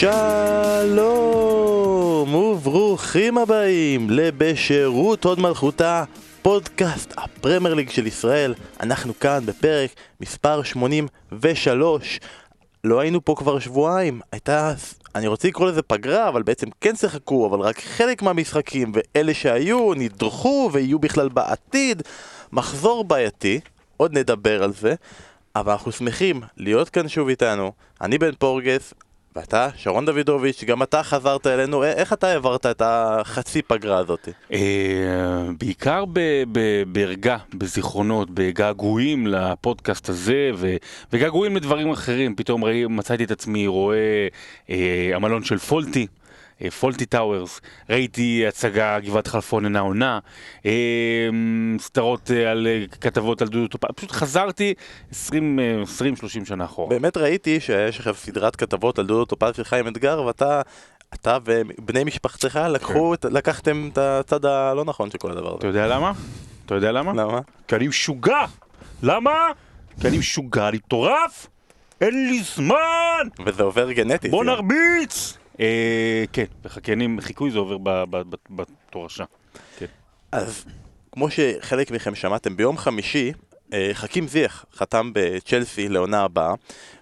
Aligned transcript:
שלום 0.00 0.14
וברוכים 2.34 3.38
הבאים 3.38 4.10
לבשירות 4.10 5.24
הוד 5.24 5.40
מלכותה, 5.40 6.04
פודקאסט 6.42 7.14
הפרמייר 7.16 7.74
ליג 7.74 7.90
של 7.90 8.06
ישראל. 8.06 8.54
אנחנו 8.80 9.18
כאן 9.18 9.46
בפרק 9.46 9.90
מספר 10.20 10.62
83. 10.62 12.20
לא 12.84 13.00
היינו 13.00 13.24
פה 13.24 13.34
כבר 13.38 13.58
שבועיים, 13.58 14.20
הייתה, 14.32 14.72
אני 15.14 15.26
רוצה 15.26 15.48
לקרוא 15.48 15.68
לזה 15.68 15.82
פגרה, 15.82 16.28
אבל 16.28 16.42
בעצם 16.42 16.66
כן 16.80 16.96
שיחקו, 16.96 17.46
אבל 17.46 17.60
רק 17.60 17.80
חלק 17.80 18.22
מהמשחקים, 18.22 18.92
ואלה 18.94 19.34
שהיו 19.34 19.94
נדרכו 19.94 20.70
ויהיו 20.72 20.98
בכלל 20.98 21.28
בעתיד. 21.28 22.02
מחזור 22.52 23.04
בעייתי, 23.04 23.60
עוד 23.96 24.18
נדבר 24.18 24.62
על 24.62 24.72
זה, 24.72 24.94
אבל 25.56 25.72
אנחנו 25.72 25.92
שמחים 25.92 26.40
להיות 26.56 26.88
כאן 26.88 27.08
שוב 27.08 27.28
איתנו. 27.28 27.72
אני 28.00 28.18
בן 28.18 28.34
פורגס, 28.38 28.94
ואתה, 29.38 29.68
שרון 29.76 30.06
דוידוביץ', 30.06 30.64
גם 30.64 30.82
אתה 30.82 31.02
חזרת 31.02 31.46
אלינו, 31.46 31.82
א- 31.82 31.86
איך 31.86 32.12
אתה 32.12 32.28
העברת 32.28 32.66
את 32.66 32.82
החצי 32.84 33.62
פגרה 33.62 33.98
הזאת? 33.98 34.28
אה, 34.52 34.58
בעיקר 35.58 36.04
בערגה, 36.86 37.36
בזיכרונות, 37.54 38.30
בגעגועים 38.30 39.26
לפודקאסט 39.26 40.08
הזה 40.08 40.50
וגעגועים 41.12 41.56
לדברים 41.56 41.90
אחרים. 41.90 42.34
פתאום 42.36 42.64
מצאתי 42.88 43.24
את 43.24 43.30
עצמי 43.30 43.66
רואה 43.66 44.28
אה, 44.70 45.10
המלון 45.14 45.44
של 45.44 45.58
פולטי. 45.58 46.06
אה, 46.64 46.70
פולטי 46.70 47.06
טאוורס, 47.06 47.60
ראיתי 47.90 48.44
הצגה 48.48 48.98
גבעת 49.00 49.26
חלפון 49.26 49.64
אינה 49.64 49.80
עונה, 49.80 50.18
אה, 50.66 50.70
סדרות 51.78 52.30
אה, 52.30 52.50
על 52.50 52.66
אה, 52.66 52.84
כתבות 53.00 53.42
על 53.42 53.48
דודו 53.48 53.68
טופז, 53.68 53.88
פשוט 53.96 54.10
חזרתי 54.12 54.74
20-30 55.12 55.14
שנה 56.44 56.64
אחורה. 56.64 56.88
באמת 56.88 57.16
ראיתי 57.16 57.60
שיש 57.60 57.98
עכשיו 57.98 58.14
סדרת 58.14 58.56
כתבות 58.56 58.98
על 58.98 59.06
דודו 59.06 59.24
טופז 59.24 59.56
של 59.56 59.64
חיים 59.64 59.88
אתגר, 59.88 60.22
ואתה... 60.22 60.60
אתה 61.14 61.38
ובני 61.44 62.04
משפחתך 62.04 62.60
לקחו, 62.70 63.14
את- 63.14 63.24
לקחתם 63.24 63.88
את 63.92 63.98
הצד 63.98 64.44
הלא 64.44 64.84
נכון 64.84 65.10
של 65.10 65.18
כל 65.18 65.30
הדבר 65.30 65.56
אתה 65.58 65.68
הזה. 65.68 65.78
יודע 65.78 65.86
למה? 65.94 66.12
אתה 66.66 66.74
יודע 66.74 66.92
למה? 66.92 67.12
למה? 67.12 67.40
כי 67.68 67.76
אני 67.76 67.88
משוגע! 67.88 68.44
למה? 69.02 69.32
כי 70.00 70.08
אני 70.08 70.18
משוגע, 70.18 70.68
אני 70.68 70.76
מטורף! 70.76 71.46
אין 72.00 72.28
לי 72.30 72.42
זמן! 72.54 73.28
וזה 73.46 73.62
עובר 73.62 73.92
גנטית. 73.92 74.30
בוא 74.30 74.44
נרביץ! 74.44 75.38
אה, 75.60 76.24
כן, 76.32 76.44
בחקיינים, 76.62 77.20
חיקוי 77.20 77.50
זה 77.50 77.58
עובר 77.58 78.04
בתורשה. 78.50 79.24
כן. 79.78 79.86
אז 80.32 80.64
כמו 81.12 81.30
שחלק 81.30 81.90
מכם 81.90 82.14
שמעתם, 82.14 82.56
ביום 82.56 82.76
חמישי 82.76 83.32
אה, 83.72 83.90
חכים 83.92 84.28
זיח 84.28 84.64
חתם 84.74 85.10
בצ'לסי 85.14 85.88
לעונה 85.88 86.22
הבאה 86.22 86.54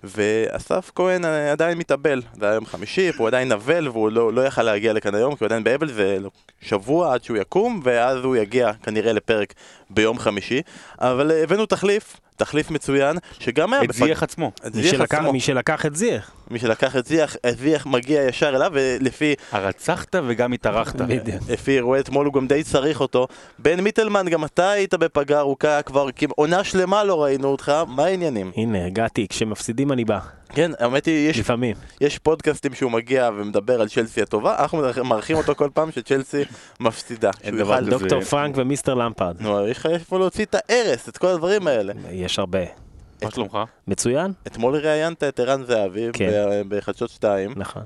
ואסף 0.04 0.90
כהן 0.94 1.24
אה, 1.24 1.52
עדיין 1.52 1.78
מתאבל, 1.78 2.22
זה 2.40 2.46
היה 2.46 2.54
יום 2.54 2.66
חמישי, 2.66 3.10
והוא 3.16 3.28
עדיין 3.28 3.52
נבל 3.52 3.88
והוא 3.88 4.10
לא, 4.10 4.32
לא 4.32 4.46
יכל 4.46 4.62
להגיע 4.62 4.92
לכאן 4.92 5.14
היום 5.14 5.34
כי 5.36 5.44
הוא 5.44 5.46
עדיין 5.46 5.64
באבל, 5.64 5.92
זה 5.92 6.18
שבוע 6.60 7.14
עד 7.14 7.24
שהוא 7.24 7.36
יקום 7.36 7.80
ואז 7.84 8.24
הוא 8.24 8.36
יגיע 8.36 8.72
כנראה 8.82 9.12
לפרק 9.12 9.54
ביום 9.90 10.18
חמישי 10.18 10.62
אבל 11.00 11.30
הבאנו 11.30 11.66
תחליף, 11.66 12.16
תחליף 12.36 12.70
מצוין 12.70 13.16
שגם 13.38 13.72
היה 13.72 13.82
את 13.82 13.92
זייח 13.92 14.22
עצמו. 14.22 14.52
את 14.66 14.74
מי 14.74 14.82
זיח 14.82 14.90
שלקח- 14.92 15.18
עצמו, 15.18 15.32
מי 15.32 15.40
שלקח 15.40 15.86
את 15.86 15.96
זיח. 15.96 16.30
מי 16.50 16.58
שלקח 16.58 16.96
את 16.96 17.06
זיח, 17.06 17.36
את 17.48 17.58
זיח 17.58 17.86
מגיע 17.86 18.22
ישר 18.22 18.48
אליו 18.56 18.70
ולפי 18.74 19.34
הרצחת 19.52 20.14
וגם 20.28 20.52
התארחת. 20.52 20.96
בדיוק. 20.96 21.42
לפי 21.48 21.72
אירועי 21.76 22.00
אתמול 22.00 22.26
הוא 22.26 22.34
גם 22.34 22.46
די 22.46 22.62
צריך 22.62 23.00
אותו. 23.00 23.26
בן 23.58 23.80
מיטלמן, 23.80 24.28
גם 24.28 24.44
אתה 24.44 24.70
היית 24.70 24.94
בפגרה 24.94 25.38
ארוכה, 25.40 25.82
כבר 25.82 26.06
עונה 26.36 26.64
שלמה 26.64 27.04
לא 27.04 27.22
ראינו 27.24 27.48
אותך, 27.48 27.72
מה 27.88 28.04
העניינים? 28.04 28.52
הנה, 28.56 28.86
הגעתי, 28.86 29.26
כשמפסידים 29.28 29.92
אני 29.92 30.04
בא, 30.04 30.18
כן, 30.56 30.70
האמת 30.78 31.06
היא, 31.06 31.30
יש, 31.30 31.38
לפעמים. 31.38 31.76
יש 32.00 32.18
פודקאסטים 32.18 32.74
שהוא 32.74 32.90
מגיע 32.90 33.30
ומדבר 33.36 33.80
על 33.80 33.88
צ'לסי 33.88 34.22
הטובה, 34.22 34.56
אנחנו 34.58 34.82
מארחים 35.04 35.36
אותו 35.36 35.54
כל 35.54 35.68
פעם 35.74 35.90
שצ'לסי 35.92 36.42
מפסידה. 36.80 37.30
אין 37.42 37.56
דבר 37.56 37.80
כזה. 37.80 37.90
דוקטור 37.90 38.20
פרנק 38.20 38.54
ומיסטר 38.58 38.94
למפרד. 38.94 39.36
נו, 39.40 39.68
יש 39.68 39.78
לך 39.78 39.86
איפה 39.86 40.18
להוציא 40.18 40.44
את 40.44 40.54
ההרס, 40.54 41.08
את 41.08 41.18
כל 41.18 41.26
הדברים 41.26 41.66
האלה. 41.66 41.92
יש 42.10 42.38
הרבה. 42.38 42.85
מה 43.24 43.30
שלומך? 43.30 43.58
מצוין? 43.88 44.32
אתמול 44.46 44.76
ראיינת 44.76 45.24
את 45.24 45.40
ערן 45.40 45.64
זהבי 45.64 46.08
כן. 46.12 46.30
בחדשות 46.68 47.10
2, 47.10 47.52
נכון. 47.56 47.82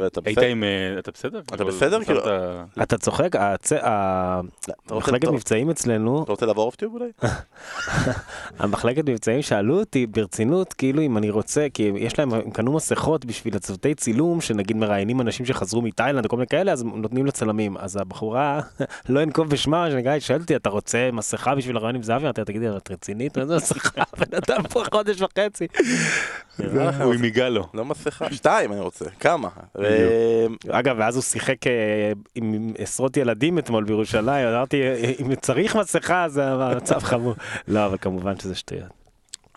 ואתה 0.00 0.20
היית 0.24 0.38
בסדר? 0.38 0.46
עם... 0.50 0.64
אה, 0.64 0.98
אתה 0.98 1.10
בסדר? 1.10 1.40
אתה 1.54 1.64
בסדר? 1.64 2.04
כאילו- 2.04 2.20
אתה 2.82 2.98
צוחק? 2.98 3.36
הצ- 3.36 3.38
ה- 3.84 4.40
אתה 4.60 4.72
רוצה- 4.94 4.96
מחלקת 4.96 5.24
אתה- 5.24 5.32
מבצעים 5.32 5.70
אצלנו, 5.70 6.22
אתה 6.22 6.32
רוצה 6.32 6.46
לעבור 6.46 6.64
אוף 6.66 6.76
טיוב 6.76 6.94
אולי? 6.94 7.10
המחלקת 8.58 9.08
מבצעים 9.08 9.42
שאלו 9.42 9.78
אותי 9.78 10.06
ברצינות, 10.06 10.72
כאילו 10.72 11.02
אם 11.02 11.18
אני 11.18 11.30
רוצה, 11.30 11.66
כי 11.74 11.92
יש 11.96 12.18
להם, 12.18 12.32
הם 12.34 12.50
קנו 12.50 12.72
מסכות 12.72 13.24
בשביל 13.24 13.56
הצוותי 13.56 13.94
צילום, 13.94 14.40
שנגיד 14.40 14.76
מראיינים 14.76 15.20
אנשים 15.20 15.46
שחזרו 15.46 15.82
מתאילנד 15.82 16.26
וכל 16.26 16.36
מיני 16.36 16.46
כאלה, 16.46 16.72
אז 16.72 16.84
נותנים 16.84 17.26
לצלמים. 17.26 17.76
אז 17.76 17.96
הבחורה, 17.96 18.60
לא 19.08 19.22
אנקוב 19.22 19.48
בשמה, 19.50 19.86
שואלת 20.20 20.40
אותי, 20.42 20.56
אתה 20.56 20.68
רוצה 20.68 21.08
מסכה 21.12 21.54
בשביל 21.54 21.76
הרעיון 21.76 21.94
עם 21.94 22.02
זהבי? 22.02 22.24
אמרתי 22.24 22.40
לה, 22.40 22.44
תגידי, 22.44 22.68
את 22.76 22.90
רצינית? 22.90 23.36
מה 23.38 23.46
זה 23.46 23.56
מסכה? 23.56 24.02
בן 24.18 24.36
אדם 24.36 24.57
פה 24.62 24.82
חודש 24.92 25.22
וחצי. 25.22 25.66
לכם, 26.58 27.02
הוא 27.04 27.14
עם 27.14 27.24
יגאלו. 27.24 27.66
לא 27.74 27.84
מסכה, 27.84 28.32
שתיים 28.32 28.72
אני 28.72 28.80
רוצה, 28.80 29.04
כמה? 29.20 29.48
ו- 29.78 30.46
אגב, 30.70 30.96
ואז 30.98 31.16
הוא 31.16 31.22
שיחק 31.22 31.66
אה, 31.66 32.12
עם 32.34 32.72
עשרות 32.78 33.16
ילדים 33.16 33.58
אתמול 33.58 33.84
בירושלים, 33.84 34.46
אמרתי, 34.48 34.82
אה, 34.82 35.12
אם 35.20 35.34
צריך 35.34 35.76
מסכה, 35.76 36.24
אז 36.24 36.40
המצב 36.44 36.98
חמור. 36.98 37.34
לא, 37.68 37.86
אבל 37.86 37.96
כמובן 38.00 38.38
שזה 38.38 38.54
שטויות. 38.54 38.97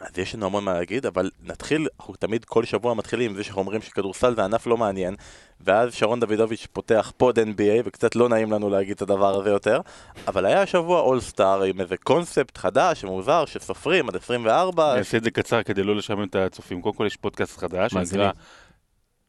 אז 0.01 0.17
יש 0.17 0.35
לנו 0.35 0.45
המון 0.45 0.63
מה 0.63 0.73
להגיד, 0.73 1.05
אבל 1.05 1.29
נתחיל, 1.43 1.87
אנחנו 1.99 2.15
תמיד 2.15 2.45
כל 2.45 2.65
שבוע 2.65 2.93
מתחילים 2.93 3.31
עם 3.31 3.37
זה 3.37 3.43
שאנחנו 3.43 3.61
אומרים 3.61 3.81
שכדורסל 3.81 4.35
זה 4.35 4.43
ענף 4.45 4.67
לא 4.67 4.77
מעניין, 4.77 5.15
ואז 5.61 5.93
שרון 5.93 6.19
דוידוביץ' 6.19 6.67
פותח 6.73 7.11
פוד 7.17 7.39
NBA, 7.39 7.81
וקצת 7.85 8.15
לא 8.15 8.29
נעים 8.29 8.51
לנו 8.51 8.69
להגיד 8.69 8.95
את 8.95 9.01
הדבר 9.01 9.39
הזה 9.39 9.49
יותר, 9.49 9.81
אבל 10.27 10.45
היה 10.45 10.61
השבוע 10.61 11.01
אולסטאר 11.01 11.63
עם 11.63 11.81
איזה 11.81 11.97
קונספט 11.97 12.57
חדש 12.57 13.03
ומוזר, 13.03 13.45
שסופרים 13.45 14.09
עד 14.09 14.15
24, 14.15 14.91
אני 14.91 14.99
אעשה 14.99 15.17
את 15.17 15.23
זה 15.23 15.31
קצר 15.31 15.63
כדי 15.63 15.83
לא 15.83 15.95
לשעמם 15.95 16.23
את 16.23 16.35
הצופים. 16.35 16.81
קודם 16.81 16.95
כל 16.95 17.05
יש 17.07 17.17
פודקאסט 17.17 17.57
חדש, 17.57 17.93
מאזינים. 17.93 18.25
שנקרא... 18.25 18.41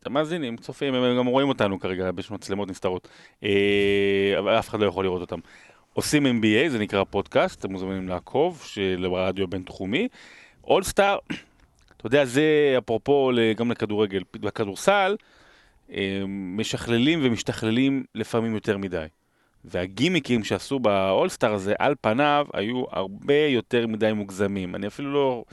את 0.00 0.06
המאזינים, 0.06 0.56
צופים, 0.56 0.94
הם 0.94 1.18
גם 1.18 1.26
רואים 1.26 1.48
אותנו 1.48 1.80
כרגע, 1.80 2.10
יש 2.18 2.30
מצלמות 2.30 2.70
נסתרות. 2.70 3.08
אה, 3.44 4.34
אבל 4.38 4.58
אף 4.58 4.68
אחד 4.68 4.80
לא 4.80 4.86
יכול 4.86 5.04
לראות 5.04 5.20
אותם. 5.20 5.38
עושים 5.92 6.26
NBA, 6.26 6.68
זה 6.68 6.78
נקרא 6.78 7.04
פודקאסט, 7.04 7.60
אתם 7.60 7.72
מוזמנים 7.72 8.08
לעקוב, 8.08 8.62
של 8.66 9.06
הרדיו 9.14 9.44
הבינתחומי. 9.44 10.08
אולסטאר, 10.64 11.18
אתה 11.96 12.06
יודע, 12.06 12.24
זה 12.24 12.74
אפרופו 12.78 13.30
גם 13.56 13.70
לכדורגל. 13.70 14.22
בכדורסל, 14.40 15.16
אה, 15.92 16.22
משכללים 16.28 17.20
ומשתכללים 17.22 18.04
לפעמים 18.14 18.54
יותר 18.54 18.78
מדי. 18.78 19.06
והגימיקים 19.64 20.44
שעשו 20.44 20.78
באולסטאר 20.78 21.52
הזה, 21.52 21.74
על 21.78 21.94
פניו, 22.00 22.46
היו 22.52 22.84
הרבה 22.90 23.34
יותר 23.34 23.86
מדי 23.86 24.12
מוגזמים. 24.12 24.74
אני 24.74 24.86
אפילו 24.86 25.12
לא... 25.12 25.44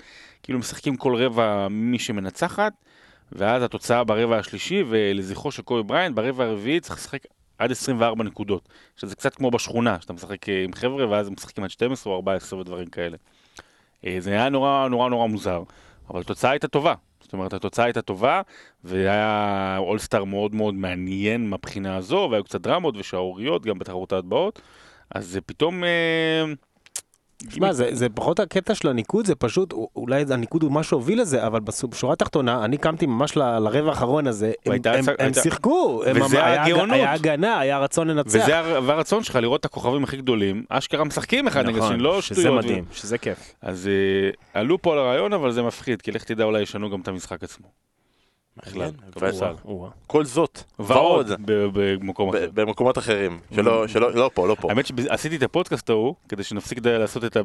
כאילו 0.44 0.60
משחקים 0.60 0.96
כל 0.96 1.16
רבע 1.16 1.68
מי 1.70 2.00
שמנצחת, 2.00 2.74
ואז 3.32 3.64
התוצאה 3.64 4.04
ברבע 4.04 4.38
השלישי, 4.38 4.84
ולזכרו 4.90 5.52
של 5.52 5.62
קובי 5.62 5.84
בריינט, 5.84 6.16
ברבע 6.16 6.44
הרביעי 6.44 6.80
צריך 6.80 6.96
לשחק 6.96 7.24
עד 7.58 7.72
24 7.72 8.24
נקודות. 8.24 8.70
שזה 8.96 9.16
קצת 9.16 9.36
כמו 9.36 9.52
בשכונה, 9.52 9.98
שאתה 10.02 10.14
משחק 10.14 10.50
אה, 10.50 10.64
עם 10.64 10.74
חבר'ה, 10.74 11.10
ואז 11.10 11.28
הם 11.28 11.34
משחקים 11.34 11.64
עד 11.64 11.70
12 11.70 12.14
או 12.14 12.18
14 12.18 12.60
ודברים 12.60 12.88
כאלה. 12.88 13.18
אה, 14.06 14.16
זה 14.20 14.32
היה 14.32 14.50
נורא 14.50 14.88
נורא 14.88 15.10
נורא 15.10 15.28
מוזר, 15.28 15.64
אבל 16.10 16.22
התוצאה 16.22 16.52
הייתה 16.52 16.68
טובה. 16.68 16.94
זאת 17.22 17.34
אומרת, 17.34 17.54
התוצאה 17.54 17.86
הייתה 17.86 18.02
טובה, 18.02 18.42
והיה 18.84 19.76
אולסטאר 19.78 20.24
מאוד 20.24 20.56
מאוד 20.56 20.74
מעניין 20.74 21.50
מהבחינה 21.50 21.96
הזו, 21.96 22.28
והיו 22.32 22.44
קצת 22.44 22.62
דרמות 22.62 22.98
ושערוריות 22.98 23.66
גם 23.66 23.80
בתחרות 23.80 24.14
ההטבעות, 24.14 24.62
אז 25.16 25.28
זה 25.28 25.42
פתאום... 25.42 25.84
אה, 25.84 26.44
שמע, 27.50 27.74
זה, 27.74 27.90
זה 27.92 28.10
פחות 28.10 28.40
הקטע 28.40 28.76
של 28.76 28.88
הניקוד, 28.88 29.26
זה 29.26 29.36
פשוט, 29.36 29.74
אולי 29.96 30.24
הניקוד 30.30 30.64
הוא 30.64 30.72
מה 30.72 30.84
שהוביל 30.84 31.22
לזה, 31.22 31.48
אבל 31.48 31.60
בשורה 31.60 32.14
התחתונה, 32.14 32.66
אני 32.66 32.78
קמתי 32.78 33.06
ממש 33.06 33.38
ל- 33.38 33.60
לרבע 33.60 33.90
האחרון 33.90 34.28
הזה, 34.28 34.46
הם, 34.48 34.70
והייתה 34.70 34.94
הם, 34.94 35.00
הצ- 35.06 35.10
הם 35.10 35.16
הייתה- 35.20 35.42
שיחקו, 35.42 36.02
הם, 36.06 36.22
וזה 36.22 36.46
היה, 36.46 36.64
הגאונות. 36.66 36.96
היה 36.96 37.14
הגנה, 37.14 37.60
היה 37.60 37.80
רצון 37.80 38.08
לנצח. 38.08 38.40
וזה 38.42 38.58
הר- 38.58 38.80
והרצון 38.86 39.24
שלך 39.24 39.36
לראות 39.36 39.60
את 39.60 39.66
הכוכבים 39.66 40.04
הכי 40.04 40.18
גדולים, 40.18 40.64
אשכרה 40.70 41.04
משחקים 41.04 41.48
אחד 41.48 41.66
נגד 41.66 41.82
השני, 41.84 41.98
לא 41.98 42.22
שטויות. 42.22 42.42
שזה 42.42 42.52
ו- 42.52 42.56
מדהים, 42.56 42.84
שזה 42.94 43.18
כיף. 43.18 43.54
אז 43.62 43.88
אה, 43.88 44.60
עלו 44.62 44.82
פה 44.82 44.94
על 44.94 45.00
הרעיון, 45.00 45.34
אבל 45.34 45.52
זה 45.52 45.64
מפחיד, 45.64 46.02
כי 46.02 46.12
לך 46.12 46.24
תדע 46.24 46.44
אולי 46.44 46.62
ישנו 46.62 46.90
גם 46.90 47.02
את 47.02 47.08
המשחק 47.08 47.44
עצמו. 47.44 47.68
בכלל, 48.68 48.92
כדורסל. 49.16 49.46
או-אה, 49.46 49.54
או-אה. 49.66 49.90
כל 50.08 50.26
זאת, 50.26 50.64
ועוד 50.80 51.32
במקום 51.46 52.30
אחר. 52.30 52.50
במקומות 52.54 52.98
אחרים, 52.98 53.40
שלא, 53.56 53.88
שלא, 53.88 54.14
לא 54.14 54.32
פה, 54.34 54.48
לא 54.48 54.56
פה. 54.60 54.70
האמת 54.70 54.86
שעשיתי 54.86 55.36
את 55.36 55.44
הפודקאסט 55.44 55.90
ההוא, 55.90 56.16
כדי 56.30 56.44
שנפסיק 56.44 56.80
לעשות 56.86 57.26
את 57.26 57.38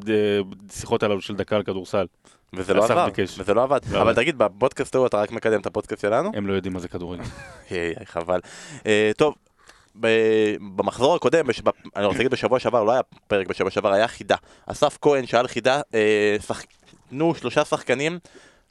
השיחות 0.71 1.03
הללו 1.03 1.21
של 1.21 1.37
דקה 1.37 1.57
על 1.57 1.63
כדורסל. 1.63 2.07
וזה 2.53 2.75
לא 2.75 3.05
ביקש. 3.05 3.39
וזה 3.39 3.55
לא 3.55 3.63
עבד. 3.63 3.81
לא 3.91 4.01
אבל 4.01 4.09
עבד. 4.11 4.17
תגיד, 4.23 4.39
בפודקאסט 4.39 4.95
ההוא 4.95 5.07
אתה 5.07 5.17
רק 5.21 5.31
מקדם 5.33 5.61
את 5.61 5.67
הפודקאסט 5.67 6.03
שלנו? 6.03 6.31
הם 6.35 6.47
לא 6.47 6.53
יודעים 6.53 6.73
מה 6.73 6.81
זה 6.81 6.89
כדורגל. 6.89 7.23
חבל. 8.05 8.41
אה, 8.87 9.11
טוב, 9.17 9.35
במחזור 10.77 11.15
הקודם, 11.15 11.47
בש- 11.47 11.61
ב- 11.65 11.69
אני 11.97 12.05
רוצה 12.07 12.19
להגיד 12.19 12.33
בשבוע 12.33 12.59
שעבר, 12.59 12.85
לא 12.85 12.93
היה 12.93 13.01
פרק 13.27 13.47
בשבוע 13.47 13.71
שעבר, 13.71 13.93
היה 13.93 14.09
חידה. 14.09 14.37
אסף 14.67 14.99
כהן 15.03 15.27
שאל 15.27 15.47
חידה, 15.47 15.81
אה, 15.95 16.37
שחקנו 16.47 17.35
שלושה 17.35 17.65
שחקנים 17.65 18.19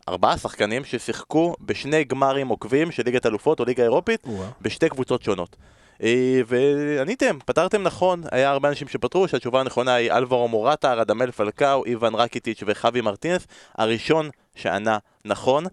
ארבעה 0.09 0.37
שחקנים 0.37 0.85
ששיחקו 0.85 1.55
בשני 1.61 2.03
גמרים 2.03 2.47
עוקבים 2.47 2.91
של 2.91 3.03
ליגת 3.05 3.25
אלופות 3.25 3.59
או 3.59 3.65
ליגה 3.65 3.83
אירופית 3.83 4.25
או-אה. 4.27 4.47
בשתי 4.61 4.89
קבוצות 4.89 5.23
שונות. 5.23 5.55
אה, 6.03 6.41
ועניתם, 6.47 7.37
פתרתם 7.45 7.83
נכון, 7.83 8.21
היה 8.31 8.49
הרבה 8.51 8.69
אנשים 8.69 8.87
שפתרו 8.87 9.27
שהתשובה 9.27 9.59
הנכונה 9.59 9.93
היא 9.93 10.11
אלברו 10.11 10.47
מורטה, 10.47 10.93
רדמל 10.93 11.31
פלקאו, 11.31 11.85
איוון 11.85 12.15
רקיטיץ' 12.15 12.63
וחווי 12.67 13.01
מרטינס. 13.01 13.47
הראשון 13.77 14.29
שענה 14.55 14.97
נכון 15.25 15.65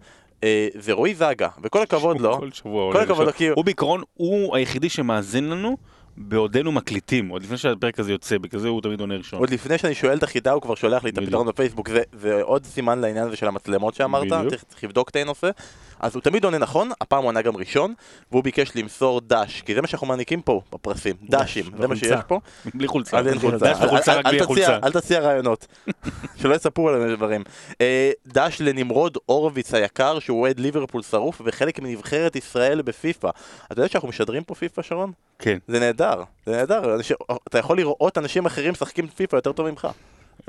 אה, 0.43 0.67
זה 0.79 0.93
רועי 0.93 1.15
זגה, 1.15 1.47
וכל 1.63 1.81
הכבוד 1.81 2.21
לו. 2.21 2.37
כל 2.37 2.51
שבוע 2.51 2.71
כל 2.93 2.97
עולה 2.97 3.03
הכבוד 3.03 3.25
לו. 3.27 3.33
כי- 3.33 3.47
הוא 3.47 3.65
בעיקרון, 3.65 4.01
הוא 4.13 4.55
היחידי 4.55 4.89
שמאזין 4.89 5.49
לנו 5.49 5.77
בעודנו 6.17 6.71
מקליטים, 6.71 7.27
עוד 7.27 7.43
לפני 7.43 7.57
שהפרק 7.57 7.99
הזה 7.99 8.11
יוצא, 8.11 8.37
בגלל 8.37 8.59
זה 8.61 8.67
הוא 8.67 8.81
תמיד 8.81 8.99
עונה 8.99 9.15
ראשון. 9.15 9.39
עוד 9.39 9.49
לפני 9.49 9.77
שאני 9.77 9.95
שואל 9.95 10.17
את 10.17 10.23
החידה 10.23 10.51
הוא 10.51 10.61
כבר 10.61 10.75
שולח 10.75 11.03
לי 11.03 11.09
את. 11.09 11.17
הפתרון 11.17 11.47
בפייסבוק, 11.47 11.89
זה, 11.89 12.01
זה 12.13 12.41
עוד 12.41 12.65
סימן 12.65 12.99
לעניין 12.99 13.27
הזה 13.27 13.35
של 13.35 13.47
המצלמות 13.47 13.93
שאמרת, 13.93 14.27
צריך 14.67 14.83
לבדוק 14.83 15.09
את 15.09 15.15
הנושא. 15.15 15.49
אז 16.01 16.15
הוא 16.15 16.21
תמיד 16.21 16.43
עונה 16.45 16.57
נכון, 16.57 16.89
הפעם 17.01 17.23
הוא 17.23 17.29
ענה 17.29 17.41
גם 17.41 17.57
ראשון, 17.57 17.93
והוא 18.31 18.43
ביקש 18.43 18.71
למסור 18.75 19.21
דש, 19.21 19.61
כי 19.61 19.75
זה 19.75 19.81
מה 19.81 19.87
שאנחנו 19.87 20.07
מעניקים 20.07 20.41
פה 20.41 20.61
בפרסים, 20.73 21.15
דשים, 21.29 21.63
זה 21.79 21.87
מה. 21.87 21.95
שיש 21.95 22.19
פה. 22.27 22.39
בלי 22.75 22.87
חולצה. 22.87 23.19
אז 23.19 23.27
אין 23.27 23.39
חולצה, 23.39 23.71
אל- 24.83 24.91
תציע- 24.91 25.19
רעיונות, 25.19 25.67
שלא 26.41 26.55
יספרו 26.55 26.89
עלינו 26.89 27.15
דברים. 27.15 27.43
אה, 27.81 28.11
דש 28.27 28.57
לנמרוד 28.61 29.17
הורוביץ 29.25 29.73
היקר, 29.73 30.19
שהוא 30.19 30.41
אוהד 30.41 30.59
ליברפול 30.59 31.01
שרוף 31.03 31.41
וחלק 31.45 31.79
מנבחרת 31.79 32.35
ישראל 32.35 32.81
בפיפא. 32.81 33.29
אתה 33.71 33.81
יודע 33.81 33.87
שאנחנו 33.89 34.07
משדרים 34.09 34.43
פה 34.43 34.55
פיפא, 34.55 34.81
שרון? 34.81 35.11
כן. 35.39 35.57
זה 35.67 35.79
נהדר, 35.79 36.23
זה 36.45 36.51
נהדר, 36.51 36.97
אתה 37.47 37.59
יכול 37.59 37.77
לראות 37.77 38.17
אנשים 38.17 38.45
אחרים 38.45 38.71
משחקים 38.71 39.07
פיפא 39.07 39.35
יותר 39.35 39.51
טוב 39.51 39.69
ממך. 39.69 39.87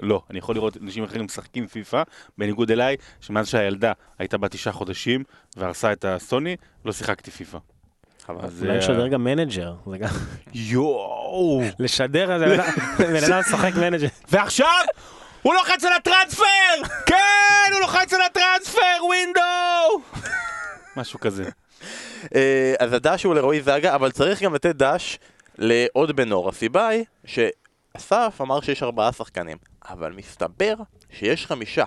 לא, 0.02 0.22
אני 0.30 0.38
יכול 0.38 0.54
לראות 0.54 0.76
אנשים 0.76 1.04
אחרים 1.04 1.24
משחקים 1.24 1.66
פיפא, 1.66 2.02
בניגוד 2.38 2.70
אליי, 2.70 2.96
שמאז 3.20 3.48
שהילדה 3.48 3.92
הייתה 4.18 4.38
בת 4.38 4.50
תשעה 4.50 4.72
חודשים 4.72 5.24
והרסה 5.56 5.92
את 5.92 6.04
הסוני, 6.04 6.56
לא 6.84 6.92
שיחקתי 6.92 7.30
פיפא. 7.30 7.58
אולי 8.28 8.70
אה, 8.70 8.78
לשדר 8.78 9.08
גם 9.08 9.24
מנג'ר. 9.24 9.74
זה 9.90 9.98
גם... 9.98 10.08
יואו! 10.54 11.62
לשדר, 11.78 12.38
זה 12.38 12.44
בן 12.98 13.24
אדם 13.24 13.40
משחק 13.40 13.74
מנג'ר. 13.74 14.06
ועכשיו 14.28 14.84
הוא 15.42 15.54
לוחץ 15.54 15.84
על 15.84 15.92
ה 15.92 15.97
transfer! 15.97 16.44
כן, 17.06 17.72
הוא 17.72 17.80
לוחץ 17.80 18.12
על 18.12 18.20
ה 18.22 18.31
transfer, 18.31 19.04
window! 19.04 19.40
משהו 20.96 21.20
כזה. 21.20 21.44
אה, 22.34 22.74
אז 22.78 22.92
הדש 22.92 23.22
הוא 23.22 23.34
לרועי 23.34 23.62
זגה, 23.62 23.94
אבל 23.94 24.10
צריך 24.10 24.42
גם 24.42 24.54
לתת 24.54 24.76
דש 24.76 25.18
לעודד 25.58 26.16
בן 26.16 26.32
אור. 26.32 26.48
הסיבה 26.48 26.88
היא 26.88 27.04
שאסף 27.24 28.38
אמר 28.40 28.60
שיש 28.60 28.82
ארבעה 28.82 29.12
שחקנים, 29.12 29.56
אבל 29.88 30.12
מסתבר 30.12 30.74
שיש 31.10 31.46
חמישה. 31.46 31.84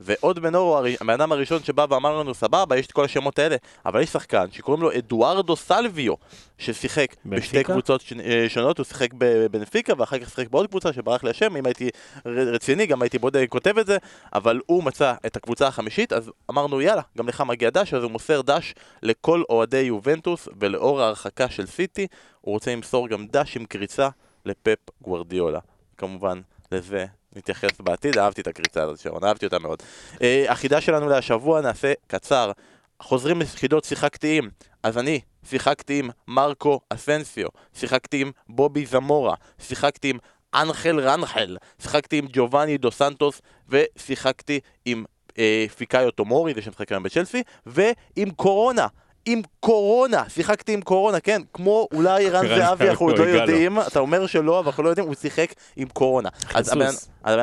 ועוד 0.00 0.38
הרי- 0.46 0.96
הבן 1.00 1.12
אדם 1.12 1.32
הראשון 1.32 1.62
שבא 1.62 1.86
ואמר 1.90 2.18
לנו 2.20 2.34
סבבה, 2.34 2.76
יש 2.76 2.86
את 2.86 2.92
כל 2.92 3.04
השמות 3.04 3.38
האלה, 3.38 3.56
אבל 3.86 4.00
יש 4.02 4.08
שחקן 4.10 4.46
שקוראים 4.52 4.82
לו 4.82 4.98
אדוארדו 4.98 5.56
סלוויו, 5.56 6.14
ששיחק 6.58 7.06
בשתי 7.26 7.52
בנפיקה? 7.52 7.72
קבוצות 7.72 8.00
ש- 8.00 8.12
אה, 8.12 8.44
שונות, 8.48 8.78
הוא 8.78 8.84
שיחק 8.84 9.08
בבנפיקה 9.18 9.92
ואחר 9.98 10.18
כך 10.18 10.28
שיחק 10.30 10.48
בעוד 10.48 10.66
קבוצה 10.66 10.92
שברח 10.92 11.24
לי 11.24 11.30
השם, 11.30 11.56
אם 11.56 11.66
הייתי 11.66 11.88
רציני 12.26 12.86
גם 12.86 13.02
הייתי 13.02 13.18
בודק 13.18 13.46
כותב 13.48 13.78
את 13.78 13.86
זה, 13.86 13.96
אבל 14.34 14.60
הוא 14.66 14.84
מצא 14.84 15.14
את 15.26 15.36
הקבוצה 15.36 15.66
החמישית, 15.66 16.12
אז 16.12 16.30
אמרנו 16.50 16.80
יאללה, 16.80 17.02
גם 17.18 17.28
לך 17.28 17.40
מגיע 17.40 17.70
דש, 17.70 17.94
אז 17.94 18.02
הוא 18.02 18.10
מוסר 18.10 18.40
דש 18.42 18.74
לכל 19.02 19.42
אוהדי 19.50 19.78
יובנטוס, 19.78 20.48
ולאור 20.60 21.00
ההרחקה 21.00 21.48
של 21.48 21.66
סיטי, 21.66 22.06
הוא 22.40 22.52
רוצה 22.54 22.72
למסור 22.72 23.08
גם 23.08 23.26
דש 23.26 23.56
עם 23.56 23.64
קריצה 23.64 24.08
לפפ 24.46 24.78
גוורדיולה. 25.02 25.58
כמובן, 25.98 26.40
לזה 26.72 27.06
נתייחס 27.36 27.80
בעתיד, 27.80 28.18
אהבתי 28.18 28.40
את 28.40 28.46
הקריצה 28.46 28.82
הזאת 28.82 28.98
שרון, 28.98 29.24
אהבתי 29.24 29.46
אותה 29.46 29.58
מאוד. 29.58 29.82
אה, 30.22 30.44
החידה 30.48 30.80
שלנו 30.80 31.08
להשבוע 31.08 31.60
נעשה 31.60 31.92
קצר. 32.06 32.52
חוזרים 33.00 33.40
לחידות 33.40 33.84
שיחקתי 33.84 34.30
עם, 34.30 34.50
אז 34.82 34.98
אני 34.98 35.20
שיחקתי 35.48 35.98
עם 35.98 36.10
מרקו 36.28 36.80
אסנסיו, 36.90 37.48
שיחקתי 37.74 38.20
עם 38.20 38.30
בובי 38.48 38.86
זמורה, 38.86 39.34
שיחקתי 39.58 40.10
עם 40.10 40.18
אנחל 40.54 41.00
רנחל, 41.00 41.56
שיחקתי 41.82 42.18
עם 42.18 42.26
ג'ובאני 42.32 42.78
דו 42.78 42.90
סנטוס, 42.90 43.42
ושיחקתי 43.68 44.60
עם 44.84 45.04
אה, 45.38 45.66
פיקאיו 45.76 46.10
טומורי, 46.10 46.54
זה 46.54 46.62
שמשחק 46.62 46.92
היום 46.92 47.02
בצ'לסי, 47.02 47.42
ועם 47.66 48.30
קורונה. 48.30 48.86
עם 49.26 49.42
קורונה, 49.60 50.22
שיחקתי 50.28 50.74
עם 50.74 50.80
קורונה, 50.82 51.20
כן, 51.20 51.42
כמו 51.52 51.88
אולי 51.94 52.26
ערן 52.28 52.46
זהבי, 52.48 52.88
אנחנו 52.90 53.06
עוד 53.06 53.18
לא 53.18 53.24
לו. 53.26 53.30
יודעים, 53.30 53.80
אתה 53.80 53.98
אומר 54.00 54.26
שלא, 54.26 54.58
אבל 54.58 54.66
אנחנו 54.66 54.82
לא 54.82 54.88
יודעים, 54.88 55.06
הוא 55.06 55.14
שיחק 55.14 55.52
עם 55.76 55.88
קורונה. 55.88 56.28
אז 56.54 56.72
הבן- 56.72 56.94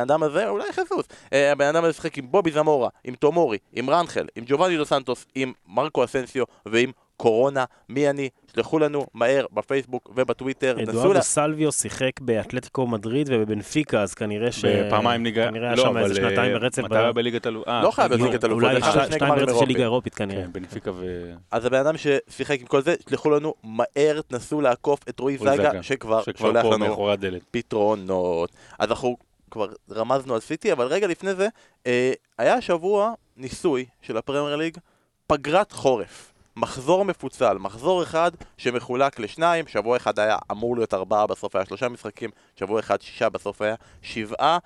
אדם 0.02 0.24
הזה, 0.24 0.48
אולי 0.50 0.72
חסוס, 0.74 1.06
אה, 1.34 1.52
הבן 1.52 1.66
אדם 1.66 1.84
הזה 1.84 1.94
שיחק 1.94 2.18
עם 2.18 2.32
בובי 2.32 2.52
זמורה, 2.52 2.90
עם 3.04 3.16
טומורי, 3.16 3.58
עם 3.74 3.90
רנחל, 3.90 4.26
עם 4.36 4.44
ג'ובאני 4.48 4.78
דו 4.78 4.86
סנטוס, 4.86 5.26
עם 5.36 5.54
מרקו 5.68 6.04
אסנסיו 6.04 6.44
ועם 6.66 6.92
קורונה. 7.22 7.66
מי 7.90 8.10
אני? 8.10 8.30
שלחו 8.56 8.80
לנו 8.80 9.06
מהר 9.14 9.46
בפייסבוק 9.54 10.10
ובטוויטר. 10.16 10.78
אדוארדו 10.84 11.14
לה- 11.14 11.22
סלוויו 11.22 11.72
שיחק 11.72 12.12
באתלטיקו 12.22 12.88
מדריד 12.88 13.30
ובבנפיקה, 13.32 14.02
אז 14.02 14.14
כנראה 14.14 14.52
ש... 14.52 14.66
בפעמיים 14.66 15.24
ליגה, 15.24 15.48
כנראה 15.48 15.68
היה 15.68 15.76
לא, 15.76 15.84
שם 15.84 15.98
איזה 15.98 16.16
שנתיים 16.16 16.54
אה, 16.54 16.60
ברצף. 16.60 16.84
מתי 16.84 16.98
היה 16.98 17.12
בליגת 17.12 17.48
אלו? 17.48 17.64
אה, 17.68 17.82
לא 17.84 17.92
חייב 17.92 18.12
להיות 18.12 18.22
לא, 18.22 18.28
ליגת 18.28 18.44
אלופות, 18.44 18.64
אולי 18.64 18.82
שתיים 18.82 19.36
ברצף 19.36 19.60
של. 19.60 19.66
ליגה 19.66 19.84
אירופית 19.84 20.16
כנראה. 20.16 20.44
כן, 20.44 20.54
בנפיקה 20.54 20.92
ו... 20.96 21.32
אז 21.52 21.66
הבן 21.66 21.80
אדם 21.80 21.96
ששיחק 21.98 22.60
עם 22.60 22.68
כל 22.68 22.82
זה, 22.82 22.96
שלחו 23.10 23.30
לנו 23.30 23.54
מהר, 23.64 24.22
תנסו 24.28 24.62
לעקוף 24.62 25.00
את 25.10 25.20
רועי 25.20 25.38
זגה, 25.38 25.84
שכבר 25.84 26.22
שולח 26.38 26.66
לנו. 26.66 27.16
פתרונות. 27.52 28.52
אז 28.80 28.90
אנחנו 28.90 29.18
כבר 29.52 29.68
רמזנו 29.92 30.34
על 30.34 30.40
סיטי, 30.40 30.72
אבל 30.72 30.88
רגע 30.88 31.08
לפני 31.08 31.36
זה, 31.36 31.48
אה, 31.88 32.14
היה 32.38 32.54
השבוע 32.54 33.14
ניסוי 33.38 33.86
של 34.02 34.18
הפרמייר 34.18 34.56
ליג, 34.56 34.78
פגרת 35.28 35.72
חורף. 35.72 36.31
מחזור 36.56 37.06
מפוצל, 37.06 37.58
מחזור 37.58 38.04
אחד 38.04 38.32
שמחולק 38.58 39.20
לשניים, 39.20 39.68
שבוע 39.68 39.98
אחד 39.98 40.20
היה 40.20 40.38
אמור 40.52 40.76
להיות 40.76 40.94
ארבעה, 40.94 41.28
בסוף 41.28 41.56
היה 41.56 41.66
שלושה 41.66 41.90
משחקים, 41.90 42.30
שבוע 42.56 42.80
אחד 42.80 43.02
שישה, 43.02 43.30
בסוף 43.30 43.62
היה 43.62 43.76
שבעה. 44.02 44.58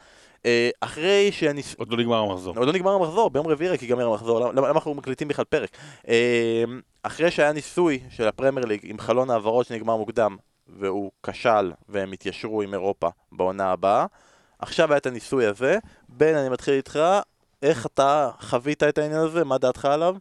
אה, 0.46 0.70
אחרי 0.82 1.32
שהניס... 1.32 1.76
עוד 1.76 1.92
לא 1.92 1.98
נגמר 1.98 2.18
המחזור. 2.18 2.58
עוד 2.58 2.68
לא 2.68 2.74
נגמר 2.74 2.92
המחזור, 2.92 3.30
ביום 3.30 3.48
רביעי 3.48 3.70
רק 3.70 3.82
ייגמר 3.82 4.08
המחזור, 4.08 4.40
למה, 4.40 4.52
למה 4.52 4.70
אנחנו 4.70 4.94
מקליטים 4.94 5.28
בכלל 5.28 5.46
פרק? 5.46 5.70
אה, 6.08 6.64
אחרי 7.04 7.32
שהיה 7.32 7.52
ניסוי 7.52 8.00
של 8.10 8.28
הפרמייר 8.28 8.66
ליג 8.66 8.80
עם 8.84 9.00
חלון 9.00 9.30
העברות 9.30 9.66
שנגמר 9.66 9.96
מוקדם, 9.96 10.38
והוא 10.68 11.12
כשל 11.24 11.72
והם 11.90 12.12
התיישרו 12.12 12.62
עם 12.62 12.74
אירופה 12.74 13.10
בעונה 13.32 13.72
הבאה, 13.72 14.06
עכשיו 14.60 14.89
היה 14.92 14.98
את 14.98 15.06
הניסוי 15.06 15.46
הזה. 15.46 15.77
בן, 16.10 16.36
אני 16.36 16.50
מתחיל 16.50 16.74
איתך, 16.74 17.00
איך 17.62 17.86
אתה 17.86 18.30
חווית 18.39 18.84
את 18.84 18.98
העניין 18.98 19.20
הזה? 19.20 19.44
מה 19.44 19.58
דעתך 19.58 19.86
עליו? 19.86 20.15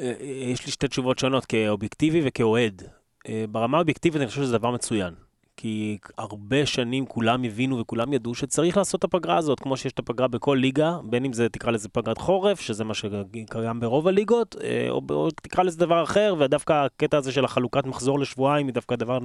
אה, 0.00 0.12
יש 0.20 0.66
לי 0.66 0.72
שתי 0.72 0.88
תשובות 0.88 1.18
שונות, 1.18 1.44
כאובייקטיבי 1.46 2.20
וכאוהד. 2.24 2.82
אה, 3.28 3.44
ברמה 3.48 3.76
האובייקטיבית 3.76 4.20
אני 4.20 4.28
חושב 4.28 4.42
שזה 4.42 4.58
דבר 4.58 4.70
מצוין. 4.70 5.14
כי 5.56 5.98
הרבה 6.18 6.66
שנים 6.66 7.06
כולם 7.06 7.44
הבינו 7.44 7.78
וכולם 7.78 8.12
ידעו 8.12 8.34
שצריך 8.34 8.76
לעשות 8.76 8.98
את 8.98 9.04
הפגרה 9.04 9.36
הזאת, 9.36 9.60
כמו 9.60 9.76
שיש 9.76 9.92
את 9.92 9.98
הפגרה 9.98 10.28
בכל 10.28 10.58
ליגה, 10.60 10.98
בין 11.04 11.24
אם 11.24 11.32
זה 11.32 11.48
תקרא 11.48 11.70
לזה 11.70 11.88
פגרת 11.88 12.18
חורף, 12.18 12.60
שזה 12.60 12.84
מה 12.84 12.94
שקיים 12.94 13.80
ברוב 13.80 14.08
הליגות, 14.08 14.56
אה, 14.62 14.86
או, 14.90 15.02
או 15.10 15.30
תקרא 15.30 15.64
לזה 15.64 15.78
דבר 15.78 16.02
אחר, 16.02 16.34
ודווקא 16.38 16.72
הקטע 16.72 17.16
הזה 17.16 17.32
של 17.32 17.44
החלוקת 17.44 17.86
מחזור 17.86 18.18
לשבועיים 18.18 18.66
היא 18.66 18.74
דווקא 18.74 18.96
דבר 18.96 19.18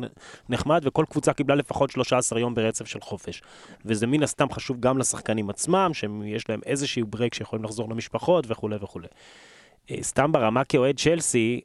נחמד, 0.49 0.81
וכל 0.85 1.05
קבוצה 1.09 1.33
קיבלה 1.33 1.55
לפחות 1.55 1.91
13 1.91 2.39
יום 2.39 2.55
ברצף 2.55 2.85
של 2.85 3.01
חופש. 3.01 3.41
וזה 3.85 4.07
מן 4.07 4.23
הסתם 4.23 4.47
חשוב 4.51 4.79
גם 4.79 4.97
לשחקנים 4.97 5.49
עצמם, 5.49 5.91
שיש 5.93 6.49
להם 6.49 6.59
איזשהו 6.65 7.07
ברייק 7.07 7.33
שיכולים 7.33 7.65
לחזור 7.65 7.89
למשפחות 7.89 8.45
וכולי 8.47 8.75
וכולי. 8.81 9.07
אה, 9.91 9.97
סתם 10.01 10.31
ברמה 10.31 10.63
כאוהד 10.63 10.99
צ'לסי, 10.99 11.61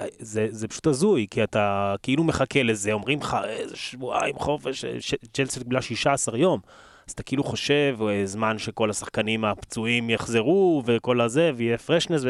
אה, 0.00 0.06
זה, 0.18 0.46
זה 0.50 0.68
פשוט 0.68 0.86
הזוי, 0.86 1.26
כי 1.30 1.42
אתה 1.44 1.94
כאילו 2.02 2.24
מחכה 2.24 2.62
לזה, 2.62 2.92
אומרים 2.92 3.20
לך 3.20 3.36
איזה 3.44 3.76
שבועיים 3.76 4.38
חופש, 4.38 4.84
אה, 4.84 4.98
צ'לסי 5.32 5.60
קיבלה 5.60 5.82
16 5.82 6.38
יום. 6.38 6.60
אז 7.08 7.12
אתה 7.12 7.22
כאילו 7.22 7.44
חושב, 7.44 7.98
זמן 8.24 8.58
שכל 8.58 8.90
השחקנים 8.90 9.44
הפצועים 9.44 10.10
יחזרו, 10.10 10.82
וכל 10.86 11.20
הזה, 11.20 11.50
ויהיה 11.56 11.78
פרשנס, 11.78 12.22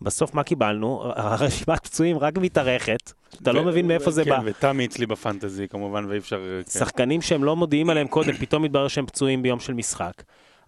ובסוף 0.00 0.34
מה 0.34 0.42
קיבלנו? 0.42 1.12
הרשימת 1.16 1.84
פצועים 1.84 2.18
רק 2.18 2.38
מתארכת, 2.38 3.12
אתה 3.42 3.52
לא 3.52 3.60
ו- 3.60 3.64
מבין 3.64 3.88
מאיפה 3.88 4.10
זה 4.10 4.24
כן, 4.24 4.30
בא. 4.30 4.40
ותמי 4.44 4.86
אצלי 4.86 5.06
בפנטזי 5.06 5.68
כמובן, 5.68 6.04
ואי 6.08 6.18
אפשר... 6.18 6.40
כן. 6.64 6.70
שחקנים 6.70 7.22
שהם 7.22 7.44
לא 7.44 7.56
מודיעים 7.56 7.90
עליהם 7.90 8.08
קודם, 8.08 8.32
פתאום 8.32 8.62
מתברר 8.62 8.88
שהם 8.88 9.06
פצועים 9.06 9.42
ביום 9.42 9.60
של 9.60 9.74
משחק. 9.74 10.22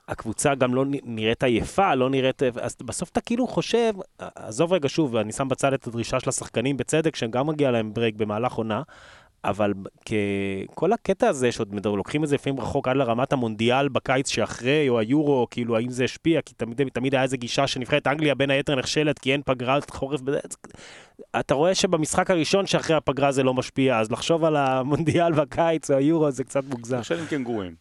הקבוצה 0.09 0.55
גם 0.55 0.75
לא 0.75 0.85
נראית 0.89 1.43
עייפה, 1.43 1.95
לא 1.95 2.11
נראית... 2.11 2.43
אז 2.43 2.77
בסוף 2.83 3.11
אתה 3.11 3.21
כאילו 3.21 3.47
חושב, 3.47 3.93
עזוב 4.19 4.73
רגע 4.73 4.89
שוב, 4.89 5.17
אני 5.17 5.33
שם 5.33 5.49
בצד 5.49 5.73
את 5.73 5.87
הדרישה 5.87 6.21
של 6.21 6.29
השחקנים 6.29 6.77
בצדק, 6.77 7.17
שגם 7.17 7.47
מגיע 7.47 7.71
להם 7.71 7.95
ברייק 7.95 8.15
במהלך 8.15 8.53
עונה, 8.53 8.83
אבל 9.45 9.73
כל 10.75 10.93
הקטע 10.93 11.29
הזה, 11.29 11.53
שעוד 11.53 11.75
מדבר, 11.75 11.95
לוקחים 11.95 12.25
את 12.25 12.29
זה 12.29 12.35
לפעמים 12.35 12.61
רחוק 12.61 12.89
עד 12.89 12.97
לרמת 12.97 13.33
המונדיאל 13.33 13.89
בקיץ 13.89 14.29
שאחרי, 14.29 14.89
או 14.89 14.99
היורו, 14.99 15.47
כאילו, 15.51 15.77
האם 15.77 15.91
זה 15.91 16.05
השפיע, 16.05 16.41
כי 16.43 16.55
תמיד, 16.55 16.81
תמיד 16.93 17.15
היה 17.15 17.23
איזה 17.23 17.37
גישה 17.37 17.67
שנבחרת 17.67 18.07
אנגליה 18.07 18.35
בין 18.35 18.51
היתר 18.51 18.75
נכשלת, 18.75 19.19
כי 19.19 19.33
אין 19.33 19.43
פגרת 19.45 19.91
חורף. 19.91 20.21
אתה 21.41 21.55
רואה 21.55 21.75
שבמשחק 21.75 22.31
הראשון 22.31 22.67
שאחרי 22.67 22.97
הפגרה 22.97 23.33
זה 23.33 23.43
לא 23.43 23.55
משפיע, 23.55 23.99
אז 23.99 24.13
לחשוב 24.13 24.45
על 24.45 24.57
המונדיאל 24.57 25.33
בקיץ 25.33 25.91
או 25.91 25.97
היורו 25.97 26.31
זה 26.31 26.45
קצת 26.45 26.65
מוגזם. 26.65 26.99
נכשלים 26.99 27.27
כן 27.27 27.45
גרועים, 27.45 27.75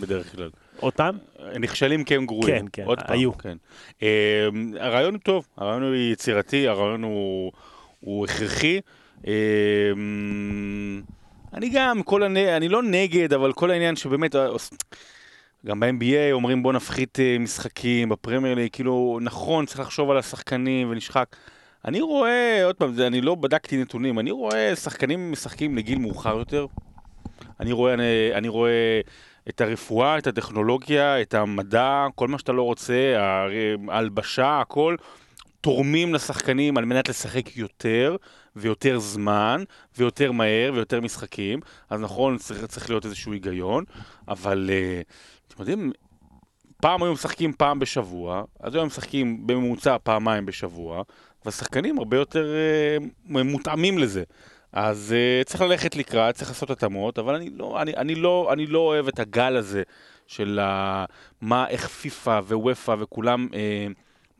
בדרך 0.00 0.32
כלל. 0.36 0.50
אותם? 0.82 1.16
נכשלים 1.60 2.04
כי 2.04 2.14
הם 2.14 2.26
גרועים. 2.26 2.58
כן, 2.58 2.66
כן, 2.72 2.84
עוד 2.84 2.98
פעם, 2.98 3.18
היו. 3.18 3.38
כן. 3.38 3.56
אה, 4.02 4.48
הרעיון 4.80 5.14
הוא 5.14 5.20
טוב, 5.20 5.48
הרעיון 5.56 5.82
הוא 5.82 5.94
יצירתי, 5.94 6.68
הרעיון 6.68 7.02
הוא, 7.02 7.52
הוא 8.00 8.24
הכרחי. 8.24 8.80
אה, 9.26 9.32
אני 11.54 11.68
גם, 11.68 12.02
כל 12.02 12.22
הנ... 12.22 12.36
אני 12.36 12.68
לא 12.68 12.82
נגד, 12.82 13.32
אבל 13.32 13.52
כל 13.52 13.70
העניין 13.70 13.96
שבאמת, 13.96 14.36
אה, 14.36 14.48
גם 15.66 15.80
ב-NBA 15.80 16.32
אומרים 16.32 16.62
בוא 16.62 16.72
נפחית 16.72 17.20
אה, 17.20 17.36
משחקים, 17.38 18.08
בפרמייר 18.08 18.54
ליג, 18.54 18.70
כאילו, 18.72 19.18
נכון, 19.22 19.66
צריך 19.66 19.80
לחשוב 19.80 20.10
על 20.10 20.18
השחקנים 20.18 20.90
ונשחק. 20.90 21.36
אני 21.84 22.00
רואה, 22.00 22.64
עוד 22.64 22.74
פעם, 22.74 22.94
אני 23.06 23.20
לא 23.20 23.34
בדקתי 23.34 23.76
נתונים, 23.76 24.18
אני 24.18 24.30
רואה 24.30 24.76
שחקנים 24.76 25.32
משחקים 25.32 25.76
לגיל 25.76 25.98
מאוחר 25.98 26.38
יותר. 26.38 26.66
אני 27.60 27.72
רואה, 27.72 27.94
אני, 27.94 28.04
אני 28.34 28.48
רואה 28.48 29.00
את 29.48 29.60
הרפואה, 29.60 30.18
את 30.18 30.26
הטכנולוגיה, 30.26 31.22
את 31.22 31.34
המדע, 31.34 32.06
כל 32.14 32.28
מה 32.28 32.38
שאתה 32.38 32.52
לא 32.52 32.62
רוצה, 32.62 33.14
ההלבשה, 33.88 34.60
הכל, 34.60 34.96
תורמים 35.60 36.14
לשחקנים 36.14 36.78
על 36.78 36.84
מנת 36.84 37.08
לשחק 37.08 37.56
יותר 37.56 38.16
ויותר 38.56 38.98
זמן 38.98 39.62
ויותר 39.98 40.32
מהר 40.32 40.70
ויותר 40.74 41.00
משחקים. 41.00 41.60
אז 41.90 42.00
נכון, 42.00 42.38
צריך, 42.38 42.64
צריך 42.64 42.90
להיות 42.90 43.04
איזשהו 43.04 43.32
היגיון, 43.32 43.84
אבל 44.28 44.70
uh, 44.70 45.12
אתם 45.48 45.60
יודעים, 45.62 45.92
פעם 46.80 47.02
היו 47.02 47.12
משחקים 47.12 47.52
פעם 47.52 47.78
בשבוע, 47.78 48.44
אז 48.60 48.74
היום 48.74 48.86
משחקים 48.86 49.46
בממוצע 49.46 49.96
פעמיים 50.02 50.46
בשבוע, 50.46 51.02
והשחקנים 51.44 51.98
הרבה 51.98 52.16
יותר 52.16 52.54
uh, 53.28 53.42
מותאמים 53.42 53.98
לזה. 53.98 54.22
אז 54.72 55.14
uh, 55.14 55.44
צריך 55.44 55.60
ללכת 55.60 55.96
לקראת, 55.96 56.34
צריך 56.34 56.50
לעשות 56.50 56.70
התאמות, 56.70 57.18
אבל 57.18 57.34
אני 57.34 57.50
לא, 57.50 57.82
אני, 57.82 57.96
אני, 57.96 58.14
לא, 58.14 58.48
אני 58.52 58.66
לא 58.66 58.78
אוהב 58.78 59.08
את 59.08 59.18
הגל 59.18 59.56
הזה 59.56 59.82
של 60.26 60.58
ה, 60.62 61.04
מה, 61.40 61.68
איך 61.68 61.88
פיפא 61.88 62.40
וופא 62.48 62.94
וכולם 62.98 63.48
uh, 63.50 63.54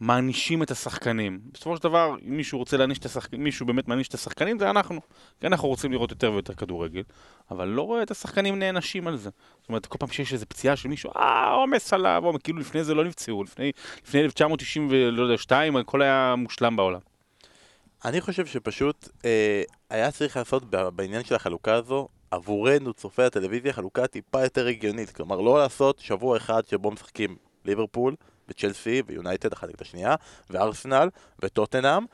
מענישים 0.01 0.63
את 0.63 0.71
השחקנים. 0.71 1.41
בסופו 1.53 1.77
של 1.77 1.83
דבר, 1.83 2.15
אם 2.29 2.37
מישהו 2.37 2.59
רוצה 2.59 2.77
להעניש 2.77 2.99
את 2.99 3.05
השחקנים, 3.05 3.45
מישהו 3.45 3.67
באמת 3.67 3.89
מעניש 3.89 4.09
את 4.09 4.15
השחקנים, 4.15 4.59
זה 4.59 4.71
אנחנו. 4.71 5.01
כי 5.41 5.47
אנחנו 5.47 5.69
רוצים 5.69 5.93
לראות 5.93 6.11
יותר 6.11 6.33
ויותר 6.33 6.55
כדורגל, 6.55 7.03
אבל 7.51 7.69
לא 7.69 7.83
רואה 7.83 8.03
את 8.03 8.11
השחקנים 8.11 8.59
נענשים 8.59 9.09
על 9.09 9.17
זה. 9.17 9.31
זאת 9.61 9.69
אומרת, 9.69 9.87
כל 9.87 9.99
פעם 9.99 10.09
שיש 10.09 10.33
איזו 10.33 10.47
פציעה 10.49 10.77
של 10.77 10.89
מישהו, 10.89 11.11
אה, 11.17 11.51
עומס 11.51 11.93
עליו, 11.93 12.23
כאילו 12.45 12.59
לפני 12.59 12.85
זה 12.85 12.95
לא 12.95 13.05
נפצעו, 13.05 13.45
לפני, 13.45 13.73
לפני 14.07 14.21
1992 14.21 15.77
הכל 15.77 16.03
היה 16.03 16.35
מושלם 16.39 16.77
בעולם. 16.77 17.01
אני 18.05 18.21
חושב 18.21 18.47
שפשוט 18.47 19.09
אה, 19.25 19.63
היה 19.91 20.11
צריך 20.11 20.37
לעשות 20.37 20.65
בעניין 20.71 21.25
של 21.25 21.35
החלוקה 21.35 21.75
הזו, 21.75 22.09
עבורנו, 22.31 22.93
צופי 22.93 23.23
הטלוויזיה, 23.23 23.73
חלוקה 23.73 24.07
טיפה 24.07 24.43
יותר 24.43 24.67
הגיונית. 24.67 25.11
כלומר, 25.11 25.41
לא 25.41 25.59
לעשות 25.59 25.99
שבוע 25.99 26.37
אחד 26.37 26.67
שבו 26.67 26.91
משחקים 26.91 27.37
ליברפול, 27.65 28.15
וצ'לסי, 28.49 29.03
ויונייטד 29.07 29.53
אחת 29.53 29.69
נגד 29.69 29.81
השנייה, 29.81 30.15
וארסנל, 30.51 31.09
וטוטנאם, 31.43 32.05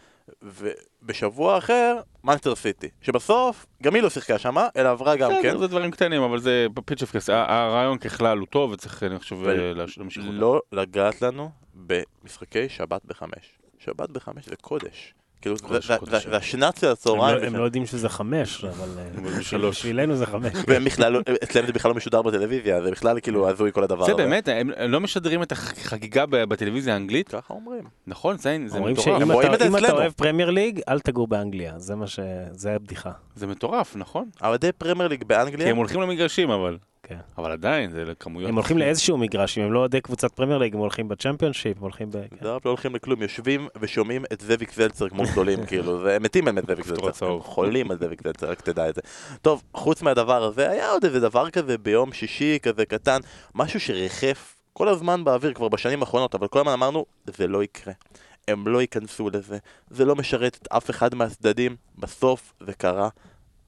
ובשבוע 0.42 1.58
אחר, 1.58 2.00
מנצ'סטר 2.24 2.54
סיטי. 2.54 2.88
שבסוף, 3.00 3.66
גם 3.82 3.94
היא 3.94 4.02
לא 4.02 4.10
שיחקה 4.10 4.38
שמה, 4.38 4.68
אלא 4.76 4.88
עברה 4.88 5.16
גם 5.16 5.30
כן. 5.42 5.58
זה 5.58 5.66
דברים 5.66 5.90
קטנים, 5.90 6.22
אבל 6.22 6.40
זה 6.40 6.66
פיצ'יפקעס. 6.84 7.32
הרעיון 7.32 7.98
ככלל 7.98 8.38
הוא 8.38 8.46
טוב, 8.46 8.70
וצריך, 8.70 9.02
אני 9.02 9.18
חושב, 9.18 9.36
ו- 9.36 9.72
להמשיך 9.74 10.24
אותו. 10.24 10.32
לא 10.32 10.60
לגעת 10.72 11.22
לנו 11.22 11.50
במשחקי 11.74 12.68
שבת 12.68 13.04
בחמש. 13.04 13.58
שבת 13.78 14.10
בחמש 14.10 14.48
זה 14.48 14.56
קודש. 14.56 15.14
כאילו, 15.42 15.56
זה- 15.56 15.62
קודש, 15.66 15.86
זה- 15.86 15.96
קודש. 15.98 16.24
זה- 16.24 16.30
זה 16.30 16.36
השנץ 16.36 16.80
של 16.80 16.86
הם 16.86 16.92
הצהריים. 16.92 17.36
לא- 17.42 17.46
הם 17.46 17.56
לא 17.56 17.62
יודעים 17.64 17.86
שזה 17.86 18.08
חמש, 18.08 18.64
אבל 18.64 18.88
אה, 18.98 19.04
אבל. 19.58 19.68
בשבילנו 19.68 20.16
זה 20.16 20.26
חמש. 20.26 20.52
והם 20.68 20.84
בכלל, 20.84 21.12
לא- 21.12 21.20
אצלם 21.44 21.66
זה 21.66 21.72
בכלל 21.72 21.90
לא 21.90 21.96
משודר 21.96 22.22
בטלוויזיה, 22.22 22.82
זה 22.82 22.90
בכלל 22.90 23.20
כאילו 23.20 23.48
הזוי 23.48 23.72
כל 23.72 23.84
הדבר 23.84 24.02
הזה. 24.04 24.12
זה 24.12 24.16
באמת, 24.16 24.48
הם 24.48 24.70
לא 24.88 25.00
משדרים 25.00 25.42
את 25.42 25.52
החגיגה 25.52 26.26
ב- 26.26 26.44
בטלוויזיה 26.44 26.94
האנגלית, 26.94 27.28
ככה 27.28 27.54
אומרים. 27.54 27.82
נכון? 28.06 28.38
זה 28.38 28.58
זה 28.66 28.76
אומרים 28.78 28.92
מטורף. 28.92 29.06
שאם 29.18 29.30
אתה 29.32 29.58
זה 29.58 29.66
אם 29.68 29.76
אתה 29.76 29.84
אצלנו. 29.86 29.98
אוהב 30.00 30.12
פרמייר 30.12 30.50
ליג, 30.50 30.80
אל 30.88 31.00
תגור 31.00 31.28
באנגליה, 31.28 31.78
זה 31.78 31.94
מה 31.96 32.06
ש... 32.06 32.20
זה 32.52 32.74
הבדיחה. 32.74 33.10
זה 33.36 33.46
מטורף, 33.46 33.96
נכון? 33.96 34.28
אוהדי 34.44 34.72
פרמייר 34.72 35.08
ליג 35.08 35.18
כי 35.18 35.24
באנגליה, 35.24 35.68
הם 35.70 35.76
הולכים 35.76 36.00
למגרשים, 36.00 36.50
אבל... 36.50 36.76
כן. 37.08 37.18
אבל 37.38 37.52
עדיין, 37.52 37.90
זה 37.90 38.04
לכמויות... 38.04 38.48
הם 38.48 38.54
הולכים 38.54 38.78
לאיזשהו 38.78 39.18
מגרש, 39.18 39.58
אם 39.58 39.62
הם 39.64 39.72
לא 39.72 39.78
אוהדי 39.78 40.00
קבוצת 40.00 40.32
פרמייר 40.32 40.58
ליג, 40.58 40.74
הם 40.74 40.80
הולכים 40.80 41.08
בצ'מפיונשיפ, 41.08 41.76
הם 41.76 41.82
הולכים 41.82 42.10
ב... 42.10 42.12
כן. 42.12 42.36
לא 42.40 42.60
לא 42.64 42.70
הולכים 42.70 42.94
לכלום, 42.94 43.22
יושבים 43.22 43.68
ושומעים 43.80 44.24
את 44.32 44.40
זאביק 44.40 44.72
זלצר 44.72 45.08
כמו 45.08 45.22
גדולים, 45.32 45.64
כאילו, 45.68 46.02
זה 46.02 46.18
מתים 46.20 46.48
את 46.58 46.66
זאביק 46.66 46.86
זלצר. 46.86 47.26
הם 47.26 47.40
חולים 47.40 47.90
על 47.90 47.98
זאביק 47.98 48.22
זלצר, 48.22 48.50
רק 48.50 48.60
תדע 48.60 48.88
את 48.88 48.94
זה. 48.94 49.00
טוב, 49.42 49.62
חוץ 49.74 50.02
מהדבר 50.02 50.44
הזה, 50.44 50.70
היה 50.70 50.90
עוד 50.90 51.04
איזה 51.04 51.20
דבר 51.20 51.50
כזה 51.50 51.78
ביום 51.78 52.12
שישי, 52.12 52.58
כזה 52.62 52.84
קטן, 52.84 53.20
משהו 53.54 53.80
שריחף 53.80 54.56
כל 54.72 54.88
הזמן 54.88 55.24
באוויר 55.24 55.52
כבר 55.54 55.68
בשנים 55.68 56.00
האחרונות, 56.00 56.34
אבל 56.34 56.48
כל 56.48 56.58
הזמן 56.58 56.72
אמרנו, 56.72 57.06
זה 57.26 57.46
לא 57.46 57.62
יקרה. 57.62 57.92
הם 58.48 58.68
לא 58.68 58.80
ייכנסו 58.80 59.30
לזה, 59.30 59.58
זה 59.90 60.04
לא 60.04 60.16
משרת 60.16 60.58
את 60.62 60.68
אף 60.70 60.90
אחד 60.90 61.14
מהצדדים, 61.14 61.76
בסוף 61.98 62.52
זה 62.60 62.72
קרה. 62.72 63.08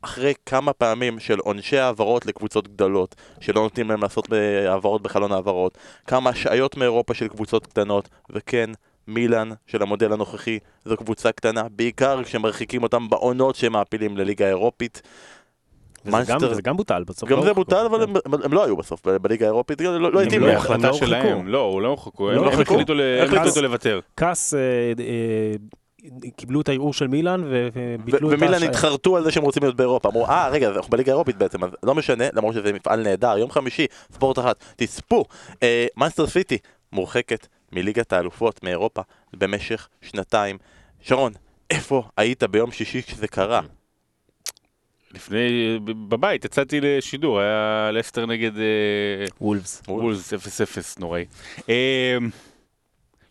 אחרי 0.02 0.33
כמה 0.47 0.73
פעמים 0.73 1.19
של 1.19 1.38
עונשי 1.38 1.78
העברות 1.78 2.26
לקבוצות 2.26 2.69
גדולות, 2.69 3.14
שלא 3.40 3.62
נותנים 3.62 3.90
להם 3.90 4.02
לעשות 4.02 4.33
אה, 4.33 4.71
העברות 4.73 5.02
בחלון 5.02 5.33
העברות, 5.33 5.78
כמה 6.07 6.30
השעיות 6.30 6.76
מאירופה 6.76 7.14
של 7.14 7.28
קבוצות 7.28 7.66
קטנות, 7.66 8.09
וכן, 8.30 8.71
מילאן 9.09 9.49
של 9.66 9.83
המודל 9.83 10.12
הנוכחי 10.12 10.59
זו 10.85 10.97
קבוצה 10.97 11.33
קטנה, 11.33 11.62
בעיקר 11.71 12.23
כשמרחיקים 12.25 12.83
אותם 12.83 13.09
בעונות 13.09 13.54
שהם 13.54 13.73
מעפילים 13.73 14.16
לליגה 14.16 14.45
האירופית. 14.47 15.02
וזה 16.04 16.11
גם- 16.16 16.19
מנסטר- 16.19 16.50
וזה 16.50 16.62
גם 16.62 16.76
בוטל 16.76 17.04
בסוף. 17.04 17.28
גם 17.28 17.38
לא 17.38 17.45
זה. 17.45 17.52
בוטל, 17.54 17.87
אבל 17.90 18.07
כן. 18.07 18.12
הם, 18.26 18.42
הם 18.45 18.52
לא 18.52 18.64
היו 18.64 18.76
בסוף 18.76 19.07
בליגה 19.07 19.47
האירופית, 19.47 19.80
לא, 19.80 20.00
לא 20.00 20.21
הם 20.21 20.26
התאים 20.26 20.40
לא 20.40 20.47
להם. 20.47 20.57
יכלו- 20.57 20.75
החלטה. 20.75 20.92
שלהם, 20.92 21.49
לא, 21.49 21.59
הוא 21.61 21.83
לא 21.83 21.88
הורחקו, 21.88 22.30
הם 22.30 22.37
לא 22.37 22.40
הם 22.40 22.47
הורחקו. 22.47 22.75
החליטו 22.75 22.92
הם 22.92 22.99
החליטו. 23.25 23.40
החליטו 23.42 23.62
לוותר. 23.62 24.00
קאס 24.14 24.54
אה, 24.54 24.59
אה, 24.61 25.54
קיבלו 26.37 26.61
את 26.61 26.69
הערעור 26.69 26.95
של 26.95 27.07
מילאן 27.07 27.45
ו- 27.45 27.69
וביטלו 27.75 28.28
את 28.28 28.35
ומילאן 28.35 28.52
ההשעיה. 28.54 28.71
התחרטו 28.71 29.16
על 29.16 29.25
זה 29.25 29.30
שהם 29.30 29.42
רוצים 29.42 29.62
להיות 29.62 29.76
באירופה, 29.76 30.09
אמרו, 30.09 30.26
אה, 30.26 30.49
רגע, 30.49 30.71
אנחנו 30.71 30.90
בליגה 30.90 31.12
האירופית 31.12 31.37
בעצם, 31.37 31.64
אז 31.64 31.71
לא 31.83 31.95
משנה, 31.95 32.25
למרות 32.33 32.54
שזה 32.54 32.73
מפעל 32.73 33.02
נהדר, 33.02 33.38
יום 33.38 33.50
חמישי, 33.50 33.87
ספורט 34.12 34.38
אחת, 34.38 34.64
תצפו, 34.76 35.25
אה, 35.62 35.87
מאנסטר 35.97 36.26
סיטי 36.26 36.59
מורחקת 36.92 37.47
מליגת 37.73 38.12
האלופות 38.12 38.64
מאירופה 38.64 39.02
במשך 39.33 39.88
שנתיים. 40.02 40.59
שרון, 41.00 41.33
איפה 41.71 42.02
היית 42.16 42.45
ביום 42.45 42.73
שישי 42.73 43.02
כשזה 43.02 43.28
קרה? 43.28 43.61
לפני, 45.14 45.78
בבית, 45.85 46.45
יצאתי 46.45 46.80
לשידור, 46.80 47.40
היה 47.40 47.90
לסטר 47.92 48.26
נגד 48.26 48.59
אה, 48.59 49.25
וולפס. 49.40 49.83
וולס 49.88 50.33
0-0 50.35 50.37
נוראי. 51.00 51.25
אה, 51.69 52.16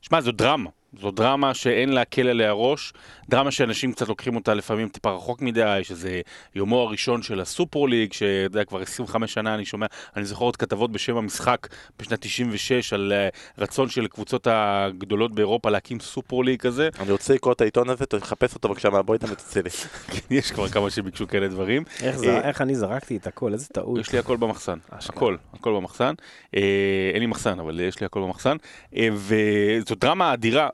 שמע, 0.01 0.21
זו 0.21 0.31
דרמה. 0.31 0.69
זו 0.93 1.11
דרמה 1.11 1.53
שאין 1.53 1.89
להקל 1.89 2.27
עליה 2.27 2.51
ראש, 2.51 2.93
דרמה 3.29 3.51
שאנשים 3.51 3.91
קצת 3.93 4.07
לוקחים 4.07 4.35
אותה 4.35 4.53
לפעמים 4.53 4.89
טיפה 4.89 5.11
רחוק 5.11 5.41
מדי, 5.41 5.79
שזה 5.83 6.21
יומו 6.55 6.79
הראשון 6.81 7.21
של 7.21 7.39
הסופר 7.41 7.79
ליג, 7.85 8.13
שאתה 8.13 8.25
יודע, 8.55 8.63
כבר 8.65 8.81
25 8.81 9.33
שנה 9.33 9.55
אני 9.55 9.65
שומע, 9.65 9.85
אני 10.15 10.25
זוכר 10.25 10.45
עוד 10.45 10.55
כתבות 10.57 10.91
בשם 10.91 11.17
המשחק 11.17 11.67
בשנת 11.99 12.19
96 12.21 12.93
על 12.93 13.13
אה, 13.15 13.29
רצון 13.57 13.89
של 13.89 14.07
קבוצות 14.07 14.47
הגדולות 14.51 15.35
באירופה 15.35 15.69
להקים 15.69 15.99
סופר 15.99 16.35
ליג 16.41 16.59
כזה. 16.59 16.89
אני 16.99 17.11
רוצה 17.11 17.33
לקרוא 17.33 17.53
את 17.53 17.61
העיתון 17.61 17.89
הזה, 17.89 18.05
תחפש 18.05 18.55
אותו 18.55 18.69
בבקשה 18.69 18.89
מהבויטה 18.89 19.25
ותצא 19.31 19.61
לי. 19.61 19.69
יש 20.39 20.51
כבר 20.51 20.67
כמה 20.67 20.89
שביקשו 20.89 21.27
כאלה 21.27 21.47
דברים. 21.47 21.83
איך 22.01 22.15
אה, 22.15 22.19
זה- 22.19 22.39
איך 22.41 22.61
אני 22.61 22.75
זרקתי 22.75 23.17
את 23.17 23.27
הכל, 23.27 23.53
איזה 23.53 23.67
טעות. 23.67 23.99
יש 23.99 24.11
לי 24.13 24.19
הכל 24.19 24.37
במחסן. 24.37 24.77
הכל, 24.91 25.35
הכל 25.53 25.73
במחסן. 25.75 26.13
אה, 26.55 26.61
אין 27.13 27.19
לי 27.21 27.25
מחסן, 27.25 27.59
אבל 27.59 27.79
יש 27.79 27.99
לי 27.99 28.05
הכל 28.05 28.21
במחסן. 28.21 28.57
וזו 29.13 29.95
דרמה 29.95 30.33
אדירה. 30.33 30.69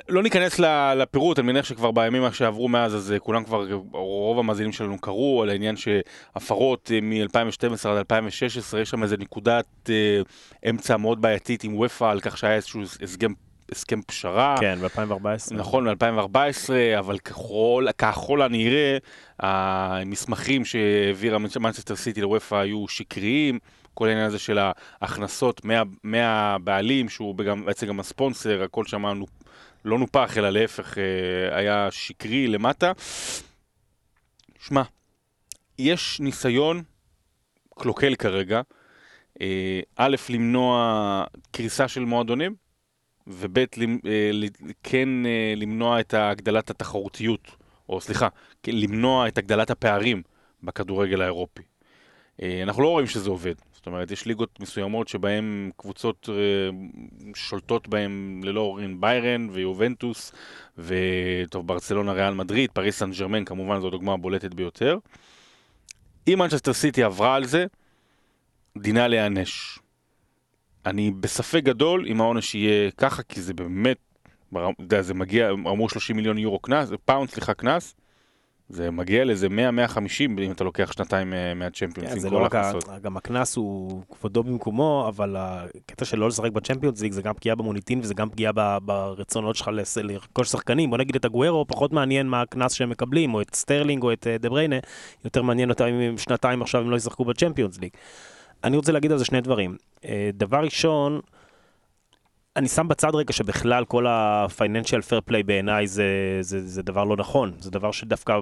אה, 0.00 0.14
לא 0.14 0.22
ניכנס 0.22 0.58
לפירוט, 0.96 1.38
אני 1.38 1.46
מניח 1.46 1.64
שכבר 1.64 1.90
בימים 1.90 2.32
שעברו 2.32 2.68
מאז, 2.68 2.96
אז 2.96 3.12
אה, 3.12 3.18
כולם 3.18 3.44
כבר, 3.44 3.66
רוב 3.92 4.38
המאזינים 4.38 4.72
שלנו 4.72 4.98
קראו 4.98 5.42
על 5.42 5.48
העניין 5.50 5.76
שהפרות 5.76 6.90
מ-2012 7.02 7.88
עד 7.88 7.96
2016, 7.96 8.80
יש 8.80 8.90
שם 8.90 9.02
איזה 9.02 9.16
נקודת 9.16 9.66
אה, 9.90 10.20
אמצע 10.70 10.96
מאוד 10.96 11.22
בעייתית 11.22 11.64
עם 11.64 11.76
וופא 11.78 12.04
על 12.04 12.20
כך 12.20 12.38
שהיה 12.38 12.54
איזשהו 12.54 12.82
הסכם, 13.02 13.32
הסכם 13.72 14.02
פשרה. 14.02 14.56
כן, 14.60 14.78
ב-2014. 14.82 15.54
נכון, 15.54 15.94
ב-2014, 15.94 16.70
אבל 16.98 17.18
ככל, 17.18 17.86
ככל 17.98 18.42
הנראה, 18.42 18.98
המסמכים 19.38 20.64
שהעבירה 20.64 21.38
מנצ'סטר 21.38 21.96
סיטי 21.96 22.20
לוופא 22.20 22.54
היו 22.54 22.88
שקריים. 22.88 23.58
כל 23.94 24.08
העניין 24.08 24.26
הזה 24.26 24.38
של 24.38 24.58
ההכנסות 25.02 25.64
מה, 25.64 25.82
מהבעלים, 26.04 27.08
שהוא 27.08 27.36
גם, 27.36 27.64
בעצם 27.64 27.86
גם 27.86 28.00
הספונסר, 28.00 28.62
הכל 28.62 28.84
שם 28.84 29.06
נו- 29.06 29.26
לא 29.84 29.98
נופח, 29.98 30.38
אלא 30.38 30.50
להפך, 30.50 30.98
אה, 30.98 31.56
היה 31.58 31.88
שקרי 31.90 32.46
למטה. 32.46 32.92
שמע, 34.60 34.82
יש 35.78 36.20
ניסיון 36.20 36.82
קלוקל 37.78 38.14
כרגע, 38.14 38.60
אה, 39.40 39.80
א', 39.96 40.16
למנוע 40.28 41.24
קריסה 41.50 41.88
של 41.88 42.04
מועדונים, 42.04 42.54
וב' 43.26 43.58
אה, 43.58 43.64
כן 44.82 45.08
למנוע 45.56 46.00
את 46.00 46.14
הגדלת 46.14 46.70
התחרותיות, 46.70 47.56
או 47.88 48.00
סליחה, 48.00 48.28
כן, 48.62 48.72
למנוע 48.74 49.28
את 49.28 49.38
הגדלת 49.38 49.70
הפערים 49.70 50.22
בכדורגל 50.62 51.22
האירופי. 51.22 51.62
אנחנו 52.62 52.82
לא 52.82 52.88
רואים 52.88 53.06
שזה 53.06 53.30
עובד. 53.30 53.54
זאת 53.80 53.86
אומרת, 53.86 54.10
יש 54.10 54.26
ליגות 54.26 54.60
מסוימות 54.60 55.08
שבהן 55.08 55.70
קבוצות 55.76 56.28
אה, 56.32 56.34
שולטות 57.34 57.88
בהן 57.88 58.40
ללא 58.44 58.60
עוררין, 58.60 59.00
ביירן 59.00 59.48
ויובנטוס, 59.52 60.32
וטוב, 60.78 61.66
ברצלונה, 61.66 62.12
ריאל 62.12 62.34
מדריד, 62.34 62.70
פריס 62.70 62.98
סן 62.98 63.10
ג'רמן, 63.10 63.44
כמובן 63.44 63.80
זו 63.80 63.86
הדוגמה 63.88 64.12
הבולטת 64.12 64.54
ביותר. 64.54 64.98
אם 66.28 66.38
מנצ'סטר 66.38 66.72
סיטי 66.72 67.02
עברה 67.02 67.34
על 67.34 67.44
זה, 67.44 67.66
דינה 68.78 69.08
להיענש. 69.08 69.78
אני 70.86 71.10
בספק 71.10 71.62
גדול 71.62 72.06
אם 72.08 72.20
העונש 72.20 72.54
יהיה 72.54 72.90
ככה, 72.90 73.22
כי 73.22 73.40
זה 73.40 73.54
באמת, 73.54 73.98
אתה 74.48 74.58
יודע, 74.78 75.02
זה 75.02 75.14
מגיע, 75.14 75.50
אמרו 75.50 75.88
30 75.88 76.16
מיליון 76.16 76.38
יורו 76.38 76.58
קנס, 76.58 76.90
פאונד, 77.04 77.30
סליחה, 77.30 77.54
קנס. 77.54 77.94
זה 78.70 78.90
מגיע 78.90 79.24
לאיזה 79.24 79.46
100-150 79.46 79.50
אם 80.20 80.52
אתה 80.52 80.64
לוקח 80.64 80.92
שנתיים 80.92 81.34
אה, 81.34 81.54
מהצ'מפיונס 81.54 82.12
כן, 82.12 82.18
זה 82.18 82.30
לא 82.30 82.38
רק. 82.38 82.54
גם 83.02 83.16
הקנס 83.16 83.56
הוא 83.56 84.02
כבודו 84.10 84.42
במקומו, 84.42 85.04
אבל 85.08 85.36
הקטע 85.38 86.04
של 86.04 86.18
לא 86.18 86.28
לשחק 86.28 86.52
בצ'מפיונס 86.52 87.00
ליג 87.00 87.12
זה 87.12 87.22
גם 87.22 87.34
פגיעה 87.34 87.56
במוניטין 87.56 88.00
וזה 88.00 88.14
גם 88.14 88.30
פגיעה 88.30 88.52
ברצונות 88.80 89.56
שלך 89.56 89.70
לרכוש 90.02 90.48
שחקנים. 90.48 90.90
בוא 90.90 90.98
נגיד 90.98 91.16
את 91.16 91.24
אגוארו, 91.24 91.64
פחות 91.68 91.92
מעניין 91.92 92.28
מה 92.28 92.40
הקנס 92.40 92.72
שהם 92.72 92.90
מקבלים, 92.90 93.34
או 93.34 93.40
את 93.40 93.54
סטרלינג 93.54 94.02
או 94.02 94.12
את 94.12 94.26
אה, 94.26 94.38
דה 94.38 94.48
בריינה, 94.48 94.76
יותר 95.24 95.42
מעניין 95.42 95.70
אותם 95.70 95.84
אם 95.84 96.18
שנתיים 96.18 96.62
עכשיו 96.62 96.80
הם 96.80 96.90
לא 96.90 96.96
ישחקו 96.96 97.24
בצ'מפיונס 97.24 97.78
ליג. 97.78 97.90
אני 98.64 98.76
רוצה 98.76 98.92
להגיד 98.92 99.12
על 99.12 99.18
זה 99.18 99.24
שני 99.24 99.40
דברים. 99.40 99.76
אה, 100.04 100.30
דבר 100.34 100.58
ראשון, 100.58 101.20
אני 102.60 102.68
שם 102.68 102.88
בצד 102.88 103.14
רגע 103.14 103.32
שבכלל 103.32 103.84
כל 103.84 104.06
ה-financial 104.06 105.02
fair 105.10 105.30
play 105.30 105.42
בעיניי 105.46 105.86
זה, 105.86 106.04
זה, 106.40 106.66
זה 106.66 106.82
דבר 106.82 107.04
לא 107.04 107.16
נכון, 107.16 107.52
זה 107.58 107.70
דבר 107.70 107.90
שדווקא 107.90 108.34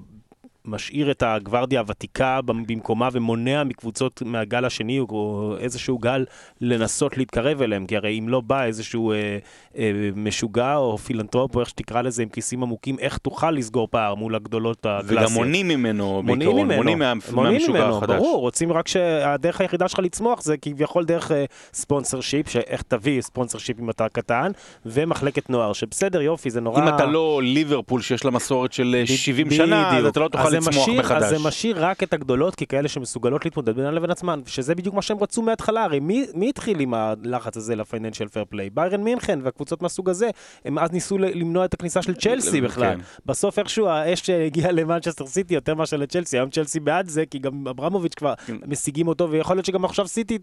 משאיר 0.64 1.10
את 1.10 1.22
הגוורדיה 1.26 1.80
הוותיקה 1.80 2.40
במקומה 2.44 3.08
ומונע 3.12 3.64
מקבוצות 3.64 4.22
מהגל 4.26 4.64
השני 4.64 4.98
או 4.98 5.54
איזשהו 5.60 5.98
גל 5.98 6.24
לנסות 6.60 7.16
להתקרב 7.16 7.62
אליהם, 7.62 7.86
כי 7.86 7.96
הרי 7.96 8.18
אם 8.18 8.28
לא 8.28 8.40
בא 8.40 8.64
איזשהו 8.64 9.12
אה, 9.12 9.38
אה, 9.78 9.90
משוגע 10.16 10.76
או 10.76 10.98
פילנטרופ 10.98 11.54
או 11.56 11.60
איך 11.60 11.68
שתקרא 11.68 12.02
לזה 12.02 12.22
עם 12.22 12.28
כיסים 12.28 12.62
עמוקים, 12.62 12.96
איך 12.98 13.18
תוכל 13.18 13.50
לסגור 13.50 13.88
פער 13.90 14.14
מול 14.14 14.34
הגדולות 14.34 14.86
הקלאסיות? 14.86 15.22
וגם 15.22 15.44
מונים 15.44 15.68
ממנו 15.68 16.22
מונעים 16.22 16.38
בעיקרון, 16.38 16.66
ממנו, 16.66 16.76
מונים 16.76 16.98
מה- 16.98 17.12
מונעים 17.32 17.52
מהמשוגע 17.58 17.80
ממנו, 17.84 17.96
החדש. 17.98 18.16
ברור, 18.16 18.40
רוצים 18.40 18.72
רק 18.72 18.88
שהדרך 18.88 19.60
היחידה 19.60 19.88
שלך 19.88 19.98
לצמוח 19.98 20.42
זה 20.42 20.56
כביכול 20.56 21.04
דרך 21.04 21.30
sponsorship, 21.72 22.48
שאיך 22.48 22.82
תביא 22.82 23.20
sponsorship 23.20 23.80
אם 23.80 23.90
אתה 23.90 24.08
קטן, 24.08 24.50
ומחלקת 24.86 25.50
נוער, 25.50 25.72
שבסדר 25.72 26.22
יופי 26.22 26.50
זה 26.50 26.60
נורא... 26.60 26.82
אם 26.82 26.94
אתה 26.94 27.06
לא 27.06 27.40
ליברפול 27.44 28.00
שיש 28.00 28.24
לה 28.24 28.30
מסורת 28.30 28.72
של 28.72 28.94
אה, 28.98 29.02
ב- 29.02 29.06
70 29.06 29.50
שנה, 29.50 29.98
אז. 29.98 30.04
אתה 30.04 30.20
לא 30.20 30.28
תוכל 30.28 30.47
זה 30.50 30.56
לצמוח 30.56 30.74
משאיר- 30.74 31.00
מחדש. 31.00 31.22
אז 31.22 31.28
זה 31.28 31.48
משאיר 31.48 31.84
רק 31.84 32.02
את 32.02 32.12
הגדולות 32.12 32.54
ככאלה 32.54 32.88
שמסוגלות 32.88 33.44
להתמודד 33.44 33.76
בינן 33.76 33.94
לבין 33.94 34.10
עצמן, 34.10 34.40
שזה 34.46 34.74
בדיוק 34.74 34.94
מה 34.94 35.02
שהם 35.02 35.16
רצו 35.20 35.42
מההתחלה, 35.42 35.84
הרי 35.84 36.00
מי, 36.00 36.26
מי 36.34 36.48
התחיל 36.48 36.80
עם 36.80 36.94
הלחץ 36.94 37.56
הזה 37.56 37.76
ל 37.76 37.82
financial 37.82 38.28
fair 38.28 38.44
play? 38.48 38.70
ביירן 38.70 39.02
מינכן 39.04 39.38
והקבוצות 39.42 39.82
מהסוג 39.82 40.10
הזה, 40.10 40.30
הם 40.64 40.78
אז 40.78 40.92
ניסו 40.92 41.18
למנוע 41.18 41.64
את 41.64 41.74
הכניסה 41.74 42.02
של 42.02 42.14
צ'לסי 42.14 42.60
בכלל. 42.60 42.94
כן. 42.94 43.00
בסוף 43.26 43.58
איכשהו 43.58 43.86
האש 43.86 44.30
הגיעה 44.30 44.72
למנצ'סטר 44.72 45.26
סיטי 45.26 45.54
יותר 45.54 45.74
מאשר 45.74 45.96
לצ'לסי, 45.96 46.36
היום 46.38 46.50
צ'לסי 46.50 46.80
בעד 46.80 47.08
זה, 47.08 47.26
כי 47.26 47.38
גם 47.38 47.68
אברמוביץ' 47.68 48.14
כבר 48.14 48.34
כן. 48.46 48.56
משיגים 48.66 49.08
אותו, 49.08 49.30
ויכול 49.30 49.56
להיות 49.56 49.66
שגם 49.66 49.84
עכשיו 49.84 50.08
סיטי 50.08 50.38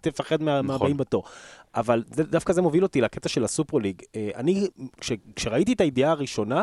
תפחד 0.00 0.42
מה- 0.42 0.62
מהבאים 0.62 0.96
בתור. 0.96 1.22
אבל 1.74 2.02
דווקא 2.10 2.52
זה 2.52 2.62
מוביל 2.62 2.82
אותי 2.82 3.00
לקטע 3.00 3.28
של 3.28 3.44
הסופרו 3.44 3.78
ליג. 3.80 4.02
אה, 4.16 4.30
אני, 4.36 4.66
כש- 5.00 5.12
כשראיתי 5.36 5.72
את 5.72 5.80
הידיעה 5.80 6.10
הראשונה, 6.10 6.62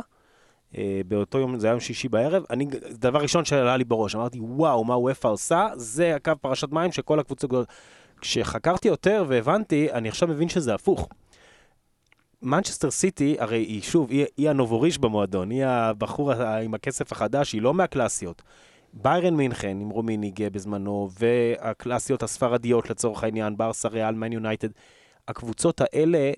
באותו 1.08 1.40
יום, 1.40 1.60
זה 1.60 1.68
היה 1.68 1.72
יום 1.72 1.80
שישי 1.80 2.10
בערב, 2.10 2.44
אני, 2.50 2.66
דבר 2.90 3.20
ראשון 3.20 3.46
שעלה 3.46 3.78
לי 3.78 3.84
בראש, 3.84 4.16
אמרתי, 4.16 4.40
וואו, 4.42 4.84
מה 4.84 4.98
וופא 4.98 5.28
עושה? 5.28 5.68
זה 5.76 6.16
הקו 6.16 6.32
פרשת 6.42 6.72
מים 6.72 6.92
שכל 6.92 7.20
הקבוצות 7.20 7.50
גדולות. 7.50 7.68
כשחקרתי 8.22 8.88
יותר 8.88 9.26
והבנתי, 9.28 9.92
אני 9.92 10.10
עכשיו 10.10 10.28
מבין 10.28 10.50
שזה 10.50 10.74
הפוך. 10.74 11.10
מנצ'סטר 12.42 12.92
סיטי, 12.92 13.36
הרי 13.40 13.58
היא 13.58 13.82
שוב, 13.82 14.10
היא, 14.10 14.26
היא 14.38 14.50
הנובוריש 14.50 14.98
במועדון, 14.98 15.50
היא 15.50 15.66
הבחור 15.66 16.32
עם 16.34 16.74
הכסף 16.74 17.12
החדש, 17.12 17.54
היא 17.54 17.62
לא 17.62 17.74
מהקלאסיות. 17.74 18.42
ביירן 18.94 19.34
מינכן 19.36 19.82
עם 19.82 19.90
רומיניגה 19.90 20.50
בזמנו, 20.50 21.10
והקלאסיות 21.20 22.24
הספרדיות 22.24 22.90
לצורך 22.90 23.24
העניין, 23.24 23.58
ברסה, 23.58 23.88
ריאל, 23.88 24.16
מן 24.16 24.34
יונייטד, 24.34 24.70
הקבוצות 25.28 25.82
האלה, 25.82 26.32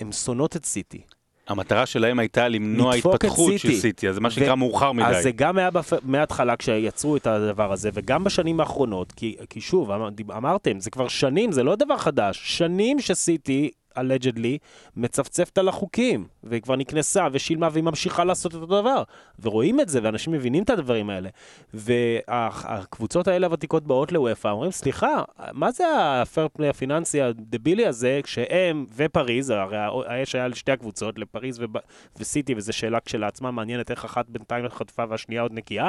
הן 0.00 0.12
שונאות 0.12 0.56
את 0.56 0.64
סיטי. 0.64 1.02
המטרה 1.48 1.86
שלהם 1.86 2.18
הייתה 2.18 2.48
למנוע 2.48 2.94
התפתחות 2.94 3.58
של 3.58 3.74
סיטי. 3.74 4.08
אז 4.08 4.14
זה 4.14 4.20
מה 4.20 4.28
ו- 4.28 4.30
שנקרא 4.30 4.54
מאוחר 4.54 4.92
מדי. 4.92 5.06
אז 5.06 5.22
זה 5.22 5.30
גם 5.30 5.58
היה 5.58 5.70
בפ... 5.70 5.92
מההתחלה 6.02 6.56
כשיצרו 6.56 7.16
את 7.16 7.26
הדבר 7.26 7.72
הזה, 7.72 7.90
וגם 7.94 8.24
בשנים 8.24 8.60
האחרונות, 8.60 9.12
כי, 9.12 9.36
כי 9.50 9.60
שוב, 9.60 9.90
אמר, 9.90 10.08
אמרתם, 10.36 10.80
זה 10.80 10.90
כבר 10.90 11.08
שנים, 11.08 11.52
זה 11.52 11.62
לא 11.62 11.76
דבר 11.76 11.96
חדש, 11.96 12.40
שנים 12.44 13.00
שסיטי, 13.00 13.70
allegedly, 14.00 14.58
מצפצפת 14.96 15.58
על 15.58 15.68
החוקים, 15.68 16.26
והיא 16.42 16.62
כבר 16.62 16.76
נקנסה 16.76 17.26
ושילמה, 17.32 17.68
והיא 17.72 17.84
ממשיכה 17.84 18.24
לעשות 18.24 18.52
את 18.54 18.60
אותו 18.60 18.80
דבר. 18.80 19.02
ורואים 19.40 19.80
את 19.80 19.88
זה, 19.88 20.00
ואנשים 20.02 20.32
מבינים 20.32 20.62
את 20.62 20.70
הדברים 20.70 21.10
האלה. 21.10 21.28
והקבוצות 21.74 23.28
האלה 23.28 23.46
הוותיקות 23.46 23.86
באות 23.86 24.12
לוופא, 24.12 24.48
אומרים, 24.48 24.70
סליחה, 24.70 25.22
מה 25.52 25.70
זה 25.70 25.84
הפייר 25.98 26.48
פליי 26.52 26.68
הפיננסי 26.68 27.22
הדבילי 27.22 27.86
הזה, 27.86 28.20
כשהם 28.22 28.86
ופריז, 28.96 29.50
הרי 29.50 29.76
האש 30.06 30.34
היה 30.34 30.48
לשתי 30.48 30.72
הקבוצות, 30.72 31.18
לפריז 31.18 31.60
וב... 31.60 31.76
וסיטי, 32.18 32.54
וזו 32.54 32.72
שאלה 32.72 33.00
כשלעצמה 33.00 33.50
מעניינת 33.50 33.90
איך 33.90 34.04
אחת 34.04 34.28
בינתיים 34.28 34.68
חטפה 34.68 35.04
והשנייה 35.08 35.42
עוד 35.42 35.52
נקייה. 35.52 35.88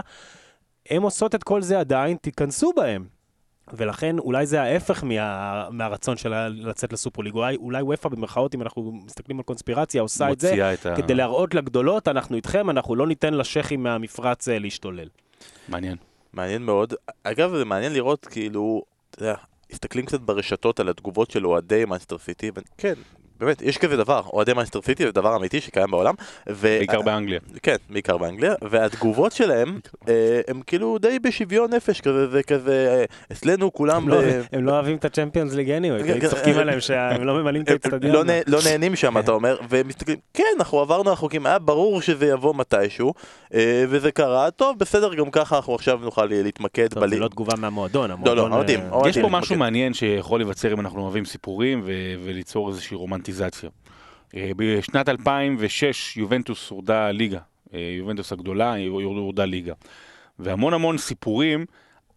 הן 0.89 1.01
עושות 1.01 1.35
את 1.35 1.43
כל 1.43 1.61
זה 1.61 1.79
עדיין, 1.79 2.17
תיכנסו 2.17 2.71
בהם. 2.75 3.18
ולכן 3.73 4.19
אולי 4.19 4.45
זה 4.45 4.61
ההפך 4.61 5.03
מה, 5.03 5.69
מהרצון 5.71 6.17
שלה 6.17 6.49
לצאת 6.49 6.93
לסופרליג. 6.93 7.33
אולי, 7.33 7.55
אולי 7.55 7.81
וופא 7.81 8.09
במרכאות, 8.09 8.55
אם 8.55 8.61
אנחנו 8.61 8.91
מסתכלים 9.05 9.37
על 9.37 9.43
קונספירציה, 9.43 10.01
עושה 10.01 10.31
את 10.31 10.39
זה 10.39 10.73
את 10.73 10.85
ה... 10.85 10.95
כדי 10.95 11.13
להראות 11.13 11.53
לגדולות, 11.55 12.07
אנחנו 12.07 12.35
איתכם, 12.35 12.69
אנחנו 12.69 12.95
לא 12.95 13.07
ניתן 13.07 13.33
לשייחים 13.33 13.83
מהמפרץ 13.83 14.47
אה, 14.49 14.59
להשתולל. 14.59 15.07
מעניין. 15.67 15.97
מעניין 16.33 16.61
מאוד. 16.61 16.93
אגב, 17.23 17.55
זה 17.55 17.65
מעניין 17.65 17.93
לראות, 17.93 18.25
כאילו, 18.25 18.83
אתה 19.11 19.23
יודע, 19.23 19.35
מסתכלים 19.71 20.05
קצת 20.05 20.21
ברשתות 20.21 20.79
על 20.79 20.89
התגובות 20.89 21.31
של 21.31 21.47
אוהדי 21.47 21.85
מנסטר 21.85 22.17
סיטי, 22.17 22.51
וכן, 22.55 22.93
באמת, 23.39 23.61
יש 23.61 23.77
כזה 23.77 23.97
דבר, 23.97 24.21
אוהדי 24.33 24.53
מנסטר 24.53 24.81
סיטי 24.81 25.03
זה 25.03 25.11
דבר 25.11 25.35
אמיתי 25.35 25.61
שקיים 25.61 25.91
בעולם. 25.91 26.13
ו... 26.49 26.61
בעיקר 26.61 27.01
באנגליה. 27.01 27.39
כן, 27.63 27.75
בעיקר 27.89 28.17
באנגליה, 28.17 28.53
והתגובות 28.61 29.31
שלהם, 29.31 29.79
אה, 30.07 30.41
הם 30.47 30.61
כאילו 30.67 30.97
די 30.97 31.19
בשוויון 31.19 31.73
נפש 31.73 32.01
כזה, 32.01 32.27
זה 32.27 32.43
כזה, 32.43 32.95
אה, 32.99 33.05
אצלנו 33.31 33.73
כולם... 33.73 34.03
הם 34.03 34.09
לא- 34.09 34.21
לא 34.61 34.71
אוהבים 34.71 34.97
את 34.97 35.05
הצ'מפיונס 35.05 35.53
ליג 35.53 35.69
anyway, 35.69 36.03
כן, 36.07 36.19
כי 36.19 36.27
צוחקים 36.27 36.57
עליהם 36.57 36.79
שהם 36.79 37.23
לא 37.23 37.41
ממלאים 37.41 37.63
את 37.63 37.69
האצטדיון. 37.69 38.13
לא, 38.13 38.23
לא 38.47 38.59
נהנים 38.65 38.95
שם, 38.95 39.17
אתה 39.17 39.31
אומר, 39.31 39.57
ומסתכלים, 39.69 40.17
כן, 40.33 40.43
אנחנו 40.57 40.79
עברנו 40.79 41.09
על 41.09 41.13
החוקים, 41.13 41.45
היה 41.45 41.59
ברור 41.59 42.01
שזה 42.01 42.25
יבוא 42.25 42.55
מתישהו, 42.55 43.13
אה, 43.53 43.83
וזה 43.89 44.11
קרה, 44.11 44.51
טוב, 44.51 44.79
בסדר, 44.79 45.13
גם 45.13 45.31
ככה 45.31 45.55
אנחנו 45.55 45.75
עכשיו 45.75 45.99
נוכל 46.03 46.25
להתמקד 46.25 46.87
טוב, 46.87 47.07
זה 47.07 47.19
לא 47.19 47.27
תגובה 47.27 47.53
מהמועדון, 47.57 48.09
לא, 48.09 48.13
המועדון... 48.13 48.51
אוהדים, 48.51 48.79
אה, 48.79 48.89
אוהדים. 48.91 49.09
יש 49.09 49.17
פה. 49.17 49.29
משהו 49.29 49.55
מעניין 49.55 49.93
שיכול 49.93 50.39
להיווצר 50.39 50.73
אם 50.73 50.79
אנחנו 50.79 51.01
אוהבים 51.01 51.25
סיפורים 51.25 51.83
וליצור 52.25 52.69
איזושהי 52.69 52.97
רומנטיזציה. 52.97 53.28
אה, 54.35 54.51
בשנת 54.55 55.09
2006 55.09 56.17
יובנטוס 56.17 56.69
הורדה 56.69 57.11
ליגה, 57.11 57.39
אה, 57.73 57.79
יובנטוס 57.97 58.31
הגדולה 58.31 58.73
היא 58.73 58.89
הורדה 58.89 59.45
ליגה. 59.45 59.73
והמון 60.39 60.73
המון 60.73 60.97
סיפורים 60.97 61.65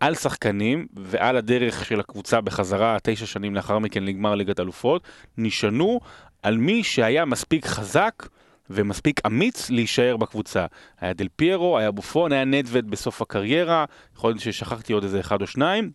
על 0.00 0.14
שחקנים 0.14 0.86
ועל 0.96 1.36
הדרך 1.36 1.84
של 1.84 2.00
הקבוצה 2.00 2.40
בחזרה 2.40 2.96
תשע 3.02 3.26
שנים 3.26 3.54
לאחר 3.54 3.78
מכן 3.78 4.04
לגמר 4.04 4.34
ליגת 4.34 4.60
אלופות, 4.60 5.02
נשענו 5.38 6.00
על 6.42 6.56
מי 6.56 6.84
שהיה 6.84 7.24
מספיק 7.24 7.66
חזק 7.66 8.28
ומספיק 8.70 9.20
אמיץ 9.26 9.70
להישאר 9.70 10.16
בקבוצה. 10.16 10.66
היה 11.00 11.12
דל 11.12 11.28
פיירו, 11.36 11.78
היה 11.78 11.90
בופון, 11.90 12.32
היה 12.32 12.44
נדווד 12.44 12.90
בסוף 12.90 13.22
הקריירה, 13.22 13.84
יכול 14.16 14.30
להיות 14.30 14.40
ששכחתי 14.40 14.92
עוד 14.92 15.02
איזה 15.02 15.20
אחד 15.20 15.42
או 15.42 15.46
שניים. 15.46 15.90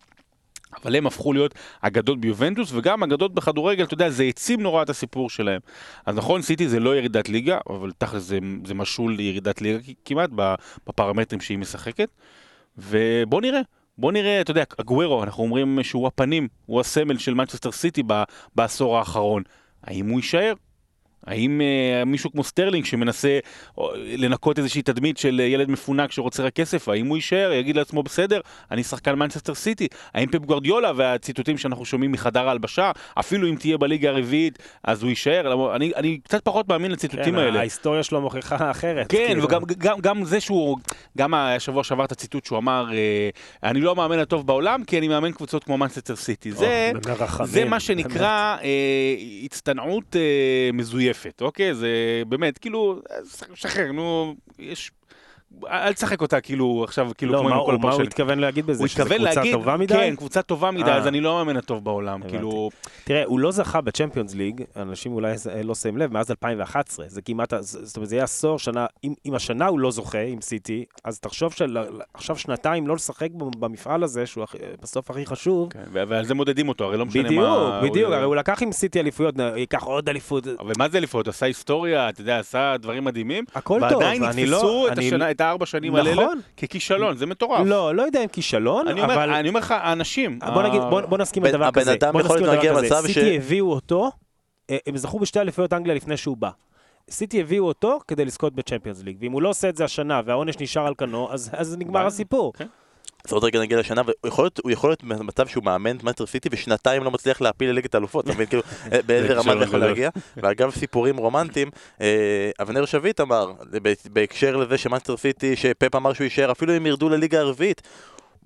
אבל 0.82 0.96
הם 0.96 1.06
הפכו 1.06 1.32
להיות 1.32 1.54
אגדות 1.80 2.20
ביובנטוס 2.20 2.72
וגם 2.72 3.02
אגדות 3.02 3.34
בכדורגל, 3.34 3.84
אתה 3.84 3.94
יודע, 3.94 4.10
זה 4.10 4.22
העצים 4.22 4.60
נורא 4.62 4.82
את 4.82 4.90
הסיפור 4.90 5.30
שלהם. 5.30 5.60
אז 6.06 6.16
נכון, 6.16 6.42
סיטי 6.42 6.68
זה 6.68 6.80
לא 6.80 6.96
ירידת 6.96 7.28
ליגה, 7.28 7.58
אבל 7.70 7.92
תכל'ס 7.98 8.22
זה, 8.22 8.38
זה 8.64 8.74
משול 8.74 9.14
לירידת 9.14 9.60
ליגה 9.60 9.92
כמעט 10.04 10.30
בפרמטרים 10.86 11.40
שהיא 11.40 11.58
משחקת. 11.58 12.08
ובוא 12.78 13.40
נראה, 13.40 13.60
בוא 13.98 14.12
נראה, 14.12 14.40
אתה 14.40 14.50
יודע, 14.50 14.64
אגוורו, 14.80 15.22
אנחנו 15.22 15.42
אומרים 15.42 15.78
שהוא 15.82 16.06
הפנים, 16.06 16.48
הוא 16.66 16.80
הסמל 16.80 17.18
של 17.18 17.34
מנצ'סטר 17.34 17.72
סיטי 17.72 18.02
בעשור 18.54 18.98
האחרון. 18.98 19.42
האם 19.84 20.08
הוא 20.08 20.18
יישאר? 20.18 20.52
האם 21.26 21.60
אה, 21.60 22.04
מישהו 22.04 22.32
כמו 22.32 22.44
סטרלינג 22.44 22.84
שמנסה 22.84 23.38
או, 23.78 23.90
לנקות 23.96 24.58
איזושהי 24.58 24.82
תדמית 24.82 25.18
של 25.18 25.40
אה, 25.40 25.46
ילד 25.46 25.70
מפונק 25.70 26.12
שרוצה 26.12 26.42
רק 26.42 26.54
כסף, 26.54 26.88
האם 26.88 27.06
הוא 27.06 27.16
יישאר, 27.16 27.52
יגיד 27.52 27.76
לעצמו 27.76 28.02
בסדר, 28.02 28.40
אני 28.70 28.82
שחקן 28.84 29.14
מנצ'סטר 29.14 29.54
סיטי, 29.54 29.88
האם 30.14 30.28
פפ 30.28 30.38
גוורדיולה 30.38 30.92
והציטוטים 30.96 31.58
שאנחנו 31.58 31.84
שומעים 31.84 32.12
מחדר 32.12 32.48
ההלבשה, 32.48 32.92
אפילו 33.18 33.48
אם 33.48 33.54
תהיה 33.54 33.78
בליגה 33.78 34.08
הרביעית, 34.10 34.58
אז 34.84 35.02
הוא 35.02 35.08
יישאר, 35.08 35.74
אני, 35.76 35.92
אני 35.96 36.18
קצת 36.18 36.44
פחות 36.44 36.68
מאמין 36.68 36.90
לציטוטים 36.90 37.34
כן, 37.34 37.38
האלה. 37.38 37.58
ההיסטוריה 37.58 38.02
שלו 38.02 38.20
מוכיחה 38.20 38.70
אחרת. 38.70 39.06
כן, 39.08 39.24
כאילו. 39.26 39.44
וגם 39.44 39.62
גם, 39.78 40.00
גם 40.00 40.24
זה 40.24 40.40
שהוא, 40.40 40.78
גם 41.18 41.34
השבוע 41.34 41.84
שעבר 41.84 42.04
את 42.04 42.12
הציטוט 42.12 42.44
שהוא 42.44 42.58
אמר, 42.58 42.86
אה, 42.92 43.28
אני 43.62 43.80
לא 43.80 43.90
המאמן 43.90 44.18
הטוב 44.18 44.46
בעולם, 44.46 44.84
כי 44.84 44.98
אני 44.98 45.08
מאמן 45.08 45.32
קבוצות 45.32 45.64
כמו 45.64 45.78
מנצ'סטר 45.78 46.16
סיטי. 46.16 46.52
זה, 46.52 46.90
או, 46.94 47.00
במרחמים, 47.00 47.48
זה 47.48 47.64
מה. 47.64 47.80
שנקרא 47.88 48.56
אה, 48.62 49.14
הצטנעות 49.44 50.16
אה, 50.16 50.70
מזויפת, 51.10 51.42
אוקיי? 51.42 51.74
זה 51.74 52.22
באמת, 52.28 52.58
כאילו, 52.58 53.00
אה, 53.10 53.16
שחרר, 53.54 53.92
נו, 53.92 54.34
יש... 54.58 54.90
אל 55.70 55.92
תשחק 55.92 56.20
אותה 56.22 56.40
כאילו 56.40 56.84
עכשיו 56.84 57.10
כאילו 57.18 57.32
לא, 57.32 57.38
כמו 57.38 57.48
מה 57.48 57.54
עם 57.54 57.60
כל 57.66 57.72
מה 57.72 57.78
הוא 57.78 57.88
הפרשנים. 57.88 58.06
התכוון 58.06 58.38
להגיד 58.38 58.66
בזה? 58.66 58.88
שזה 58.88 59.04
קבוצה 59.04 59.18
להגיד, 59.34 59.52
טובה 59.52 59.76
מדי? 59.76 59.94
כן, 59.94 60.14
קבוצה 60.16 60.42
טובה 60.42 60.70
מדי, 60.70 60.90
אה. 60.90 60.96
אז 60.96 61.06
אני 61.06 61.20
לא 61.20 61.40
המאמן 61.40 61.56
הטוב 61.56 61.84
בעולם, 61.84 62.14
הבנתי. 62.20 62.28
כאילו, 62.36 62.70
תראה, 63.04 63.24
הוא 63.24 63.40
לא 63.40 63.50
זכה 63.52 63.80
בצ'מפיונס 63.80 64.34
ליג, 64.34 64.62
אנשים 64.76 65.12
אולי 65.12 65.34
לא 65.64 65.74
שמים 65.74 65.96
לב, 65.98 66.12
מאז 66.12 66.30
2011. 66.30 67.06
זה 67.08 67.22
כמעט, 67.22 67.52
זאת 67.60 67.96
אומרת, 67.96 68.08
זה 68.08 68.16
יהיה 68.16 68.24
עשור, 68.24 68.58
שנה, 68.58 68.86
אם, 69.04 69.12
אם 69.26 69.34
השנה 69.34 69.66
הוא 69.66 69.78
לא 69.80 69.90
זוכה 69.90 70.18
עם 70.20 70.40
סיטי, 70.40 70.84
אז 71.04 71.20
תחשוב 71.20 71.52
שעכשיו 71.52 72.36
שנתיים 72.36 72.86
לא 72.86 72.94
לשחק 72.94 73.28
במפעל 73.58 74.02
הזה, 74.02 74.26
שהוא 74.26 74.44
בסוף 74.82 75.10
הכי 75.10 75.26
חשוב. 75.26 75.68
כן, 75.72 75.82
ועל 75.92 76.24
זה 76.24 76.34
מודדים 76.34 76.68
אותו, 76.68 76.84
הרי 76.84 76.96
לא 76.96 77.06
משנה 77.06 77.22
בדיוק, 77.22 77.42
מה... 77.42 77.80
בדיוק, 77.82 78.06
הוא- 78.06 78.14
הרי 78.14 78.24
הוא 78.24 78.36
לקח 78.36 78.62
עם 78.62 78.72
סיטי 78.72 79.00
אליפויות, 79.00 79.34
ייקח 79.56 79.82
עוד 79.82 80.08
אליפות. 80.08 80.46
אבל 80.60 80.72
מה 80.78 80.88
זה 80.88 80.98
אליפות? 80.98 81.28
עשה 81.28 81.46
היסטוריה, 81.46 82.08
אתה 82.08 82.20
יודע, 82.20 82.38
עשה 82.38 82.74
דברים 82.80 83.04
מדהימים. 83.04 83.44
הכל 83.54 83.80
טוב, 83.80 83.92
ועדיין 83.92 84.24
אני 84.24 84.42
יתפסו 84.42 84.52
לא- 84.62 84.88
את, 84.92 84.98
השנה, 84.98 85.30
את 85.38 85.42
הארבע 85.42 85.66
שנים 85.66 85.94
האלה 85.94 86.12
נכון. 86.12 86.40
ככישלון, 86.56 87.16
זה 87.16 87.26
מטורף. 87.26 87.66
לא, 87.66 87.94
לא 87.94 88.02
יודע 88.02 88.22
אם 88.22 88.28
כישלון, 88.28 88.88
אני 88.88 89.02
אומר, 89.02 89.14
אבל... 89.14 89.30
אני 89.30 89.48
אומר 89.48 89.60
לך, 89.60 89.70
האנשים. 89.70 90.38
בוא 90.54 90.62
נגיד, 90.62 90.80
בוא, 90.90 91.00
בוא 91.00 91.18
נסכים 91.18 91.42
על 91.44 91.48
הבן- 91.48 91.56
דבר 91.58 91.66
הבן 91.66 91.80
כזה. 91.80 91.92
אדם 91.92 92.18
יכול 92.20 92.38
כזה. 92.58 92.70
למצב 92.82 93.02
ש- 93.08 93.14
סיטי 93.14 93.36
הביאו 93.36 93.72
אותו, 93.72 94.10
אה, 94.70 94.76
הם 94.86 94.96
זכו 94.96 95.18
בשתי 95.18 95.40
אליפויות 95.40 95.72
אנגליה 95.72 95.94
לפני 95.94 96.16
שהוא 96.16 96.36
בא. 96.36 96.50
סיטי 97.10 97.40
הביאו 97.40 97.64
אותו 97.66 97.98
כדי 98.08 98.24
לזכות 98.24 98.54
בצ'מפיונס 98.54 99.02
ליג, 99.02 99.16
ואם 99.20 99.32
הוא 99.32 99.42
לא 99.42 99.48
עושה 99.48 99.68
את 99.68 99.76
זה 99.76 99.84
השנה 99.84 100.20
והעונש 100.24 100.54
נשאר 100.60 100.86
על 100.86 100.94
כנו, 100.98 101.32
אז, 101.32 101.50
אז 101.52 101.76
נגמר. 101.78 102.06
הסיפור. 102.06 102.52
כן. 102.52 102.66
אז 103.28 103.32
עוד 103.32 103.44
רגע 103.44 103.60
נגיע 103.60 103.78
לשנה, 103.78 104.02
והוא 104.06 104.30
יכול 104.70 104.90
להיות- 104.90 105.04
במצב 105.04 105.46
שהוא 105.46 105.64
מאמן 105.64 105.96
את 105.96 106.02
מנצ'סטר 106.02 106.26
סיטי 106.26 106.48
ושנתיים 106.52 107.04
לא 107.04 107.10
מצליח 107.10 107.40
להעפיל 107.40 107.70
לליגת 107.70 107.94
האלופות, 107.94 108.24
אתה 108.24 108.34
מבין 108.34 108.46
כאילו 108.46 108.62
אה, 108.92 109.02
באיזה 109.06 109.34
רמה 109.34 109.56
זה 109.58 109.64
יכול. 109.64 109.78
להגיע. 109.80 110.10
ואגב 110.36 110.70
סיפורים 110.70 111.16
רומנטיים, 111.16 111.70
אה, 112.00 112.50
אבנר 112.62 112.84
שביט 112.84 113.20
אמר, 113.20 113.52
בהקשר 114.12 114.56
לזה 114.56 114.78
שמנצ'סטר 114.78 115.16
סיטי, 115.16 115.56
שפפ 115.56 115.94
אמר 115.94 116.12
שהוא 116.12 116.24
יישאר 116.24 116.52
אפילו 116.52 116.76
אם 116.76 116.86
ירדו 116.86 117.08
לליגה 117.08 117.40
הרביעית. 117.40 117.82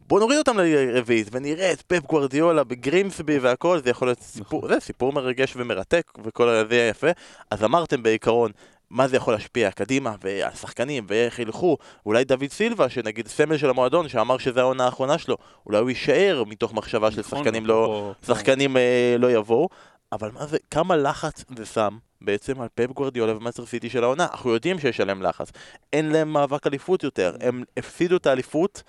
בוא 0.08 0.20
נוריד 0.20 0.38
אותם 0.38 0.58
לליגה 0.58 0.96
הרביעית 0.96 1.28
ונראה 1.32 1.72
את 1.72 1.82
פפ 1.82 2.06
גוורדיולה 2.06 2.64
בגרימסבי 2.64 3.38
והכל, 3.38 3.78
זה 3.84 3.90
יכול 3.90 4.08
להיות 4.08 4.20
סיפור, 4.20 4.68
זה 4.68 4.80
סיפור 4.80 5.12
מרגש 5.12 5.52
ומרתק 5.56 6.12
וכל 6.24 6.64
זה 6.70 6.76
יפה. 6.90 7.06
אז 7.50 7.64
אמרתם 7.64 8.02
בעיקרון, 8.02 8.50
מה 8.92 9.08
זה 9.08 9.16
יכול 9.16 9.34
להשפיע 9.34 9.70
קדימה, 9.70 10.14
והשחקנים, 10.24 11.04
ואיך 11.08 11.38
ילכו, 11.38 11.76
אולי 12.06 12.24
דוד 12.24 12.48
סילבה, 12.50 12.88
שנגיד 12.88 13.28
סמל 13.28 13.56
של 13.56 13.70
המועדון, 13.70 14.08
שאמר 14.08 14.38
שזו 14.38 14.60
העונה 14.60 14.84
האחרונה 14.84 15.18
שלו, 15.18 15.36
אולי 15.66 15.78
הוא 15.78 15.88
יישאר 15.90 16.42
מתוך 16.46 16.74
מחשבה 16.74 17.10
של 17.10 17.20
נכון, 17.20 17.38
שחקנים 17.38 17.62
אפרופו- 17.64 17.68
לא, 17.68 18.12
שחקנים 18.26 18.76
אה, 18.76 19.16
לא 19.18 19.32
יבואו, 19.32 19.68
אבל 20.12 20.30
מה 20.34 20.46
זה, 20.46 20.56
כמה 20.70 20.96
לחץ 20.96 21.44
זה 21.56 21.66
שם 21.66 21.98
בעצם 22.20 22.60
על 22.60 22.68
פפ 22.74 22.92
גוורדיולה 22.92 23.36
ומנצ'סטר 23.36 23.66
סיטי 23.66 23.90
של 23.90 24.04
העונה? 24.04 24.26
אנחנו 24.30 24.50
יודעים 24.50 24.78
שיש 24.78 25.00
עליהם 25.00 25.22
לחץ, 25.22 25.52
אין 25.92 26.12
להם 26.12 26.32
מאבק 26.32 26.66
אליפות 26.66 27.04
יותר, 27.04 27.36
הם 27.40 27.62
הפסידו 27.76 28.16
את 28.16 28.26
האליפות. 28.26 28.82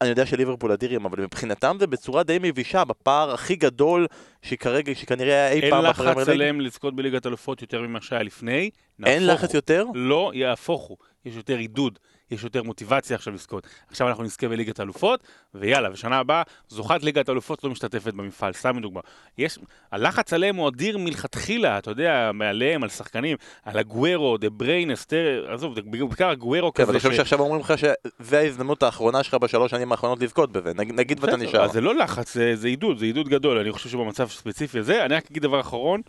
אני 0.00 0.08
יודע 0.10 0.26
שליברפול 0.26 0.72
אדירים, 0.72 1.04
אבל 1.04 1.20
מבחינתם 1.20 1.76
זה 1.80 1.86
בצורה 1.86 2.22
די 2.22 2.38
מבישה, 2.42 2.84
בפער 2.84 3.34
הכי 3.34 3.56
גדול 3.56 4.06
שכרגע, 4.42 4.94
שכנראה 4.94 5.34
היה 5.34 5.52
אי 5.52 5.60
אין 5.60 5.70
פעם 5.70 5.84
לחץ 5.84 6.00
בפרמייר 6.00 6.28
ליג. 6.28 6.34
עליהם 6.34 6.60
לזכות 6.60 6.96
בליגת 6.96 7.26
אלופות 7.26 7.62
יותר 7.62 7.82
ממה 7.82 8.00
שהיה 8.00 8.22
לפני. 8.22 8.70
אין 9.04 9.26
לחץ. 9.26 9.54
יותר? 9.54 9.84
לא, 9.94 10.30
יהפוך 10.34 10.82
הוא. 10.82 10.96
יש 11.24 11.34
יותר 11.36 11.56
עידוד, 11.56 11.98
יש 12.30 12.44
יותר 12.44 12.62
מוטיבציה 12.62 13.16
עכשיו 13.16 13.32
לזכות. 13.34 13.66
עכשיו 13.90 14.08
אנחנו 14.08 14.22
נזכה 14.24 14.48
בליגת 14.48 14.80
אלופות, 14.80 15.20
ויאללה, 15.54 15.88
ושנה 15.92 16.18
הבאה 16.18 16.42
זוכת 16.68 17.02
ליגת 17.02 17.28
אלופות 17.28 17.64
לא 17.64 17.70
משתתפת 17.70 18.14
במפעל, 18.14 18.52
סתם 18.52 18.78
לדוגמה. 18.78 19.00
יש, 19.38 19.58
הלחץ 19.92 20.32
עליהם 20.32 20.56
הוא 20.56 20.68
אדיר 20.68 20.98
מלכתחילה, 20.98 21.78
אתה 21.78 21.90
יודע, 21.90 22.30
מעליהם, 22.34 22.82
על 22.82 22.88
שחקנים, 22.88 23.36
על 23.64 23.78
הגוורו, 23.78 24.36
דה 24.38 24.50
בריין, 24.50 24.90
אסטר, 24.90 25.46
עזוב, 25.54 25.74
בעיקר 25.80 26.28
הגוורו 26.30 26.72
כן, 26.74 26.82
כזה. 26.82 26.84
אבל 26.84 26.92
אני 26.92 26.98
חושב 27.00 27.12
ש- 27.12 27.16
שעכשיו 27.16 27.40
אומרים 27.40 27.60
לך 27.60 27.74
שזו 27.78 28.36
ההזדמנות 28.36 28.82
האחרונה 28.82 29.22
שלך 29.22 29.34
בשלוש 29.34 29.70
שנים 29.70 29.92
האחרונות 29.92 30.22
לזכות 30.22 30.52
בזה, 30.52 30.72
נג- 30.74 30.92
נגיד 30.92 31.24
ואתה 31.24 31.36
נשאר. 31.36 31.64
אז 31.64 31.72
זה 31.72 31.80
לא 31.80 31.94
לחץ, 31.94 32.34
זה, 32.34 32.56
זה 32.56 32.68
עידוד, 32.68 32.98
זה 32.98 33.04
עידוד 33.04 33.28
גדול. 33.28 33.58
אני 33.58 33.72
חושב 33.72 33.88
שבמצב 33.88 34.24
הספציפי 34.24 34.78
הזה, 34.78 35.04
אני 35.04 35.14
רק 35.14 35.30
אגיד 35.30 35.42
דבר 35.42 35.60
אחרון, 35.60 36.00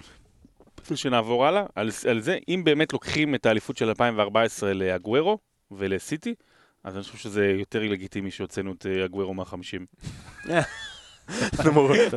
לפני 0.81 0.97
שנעבור 0.97 1.45
הלאה, 1.45 1.63
על, 1.75 1.89
על 2.09 2.19
זה, 2.19 2.37
אם 2.49 2.61
באמת 2.63 2.93
לוקחים 2.93 3.35
את 3.35 3.45
האליפות 3.45 3.77
של 3.77 3.87
2014 3.87 4.73
לאגוורו 4.73 5.37
ולסיטי, 5.71 6.35
אז 6.83 6.95
אני 6.95 7.03
חושב 7.03 7.17
שזה 7.17 7.45
יותר 7.45 7.79
לגיטימי 7.79 8.31
שהוצאנו 8.31 8.71
את 8.71 8.85
אה, 8.85 9.05
אגוורו 9.05 9.33
מהחמישים. 9.33 9.85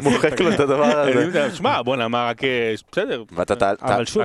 מוחק 0.03 0.41
לו 0.41 0.55
את 0.55 0.61
הדבר 0.61 0.85
הזה. 0.85 1.57
שמע, 1.57 1.83
בוא'נה, 1.85 2.09
מה 2.09 2.27
רק... 2.29 2.45
אה, 2.45 2.75
בסדר. 2.93 3.25
אבל 3.83 4.05
שוב, 4.05 4.23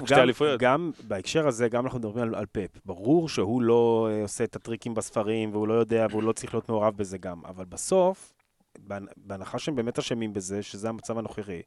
גם, 0.59 0.91
בהקשר 1.03 1.47
הזה, 1.47 1.69
גם 1.69 1.83
אנחנו 1.83 1.99
מדברים 1.99 2.23
על, 2.23 2.35
על 2.35 2.45
פפ. 2.51 2.79
ברור 2.85 3.29
שהוא 3.29 3.61
לא 3.61 4.09
אה, 4.11 4.21
עושה 4.21 4.43
את 4.43 4.55
הטריקים 4.55 4.93
בספרים, 4.93 5.51
והוא 5.51 5.67
לא 5.67 5.73
יודע, 5.73 6.07
והוא 6.09 6.23
לא 6.23 6.31
צריך 6.31 6.53
להיות 6.53 6.69
מעורב 6.69 6.97
בזה 6.97 7.17
גם. 7.17 7.41
אבל 7.45 7.65
בסוף, 7.65 8.33
בהנ- 8.87 9.13
בהנחה 9.17 9.59
שהם 9.59 9.75
באמת 9.75 9.99
אשמים 9.99 10.33
בזה, 10.33 10.63
שזה 10.63 10.89
המצב 10.89 11.17
הנוכחי, 11.17 11.61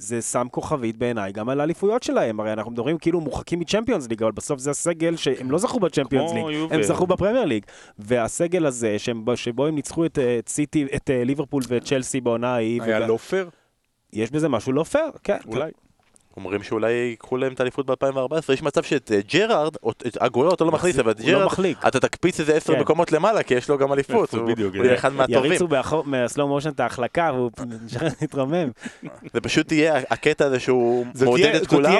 זה 0.00 0.22
שם 0.22 0.46
כוכבית 0.50 0.96
בעיניי 0.96 1.32
גם 1.32 1.48
על 1.48 1.60
האליפויות 1.60 2.02
שלהם. 2.02 2.40
הרי 2.40 2.52
אנחנו 2.52 2.70
מדברים 2.72 2.98
כאילו 2.98 3.20
מורחקים 3.20 3.60
מצ'מפיונס 3.60 4.08
ליג, 4.08 4.22
אבל 4.22 4.32
בסוף 4.32 4.58
זה 4.60 4.70
הסגל 4.70 5.16
שהם 5.16 5.50
לא 5.50 5.58
זכו 5.58 5.80
בצ'מפיונס 5.80 6.32
ליג, 6.32 6.44
יובל. 6.50 6.74
הם 6.76 6.82
זכו 6.82 7.06
בפרמייר 7.06 7.44
ליג. 7.44 7.64
והסגל 7.98 8.66
הזה, 8.66 8.98
שהם, 8.98 9.24
שבו 9.34 9.66
הם 9.66 9.74
ניצחו 9.74 10.06
את, 10.06 10.18
אה, 10.18 10.38
את 10.38 10.48
סיטי, 10.48 10.86
את 10.96 11.10
אה, 11.10 11.24
ליברפול 11.24 11.62
ואת 11.68 11.84
צ'לסי 11.84 12.20
בעונה 12.20 12.54
ההיא, 12.54 12.82
היה 12.82 12.98
וגם- 12.98 13.08
לא 13.08 13.16
פייר? 13.16 13.50
יש 14.12 14.30
בזה 14.30 14.48
משהו 14.48 14.72
לא 14.72 14.82
פייר, 14.84 15.10
כן. 15.24 15.38
אולי. 15.46 15.70
אומרים 16.36 16.62
שאולי 16.62 16.92
ייקחו 16.92 17.36
להם 17.36 17.52
את 17.52 17.60
האליפות 17.60 17.86
ב-2014, 17.86 18.52
יש 18.52 18.62
מצב 18.62 18.82
שאת 18.82 19.12
אה, 19.12 19.20
ג'רארד, 19.32 19.76
או 19.82 19.90
את 19.90 20.16
אגוירו 20.16 20.54
אתה 20.54 20.64
לא 20.64 20.70
מכניס, 20.70 20.98
אבל 20.98 21.10
את 21.10 21.20
לא 21.20 21.26
ג'רארד. 21.26 21.74
אתה 21.88 22.00
תקפיץ 22.00 22.40
איזה 22.40 22.54
עשר 22.54 22.74
כן. 22.74 22.80
מקומות 22.80 23.12
למעלה, 23.12 23.42
כי 23.42 23.54
יש 23.54 23.68
לו 23.68 23.78
גם 23.78 23.92
אליפות, 23.92 24.34
הוא 24.34 24.50
יהיה 24.74 24.94
אחד 24.94 25.12
מהטובים. 25.12 25.52
יריצו 25.52 25.68
מהסלואו 26.04 26.48
מושן 26.48 26.68
את 26.68 26.80
ההחלקה 26.80 27.30
והוא 27.34 27.50
להתרומם. 28.20 28.70
זה 29.34 29.40
פשוט 29.40 29.72
יהיה 29.72 30.00
הקטע 30.10 30.46
הזה 30.46 30.60
שהוא 30.60 31.06
מעודד 31.20 31.54
את 31.54 31.66
כולם. 31.66 31.96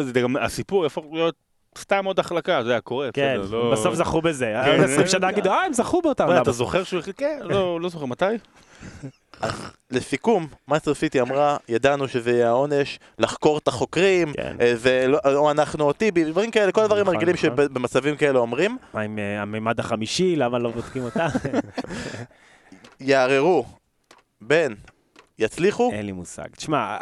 זה 0.00 0.20
גם 0.20 0.36
הסיפור 0.36 0.84
יהפוך 0.84 1.04
להיות 1.12 1.34
סתם 1.78 2.04
עוד 2.04 2.18
החלקה, 2.18 2.64
זה 2.64 2.70
היה 2.70 2.80
קורה. 2.80 3.08
כן, 3.12 3.40
לא- 3.50 3.72
בסוף 3.72 3.94
זכו 3.94 4.20
בזה. 4.20 4.54
כן. 4.64 4.70
עוד 4.80 4.90
20 4.90 5.06
שנה 5.06 5.30
יגידו, 5.30 5.50
אה, 5.50 5.64
הם 5.64 5.72
זכו 5.72 6.02
באותה 6.02 6.24
עונה. 6.24 6.42
אתה 6.42 6.52
זוכר 6.52 6.84
שהוא 6.84 7.00
החליט? 7.00 7.18
כן, 7.18 7.38
לא 7.42 7.80
לא 7.80 7.88
זוכר 7.88 8.06
מתי. 8.06 8.24
לסיכום, 9.90 10.46
מאסטר 10.68 10.94
סיטי 10.94 11.20
אמרה, 11.20 11.56
ידענו 11.68 12.08
שזה 12.08 12.30
יהיה 12.30 12.48
העונש, 12.48 12.98
לחקור 13.18 13.58
את 13.58 13.68
החוקרים, 13.68 14.32
כן. 14.32 14.56
אה, 14.60 15.06
לא, 15.06 15.18
או 15.24 15.50
אנחנו 15.50 15.84
או 15.84 15.92
טיבי, 15.92 16.24
דברים 16.24 16.50
כאלה, 16.50 16.72
כל 16.72 16.80
הדברים 16.80 17.02
נכון, 17.02 17.14
הרגילים 17.14 17.34
נכון. 17.34 17.50
שבמצבים 17.56 18.16
כאלה 18.16 18.38
אומרים, 18.38 18.78
מה 18.94 19.00
עם 19.00 19.18
אה, 19.18 19.42
הממד 19.42 19.80
החמישי, 19.80 20.36
למה 20.36 20.58
לא 20.58 20.70
בודקים 20.70 21.02
אותה? 21.02 21.26
יערערו 23.00 23.64
בין 24.40 24.74
יצליחו, 25.38 25.90
אין 25.92 26.06
לי 26.06 26.12
מושג. 26.12 26.48
תשמע, 26.56 26.96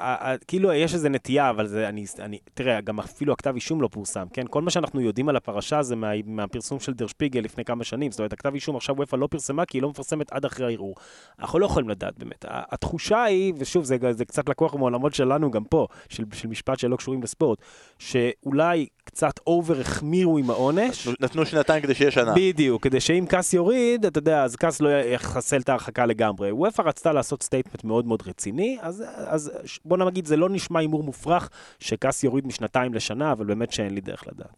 כאילו 0.48 0.72
יש 0.72 0.94
איזה 0.94 1.08
נטייה, 1.08 1.50
אבל 1.50 1.66
זה, 1.66 1.88
אני, 1.88 2.04
אני, 2.18 2.38
תראה, 2.54 2.80
גם 2.80 2.98
אפילו 2.98 3.32
הכתב 3.32 3.54
אישום 3.54 3.82
לא 3.82 3.88
פורסם, 3.88 4.26
כן? 4.32 4.44
כל 4.50 4.62
מה 4.62 4.70
שאנחנו 4.70 5.00
יודעים 5.00 5.28
על 5.28 5.36
הפרשה 5.36 5.82
זה 5.82 5.96
מה, 5.96 6.10
מהפרסום 6.26 6.80
של 6.80 6.92
דר 6.92 7.06
שפיגל 7.06 7.40
לפני 7.40 7.64
כמה 7.64 7.84
שנים. 7.84 8.10
זאת 8.10 8.20
אומרת, 8.20 8.32
הכתב 8.32 8.54
אישום 8.54 8.76
עכשיו 8.76 8.96
אופ"א 8.96 9.16
לא 9.16 9.26
פרסמה, 9.26 9.64
כי 9.64 9.78
היא 9.78 9.82
לא 9.82 9.90
מפרסמת 9.90 10.32
עד 10.32 10.44
אחרי 10.44 10.66
הערעור. 10.66 10.94
אנחנו 11.38 11.58
לא 11.58 11.66
יכולים 11.66 11.88
לדעת 11.88 12.18
באמת. 12.18 12.44
התחושה 12.48 13.22
היא, 13.22 13.54
ושוב, 13.58 13.84
זה, 13.84 13.96
זה 14.10 14.24
קצת 14.24 14.48
לקוח 14.48 14.74
מעולמות 14.74 15.14
שלנו 15.14 15.50
גם 15.50 15.64
פה, 15.64 15.86
של, 16.08 16.24
של 16.34 16.48
משפט 16.48 16.78
שלא 16.78 16.96
קשורים 16.96 17.22
לספורט, 17.22 17.58
שאולי 17.98 18.86
קצת 19.04 19.40
אובר 19.46 19.80
החמירו 19.80 20.38
עם 20.38 20.50
העונש. 20.50 21.08
נתנו 21.20 21.46
שנתיים 21.46 21.82
כדי 21.82 21.94
שיהיה 21.94 22.10
שנה. 22.10 22.34
בדיוק, 22.36 22.82
כדי 22.82 23.00
שאם 23.00 23.24
קאס 23.28 23.54
יוריד, 23.54 24.06
אתה 24.06 24.18
יודע, 24.18 24.44
אז 24.44 24.56
קאס 24.56 24.80
לא 24.80 24.88
יחסל 24.88 25.60
את 25.60 25.68
ההרחקה 25.68 26.06
לגמרי. 26.06 26.52
אופ"א 26.52 26.82
רצתה 26.82 27.12
לעשות 27.12 27.42
statement 27.42 27.84
מאוד 27.84 28.06
מאוד 28.06 28.21
רציני, 28.26 28.78
אז, 28.80 29.04
אז 29.26 29.52
בוא 29.84 29.96
נגיד, 29.96 30.26
זה 30.26 30.36
לא 30.36 30.48
נשמע 30.48 30.80
הימור 30.80 31.02
מופרך 31.02 31.50
שקאס 31.78 32.24
יוריד 32.24 32.46
משנתיים 32.46 32.94
לשנה, 32.94 33.32
אבל 33.32 33.46
באמת 33.46 33.72
שאין 33.72 33.94
לי 33.94 34.00
דרך 34.00 34.24
לדעת. 34.26 34.54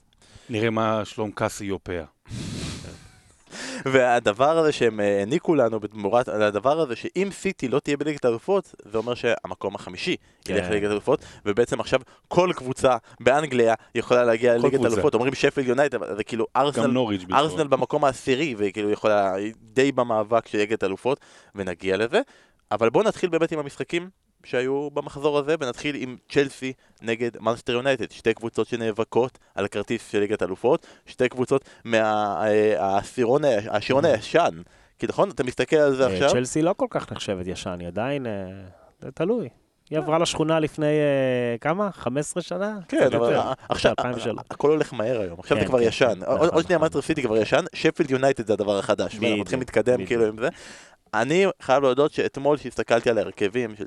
נראה 0.50 0.70
מה 0.70 1.04
שלום 1.04 1.30
קאסי 1.30 1.64
יופע. 1.64 2.04
והדבר 3.84 4.58
הזה 4.58 4.72
שהם 4.72 5.00
אה, 5.00 5.18
העניקו 5.18 5.54
לנו 5.54 5.80
בתמורת, 5.80 6.28
הדבר 6.28 6.80
הזה 6.80 6.96
שאם 6.96 7.28
סיטי 7.32 7.68
לא 7.68 7.78
תהיה 7.78 7.96
בליגת 7.96 8.24
האלופות, 8.24 8.74
זה 8.92 8.98
אומר 8.98 9.14
שהמקום 9.14 9.74
החמישי 9.74 10.16
ילך 10.48 10.64
כן. 10.64 10.70
לליגת 10.70 10.88
האלופות, 10.88 11.24
ובעצם 11.46 11.80
עכשיו 11.80 12.00
כל 12.28 12.50
קבוצה 12.56 12.96
באנגליה 13.20 13.74
יכולה 13.94 14.24
להגיע 14.24 14.58
לליגת. 14.58 14.84
האלופות. 14.84 15.14
אומרים 15.14 15.34
שפל 15.34 15.66
יונייטד, 15.68 16.16
זה 16.16 16.24
כאילו 16.24 16.46
ארסנל 17.32 17.66
במקום 17.66 18.04
העשירי, 18.04 18.54
וכאילו 18.58 18.90
יכולה, 18.90 19.34
די 19.62 19.92
במאבק 19.92 20.48
של 20.48 20.58
ליגת 20.58 20.82
האלופות, 20.82 21.20
ונגיע 21.54 21.96
לזה. 21.96 22.20
אבל 22.72 22.90
בואו 22.90 23.04
נתחיל 23.04 23.30
באמת 23.30 23.52
עם 23.52 23.58
המשחקים 23.58 24.10
שהיו 24.44 24.90
במחזור 24.90 25.38
הזה, 25.38 25.54
ונתחיל 25.60 25.96
עם 25.98 26.16
צ'לסי 26.28 26.72
נגד 27.02 27.30
מנסטר 27.40 27.72
יונייטד. 27.72 28.10
שתי 28.10 28.34
קבוצות 28.34 28.66
שנאבקות 28.66 29.38
על 29.54 29.64
הכרטיס 29.64 30.10
של 30.10 30.18
ליגת 30.18 30.42
האלופות, 30.42 30.86
שתי 31.06 31.28
קבוצות 31.28 31.64
מהעשירון 31.84 33.42
העשירון 33.44 34.04
הישן. 34.04 34.62
כי 34.98 35.06
נכון, 35.06 35.30
אתה 35.30 35.44
מסתכל 35.44 35.76
על 35.76 35.94
זה 35.94 36.06
אה, 36.06 36.12
עכשיו, 36.12 36.30
צ'לסי 36.30 36.62
לא 36.62 36.74
כל 36.76 36.86
כך 36.90 37.12
נחשבת 37.12 37.46
ישן, 37.46 37.76
היא 37.80 37.88
עדיין, 37.88 38.26
אה, 38.26 38.32
זה 39.00 39.10
תלוי. 39.10 39.48
היא 39.90 39.98
עברה 39.98 40.18
לשכונה 40.18 40.60
לפני 40.60 40.86
אה, 40.86 41.56
כמה? 41.60 41.90
15 41.92 42.42
שנה? 42.42 42.78
כן, 42.88 43.08
אבל. 43.16 43.36
עכשיו, 43.68 43.94
2003. 43.98 44.44
הכל 44.50 44.70
הולך 44.70 44.94
מהר 44.94 45.20
היום, 45.20 45.40
עכשיו 45.40 45.56
זה 45.56 45.62
כן, 45.62 45.68
כבר 45.68 45.78
כן, 45.78 45.84
ישן. 45.84 46.14
כן. 46.20 46.24
עוד- 46.24 46.64
שנייה. 46.64 46.78
לסטר 46.78 47.02
סיטי 47.02 47.22
כבר 47.22 47.36
ישן, 47.36 47.64
שפילד 47.74 48.10
יונייטד 48.10 48.46
זה 48.46 48.52
הדבר 48.52 48.78
החדש, 48.78 49.18
ואנחנו 49.20 49.44
צריכים 49.44 49.60
להתקדם. 49.60 50.06
כאילו 50.06 50.26
עם 50.26 50.38
זה. 50.38 50.48
אני 51.14 51.46
חייב 51.62 51.82
להודות 51.82 52.12
שאתמול 52.12 52.56
שהסתכלתי 52.56 53.10
על 53.10 53.18
ההרכבים 53.18 53.76
של 53.76 53.84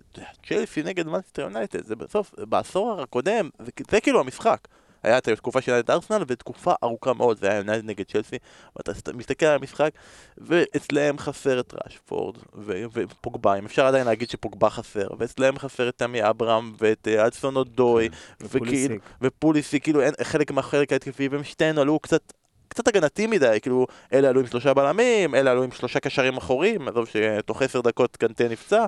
צ'לסי 0.47 0.83
נגד 0.83 1.07
מנצ'סטר 1.07 1.41
יונייטד, 1.41 1.85
זה 1.85 1.95
בסוף, 1.95 2.33
בעשור 2.37 3.01
הקודם, 3.01 3.49
זה, 3.59 3.71
זה 3.91 4.01
כאילו 4.01 4.19
המשחק. 4.19 4.67
היה 5.03 5.17
את 5.17 5.27
התקופה 5.27 5.61
של 5.61 5.71
יונייטד 5.71 5.91
ארסנל 5.91 6.23
ותקופה 6.27 6.73
ארוכה 6.83 7.13
מאוד, 7.13 7.37
זה 7.37 7.47
היה 7.47 7.57
יונייטד 7.57 7.85
נגד 7.85 8.05
צ'לסי, 8.05 8.35
ואתה 8.75 8.93
סת- 8.93 9.09
מסתכל 9.13 9.45
על 9.45 9.55
המשחק, 9.55 9.91
ואצלם 10.37 11.17
חסר 11.17 11.59
את 11.59 11.73
ראשפורד 11.85 12.37
ו- 12.55 12.83
ופוגבה, 12.93 13.55
אם 13.55 13.65
אפשר 13.65 13.85
עדיין 13.85 14.05
להגיד 14.07 14.29
שפוגבה 14.29 14.69
חסר, 14.69 15.07
ואצלם 15.17 15.59
חסר 15.59 15.89
את 15.89 15.97
תמי 15.97 16.29
אברהם 16.29 16.73
ואת 16.79 17.07
אה, 17.07 17.27
הדסון 17.27 17.55
אודוי, 17.55 18.09
וכאילו, 18.41 18.65
פוליסיק. 18.65 19.01
ופוליסי, 19.21 19.79
כאילו 19.79 20.01
אין, 20.01 20.13
חלק 20.23 20.51
מהחלק 20.51 20.93
ההתקפי, 20.93 21.27
והם 21.27 21.43
שתינו 21.43 21.81
עלו 21.81 21.99
קצת, 21.99 22.33
קצת 22.77 22.87
הגנתי 22.87 23.27
מדי, 23.27 23.57
כאילו, 23.61 23.87
אלה 24.13 24.29
עלו 24.29 24.39
עם 24.39 24.47
שלושה 24.47 24.73
בלמים, 24.73 25.35
אלה 25.35 25.51
עלו 25.51 25.63
עם 25.63 25.71
שלושה 25.71 25.99
קשרים 25.99 26.37
אחוריים, 26.37 26.87
עזוב 26.87 27.07
שתוך 27.07 27.61
עשר 27.61 27.81
דקות 27.81 28.17
קנטה 28.17 28.47
נפצע, 28.47 28.85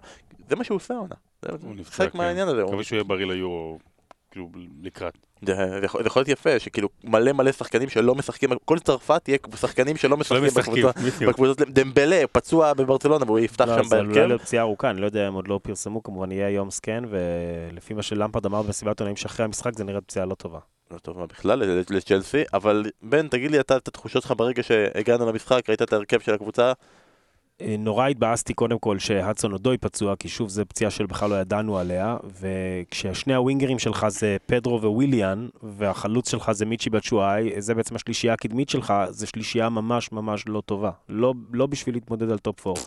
זה 0.50 0.56
מה 0.56 0.64
שהוא 0.64 0.76
עושה 0.76 0.94
העונה. 0.94 1.16
זה 1.42 1.50
חלק 1.84 2.12
כן. 2.12 2.18
מהעניין 2.18 2.48
הזה. 2.48 2.64
מקווה 2.64 2.84
שהוא 2.84 2.96
יהיה 2.96 3.04
בריא 3.04 3.26
ליורו, 3.26 3.80
כאילו, 4.32 4.50
לקראת. 4.84 5.18
זה 5.46 5.56
זה 5.56 5.86
יכול 6.06 6.20
להיות 6.20 6.28
יפה, 6.28 6.60
שכאילו 6.60 6.90
מלא 7.04 7.32
מלא 7.32 7.52
שחקנים 7.52 7.90
שלא 7.90 8.16
משחקים, 8.16 8.50
כל 8.66 8.80
צרפת 8.80 9.22
תהיה 9.24 9.38
שחקנים 9.56 9.98
שלא 9.98 10.10
לא 10.10 10.18
משחקים. 10.18 10.84
בקבוצות, 11.28 11.62
דמבלה 11.62 12.24
פצוע 12.32 12.74
בברצלונה 12.74 13.26
והוא 13.26 13.40
יפתח 13.40 13.66
לא, 13.68 13.78
שם 13.78 13.84
זה 13.84 13.96
עלולה 13.96 14.14
בהרכב. 14.14 14.28
להיות 14.28 14.42
פציעה 14.42 14.64
ארוכה, 14.64 14.90
אני 14.90 15.02
לא 15.02 15.06
יודע, 15.06 15.28
הם 15.28 15.34
עוד 15.34 15.48
לא 15.48 15.60
פרסמו, 15.64 16.04
כמובן 16.04 16.32
יהיה 16.32 16.48
היום 16.48 16.72
סקן, 16.72 17.04
ולפי 17.10 17.94
מה 17.94 18.02
שלמפרד 18.02 18.46
אמר 18.46 18.62
במסיבת 18.62 19.00
עונאים 19.00 19.16
שאחרי 19.16 19.46
המשחק, 19.46 19.78
זה 19.78 19.84
נראית 19.84 20.04
פציעה 20.04 20.26
לא 20.26 20.36
טובה. 20.36 20.60
לא 20.92 20.98
טוב 20.98 21.20
מה 21.20 21.26
בכלל 21.26 21.64
לצ'לסי, 21.90 22.44
אבל 22.54 22.86
בן, 23.02 23.28
תגיד 23.28 23.52
לי 23.52 23.60
אתה 23.60 23.78
את 23.78 23.88
התחושות 23.88 24.24
שלך 24.24 24.34
ברגע 24.38 24.64
שהגענו 24.64 25.26
למשחק, 25.26 25.62
ראית 25.70 25.82
את 25.82 25.94
ההרכב 25.94 26.20
של 26.20 26.34
הקבוצה, 26.34 26.74
נורא 27.80 28.08
התבאסתי 28.08 28.54
קודם 28.54 28.80
כל 28.80 29.00
שהדסון 29.00 29.54
אודוי 29.54 29.78
פצוע, 29.78 30.16
כי 30.16 30.30
שוב 30.30 30.50
זו 30.50 30.64
פציעה 30.68 30.92
שבכלל 30.92 31.30
לא 31.30 31.36
ידענו 31.36 31.78
עליה, 31.78 32.18
וכששני 32.42 33.36
הווינגרים 33.36 33.80
שלך 33.80 34.08
זה 34.08 34.38
פדרו 34.46 34.82
וויליאן, 34.82 35.48
והחלוץ 35.64 36.32
שלך 36.32 36.52
זה 36.52 36.66
מיצ'י 36.66 36.90
בצ'ואי, 36.90 37.62
זה 37.62 37.76
בעצם 37.76 37.96
השלישייה 37.96 38.34
הקדמית 38.34 38.70
שלך, 38.70 38.94
זה 39.10 39.28
שלישייה 39.28 39.70
ממש 39.70 40.12
ממש 40.12 40.44
לא 40.48 40.62
טובה. 40.66 40.92
לא, 41.10 41.34
לא 41.54 41.66
בשביל 41.66 41.96
להתמודד 41.96 42.30
על 42.32 42.38
top 42.38 42.68
4. 42.68 42.82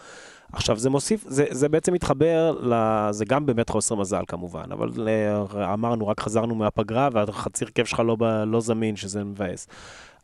עכשיו 0.53 0.79
זה 0.79 0.91
מוסיף, 0.91 1.25
זה, 1.29 1.45
זה 1.51 1.69
בעצם 1.69 1.93
מתחבר, 1.93 2.59
ל, 2.61 3.09
זה 3.11 3.25
גם 3.25 3.47
באמת 3.47 3.69
חוסר 3.69 3.95
מזל 3.95 4.23
כמובן, 4.29 4.65
אבל 4.73 5.09
אה, 5.09 5.75
אמרנו, 5.75 6.09
רק 6.09 6.21
חזרנו 6.21 6.55
מהפגרה 6.55 7.09
והחצי 7.13 7.65
הרכב 7.65 7.85
שלך 7.85 8.03
לא, 8.07 8.17
לא 8.47 8.61
זמין, 8.61 8.97
שזה 8.97 9.25
מבאס. 9.25 9.67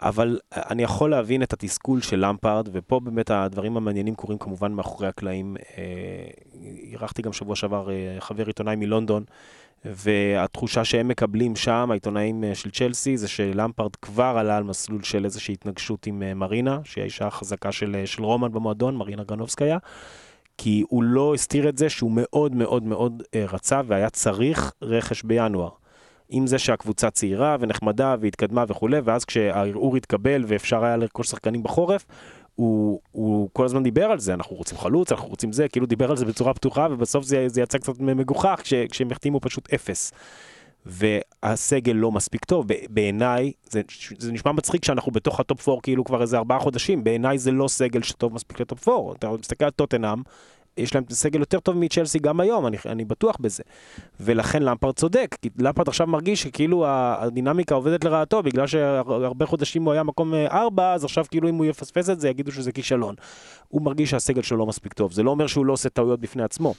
אבל 0.01 0.39
אני 0.55 0.83
יכול 0.83 1.11
להבין 1.11 1.43
את 1.43 1.53
התסכול 1.53 2.01
של 2.01 2.27
למפארד, 2.27 2.69
ופה 2.73 3.01
באמת 3.01 3.31
הדברים 3.31 3.77
המעניינים 3.77 4.15
קורים 4.15 4.39
כמובן 4.39 4.73
מאחורי 4.73 5.09
הקלעים. 5.09 5.57
אה, 5.79 5.83
אירחתי 6.91 7.23
גם 7.23 7.33
שבוע 7.33 7.57
שעבר 7.57 7.91
אה, 7.91 8.17
חבר 8.21 8.47
עיתונאי 8.47 8.77
מלונדון, 8.77 9.25
והתחושה 9.85 10.85
שהם 10.85 11.09
מקבלים 11.09 11.57
שם, 11.57 11.89
העיתונאים 11.91 12.45
אה, 12.45 12.55
של 12.55 12.71
צ'לסי, 12.71 13.17
זה 13.17 13.29
שלמפארד 13.29 13.97
כבר 13.97 14.35
עלה 14.39 14.57
על 14.57 14.65
מסלול 14.65 15.03
של 15.03 15.25
איזושהי 15.25 15.53
התנגשות 15.53 16.07
עם 16.07 16.23
אה, 16.23 16.35
מרינה, 16.35 16.79
שהיא 16.85 17.03
האישה 17.03 17.27
החזקה 17.27 17.73
של, 17.73 17.97
אה, 17.97 18.07
של 18.07 18.25
רומן 18.25 18.53
במועדון, 18.53 18.97
מרינה 18.97 19.25
גרנובסקיה. 19.25 19.79
כי 20.59 20.85
הוא 20.89 21.03
לא 21.03 21.35
הסתיר 21.35 21.69
את 21.69 21.79
זה 21.79 21.89
שהוא 21.89 22.11
מאוד 22.15 22.55
מאוד 22.55 22.83
מאוד 22.83 23.23
אה, 23.35 23.45
רצה 23.49 23.81
והיה 23.87 24.11
צריך 24.11 24.73
רכש 24.83 25.23
בינואר. 25.23 25.71
עם 26.29 26.47
זה 26.47 26.59
שהקבוצה 26.59 27.11
צעירה 27.11 27.57
ונחמדה 27.61 28.17
והתקדמה 28.21 28.65
וכולי, 28.69 29.01
ואז 29.05 29.25
כשהערעור 29.25 29.97
התקבל 29.97 30.45
ואפשר 30.47 30.85
היה 30.85 30.97
לרכוש 30.97 31.29
שחקנים 31.29 31.63
בחורף, 31.63 32.07
הוא, 32.55 33.01
הוא 33.13 33.49
כל 33.53 33.65
הזמן 33.65 33.83
דיבר 33.83 34.05
על 34.05 34.19
זה, 34.19 34.35
אנחנו 34.35 34.57
רוצים 34.57 34.79
חלוץ, 34.79 35.13
אנחנו 35.13 35.29
רוצים 35.29 35.53
זה, 35.53 35.69
כאילו 35.69 35.87
דיבר 35.87 36.11
על 36.11 36.17
זה 36.17 36.25
בצורה 36.25 36.55
פתוחה, 36.55 36.87
ובסוף 36.91 37.25
זה, 37.25 37.49
זה 37.49 37.61
יצא 37.61 37.79
קצת 37.79 38.01
מגוחך 38.01 38.61
כש, 38.63 38.75
כשהם 38.75 39.11
החתימו 39.11 39.41
פשוט 39.41 39.73
אפס. 39.75 40.13
והסגל 40.87 41.93
לא 41.93 42.13
מספיק 42.13 42.45
טוב, 42.45 42.67
בעיניי, 42.91 43.53
זה, 43.71 43.81
זה 44.19 44.33
נשמע 44.33 44.53
מצחיק 44.53 44.85
שאנחנו 44.85 45.13
בתוך 45.13 45.41
ה 45.41 45.48
top 45.48 45.69
4 45.69 45.81
כאילו 45.83 46.05
כבר 46.05 46.23
איזה 46.23 46.39
ארבעה 46.39 46.59
חודשים, 46.59 47.05
בעיניי 47.05 47.39
זה 47.39 47.51
לא 47.51 47.69
סגל 47.69 48.03
שטוב 48.03 48.35
מספיק 48.35 48.61
ל 48.61 48.68
top 48.68 48.89
4. 48.89 49.13
אתה 49.13 49.31
מסתכל 49.31 49.65
על 49.65 49.71
טוטנאם, 49.71 50.23
יש 50.79 50.95
להם 50.95 51.05
סגל 51.11 51.41
יותר 51.41 51.61
טוב 51.61 51.77
מצ'לסי 51.77 52.19
גם 52.19 52.41
היום, 52.41 52.67
אני, 52.67 52.77
אני 52.87 53.05
בטוח 53.05 53.37
בזה. 53.41 53.63
ולכן 54.21 54.63
למפרד 54.63 54.95
צודק, 54.95 55.37
כי 55.43 55.49
למפרד 55.59 55.89
עכשיו 55.89 56.07
מרגיש 56.07 56.43
שכאילו 56.43 56.85
הדינמיקה 56.89 57.75
עובדת 57.75 58.05
לרעתו, 58.05 58.43
בגלל 58.43 58.67
שהרבה 58.67 59.47
חודשים 59.47 59.83
הוא 59.83 59.93
היה 59.93 60.03
מקום 60.03 60.35
אה, 60.35 60.47
ארבע, 60.47 60.93
אז 60.93 61.05
עכשיו 61.05 61.25
כאילו 61.31 61.49
אם 61.49 61.55
הוא 61.55 61.65
יפספס 61.65 62.11
את 62.11 62.21
זה, 62.21 62.29
יגידו 62.29 62.53
שזה 62.53 62.73
כישלון. 62.73 63.15
הוא 63.69 63.83
מרגיש 63.83 64.11
שהסגל 64.11 64.43
שלו 64.43 64.57
לא 64.57 64.67
מספיק 64.67 64.93
טוב, 64.93 65.13
זה 65.13 65.23
לא 65.23 65.31
אומר 65.31 65.47
שהוא 65.47 65.67
לא 65.67 65.73
עושה 65.73 65.89
טעויות 65.89 66.21
בפני 66.21 66.43
עצמו. 66.43 66.75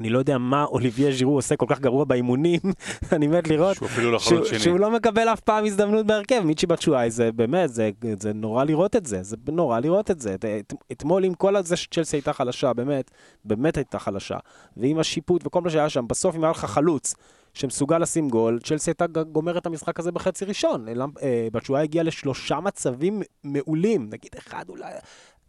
אני 0.00 0.10
לא 0.10 0.18
יודע 0.18 0.38
מה 0.38 0.64
אוליביה 0.64 1.12
ז'ירו 1.12 1.34
עושה 1.34 1.56
כל 1.56 1.66
כך 1.68 1.80
גרוע 1.80 2.04
באימונים, 2.04 2.60
אני 3.12 3.26
מת 3.26 3.48
לראות. 3.48 3.76
שהוא 3.76 3.86
אפילו 3.86 4.10
לא 4.10 4.18
שהוא, 4.18 4.44
שני. 4.44 4.58
שהוא 4.58 4.80
לא 4.80 4.90
מקבל 4.90 5.28
אף 5.28 5.40
פעם 5.40 5.64
הזדמנות 5.64 6.06
בהרכב, 6.06 6.40
מיצ'י 6.44 6.66
בצ'ואי, 6.66 7.10
זה 7.10 7.32
באמת, 7.32 7.74
זה, 7.74 7.90
זה 8.20 8.32
נורא 8.32 8.64
לראות 8.64 8.96
את 8.96 9.06
זה, 9.06 9.22
זה 9.22 9.36
נורא 9.48 9.80
לראות 9.80 10.10
את 10.10 10.20
זה. 10.20 10.34
את, 10.34 10.44
את, 10.44 10.72
אתמול 10.92 11.24
עם 11.24 11.34
כל 11.34 11.62
זה 11.62 11.76
שצ'לסי 11.76 12.16
הייתה 12.16 12.32
חלשה, 12.32 12.72
באמת, 12.72 13.10
באמת 13.44 13.76
הייתה 13.76 13.98
חלשה, 13.98 14.36
ועם 14.76 14.98
השיפוט 14.98 15.46
וכל 15.46 15.60
מה 15.60 15.70
שהיה 15.70 15.88
שם, 15.88 16.08
בסוף 16.08 16.36
אם 16.36 16.44
היה 16.44 16.50
לך 16.50 16.64
חלוץ 16.64 17.14
שמסוגל 17.54 17.98
לשים 17.98 18.28
גול, 18.28 18.58
צ'לסי 18.64 18.90
הייתה 18.90 19.06
גומרת 19.06 19.56
את 19.56 19.66
המשחק 19.66 20.00
הזה 20.00 20.12
בחצי 20.12 20.44
ראשון. 20.44 20.86
אה, 21.22 21.48
בצ'ואי 21.52 21.82
הגיע 21.82 22.02
לשלושה 22.02 22.60
מצבים 22.60 23.22
מעולים, 23.44 24.08
נגיד 24.10 24.30
אחד 24.38 24.64
אולי, 24.68 24.92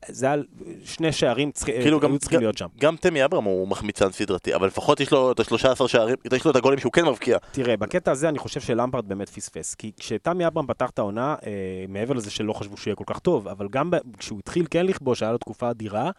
זה 0.08 0.26
היה 0.26 0.36
שני 0.86 1.12
שערים 1.12 1.52
צריכים 1.52 1.82
כאילו 1.82 2.00
גם- 2.00 2.18
צריכים 2.18 2.38
גם- 2.38 2.44
להיות 2.44 2.58
שם. 2.58 2.68
גם 2.80 2.96
תמי 2.96 3.26
אברהם 3.26 3.44
הוא 3.44 3.68
מחמיצן 3.68 4.12
סדרתי, 4.12 4.56
אבל 4.56 4.68
לפחות 4.68 5.00
יש 5.00 5.12
לו 5.12 5.32
את 5.32 5.40
ה-13 5.40 5.88
שערים, 5.88 6.16
יש 6.34 6.46
לו 6.46 6.52
את 6.52 6.56
הגולים 6.56 6.80
שהוא 6.80 6.92
כן 6.92 7.06
מבקיע. 7.06 7.38
תראה, 7.52 7.78
בקטע 7.78 8.12
הזה 8.12 8.30
אני 8.30 8.40
חושב 8.40 8.60
שלמפרד 8.62 9.08
באמת 9.08 9.30
פספס. 9.30 9.76
כי 9.76 9.92
כשתמי 10.00 10.48
אברהם 10.48 10.68
פתח 10.68 10.90
את 10.90 11.00
העונה, 11.00 11.36
אה, 11.46 11.52
מעבר 11.90 12.14
לזה 12.14 12.32
שלא 12.32 12.54
חשבו 12.54 12.78
שהוא 12.78 12.90
יהיה 12.92 12.96
כל 12.96 13.04
כך 13.08 13.20
טוב, 13.20 13.48
אבל 13.48 13.68
גם 13.72 13.92
כשהוא 14.18 14.40
התחיל 14.40 14.66
כן 14.72 14.86
לכבוש, 14.86 15.24
היה 15.24 15.32
לו 15.32 15.38
תקופה 15.38 15.70
אדירה, 15.70 16.12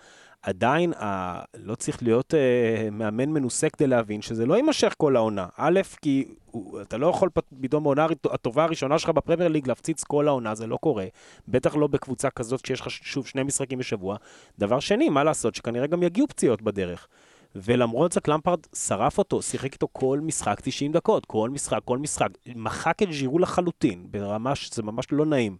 עדיין 0.44 0.92
אה, 0.92 1.42
לא 1.54 1.74
צריך 1.74 2.02
להיות 2.02 2.34
אה, 2.34 2.88
מאמן 2.92 3.28
מנוסה 3.30 3.68
כדי 3.70 3.86
להבין 3.86 4.22
שזה 4.22 4.46
לא 4.46 4.54
יימשך 4.54 4.94
כל 4.98 5.16
העונה. 5.16 5.46
א', 5.56 5.80
כי 6.02 6.24
הוא, 6.50 6.80
אתה 6.80 6.96
לא 6.96 7.06
יכול 7.06 7.28
פת- 7.34 7.52
פתאום 7.60 7.84
בעונה 7.84 8.06
הטובה 8.30 8.64
הראשונה 8.64 8.98
שלך 8.98 9.10
בפרמייר 9.10 9.48
ליג 9.48 9.68
להפציץ 9.68 10.04
כל 10.04 10.28
העונה, 10.28 10.54
זה 10.54 10.66
לא 10.66 10.76
קורה. 10.76 11.06
בטח 11.48 11.76
לא 11.76 11.86
בקבוצה 11.86 12.30
כזאת 12.30 12.60
כשיש 12.62 12.80
לך 12.80 12.90
שוב 12.90 13.26
שני 13.26 13.42
משחקים 13.42 13.78
בשבוע. 13.78 14.16
דבר 14.58 14.80
שני, 14.80 15.08
מה 15.08 15.24
לעשות, 15.24 15.54
שכנראה 15.54 15.86
גם 15.86 16.02
יגיעו 16.02 16.28
פציעות 16.28 16.62
בדרך. 16.62 17.08
ולמרות 17.56 18.12
זאת 18.12 18.28
למפרד 18.28 18.58
שרף 18.74 19.18
אותו, 19.18 19.42
שיחק 19.42 19.72
איתו 19.72 19.88
כל 19.92 20.20
משחק 20.22 20.60
90 20.60 20.92
דקות, 20.92 21.26
כל 21.26 21.50
משחק, 21.50 21.78
כל 21.84 21.98
משחק, 21.98 22.28
מחק 22.56 23.02
את 23.02 23.12
ז'ירו 23.12 23.38
לחלוטין, 23.38 24.06
ברמה 24.10 24.54
שזה 24.54 24.82
ממש 24.82 25.06
לא 25.10 25.26
נעים. 25.26 25.56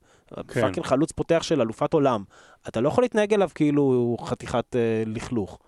כן. 0.49 0.61
fucking 0.61 0.87
חלוץ 0.87 1.13
פותח 1.13 1.43
של 1.43 1.61
אלופת 1.61 1.93
עולם. 1.93 2.25
אתה 2.69 2.81
לא 2.81 2.89
יכול 2.89 3.05
להתנהג 3.05 3.35
אליו 3.35 3.51
כאילו 3.55 3.83
הוא 3.83 4.19
חתיכת 4.27 4.77
אה, 4.77 5.03
לכלוך. 5.07 5.59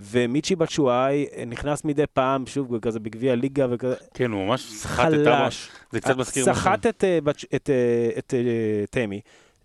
ומיצ'י 0.00 0.56
בצ'ואי 0.56 1.26
אה, 1.36 1.44
נכנס 1.44 1.84
מדי 1.84 2.04
פעם, 2.12 2.46
שוב, 2.46 2.78
כזה 2.78 3.00
בגביע 3.00 3.34
ליגה 3.34 3.66
וכזה, 3.70 3.94
כן, 4.14 4.30
הוא 4.30 4.46
ממש 4.46 4.72
סחט 4.72 5.08
את. 5.08 5.26
חלש. 5.26 5.68
זה 5.90 6.00
קצת 6.00 6.16
מזכיר... 6.16 6.42
משהו. 6.50 6.54
סחט 6.54 6.86
את, 6.86 7.04
אה, 7.04 7.18
את, 7.56 7.70
אה, 7.70 8.18
את 8.18 8.34
אה, 8.34 8.84
תמי. 8.90 9.20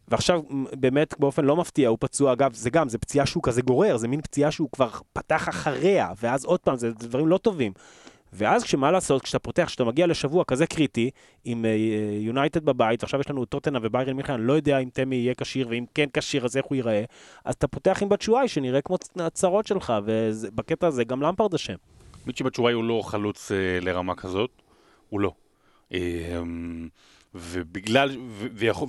ועכשיו, 0.09 0.41
באמת, 0.73 1.19
באופן 1.19 1.45
לא 1.45 1.55
מפתיע, 1.55 1.89
הוא 1.89 1.97
פצוע, 2.01 2.33
אגב, 2.33 2.53
זה 2.53 2.69
גם, 2.69 2.89
זה 2.89 2.97
פציעה 2.97 3.25
שהוא 3.25 3.43
כזה 3.43 3.61
גורר, 3.61 3.97
זה 3.97 4.07
מין 4.07 4.21
פציעה 4.21 4.51
שהוא 4.51 4.69
כבר 4.71 4.89
פתח 5.13 5.49
אחריה, 5.49 6.11
ואז 6.21 6.45
עוד 6.45 6.59
פעם, 6.59 6.77
זה 6.77 6.91
דברים 6.91 7.27
לא 7.27 7.37
טובים. 7.37 7.71
ואז 8.33 8.63
כשמה 8.63 8.91
לעשות, 8.91 9.21
כשאתה 9.21 9.39
פותח, 9.39 9.63
כשאתה 9.67 9.83
מגיע 9.83 10.07
לשבוע 10.07 10.43
כזה 10.43 10.67
קריטי, 10.67 11.09
עם 11.45 11.65
יונייטד 12.19 12.61
uh, 12.61 12.65
בבית, 12.65 13.03
עכשיו 13.03 13.19
יש 13.19 13.29
לנו 13.29 13.45
טוטנה 13.45 13.79
וביירן 13.81 14.13
מיכן, 14.13 14.33
אני 14.33 14.41
לא 14.41 14.53
יודע 14.53 14.77
אם 14.77 14.89
תמי 14.93 15.15
יהיה 15.15 15.33
כשיר, 15.33 15.67
ואם 15.69 15.85
כן 15.93 16.05
כשיר, 16.13 16.45
אז 16.45 16.57
איך 16.57 16.65
הוא 16.65 16.75
ייראה, 16.75 17.03
אז 17.45 17.55
אתה 17.55 17.67
פותח 17.67 18.03
עם 18.03 18.09
בצ'ואי, 18.09 18.47
שנראה 18.47 18.81
כמו 18.81 18.97
הצרות 19.15 19.67
שלך, 19.67 19.93
ובקטע 20.05 20.87
הזה 20.87 21.03
גם 21.03 21.21
למפרד 21.21 21.53
אשם. 21.53 21.75
מיצ'י 22.25 22.43
בצ'ואי 22.43 22.73
הוא 22.73 22.83
לא 22.83 23.01
חלוץ 23.05 23.51
uh, 23.51 23.83
לרמה 23.85 24.15
כזאת, 24.15 24.51
הוא 25.09 25.19
לא. 25.19 25.31
Uh, 25.91 25.95
ובגלל, 27.33 28.09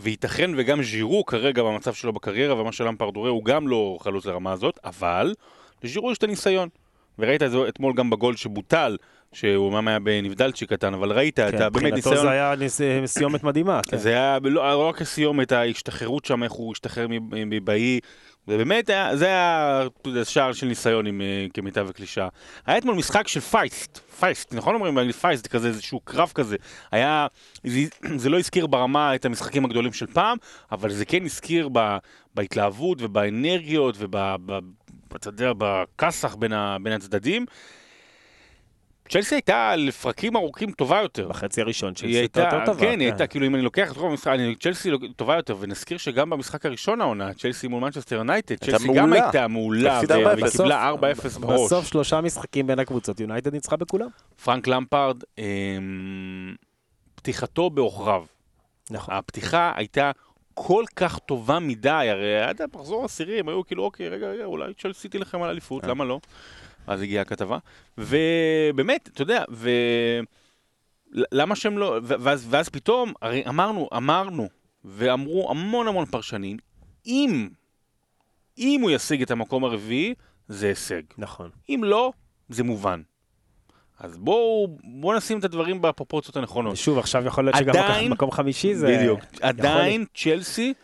וייתכן 0.01 0.51
וגם 0.57 0.83
ז'ירו 0.83 1.25
כרגע 1.25 1.63
במצב 1.63 1.95
שלו 1.95 2.13
בקריירה, 2.13 2.61
ומה 2.61 2.73
שלמפרד 2.73 3.17
רואה 3.17 3.31
הוא 3.31 3.45
גם 3.45 3.69
לא 3.69 3.99
חלוץ 4.01 4.27
לרמה 4.27 4.53
הזאת, 4.53 4.79
אבל 4.85 5.35
לז'ירו 5.85 6.13
יש 6.13 6.19
את 6.19 6.23
הניסיון. 6.23 6.69
וראית 7.19 7.43
את 7.43 7.51
זה 7.51 7.69
אתמול 7.69 7.95
גם 7.95 8.11
בגול 8.11 8.37
שבוטל, 8.37 8.97
שהוא 9.33 9.67
אומנם 9.67 9.89
היה 9.89 9.99
בנבדלצ'י 9.99 10.67
קטן, 10.67 10.95
אבל 10.95 11.13
ראית 11.13 11.37
כן, 11.37 11.49
את 11.49 11.73
באמת 11.73 11.93
ניסיון... 11.93 11.93
מבחינתו 11.95 12.23
זה 12.23 12.31
היה. 12.31 12.55
סיומת 13.07 13.45
מדהימה. 13.45 13.81
כן. 13.83 13.97
זה 13.97 14.09
היה 14.09 14.39
לא, 14.43 14.51
לא 14.51 14.89
רק 14.89 15.03
הסיומת, 15.03 15.53
ההשתחררות 15.53 16.25
שם, 16.25 16.43
איך 16.43 16.53
הוא 16.53 16.73
השתחרר 16.73 17.07
מבאי, 17.31 18.01
ובאמת 18.51 18.91
היה, 18.91 19.17
זה 19.17 19.27
היה 19.27 19.85
שער 20.25 20.53
של 20.53 20.67
ניסיון 20.67 21.07
עם, 21.07 21.21
אה, 21.21 21.47
כמיטב 21.55 21.87
וקלישה. 21.89 22.29
היה 22.67 22.79
אתמול 22.79 22.95
משחק 22.95 23.29
של 23.29 23.41
פייסט, 23.41 23.99
פייסט, 24.21 24.55
נכון 24.55 24.75
אומרים 24.75 24.95
באנגלית 24.95 25.17
פייסט, 25.17 25.47
כזה 25.47 25.69
איזשהו 25.69 26.01
קרב 26.01 26.33
כזה. 26.35 26.57
היה, 26.93 27.27
זה, 27.65 27.81
זה 28.17 28.29
לא 28.29 28.39
הזכיר 28.39 28.67
ברמה 28.67 29.15
את 29.15 29.25
המשחקים 29.25 29.65
הגדולים 29.65 29.93
של 29.93 30.07
פעם, 30.07 30.39
אבל 30.73 30.91
זה 30.91 31.05
כן 31.05 31.25
הזכיר 31.25 31.69
ב, 31.73 31.97
בהתלהבות 32.35 32.99
ובאנרגיות 33.03 33.95
וב... 33.99 34.17
ב, 34.47 34.59
אתה 35.17 35.29
יודע, 35.29 35.53
בכסח 35.59 36.35
בין, 36.35 36.53
בין 36.83 36.93
הצדדים. 36.93 37.47
צ'לסי 39.11 39.35
הייתה 39.35 39.77
לפרקים 39.77 40.37
ארוכים 40.37 40.71
טובה 40.73 41.01
יותר. 41.01 41.29
בחצי 41.29 41.61
הראשון 41.61 41.95
צ'לסי 41.95 42.17
הייתה 42.17 42.41
יותר 42.41 42.65
טובה. 42.67 42.81
כן, 42.81 42.87
היא 42.87 42.95
כן. 42.95 43.01
הייתה, 43.01 43.27
כאילו 43.27 43.47
אם 43.47 43.55
אני 43.55 43.63
לוקח 43.63 43.93
את 43.93 43.97
רוב 43.97 44.11
המשחק, 44.11 44.33
צ'לסי 44.61 44.91
טובה 45.17 45.37
יותר, 45.37 45.57
ונזכיר 45.61 45.99
שגם 45.99 46.31
במשחק 46.31 46.67
הראשון 46.67 47.01
העונה, 47.01 47.35
צ'לסי 47.35 47.69
מול 47.69 47.81
מנצ'סטר 47.81 48.17
יונייטד, 48.17 48.55
צ'לסי 48.55 48.89
גם 48.95 49.13
הייתה 49.13 49.49
מעולה, 49.49 50.01
והיא 50.09 50.47
קיבלה 50.51 50.91
4-0 50.91 51.39
בראש. 51.39 51.61
בסוף 51.67 51.87
שלושה 51.87 52.21
משחקים 52.21 52.67
בין 52.67 52.79
הקבוצות, 52.79 53.21
יונייטד 53.21 53.53
ניצחה 53.53 53.77
בכולם. 53.77 54.09
פרנק 54.45 54.67
למפארד, 54.67 55.23
אמ, 55.39 55.45
פתיחתו 57.15 57.71
בעוכריו. 57.71 58.25
נכון. 58.91 59.15
הפתיחה 59.15 59.73
הייתה 59.77 60.11
כל 60.55 60.85
כך 60.97 61.19
טובה 61.19 61.59
מדי, 61.59 61.91
הרי 61.91 62.43
עד 62.43 62.61
המחזור 62.63 63.03
העשירי 63.03 63.41
הם 63.41 63.49
היו 63.49 63.65
כאילו, 63.65 63.85
אוקיי, 63.85 64.09
רגע, 64.09 64.27
רגע, 64.27 64.45
אולי 64.45 64.75
צ'לסי 64.75 65.09
תילחם 65.09 65.43
על 65.43 65.51
אליפות, 65.51 65.85
למה 65.85 66.05
לא? 66.05 66.21
אז 66.87 67.03
הגיעה 67.03 67.23
הכתבה. 67.23 67.59
ובאמת, 67.99 69.09
אתה 69.13 69.23
יודע, 69.23 69.45
ו... 69.51 69.71
למה 71.13 71.57
שהם 71.57 71.79
לא... 71.79 71.99
ואז, 72.03 72.47
ואז 72.51 72.69
פתאום, 72.69 73.13
הרי 73.23 73.43
אמרנו, 73.49 73.89
אמרנו, 73.97 74.49
ואמרו 74.85 75.51
המון 75.51 75.89
המון 75.89 76.07
פרשנים, 76.07 76.57
אם, 77.07 77.49
אם 78.59 78.81
הוא 78.83 78.91
ישיג 78.91 79.23
את 79.23 79.31
המקום 79.31 79.65
הרביעי, 79.65 80.15
זה 80.49 80.69
הישג. 80.69 81.03
נכון. 81.19 81.51
אם 81.69 81.81
לא, 81.85 82.13
זה 82.49 82.65
מובן. 82.65 83.03
אז 84.01 84.19
בואו 84.19 84.77
בוא 84.85 85.15
נשים 85.15 85.39
את 85.39 85.45
הדברים 85.45 85.83
בפרופורציות 85.83 86.37
הנכונות. 86.37 86.77
שוב, 86.77 86.99
עכשיו 86.99 87.27
יכול 87.27 87.45
להיות 87.45 87.57
שגם 87.57 87.77
עדיין, 87.77 88.13
מקום 88.13 88.31
חמישי 88.31 88.75
זה... 88.75 88.97
בדיוק. 88.99 89.21
עדיין 89.41 90.05
צ'לסי, 90.15 90.75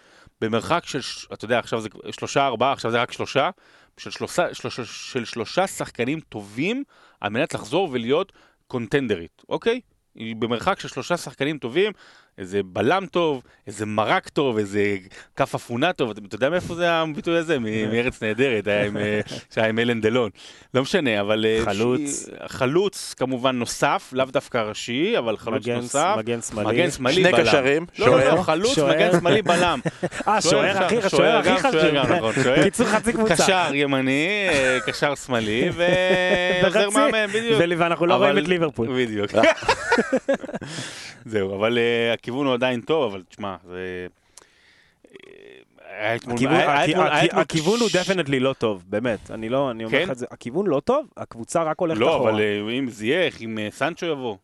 במרחק 0.40 0.86
של, 0.86 1.00
אתה 1.32 1.44
יודע, 1.44 1.58
עכשיו 1.58 1.80
זה 1.80 1.88
שלושה, 2.10 2.46
ארבעה, 2.46 2.72
עכשיו 2.72 2.90
זה 2.90 3.02
רק 3.02 3.12
שלושה, 3.12 3.50
של 3.98 4.10
שלושה, 4.10 4.54
שלושה, 4.54 4.84
של 4.84 5.24
שלושה 5.24 5.66
שחקנים 5.66 6.20
טובים 6.20 6.84
על 7.20 7.30
מנת 7.30 7.54
לחזור 7.54 7.88
ולהיות 7.92 8.32
קונטנדרית, 8.66 9.42
אוקיי? 9.48 9.80
היא 10.14 10.36
במרחק 10.36 10.80
של 10.80 10.88
שלושה 10.88 11.16
שחקנים 11.16 11.58
טובים, 11.58 11.92
איזה 12.38 12.60
בלם 12.64 13.06
טוב, 13.10 13.42
איזה 13.66 13.86
מרק 13.86 14.28
טוב, 14.28 14.58
איזה 14.58 14.96
כף 15.36 15.54
אפונה 15.54 15.92
טוב, 15.92 16.10
אתה 16.10 16.34
יודע 16.34 16.50
מאיפה 16.50 16.74
זה 16.74 16.90
הביטוי 16.90 17.36
הזה? 17.38 17.58
מארץ 17.58 18.22
נהדרת, 18.22 18.68
אה, 18.68 19.20
שהיה 19.54 19.68
עם 19.68 19.78
אלן 19.78 20.00
דלון. 20.00 20.30
לא 20.74 20.82
משנה, 20.82 21.20
אבל... 21.20 21.46
אה, 21.48 21.64
חלוץ. 21.64 22.28
חלוץ 22.46 23.14
כמובן 23.16 23.56
נוסף, 23.56 24.10
לאו 24.12 24.24
דווקא 24.24 24.58
ראשי, 24.58 25.18
אבל 25.18 25.36
חלוץ 25.36 25.68
נוסף. 25.68 26.14
מגן 26.18 26.40
שמאלי. 26.42 26.68
מגן 26.68 26.90
שמאלי 26.90 27.14
שני 27.14 27.32
בלם. 27.32 27.44
קשרים, 27.44 27.86
לא, 27.98 28.06
לא, 28.06 28.34
לא, 28.34 28.42
חלוץ, 28.42 28.78
מגן 28.78 29.10
שמאלי 29.20 29.42
בלם. 29.42 29.80
אה, 30.28 30.40
שוער 30.40 30.84
הכי 30.84 31.02
חשוב. 31.02 31.20
שוער 31.20 31.40
גם, 31.42 31.58
שוער 31.72 31.94
גם, 31.94 32.12
נכון. 32.12 32.34
שוער. 32.42 32.62
קיצור 32.62 32.86
חצי 32.86 33.12
קבוצה. 33.12 33.34
קשר 33.34 33.70
ימני, 33.74 34.48
אה, 34.48 34.78
קשר 34.86 35.14
שמאלי, 35.14 35.70
ועוזר 35.76 36.90
מאמן, 36.90 37.26
בדיוק. 37.26 37.62
ואנחנו 37.78 38.06
לא 38.06 38.14
רואים 38.14 38.38
את 38.38 38.48
ליברפול. 38.48 38.88
בדיוק. 38.96 39.30
זהו, 41.24 41.56
אבל 41.56 41.78
הכיוון 42.26 42.46
הוא 42.46 42.54
עדיין 42.54 42.80
טוב. 42.80 43.12
אבל 43.12 43.22
תשמע, 43.28 43.56
זה... 43.64 44.06
הכיוון 47.32 47.80
הוא 47.80 47.88
definitely 47.92 48.40
לא 48.40 48.52
טוב, 48.52 48.84
באמת, 48.86 49.30
אני 49.30 49.48
לא, 49.48 49.70
אני 49.70 49.84
אומר 49.84 50.02
לך 50.02 50.10
את 50.10 50.18
זה, 50.18 50.26
הכיוון 50.30 50.66
לא 50.66 50.80
טוב, 50.80 51.06
הקבוצה 51.16 51.62
רק 51.62 51.80
הולכת 51.80 52.02
אחורה. 52.02 52.32
לא, 52.32 52.36
אבל 52.36 52.70
אם 52.78 52.88
זייח, 52.90 53.42
אם 53.42 53.58
סנצ'ו 53.70 54.06
יבוא. 54.06 54.36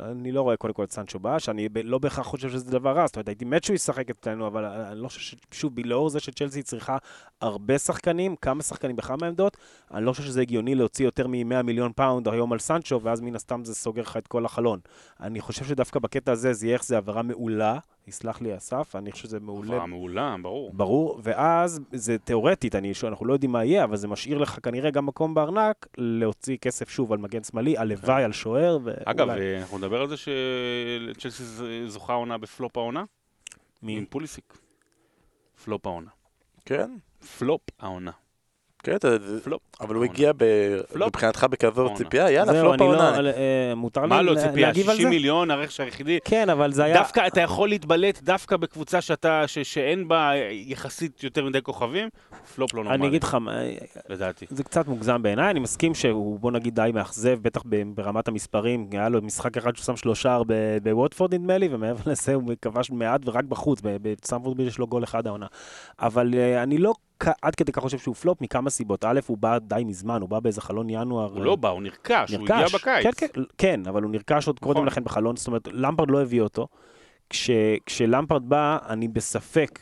אני 0.00 0.32
לא 0.32 0.42
רואה 0.42 0.56
קודם 0.56 0.74
כל 0.74 0.84
את 0.84 0.92
סנצ'ו 0.92 1.18
בא, 1.18 1.38
שאני 1.38 1.68
לא 1.84 1.98
בהכרח 1.98 2.26
חושב 2.26 2.50
שזה 2.50 2.70
דבר 2.70 2.92
רע, 2.92 3.06
זאת 3.06 3.16
אומרת, 3.16 3.28
הייתי 3.28 3.44
מת 3.44 3.64
שהוא 3.64 3.74
ישחק 3.74 4.10
אצלנו, 4.10 4.46
אבל 4.46 4.64
אני 4.64 5.02
לא 5.02 5.08
חושב, 5.08 5.36
שוב, 5.50 5.78
לאור 5.84 6.08
זה 6.08 6.20
שצ'לסי 6.20 6.62
צריכה 6.62 6.96
הרבה 7.40 7.78
שחקנים, 7.78 8.36
כמה 8.36 8.62
שחקנים 8.62 8.96
בכמה 8.96 9.26
עמדות, 9.26 9.56
אני 9.94 10.04
לא 10.04 10.12
חושב 10.12 10.24
שזה 10.24 10.40
הגיוני 10.40 10.74
להוציא 10.74 11.04
יותר 11.04 11.26
מ-100 11.26 11.62
מיליון 11.62 11.92
פאונד 11.96 12.28
היום 12.28 12.52
על 12.52 12.58
סנצ'ו, 12.58 13.00
ואז 13.02 13.20
מן 13.20 13.34
הסתם 13.34 13.64
זה 13.64 13.74
סוגר 13.74 14.02
לך 14.02 14.16
את 14.16 14.26
כל 14.26 14.44
החלון. 14.44 14.80
אני 15.20 15.40
חושב 15.40 15.64
שדווקא 15.64 16.00
בקטע 16.00 16.32
הזה, 16.32 16.52
זייח 16.52 16.82
זה 16.82 16.96
העברה 16.96 17.22
מעולה, 17.22 17.78
יסלח 18.06 18.40
לי 18.40 18.56
אסף, 18.56 18.96
אני 18.96 19.12
חושב 19.12 19.24
שזה 19.24 19.40
מעולה. 19.40 19.68
עבירה 19.68 19.86
מעולה, 19.86 20.36
ברור. 20.42 20.72
ברור, 20.74 21.20
ואז 21.22 21.80
זה 21.92 22.18
תיאורטית, 22.18 22.74
אני, 22.74 22.92
אנחנו 23.04 23.26
לא 23.26 23.32
יודעים 23.32 23.52
מה 23.52 23.64
יהיה, 23.64 23.84
אבל 23.84 23.96
זה 23.96 24.08
משאיר 24.08 24.38
לך 24.38 24.58
כנראה 24.62 24.90
גם 24.90 25.06
מקום 25.06 25.34
בארנק 25.34 25.86
להוציא 25.98 26.56
כסף 26.56 26.88
שוב 26.88 27.12
על 27.12 27.18
מגן 27.18 27.42
שמאלי, 27.42 27.78
הלוואי 27.78 28.06
כן. 28.06 28.24
על 28.24 28.32
שוער. 28.32 28.78
אגב, 29.04 29.28
אנחנו 29.30 29.78
נדבר 29.78 30.00
על 30.00 30.08
זה 30.08 30.16
שצ'לסי 30.16 31.44
זוכה 31.86 32.12
עונה 32.12 32.38
בפלופ 32.38 32.76
העונה? 32.76 33.04
מי? 33.82 33.96
עם 33.98 34.04
פוליסיק. 34.04 34.58
פלופ 35.64 35.86
העונה. 35.86 36.10
כן? 36.64 36.96
פלופ 37.38 37.60
העונה. 37.78 38.10
כן, 38.82 38.96
פלופ. 39.44 39.60
אבל 39.80 39.94
הוא 39.94 40.04
הגיע 40.04 40.32
מבחינתך 41.06 41.46
בכזאת 41.50 41.94
ציפייה, 41.94 42.30
יאללה, 42.30 42.52
פלופ 42.52 42.80
לא- 42.80 42.84
העונה. 42.84 43.30
אה, 43.30 43.74
מותר 43.76 44.02
לי 44.02 44.08
להגיב 44.08 44.28
על 44.28 44.36
זה? 44.36 44.46
מה 44.46 44.48
לא 44.48 44.48
ציפייה? 44.48 44.74
60 44.74 45.08
מיליון, 45.08 45.50
הרכש 45.50 45.80
היחידי. 45.80 46.18
כן, 46.24 46.50
אבל 46.50 46.72
זה 46.72 46.84
היה... 46.84 46.94
דווקא 46.94 47.26
אתה 47.26 47.40
יכול 47.40 47.68
להתבלט 47.68 48.22
דווקא 48.22 48.56
בקבוצה 48.56 48.98
שאין 49.62 50.08
בה 50.08 50.30
יחסית 50.50 51.24
יותר 51.24 51.44
מדי 51.44 51.62
כוכבים, 51.62 52.08
פלופ 52.54 52.74
לא 52.74 52.84
נורמלי. 52.84 52.98
אני 53.00 53.08
אגיד 53.08 53.24
לך, 53.24 53.36
לדעתי. 54.08 54.46
זה 54.48 54.64
קצת 54.64 54.88
מוגזם 54.88 55.22
בעיניי, 55.22 55.50
אני 55.50 55.60
מסכים 55.60 55.94
שהוא, 55.94 56.40
בוא 56.40 56.50
נגיד, 56.50 56.74
די 56.74 56.90
מאכזב, 56.94 57.38
בטח 57.42 57.62
ברמת 57.94 58.28
המספרים. 58.28 58.88
היה 58.92 59.08
לו 59.08 59.22
משחק 59.22 59.56
אחד 59.56 59.76
שהוא 59.76 59.84
שם 59.84 59.96
שלושה 59.96 60.38
בווטפורד 60.82 61.34
נדמה 61.34 61.58
לי, 61.58 61.68
ומעבר 61.70 62.10
לזה 62.12 62.34
הוא 62.34 62.52
כבש 62.62 62.90
מעט 62.90 63.20
ורק 63.24 63.44
בחוץ, 63.44 63.80
בסטמפורד 63.84 64.60
יש 64.60 64.78
לו 64.78 64.86
גול 64.86 65.04
אחד 65.04 65.26
העונה. 65.26 65.46
אבל 66.00 66.34
אה, 66.34 66.62
אני 66.62 66.78
לא 66.78 66.92
עד 67.42 67.54
כדי 67.54 67.72
כך 67.72 67.82
חושב 67.82 67.98
שהוא 67.98 68.14
פלופ 68.14 68.40
מכמה 68.40 68.70
סיבות. 68.70 69.04
א', 69.04 69.20
הוא 69.26 69.38
בא 69.38 69.58
די 69.58 69.82
מזמן, 69.86 70.20
הוא 70.20 70.28
בא 70.28 70.40
באיזה 70.40 70.60
חלון 70.60 70.90
ינואר. 70.90 71.32
הוא 71.32 71.44
לא 71.44 71.56
בא, 71.56 71.68
הוא 71.68 71.82
נרכש, 71.82 72.10
נרכש, 72.10 72.34
הוא 72.34 72.42
הגיע 72.42 72.66
בקיץ. 72.66 73.14
כן, 73.16 73.26
כן, 73.34 73.42
כן, 73.58 73.80
אבל 73.88 74.02
הוא 74.02 74.10
נרכש 74.10 74.46
עוד 74.46 74.58
נכון. 74.62 74.74
קודם 74.74 74.86
לכן 74.86 75.04
בחלון, 75.04 75.36
זאת 75.36 75.46
אומרת, 75.46 75.68
למפרד 75.72 76.10
לא 76.10 76.22
הביא 76.22 76.40
אותו. 76.40 76.68
כש, 77.30 77.50
כשלמפרד 77.86 78.48
בא, 78.48 78.78
אני 78.88 79.08
בספק 79.08 79.78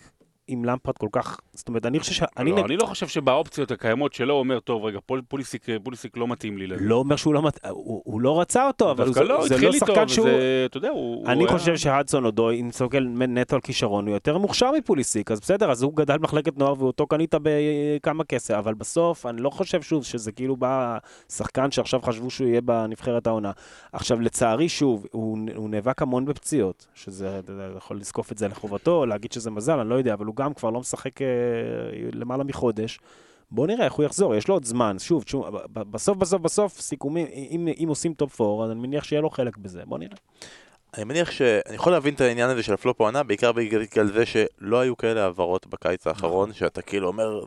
עם 0.51 0.65
למפרד 0.65 0.99
כל 0.99 1.09
כך, 1.13 1.41
זאת 1.53 1.69
אומרת, 1.69 1.87
אני 1.87 2.01
חושב 2.01 2.13
ש... 2.13 2.23
לא, 2.23 2.27
אני, 2.37 2.63
אני 2.63 2.77
לא 2.77 2.87
חושב 2.87 3.09
שבאופציות 3.09 3.71
הקיימות 3.71 4.13
שלו 4.13 4.35
הוא 4.35 4.41
אומר, 4.41 4.61
טוב, 4.61 4.85
רגע, 4.85 4.99
פול, 5.07 5.23
פוליסיק, 5.29 5.67
פוליסיק 5.83 6.17
לא 6.17 6.29
מתאים 6.29 6.59
לי 6.59 6.67
לזה. 6.67 6.85
לא 6.85 6.95
אומר 6.95 7.17
שהוא 7.17 7.35
לא 7.35 7.43
מתאים, 7.43 7.73
הוא, 7.75 8.03
הוא 8.05 8.21
לא 8.21 8.41
רצה 8.41 8.67
אותו, 8.67 8.91
אבל 8.91 9.07
הוא, 9.07 9.17
לא, 9.25 9.49
זה 9.49 9.59
לא 9.59 9.73
שחקן 9.73 10.09
שהוא... 10.09 10.27
וזה, 10.27 10.63
אתה 10.67 10.77
יודע, 10.77 10.89
הוא... 10.89 11.27
אני 11.27 11.45
הוא 11.45 11.51
חושב 11.51 11.69
היה... 11.69 11.79
שהדסון 11.79 12.25
אודוי, 12.25 12.61
אם 12.61 12.69
מסתכל 12.69 13.01
נטו 13.09 13.57
על 13.57 13.61
כישרון, 13.61 14.07
הוא 14.07 14.15
יותר 14.15 14.39
מוכשר 14.39 14.71
מפוליסיק, 14.79 15.31
אז 15.31 15.41
בסדר, 15.41 15.71
אז 15.71 15.83
הוא 15.83 15.97
גדל 15.97 16.19
במחלקת 16.19 16.59
נוער 16.59 16.75
ואותו 16.79 17.07
קנית 17.07 17.35
בכמה 17.43 18.25
כסף, 18.25 18.55
אבל 18.55 18.75
בסוף, 18.75 19.27
אני 19.27 19.43
לא 19.43 19.51
חושב 19.51 19.83
שוב 19.83 20.05
שזה 20.05 20.33
כאילו 20.33 20.57
בא 20.57 20.99
שחקן 21.29 21.71
שעכשיו 21.71 22.01
חשבו 22.03 22.31
שהוא 22.31 22.49
יהיה 22.49 22.61
בנבחרת 22.61 23.27
העונה. 23.27 23.51
עכשיו, 23.93 24.21
לצערי, 24.21 24.69
שוב, 24.69 25.07
הוא, 25.11 25.39
הוא 25.57 25.71
נאבק 25.71 26.03
המון 26.03 26.25
בפציעות, 26.25 26.87
שזה, 26.95 27.41
יכול 27.77 27.97
לזקוף 27.97 28.33
את 28.33 28.39
זה 28.39 28.49
לחובתו, 28.49 29.07
להגיד 29.07 29.33
שזה 29.33 29.51
מזל, 29.51 29.79
אני 29.79 29.89
לא 29.89 29.95
יודע, 29.95 30.15
אבל 30.15 30.27
הוא 30.27 30.35
גם 30.41 30.55
כבר 30.55 30.71
לא 30.71 30.81
משחק 30.81 31.21
למעלה 32.13 32.45
מחודש. 32.45 32.99
בוא 33.51 33.67
נראה 33.67 33.85
איך 33.85 33.93
הוא 33.93 34.05
יחזור, 34.05 34.35
יש 34.35 34.49
לו 34.49 34.55
עוד 34.55 34.65
זמן. 34.65 34.99
שוב, 34.99 35.25
שוב 35.27 35.47
בסוף, 35.73 36.17
בסוף, 36.17 36.43
בסוף, 36.43 36.81
סיכומים, 36.81 37.27
אם, 37.33 37.69
אם 37.83 37.89
עושים 37.89 38.15
top 38.15 38.41
4, 38.41 38.65
אז 38.65 38.71
אני 38.71 38.81
מניח 38.81 39.05
שיהיה 39.05 39.23
לו 39.23 39.31
חלק 39.31 39.57
בזה, 39.57 39.83
בוא 39.87 39.99
נראה. 39.99 40.17
אני 40.97 41.05
מניח 41.05 41.31
ש... 41.31 41.43
אני 41.43 41.75
יכול 41.75 41.93
להבין 41.93 42.15
את 42.15 42.21
העניין 42.21 42.51
הזה 42.51 42.63
של 42.63 42.75
הפלופ 42.75 43.01
העונה, 43.01 43.23
בעיקר 43.23 43.53
בגלל 43.53 44.07
זה 44.07 44.27
שלא 44.27 44.81
היו 44.81 44.97
כאלה 44.97 45.23
העברות 45.23 45.67
בקיץ 45.67 46.07
האחרון, 46.07 46.53
שאתה 46.53 46.83
כאילו 46.83 47.09
אומר, 47.09 47.41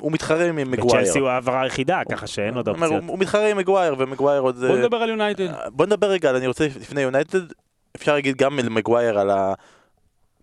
הוא 0.00 0.12
מתחרה 0.12 0.48
עם 0.48 0.56
מגווייר. 0.56 1.02
בצ'לסי 1.02 1.18
הוא 1.18 1.28
העברה 1.28 1.62
היחידה, 1.62 2.00
ככה 2.10 2.26
שאין 2.26 2.54
עוד 2.54 2.68
אופציות. 2.68 2.90
הוא 2.90 3.00
הוא 3.06 3.18
מתחרה 3.18 3.50
עם 3.50 3.56
מגווייר, 3.56 3.94
ומגווייר 3.98 4.40
עוד... 4.40 4.56
בוא 4.56 4.78
נדבר 4.78 4.96
על 4.96 5.08
יונייטד. 5.08 5.48
בוא 5.72 5.86
נדבר 5.86 6.10
רגע, 6.10 6.30
אני 6.30 6.46
רוצה 6.46 6.66
לפני 6.66 7.00
יונייטד, 7.00 7.40
אפשר 7.96 8.12
להגיד 8.12 8.36
גם 8.36 8.58
על 8.58 8.68
מגווייר 8.68 9.18
על 9.18 9.30
ה... 9.30 9.54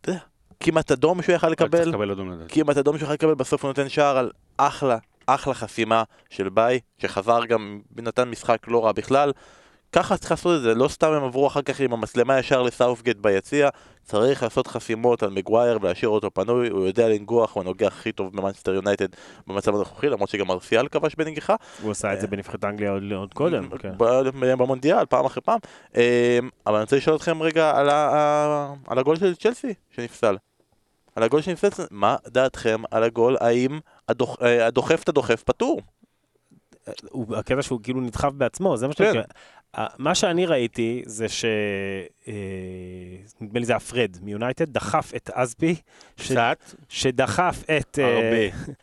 אתה 0.01 0.09
יודע, 0.09 0.22
כמעט 0.60 0.91
אדום 0.91 1.22
שהוא 1.22 1.36
יכל 1.36 1.49
לקבל. 1.49 1.91
כמעט 2.47 2.78
אדום 2.78 2.97
שהוא 2.97 3.06
יכל 3.06 3.14
לקבל, 3.14 3.34
בסוף 3.34 3.64
הוא 3.64 3.70
נותן 3.70 3.89
שער 3.89 4.18
על 4.18 4.32
אחלה, 4.58 4.97
אחלה 5.26 5.53
חסימה 5.53 6.03
של 6.30 6.49
ביי, 6.49 6.80
שחזר 6.97 7.45
גם, 7.45 7.82
נתן 7.97 8.30
משחק 8.30 8.58
לא 8.68 8.86
רע 8.86 8.91
בכלל. 8.91 9.32
ככה 9.91 10.18
צריך 10.18 10.32
לעשות 10.32 10.58
את 10.58 10.62
זה, 10.62 10.76
לא 10.76 10.88
סתם 10.88 11.12
הם 11.12 11.24
עברו 11.24 11.47
אחר 11.47 11.62
כך 11.62 11.80
עם 11.80 11.93
המצלמה 11.93 12.39
ישר 12.39 12.62
לסאות'גייט 12.61 13.17
ביציע, 13.18 13.70
צריך 14.06 14.43
לעשות 14.43 14.68
חסימות 14.68 15.24
על 15.24 15.30
מגווייר 15.30 15.78
ולהשאיר 15.82 16.10
אותו 16.10 16.32
פנוי, 16.34 16.70
הוא 16.70 16.86
יודע 16.88 17.10
לנגוח, 17.10 17.53
הוא 17.56 17.64
הנוגח 17.64 17.88
הכי 17.99 18.12
טוב 18.12 18.38
במאנסטר 18.38 18.74
יונייטד 18.74 19.08
במצב 19.47 19.76
הנוכחי, 19.76 20.10
למרות 20.10 20.30
שגם 20.30 20.51
מרסיאל 20.51 20.88
כבש 20.88 21.16
בנגיחה, 21.16 21.56
הוא 21.82 21.91
עשה 21.91 22.14
את 22.14 22.22
זה 22.22 22.28
בנבחרת 22.28 22.64
אנגליה 22.64 22.91
עוד- 23.18 23.34
קודם. 23.34 23.70
כן. 23.78 23.91
במונדיאל, 24.58 25.06
פעם 25.06 25.26
אחרי 25.26 25.41
פעם. 25.41 25.60
אה, 25.97 26.39
אבל 26.68 26.76
אני 26.76 26.84
רוצה 26.84 26.95
לשאול 26.95 27.16
אתכם 27.16 27.41
רגע 27.41 27.72
על, 28.88 28.97
הגול 28.99 29.16
של 29.16 29.36
צ'לסי 29.36 29.74
שנפסל. 29.95 30.38
על 31.16 31.24
הגול 31.24 31.41
שנפסל, 31.41 31.84
מה 31.91 32.16
דעתכם 32.28 32.82
על 32.91 33.03
הגול, 33.03 33.38
האם 33.39 33.80
אה, 34.41 34.66
הדוחף 34.68 35.03
את 35.03 35.10
הדוחף 35.10 35.43
פטור? 35.43 35.82
הקטע 37.38 37.62
שהוא 37.62 37.80
כאילו 37.84 38.01
נדחף 38.01 38.32
בעצמו, 38.34 38.78
זה 38.78 38.88
מה 38.88 38.93
כן. 38.93 39.22
מה 39.97 40.15
שאני 40.15 40.45
ראיתי 40.45 41.03
זה 41.05 41.30
ש... 41.30 41.45
אה, 42.28 42.34
נדמה 43.41 43.59
לי 43.59 43.65
זה 43.65 43.76
הפרד 43.76 44.17
מיונייטד, 44.21 44.73
דחף 44.73 45.11
את 45.15 45.30
אזבי, 45.34 45.76
ש- 46.17 46.32
קצת, 46.32 46.57
שדחף 46.89 47.63
את... 47.78 47.99
אה, 47.99 48.15
הרבה. 48.15 48.76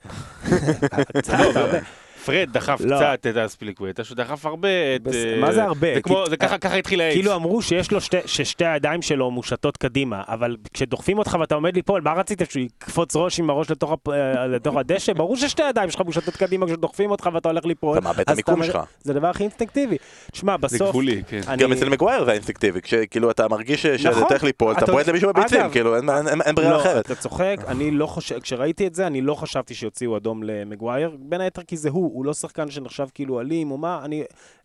קצת, 1.19 1.57
הרבה. 1.57 1.79
פרד 2.25 2.49
דחף 2.53 2.81
לא. 2.85 2.97
קצת 2.97 3.27
את 3.31 3.37
אספיליקווטה, 3.37 4.05
שדחף 4.05 4.47
הרבה 4.47 4.69
את... 4.97 5.03
בס- 5.03 5.15
אה, 5.15 5.41
מה 5.41 5.53
זה 5.53 5.63
הרבה? 5.65 5.95
זה 5.95 6.01
כמו, 6.03 6.23
כי- 6.25 6.31
זה 6.31 6.37
ככה 6.37 6.59
ככה 6.59 6.77
התחיל 6.77 7.01
האקס. 7.01 7.15
כאילו 7.15 7.35
אמרו 7.35 7.63
שיש 7.63 7.93
לו 7.93 8.01
שתי, 8.01 8.17
ששתי 8.27 8.65
הידיים 8.65 9.03
שלו 9.03 9.31
מושטות 9.31 9.77
קדימה, 9.77 10.23
אבל 10.29 10.57
כשדוחפים 10.73 11.19
אותך 11.19 11.37
ואתה 11.41 11.55
עומד 11.55 11.77
ליפול, 11.77 12.01
מה 12.05 12.13
רציתם, 12.13 12.45
שהוא 12.51 12.63
יקפוץ 12.63 13.17
ראש 13.17 13.39
עם 13.39 13.51
הראש 13.51 13.71
לתוך, 13.71 13.93
הפ... 13.93 14.09
אה, 14.09 14.47
לתוך 14.47 14.77
הדשא? 14.77 15.13
ברור 15.13 15.37
ששתי 15.37 15.63
הידיים 15.63 15.91
שלך 15.91 16.01
מושטות 16.01 16.37
קדימה 16.37 16.67
כשדוחפים 16.67 17.11
אותך 17.11 17.29
ואתה 17.35 17.49
הולך 17.49 17.65
ליפול. 17.67 17.99
אתה 17.99 18.05
מאבד 18.05 18.21
את 18.21 18.29
המיקום 18.29 18.63
אתה- 18.63 18.73
שלך. 18.73 18.79
זה 19.03 19.13
הדבר 19.13 19.27
הכי 19.27 19.43
אינסטינקטיבי. 19.43 19.97
תשמע, 20.33 20.53
זה 20.61 20.67
בסוף... 20.77 20.89
גבולי, 20.89 21.23
כן. 21.29 21.41
אני- 21.49 21.63
גם 21.63 21.73
אצל 21.73 21.89
מגווייר 21.89 22.25
זה 22.25 22.33
אינסטינקטיבי, 22.33 22.81
כשכאילו 22.83 23.31
אתה 23.31 23.49
מרגיש 23.49 23.83
ש- 23.83 23.87
שאתה 24.03 24.11
נכון. 24.11 24.23
הולך 24.23 24.45
ליפול, 24.45 24.73
אתה 24.79 24.87
בועט 24.93 25.09
למישהו 25.09 25.33
בביצים, 25.33 25.71
כאילו 25.73 25.97
אין- 25.97 26.07
ברירה 26.55 26.71
לא, 26.73 26.81
אחרת. 26.81 27.07
אתה 27.07 27.15
צוחק, 27.15 27.57
אני 27.69 27.91
לא 27.91 28.07
חושב, 28.07 28.41
כשראיתי 28.41 28.87
את 28.87 28.95
זה, 28.95 29.07
אני 29.07 29.21
לא 29.23 29.35
חשבתי 29.35 29.75
שיוציאו 29.75 30.17
אדום 30.17 30.43
למגווייר, 30.43 31.17
בין 31.21 31.41
היתר 31.41 31.63
כי 31.63 31.77
זה 31.77 31.89
הוא, 31.91 32.12
הוא 32.13 32.25
לא 32.25 32.35
שחקן 32.35 32.71
שנחשב 32.71 33.07
כאילו 33.15 33.41
אלים 33.41 33.71
או 33.71 33.79
מה, 33.79 34.01
אני, 34.05 34.25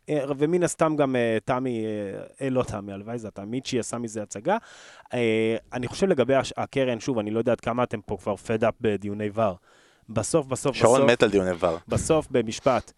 אה, 0.09 0.25
ומן 0.37 0.63
הסתם 0.63 0.95
גם 0.95 1.15
אה, 1.15 1.37
תמי, 1.45 1.85
אה, 2.41 2.49
לא 2.49 2.63
תמי, 2.63 2.93
הלוואי 2.93 3.19
זה 3.19 3.27
אתה, 3.27 3.45
מיצ'י 3.45 3.79
עשה 3.79 3.97
מזה 3.97 4.23
הצגה. 4.23 4.57
אני 5.73 5.87
חושב 5.87 6.07
לגבי 6.07 6.33
הקרן, 6.57 6.99
שוב, 6.99 7.19
אני 7.19 7.31
לא 7.31 7.39
יודע 7.39 7.51
עד 7.51 7.61
כמה 7.61 7.83
אתם 7.83 8.01
פה 8.01 8.17
כבר 8.17 8.35
פד 8.35 8.63
אפ 8.63 8.73
בדיוני 8.81 9.29
ור. 9.33 9.55
בסוף, 10.09 10.45
בסוף, 10.45 10.75
שרון 10.75 10.99
בסוף, 10.99 11.11
מת 11.11 11.23
על 11.23 11.29
דיוני 11.29 11.51
ור. 11.59 11.77
בסוף, 11.87 12.27
במשפט, 12.31 12.93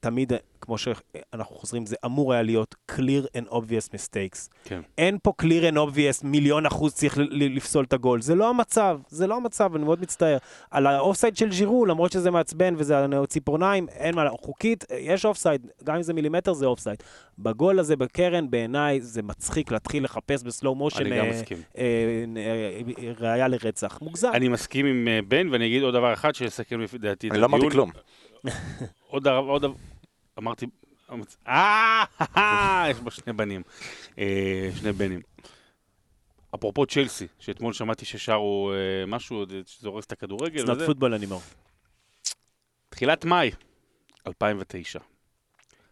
תמיד, 0.00 0.32
אה, 0.32 0.38
כמו 0.60 0.78
שאנחנו 0.78 1.56
חוזרים, 1.56 1.86
זה 1.86 1.96
אמור 2.04 2.32
היה 2.32 2.42
להיות 2.42 2.74
clear 2.92 3.24
and 3.36 3.50
obvious 3.50 3.88
mistakes. 3.92 4.48
כן. 4.64 4.80
אין 4.98 5.18
פה 5.22 5.32
clear 5.42 5.72
and 5.72 5.76
obvious, 5.76 6.26
מיליון 6.26 6.66
אחוז 6.66 6.94
צריך 6.94 7.18
לפסול 7.30 7.84
את 7.84 7.92
הגול. 7.92 8.22
זה 8.22 8.34
לא 8.34 8.50
המצב, 8.50 8.98
זה 9.08 9.26
לא 9.26 9.36
המצב, 9.36 9.74
אני 9.74 9.84
מאוד 9.84 10.00
מצטער. 10.00 10.36
על 10.70 10.86
האופסייד 10.86 11.36
של 11.36 11.52
ז'ירו, 11.52 11.86
למרות 11.86 12.12
שזה 12.12 12.30
מעצבן 12.30 12.74
וזה 12.78 12.94
ציפורניים, 13.28 13.88
אין 13.88 14.14
מה, 14.14 14.28
חוקית, 14.40 14.84
אה, 14.90 14.96
יש 15.00 15.24
אופסייד, 15.24 15.66
גם 15.84 15.96
אם 15.96 16.02
זה 16.02 16.14
מילימטר 16.14 16.52
זה 16.52 16.66
אופסייד. 16.66 17.02
בגול 17.38 17.78
הזה 17.78 17.96
בקרן, 17.96 18.50
בעיניי, 18.50 19.00
זה 19.00 19.22
מצחיק 19.22 19.70
להתחיל 19.72 20.04
לחפש 20.04 20.42
ב 20.42 20.48
slow 20.48 20.74
motion 20.74 21.06
אני 21.06 21.18
גם 21.18 21.30
מסכים. 21.30 21.58
ראיה 23.20 23.48
לרצח. 23.48 23.98
מוגזם. 24.02 24.30
אני 24.34 24.48
מסכים 24.48 24.86
עם 24.86 25.08
אה, 25.08 25.20
בן, 25.28 25.48
ואני 25.48 25.66
אגיד 25.66 25.82
עוד 25.82 25.94
דבר 25.94 26.12
אחד 26.12 26.34
שיסכם 26.34 26.80
לפי 26.80 26.98
דעתי 26.98 27.28
את 27.28 27.32
אני 27.32 27.40
לא 27.40 27.46
אמרתי 27.46 27.66
הדיון. 27.66 27.72
כלום. 27.72 27.90
עוד 29.16 29.26
עוד 29.28 29.64
אמרתי, 30.38 30.66
אה, 31.46 32.86
יש 32.90 32.98
בו 33.00 33.10
שני 33.10 33.32
בנים, 33.32 33.62
אה, 34.18 34.70
שני 34.80 34.92
בנים. 34.92 35.20
אפרופו 36.54 36.86
צ'לסי, 36.86 37.26
שאתמול 37.38 37.72
שמעתי 37.72 38.04
ששרו 38.04 38.72
אה, 38.72 39.06
משהו, 39.06 39.44
הורס 39.84 40.06
את 40.06 40.12
הכדורגל, 40.12 40.64
not 40.64 40.70
וזה. 40.70 40.86
football 40.86 41.22
anymore. 41.22 41.54
תחילת 42.88 43.24
מאי 43.24 43.50
2009. 44.26 44.98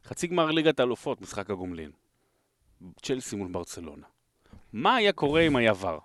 חצי 0.05 0.27
גמר 0.27 0.51
ליגת 0.51 0.81
האלופות, 0.81 1.21
משחק 1.21 1.51
הגומלין. 1.51 1.91
צ'לסי 3.03 3.37
מול 3.37 3.49
ברצלונה. 3.49 4.07
מה 4.73 4.95
היה 4.95 5.13
קורה 5.13 5.41
אם 5.41 5.57
היה 5.57 5.73
ור? 5.81 6.01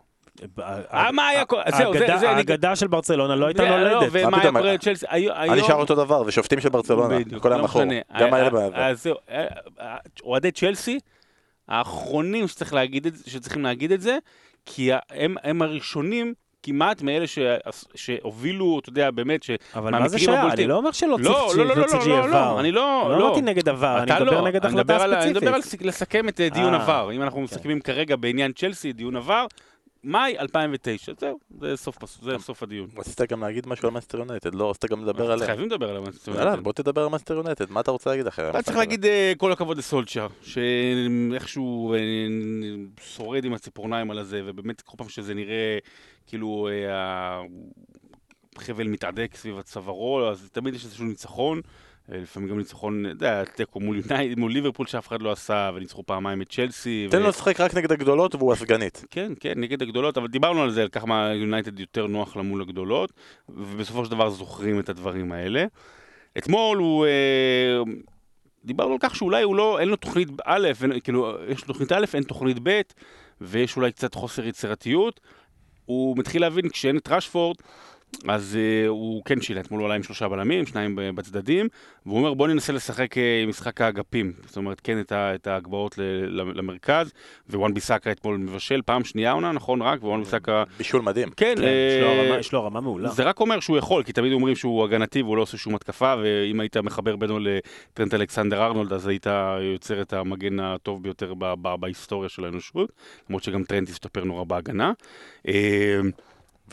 אה, 0.94 1.12
מה 1.12 1.28
היה 1.28 1.46
קורה? 1.46 1.64
זהו, 1.78 1.94
זה- 1.94 2.00
האגדה- 2.00 2.18
זה- 2.18 2.30
אני- 2.30 2.38
האגדה 2.38 2.76
של 2.76 2.88
ברצלונה 2.88 3.36
לא 3.36 3.46
הייתה 3.46 3.64
ו- 3.64 3.66
לא, 3.66 3.78
נולדת. 3.94 4.10
ומה 4.12 4.30
מה 4.30 4.42
היה? 4.42 4.52
קורה 4.52 4.74
לצ'לסי? 4.74 5.06
היו- 5.10 5.34
אני 5.34 5.42
היום- 5.54 5.66
נשאר 5.66 5.76
אותו 5.76 5.96
דבר, 5.96 6.24
ושופטים 6.26 6.60
של 6.62 6.70
ברצלונה, 6.70 7.16
כל 7.42 7.50
לא 7.50 7.56
המכור. 7.56 7.86
משנה. 7.86 8.00
גם 8.20 8.34
אה, 8.34 8.38
האלה 8.38 8.46
אה, 8.46 8.50
בעבר. 8.50 8.78
אז 8.82 9.04
זהו, 9.04 9.16
אה, 9.30 9.46
אה, 9.82 9.96
אוהדי 10.24 10.52
צ'לסי, 10.52 11.00
האחרונים 11.68 12.46
שצריכים 12.48 13.64
להגיד 13.64 13.92
את 13.92 14.02
זה, 14.02 14.18
כי 14.66 14.90
הם, 15.12 15.36
הראשונים 15.62 16.34
כמעט 16.64 17.02
מאלה 17.02 17.28
ש, 17.28 17.40
שהובילו, 17.96 18.80
אתה 18.80 18.90
יודע, 18.90 19.12
באמת, 19.12 19.44
ש... 19.44 19.52
אבל 19.76 19.92
מה 19.92 20.08
זה? 20.08 20.18
הבולטים. 20.32 20.60
אני 20.60 20.68
לא 20.68 20.76
אומר 20.78 20.92
שלא 20.92 21.18
לא, 21.20 21.46
צריך 21.48 21.58
לא, 21.58 21.66
לא, 21.66 21.76
לא, 21.76 21.86
לא, 22.06 22.22
לא, 22.22 22.30
לא, 22.30 22.38
ור. 22.38 22.60
אני 22.60 22.72
לא, 22.72 22.82
לא 23.10 23.20
לא. 23.20 23.28
אמרתי 23.28 23.42
נגד 23.42 23.70
הוואר, 23.70 24.04
אני 24.04 24.12
מדבר 24.12 24.42
לא, 24.42 24.48
נגד 24.48 24.66
החלטה 24.66 25.04
על- 25.04 25.14
אני 25.14 25.22
ספציפית. 25.22 25.44
מדבר 25.44 25.54
על 25.56 25.62
לסכם 25.88 26.30
את 26.30 26.42
דיון 26.54 26.74
עבר. 26.74 27.10
אם 27.16 27.22
אנחנו 27.22 27.38
כן. 27.38 27.44
מסכמים 27.44 27.80
כרגע 27.82 28.16
בעניין 28.16 28.52
צ'לסי, 28.54 28.94
דיון 28.94 29.16
עבר, 29.16 29.46
מאי 30.04 30.36
2009, 30.40 31.12
זהו, 31.20 31.40
זה 31.62 31.78
סוף 31.78 31.98
פס- 31.98 32.20
זה 32.22 32.32
סוף 32.40 32.64
הדיון. 32.64 32.90
רצית 32.98 33.22
גם 33.32 33.42
להגיד 33.42 33.68
משהו 33.68 33.88
על 33.88 33.94
מאסטר 33.94 34.18
יונייטד, 34.18 34.56
לא 34.56 34.70
רצית 34.70 34.86
גם 34.92 35.04
לדבר 35.04 35.32
עליה. 35.32 35.46
חייבים 35.46 35.66
לדבר 35.66 35.90
על 35.90 35.98
המאנסטר 35.98 36.32
יאללה, 36.36 36.56
בוא 36.56 36.74
תדבר 36.74 37.02
על 37.04 37.08
מאסטר 37.10 37.34
יונייטד, 37.34 37.72
מה 37.72 37.80
אתה 37.80 37.92
רוצה 37.92 38.10
להגיד 38.10 38.28
אחרי 38.28 38.50
אתה 38.50 38.62
צריך? 38.62 38.78
להגיד 38.78 39.06
אה, 39.06 39.34
כל 39.38 39.52
הכבוד 39.52 39.78
לסולצ'ר, 39.78 40.28
שאיכשהו 40.42 41.94
אה, 41.94 42.00
שורד 43.04 43.46
עם 43.46 43.54
הציפורניים 43.54 44.12
על 44.12 44.18
הזה, 44.20 44.42
ובאמת 44.46 44.82
כל 44.82 44.98
פעם 44.98 45.10
שזה 45.10 45.34
נראה 45.34 45.78
כאילו 46.28 46.70
אה, 46.72 47.42
החבל 48.56 48.88
מתהדק 48.88 49.36
סביב 49.36 49.62
צווארו, 49.62 50.28
אז 50.30 50.50
תמיד 50.52 50.74
יש 50.74 50.86
איזשהו 50.86 51.06
ניצחון. 51.06 51.62
אה, 52.12 52.18
לפעמים 52.18 52.50
גם 52.50 52.58
ניצחון, 52.58 53.06
אתה 53.06 53.12
יודע, 53.12 53.44
תיקו 53.44 53.80
מול 53.80 53.98
יונייטד, 53.98 54.40
מול 54.40 54.52
ליברפול 54.52 54.88
שאף 54.88 55.08
אחד 55.08 55.22
לא 55.22 55.32
עשה, 55.32 55.72
וניצחו 55.76 56.04
פעמיים 56.04 56.42
את 56.42 56.50
צ'לסי. 56.50 57.08
תן 57.12 57.18
ו- 57.18 57.20
לו 57.20 57.30
לשחק 57.30 57.60
רק 57.60 57.74
נגד 57.74 57.92
הגדולות 57.92 58.36
והוא 58.36 58.54
הסגנית. 58.54 59.06
כן, 59.12 59.34
כן, 59.40 59.54
נגד 59.56 59.82
הגדולות, 59.82 60.18
אבל 60.18 60.28
דיברנו 60.28 60.62
על 60.62 60.72
זה, 60.72 60.82
על 60.82 60.90
כמה 60.92 61.34
יונייטד 61.34 61.80
יותר 61.80 62.08
נוח 62.08 62.36
לה 62.36 62.42
מול 62.42 62.62
הגדולות, 62.62 63.14
ובסופו 63.50 64.06
של 64.06 64.12
דבר 64.12 64.30
זוכרים 64.30 64.80
את 64.80 64.90
הדברים 64.90 65.32
האלה. 65.32 65.66
אתמול 66.38 66.78
הוא... 66.78 67.06
אה, 67.06 67.82
דיברנו 68.66 68.92
על 68.92 68.98
כך 69.00 69.16
שאולי 69.16 69.44
הוא 69.44 69.56
לא, 69.56 69.80
אין 69.80 69.88
לו 69.90 69.96
תוכנית 69.96 70.28
א', 70.46 70.68
אין, 70.84 71.00
כאילו, 71.00 71.36
יש 71.48 71.62
לו 71.62 71.68
תוכנית 71.68 71.92
א', 71.92 72.06
אין 72.14 72.24
תוכנית 72.24 72.58
ב', 72.64 72.82
ויש 73.42 73.76
אולי 73.78 73.92
קצת 73.92 74.16
חוסר 74.16 74.46
יצירתיות. 74.46 75.20
הוא 75.86 76.18
מתחיל 76.18 76.42
להבין, 76.42 76.70
כשאין 76.70 76.98
את 76.98 77.08
רשפורד, 77.08 77.58
אז 78.28 78.58
uh, 78.58 78.88
הוא 78.88 79.22
כן 79.26 79.42
שילה, 79.42 79.62
אתמול 79.62 79.80
הוא 79.80 79.86
עלה 79.86 79.96
עם 79.96 80.04
שלושה 80.04 80.28
בלמים, 80.28 80.66
שניים 80.66 81.00
בצדדים, 81.16 81.68
והוא 82.06 82.18
אומר 82.18 82.34
בוא 82.34 82.48
ננסה 82.48 82.74
לשחק 82.74 83.14
uh, 83.18 83.20
משחק 83.48 83.82
האגפים, 83.82 84.34
זאת 84.46 84.58
אומרת 84.58 84.82
כן 84.84 85.00
את, 85.00 85.12
את 85.12 85.48
ההגבהות 85.48 85.98
למרכז, 86.32 87.12
ווואן 87.50 87.74
ביסאקה 87.74 88.12
אתמול 88.12 88.38
מבשל, 88.38 88.82
פעם 88.86 89.04
שנייה 89.04 89.32
עונה, 89.32 89.52
נכון 89.52 89.82
רק, 89.82 90.04
ווואן 90.04 90.20
ביסאקה, 90.20 90.64
בישול 90.78 91.02
מדהים. 91.02 91.30
כן, 91.30 91.54
כן, 91.58 91.64
אה, 91.64 91.70
יש 91.98 92.04
לו 92.04 92.30
רמה- 92.30 92.40
יש 92.40 92.54
לו 92.54 92.66
רמה 92.66 92.82
מעולה. 92.82 93.10
זה 93.10 93.24
רק 93.24 93.40
אומר 93.40 93.60
שהוא 93.60 93.78
יכול, 93.78 94.04
כי 94.04 94.14
תמיד 94.14 94.34
אומרים 94.34 94.56
שהוא 94.56 94.84
הגנתי 94.84 95.22
והוא 95.22 95.38
לא 95.38 95.42
עושה 95.42 95.58
שום 95.58 95.76
התקפה, 95.76 96.14
ואם 96.24 96.60
היית 96.60 96.78
מחבר 96.78 97.16
בינו 97.16 97.40
לטרנט 97.40 98.14
אלכסנדר 98.14 98.66
ארנולד, 98.66 98.94
אז 98.94 99.08
היית 99.08 99.28
יוצר 99.74 100.02
את 100.02 100.14
המגן 100.14 100.60
הטוב 100.60 101.04
ביותר 101.04 101.34
בהיסטוריה 101.80 102.30
של 102.30 102.46
האנושות, 102.46 102.92
למרות 103.30 103.44
שגם 103.44 103.64
טרנט 103.64 103.90
השתפר 103.90 104.24
נורא 104.24 104.44
בהגנה. 104.44 104.92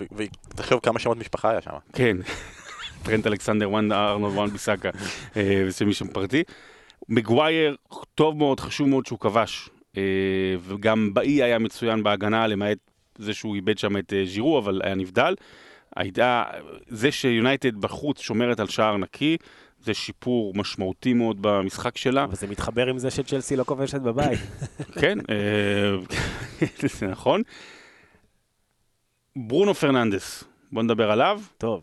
אה, 0.02 0.26
ותחשוב 0.50 0.80
כמה 0.82 0.98
שמות 0.98 1.18
משפחה 1.18 1.50
היה 1.50 1.60
שם. 1.60 1.70
כן, 1.92 2.16
טרנט 3.02 3.26
אלכסנדר, 3.26 3.70
וואן 3.70 3.92
ארנולד, 3.92 4.34
וואן 4.34 4.48
ביסאקה, 4.48 4.90
אה, 5.36 5.64
ושמי 5.66 5.94
שם 5.94 6.08
פרטי. 6.08 6.42
מגווייר, 7.08 7.76
טוב 8.14 8.36
מאוד, 8.36 8.60
חשוב 8.60 8.88
מאוד 8.88 9.06
שהוא 9.06 9.18
כבש, 9.18 9.70
אה, 9.96 10.02
וגם 10.60 11.14
באי 11.14 11.42
היה 11.42 11.58
מצוין 11.58 12.02
בהגנה, 12.02 12.46
למעט 12.46 12.78
זה 13.18 13.34
שהוא 13.34 13.54
איבד 13.54 13.78
שם 13.78 13.96
את 13.96 14.12
אה, 14.12 14.24
ז'ירו, 14.24 14.58
אבל 14.58 14.80
היה 14.84 14.94
נבדל. 14.94 15.34
הייתה, 15.96 16.44
זה 16.88 17.12
שיונייטד 17.12 17.76
בחוץ 17.76 18.20
שומרת 18.20 18.60
על 18.60 18.66
שער 18.66 18.96
נקי, 18.96 19.36
זה 19.84 19.94
שיפור 19.94 20.54
משמעותי 20.54 21.12
מאוד 21.12 21.36
במשחק 21.40 21.96
שלה. 21.96 22.26
וזה 22.30 22.46
מתחבר 22.46 22.86
עם 22.86 22.98
זה 22.98 23.10
שצ'לסי 23.10 23.56
לא 23.56 23.64
כובשת 23.64 24.00
בבית. 24.00 24.40
כן, 25.00 25.18
אה, 25.30 25.96
זה 26.98 27.06
נכון. 27.06 27.42
ברונו 29.36 29.74
פרננדס, 29.74 30.44
בוא 30.72 30.82
נדבר 30.82 31.10
עליו. 31.10 31.40
טוב, 31.58 31.82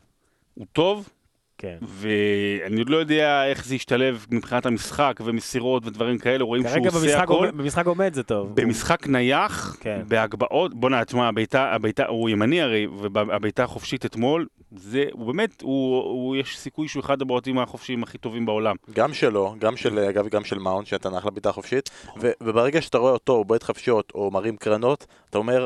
הוא 0.53 0.65
טוב, 0.73 1.09
כן. 1.57 1.77
ואני 1.81 2.79
עוד 2.79 2.89
לא 2.89 2.97
יודע 2.97 3.45
איך 3.45 3.65
זה 3.65 3.75
ישתלב 3.75 4.25
מבחינת 4.31 4.65
המשחק 4.65 5.19
ומסירות 5.25 5.85
ודברים 5.85 6.17
כאלה, 6.17 6.43
רואים 6.43 6.63
שהוא 6.63 6.73
כרגע 6.73 6.89
עושה 6.89 7.21
הכל. 7.23 7.33
עומד- 7.33 7.57
במשחק 7.57 7.85
עומד 7.85 8.13
זה 8.13 8.23
טוב. 8.23 8.55
במשחק 8.55 9.07
נייח, 9.07 9.77
כן. 9.79 10.01
בהגבהות, 10.07 10.73
בוא'נה, 10.73 11.05
תשמע, 11.05 11.27
הבעיטה, 11.27 11.71
הבעיטה, 11.73 12.05
הוא 12.07 12.29
ימני 12.29 12.61
הרי, 12.61 12.87
והבעיטה 12.87 13.63
החופשית 13.63 14.05
אתמול, 14.05 14.47
זה, 14.75 15.05
הוא 15.11 15.25
באמת, 15.27 15.61
הוא, 15.61 15.97
הוא, 16.03 16.35
יש 16.35 16.57
סיכוי 16.57 16.87
שהוא 16.87 17.01
אחד 17.03 17.21
הבועטים 17.21 17.59
החופשיים 17.59 18.03
הכי 18.03 18.17
טובים 18.17 18.45
בעולם. 18.45 18.75
גם 18.93 19.13
שלו, 19.13 19.55
גם 19.59 19.77
של, 19.77 19.99
אגב, 19.99 20.27
גם 20.27 20.43
של 20.43 20.59
מאונט, 20.59 20.87
שנתן 20.87 21.15
אחלה 21.15 21.31
בעיטה 21.31 21.51
חופשית, 21.51 21.89
ו- 22.21 22.31
וברגע 22.41 22.81
שאתה 22.81 22.97
רואה 22.97 23.11
אותו, 23.11 23.33
הוא 23.33 23.45
בועט 23.45 23.63
חפשיות 23.63 24.11
או 24.15 24.31
מרים 24.31 24.57
קרנות, 24.57 25.05
אתה 25.29 25.37
אומר, 25.37 25.65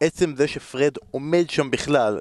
עצם 0.00 0.36
זה 0.36 0.48
שפרד 0.48 0.94
עומד 1.10 1.50
שם 1.50 1.70
בכלל, 1.70 2.20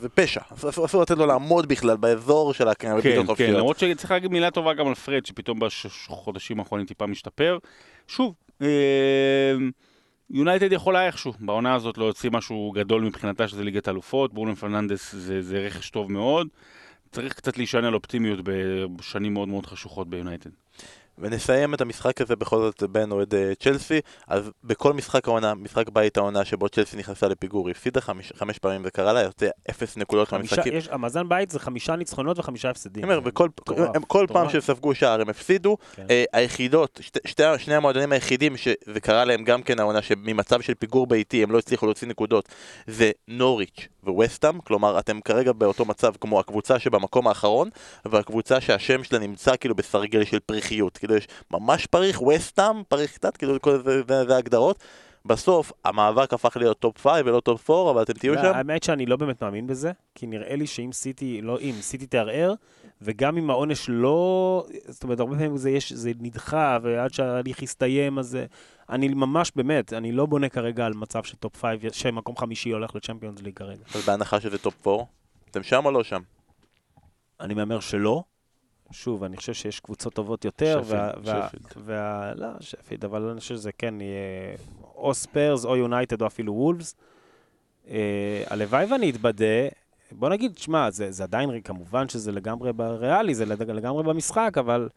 זה 0.00 0.08
פשע. 0.08 0.40
אסור 0.84 1.02
לתת 1.02 1.16
לו 1.16 1.26
לעמוד 1.26 1.68
בכלל 1.68 1.96
באזור 1.96 2.54
של 2.54 2.68
הקרנות 2.68 3.02
כן, 3.02 3.34
כן. 3.36 3.52
למרות 3.52 3.78
שצריך 3.78 4.10
להגיד 4.10 4.30
מילה 4.30 4.50
טובה 4.50 4.74
גם 4.74 4.88
על 4.88 4.94
פרד, 4.94 5.26
שפתאום 5.26 5.60
בחודשים 5.60 6.58
האחרונים 6.60 6.86
טיפה 6.86 7.06
משתפר. 7.06 7.58
שוב, 8.08 8.34
אה, 8.62 8.66
יונייטד 10.30 10.72
יכולה 10.72 11.06
איכשהו, 11.06 11.32
בעונה 11.40 11.74
הזאת 11.74 11.98
לא 11.98 12.04
יוצאים 12.04 12.32
משהו 12.32 12.72
גדול 12.74 13.02
מבחינתה 13.02 13.48
שזה 13.48 13.64
ליגת 13.64 13.88
אלופות, 13.88 14.34
ברונו 14.34 14.56
פרננדס 14.56 15.12
זה, 15.12 15.42
זה 15.42 15.58
רכש 15.58 15.90
טוב 15.90 16.12
מאוד. 16.12 16.48
צריך 17.12 17.32
קצת 17.32 17.56
להישען 17.58 17.84
על 17.84 17.94
אופטימיות 17.94 18.40
בשנים 18.96 19.34
מאוד 19.34 19.48
מאוד 19.48 19.66
חשוכות 19.66 20.10
ביונייטד. 20.10 20.50
ונסיים 21.18 21.74
את 21.74 21.80
המשחק 21.80 22.20
הזה 22.20 22.36
בכל 22.36 22.56
זאת 22.58 22.82
בין 22.82 23.12
אוהד 23.12 23.34
אה, 23.34 23.52
צ'לסי, 23.60 24.00
אז 24.28 24.50
בכל 24.64 24.92
משחק 24.92 25.28
העונה, 25.28 25.54
משחק 25.54 25.88
בית 25.88 26.16
העונה 26.16 26.44
שבו 26.44 26.68
צ'לסי 26.68 26.96
נכנסה 26.96 27.28
לפיגור, 27.28 27.68
היא 27.68 27.74
הפסידה 27.76 28.00
חמש, 28.00 28.32
חמש 28.36 28.58
פעמים 28.58 28.84
זה 28.84 28.90
קרה 28.90 29.12
לה, 29.12 29.22
יוצא 29.22 29.46
אפס 29.70 29.96
נקודות 29.96 30.28
חמישה-. 30.28 30.62
יש- 30.72 30.88
המאזן 30.88 31.28
בית 31.28 31.50
זה 31.50 31.58
חמישה 31.58 31.96
ניצחונות 31.96 32.38
וחמישה 32.38 32.70
הפסדים. 32.70 33.04
אומר, 33.04 33.20
בכל, 33.20 33.48
מטורף, 33.60 33.78
הם 33.94 34.02
כל 34.02 34.26
פעם 34.32 34.46
מטורף. 34.46 34.64
שספגו 34.64 34.94
שער 34.94 35.20
הם 35.20 35.28
הפסידו, 35.28 35.76
כן. 35.94 36.06
אה, 36.10 36.24
היחידות, 36.32 37.00
שתי, 37.02 37.18
שתי, 37.24 37.42
שני 37.58 37.74
המועדונים 37.74 38.12
היחידים 38.12 38.56
שזה 38.56 39.00
קרה 39.02 39.24
להם 39.24 39.44
גם 39.44 39.62
כן 39.62 39.80
העונה 39.80 40.02
שממצב 40.02 40.60
של 40.60 40.74
פיגור 40.74 41.06
ביתי 41.06 41.42
הם 41.42 41.50
לא 41.50 41.58
הצליחו 41.58 41.86
להוציא 41.86 42.08
נקודות 42.08 42.48
זה 42.86 43.10
נוריץ' 43.28 43.88
וווסטאם, 44.06 44.60
כלומר 44.60 44.98
אתם 44.98 45.20
כרגע 45.20 45.52
באותו 45.52 45.84
מצב 45.84 46.12
כמו 46.20 46.40
הקבוצה 46.40 46.78
שבמקום 46.78 47.28
האחרון 47.28 47.68
והקבוצה 48.04 48.60
שהשם 48.60 49.04
שלה 49.04 49.18
נמצא 49.18 49.56
כאילו 49.56 49.74
בסרגל 49.74 50.24
של 50.24 50.38
פריכיות, 50.40 50.98
כאילו 50.98 51.16
יש 51.16 51.28
ממש 51.50 51.86
פריך, 51.86 52.22
ווסטאם, 52.22 52.82
פריך 52.88 53.14
קצת, 53.14 53.36
כאילו 53.36 53.60
כל 53.60 53.82
זה, 53.84 54.02
זה, 54.08 54.24
זה 54.24 54.34
ההגדרות 54.34 54.84
בסוף 55.24 55.72
המאבק 55.84 56.32
הפך 56.34 56.56
להיות 56.56 56.78
top 56.78 56.98
5 56.98 57.12
ולא 57.24 57.40
top 57.40 57.70
4 57.70 57.90
אבל 57.90 58.02
אתם 58.02 58.12
תהיו 58.12 58.34
שם 58.34 58.52
האמת 58.54 58.82
שאני 58.82 59.06
לא 59.06 59.16
באמת 59.16 59.42
מאמין 59.42 59.66
בזה, 59.66 59.92
כי 60.14 60.26
נראה 60.26 60.56
לי 60.56 60.66
שאם 60.66 60.92
סיטי, 60.92 61.40
לא 61.42 61.58
אם, 61.60 61.74
סיטי 61.80 62.06
תערער, 62.06 62.54
וגם 63.02 63.38
אם 63.38 63.50
העונש 63.50 63.86
לא, 63.88 64.66
זאת 64.88 65.04
אומרת, 65.04 65.20
הרבה 65.20 65.36
פעמים 65.36 65.56
זה, 65.56 65.70
יש, 65.70 65.92
זה 65.92 66.12
נדחה, 66.20 66.78
ועד 66.82 67.12
שההליך 67.12 67.62
יסתיים, 67.62 68.18
אז 68.18 68.36
אה, 68.36 68.44
אני 68.90 69.08
ממש, 69.08 69.52
באמת, 69.56 69.92
אני 69.92 70.12
לא 70.12 70.26
בונה 70.26 70.48
כרגע 70.48 70.86
על 70.86 70.94
מצב 70.94 71.24
של 71.24 71.36
top 71.36 71.62
5, 71.62 71.78
שמקום 71.92 72.36
חמישי 72.36 72.70
הולך 72.70 72.96
לצ'מפיונס 72.96 73.42
ליג 73.42 73.56
כרגע. 73.56 73.82
אז 73.94 74.06
בהנחה 74.06 74.40
שזה 74.40 74.58
top 74.58 74.88
4 74.88 75.04
אתם 75.50 75.62
שם 75.62 75.84
או 75.84 75.90
לא 75.90 76.04
שם? 76.04 76.20
אני 77.40 77.54
מהמר 77.54 77.80
שלא. 77.80 78.22
שוב, 78.92 79.24
אני 79.24 79.36
חושב 79.36 79.52
שיש 79.52 79.80
קבוצות 79.80 80.14
טובות 80.14 80.44
יותר, 80.44 80.82
שפילד, 80.84 81.00
וה... 81.00 81.10
וה, 81.24 81.48
שפילד. 81.48 81.64
וה 81.76 82.32
לא, 82.34 82.48
שפילד, 82.60 83.04
אבל 83.04 83.22
אני 83.22 83.40
חושב 83.40 83.54
שזה 83.54 83.70
כן 83.78 84.00
יהיה 84.00 84.56
או 84.94 85.14
ספיירס, 85.14 85.64
או 85.64 85.76
יונייטד, 85.76 86.22
או 86.22 86.26
אפילו 86.26 86.52
וולפס. 86.52 86.94
אה, 87.90 88.44
הלוואי 88.50 88.84
ואני 88.92 89.10
אתבדה, 89.10 89.68
בוא 90.12 90.28
נגיד, 90.28 90.58
שמע, 90.58 90.90
זה, 90.90 91.10
זה 91.10 91.22
עדיין, 91.22 91.60
כמובן 91.60 92.08
שזה 92.08 92.32
לגמרי 92.32 92.72
בריאלי, 92.72 93.34
זה 93.34 93.46
לג- 93.46 93.70
לגמרי 93.70 94.02
במשחק, 94.02 94.58
אבל 94.58 94.88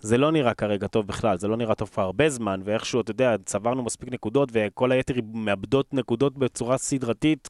זה 0.00 0.18
לא 0.18 0.32
נראה 0.32 0.54
כרגע 0.54 0.86
טוב 0.86 1.06
בכלל, 1.06 1.38
זה 1.38 1.48
לא 1.48 1.56
נראה 1.56 1.74
טוב 1.74 1.88
כבר 1.88 2.02
הרבה 2.02 2.28
זמן, 2.30 2.60
ואיכשהו, 2.64 3.00
אתה 3.00 3.10
יודע, 3.10 3.34
צברנו 3.44 3.82
מספיק 3.82 4.12
נקודות, 4.12 4.48
וכל 4.52 4.92
היתר 4.92 5.14
מאבדות 5.32 5.94
נקודות 5.94 6.38
בצורה 6.38 6.78
סדרתית, 6.78 7.48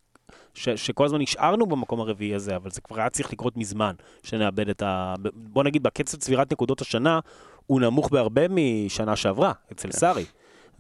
ש, 0.54 0.68
שכל 0.68 1.04
הזמן 1.04 1.20
נשארנו 1.20 1.66
במקום 1.66 2.00
הרביעי 2.00 2.34
הזה, 2.34 2.56
אבל 2.56 2.70
זה 2.70 2.80
כבר 2.80 3.00
היה 3.00 3.10
צריך 3.10 3.32
לקרות 3.32 3.56
מזמן, 3.56 3.94
שנאבד 4.22 4.68
את 4.68 4.82
ה... 4.82 5.14
בוא 5.34 5.64
נגיד, 5.64 5.82
בקצב 5.82 6.18
צבירת 6.18 6.52
נקודות 6.52 6.80
השנה, 6.80 7.20
הוא 7.66 7.80
נמוך 7.80 8.10
בהרבה 8.10 8.42
משנה 8.50 9.16
שעברה, 9.16 9.52
אצל 9.72 9.92
סארי. 9.92 10.24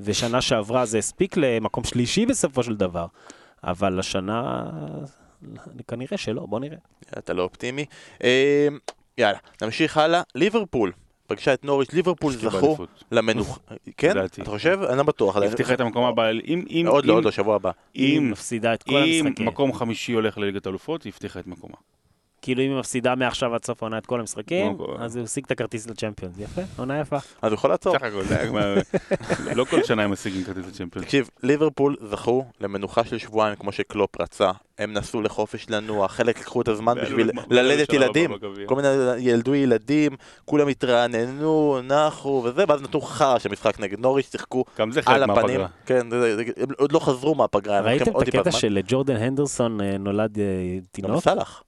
ושנה 0.00 0.40
שעברה 0.40 0.86
זה 0.86 0.98
הספיק 0.98 1.36
למקום 1.36 1.84
שלישי 1.84 2.26
בסופו 2.26 2.62
של 2.62 2.76
דבר. 2.76 3.06
אבל 3.64 3.98
השנה, 3.98 4.70
כנראה 5.88 6.16
שלא, 6.16 6.46
בוא 6.46 6.60
נראה. 6.60 6.76
אתה 7.18 7.32
לא 7.32 7.42
אופטימי. 7.42 7.84
אה, 8.24 8.68
יאללה, 9.18 9.38
נמשיך 9.62 9.96
הלאה. 9.96 10.22
ליברפול 10.34 10.92
פגשה 11.30 11.54
את 11.54 11.64
נוריץ', 11.64 11.92
ליברפול 11.92 12.32
זכו. 12.32 12.76
למנוחה. 13.12 13.60
כן? 13.96 14.10
לדעתי. 14.16 14.42
אתה 14.42 14.50
חושב? 14.50 14.80
אני 14.88 14.96
לא 14.98 15.02
בטוח. 15.02 15.36
היא 15.36 15.44
הבטיחה 15.44 15.74
את 15.74 15.80
המקום 15.80 16.04
הבא, 16.04 16.30
אם, 16.30 16.64
אם, 16.70 16.84
עוד 16.88 17.04
לא, 17.06 17.12
אם- 17.12 17.16
עוד 17.16 17.24
לא, 17.24 17.30
שבוע 17.30 17.56
הבא. 17.56 17.70
היא 17.94 18.18
אם, 18.18 18.30
מפסידה 18.30 18.74
את 18.74 18.82
כל 18.82 18.96
אם 18.96 19.26
המשחקים. 19.26 19.46
מקום 19.46 19.72
חמישי 19.72 20.12
הולך 20.12 20.38
לליגת 20.38 20.66
אלופות, 20.66 21.02
היא 21.02 21.12
הבטיחה 21.14 21.40
את 21.40 21.46
מקומה. 21.46 21.74
כאילו 22.42 22.62
אם 22.62 22.70
היא 22.70 22.78
מפסידה 22.78 23.14
מעכשיו 23.14 23.54
עד 23.54 23.64
סוף 23.64 23.82
העונה 23.82 23.98
את 23.98 24.06
כל 24.06 24.20
המשחקים, 24.20 24.76
כמו 24.76 24.86
כל- 24.86 24.96
אז 24.98 25.16
הוא 25.16 25.24
השיג 25.24 25.44
את 25.44 25.50
הכרטיס 25.50 25.86
לצ'מפיונס. 25.86 26.34
יפה, 26.38 26.60
עונה 26.76 27.00
יפה. 27.00 27.16
אז 27.16 27.52
הוא 27.52 27.54
יכול 27.54 27.70
לעצור. 27.70 27.96
סך 27.98 28.02
הכל, 28.02 28.22
לא 29.56 29.64
כל 29.64 29.82
שנה 29.84 30.02
הם 30.02 30.10
משיגים 30.12 30.44
כרטיס 30.44 30.66
לצ'מפיונס. 30.66 31.06
תקשיב, 31.06 31.30
ליברפול 31.42 31.96
זכו 32.10 32.44
למנוחה 32.60 33.04
של 33.04 33.18
שבועיים 33.18 33.56
כמו 33.56 33.72
שקלופ 33.72 34.20
רצה. 34.20 34.50
הם 34.80 34.92
נסעו 34.92 35.22
לחופש 35.22 35.66
לנוע, 35.70 36.08
חלק 36.08 36.40
לקחו 36.40 36.62
את 36.62 36.68
הזמן 36.68 36.94
בשביל 37.02 37.30
ללדת 37.50 37.92
ילדים. 37.92 38.30
כל 38.66 38.74
מיני 38.76 38.88
ילדו 39.18 39.54
ילדים, 39.54 40.12
כולם 40.44 40.68
התרעננו, 40.68 41.78
נחו 41.84 42.42
וזה, 42.44 42.64
ואז 42.68 42.82
נתנו 42.82 43.00
חרא 43.00 43.38
של 43.38 43.50
משחק 43.52 43.80
נגד 43.80 43.98
נוריץ', 44.00 44.30
שיחקו 44.32 44.64
על 45.06 45.22
הפנים. 45.38 45.60
כן, 45.86 46.10
זה- 46.10 46.36
זה- 46.36 46.42
הם 46.56 46.68
עוד 46.78 46.92
לא 46.92 46.98
חזרו 46.98 47.34
מהפגרה, 47.34 47.78
הם 47.78 47.84
ראיתם 47.84 48.10
את 48.22 48.28
הקטע. 48.28 48.50
של 48.50 48.78
ג'ורדן 48.86 49.16
הנדרסון 49.16 49.80
אה, 49.80 49.98
נולד 49.98 50.38
אה, 50.38 50.44
תינוק. 50.92 51.10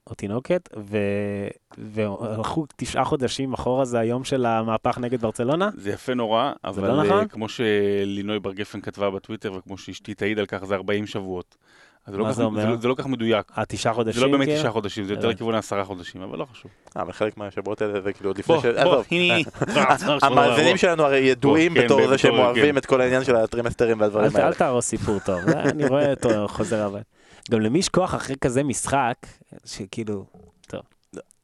או 0.07 0.13
תינוקת, 0.15 0.69
ו- 0.77 1.47
והלכו 1.77 2.65
תשעה 2.75 3.03
חודשים 3.05 3.53
אחורה, 3.53 3.85
זה 3.85 3.99
היום 3.99 4.23
של 4.23 4.45
המהפך 4.45 4.97
נגד 4.97 5.21
ברצלונה? 5.21 5.69
זה 5.77 5.89
יפה 5.89 6.13
נורא, 6.13 6.51
אבל 6.63 6.87
לא 6.87 6.99
אה, 6.99 7.03
נכון? 7.03 7.27
כמו 7.27 7.45
שלינוי 7.49 8.39
בר 8.39 8.53
גפן 8.53 8.81
כתבה 8.81 9.09
בטוויטר, 9.09 9.53
וכמו 9.57 9.77
שאשתי 9.77 10.13
תעיד 10.13 10.39
על 10.39 10.45
כך, 10.45 10.63
זה 10.65 10.75
40 10.75 11.07
שבועות. 11.07 11.55
אז 12.05 12.13
לא 12.15 12.25
כך- 12.25 12.31
זה 12.31 12.43
אומר? 12.43 12.69
לא- 12.69 12.75
זה 12.77 12.87
לא 12.87 12.95
כך 12.97 13.05
מדויק. 13.07 13.51
התשעה 13.55 13.93
חודשים? 13.93 14.19
זה 14.21 14.25
לא 14.25 14.31
באמת 14.31 14.45
כאילו? 14.47 14.59
תשעה 14.59 14.71
חודשים, 14.71 15.05
זה 15.05 15.13
יותר 15.13 15.21
הבנתי. 15.23 15.35
לכיוון 15.35 15.55
העשרה 15.55 15.83
חודשים, 15.85 16.21
אבל 16.21 16.37
לא 16.39 16.45
חשוב. 16.51 16.71
אה, 16.97 17.01
אבל 17.01 17.11
חלק 17.11 17.37
מהשבועות 17.37 17.81
האלה 17.81 18.01
זה 18.01 18.13
כאילו 18.13 18.29
עוד 18.29 18.37
לפני 18.37 18.55
בוא, 18.55 18.61
ש... 18.63 18.65
בוא, 18.65 18.79
עזוב. 18.79 19.05
הנה. 19.11 19.33
המאזינים 20.21 20.77
שלנו 20.77 21.03
הרי 21.03 21.17
ידועים 21.19 21.73
בוא, 21.73 21.81
כן, 21.81 21.85
בתור 21.87 22.07
זה 22.07 22.17
שהם. 22.17 22.33
אוהבים 22.33 22.77
את 22.77 22.85
כל 22.85 23.01
העניין 23.01 23.23
של 23.23 23.35
הטרימסטרים 23.35 24.01
והדברים 24.01 24.29
ת- 24.31 24.35
אל 24.35 24.41
האלה. 24.41 24.55
תהרוס 24.55 24.85
סיפור 24.85 25.19
טוב, 25.25 25.41
זה 25.41 25.59
אני 25.59 25.87
רואה 25.87 26.09
אותו 26.09 26.47
חוזר 26.47 26.85
הבית. 26.85 27.03
גם 27.51 27.59
למי 27.61 27.79
יש 27.79 27.89
כוח 27.89 28.15
אחרי 28.15 28.35
כזה 28.41 28.63
משחק, 28.63 29.15
שכאילו, 29.65 30.25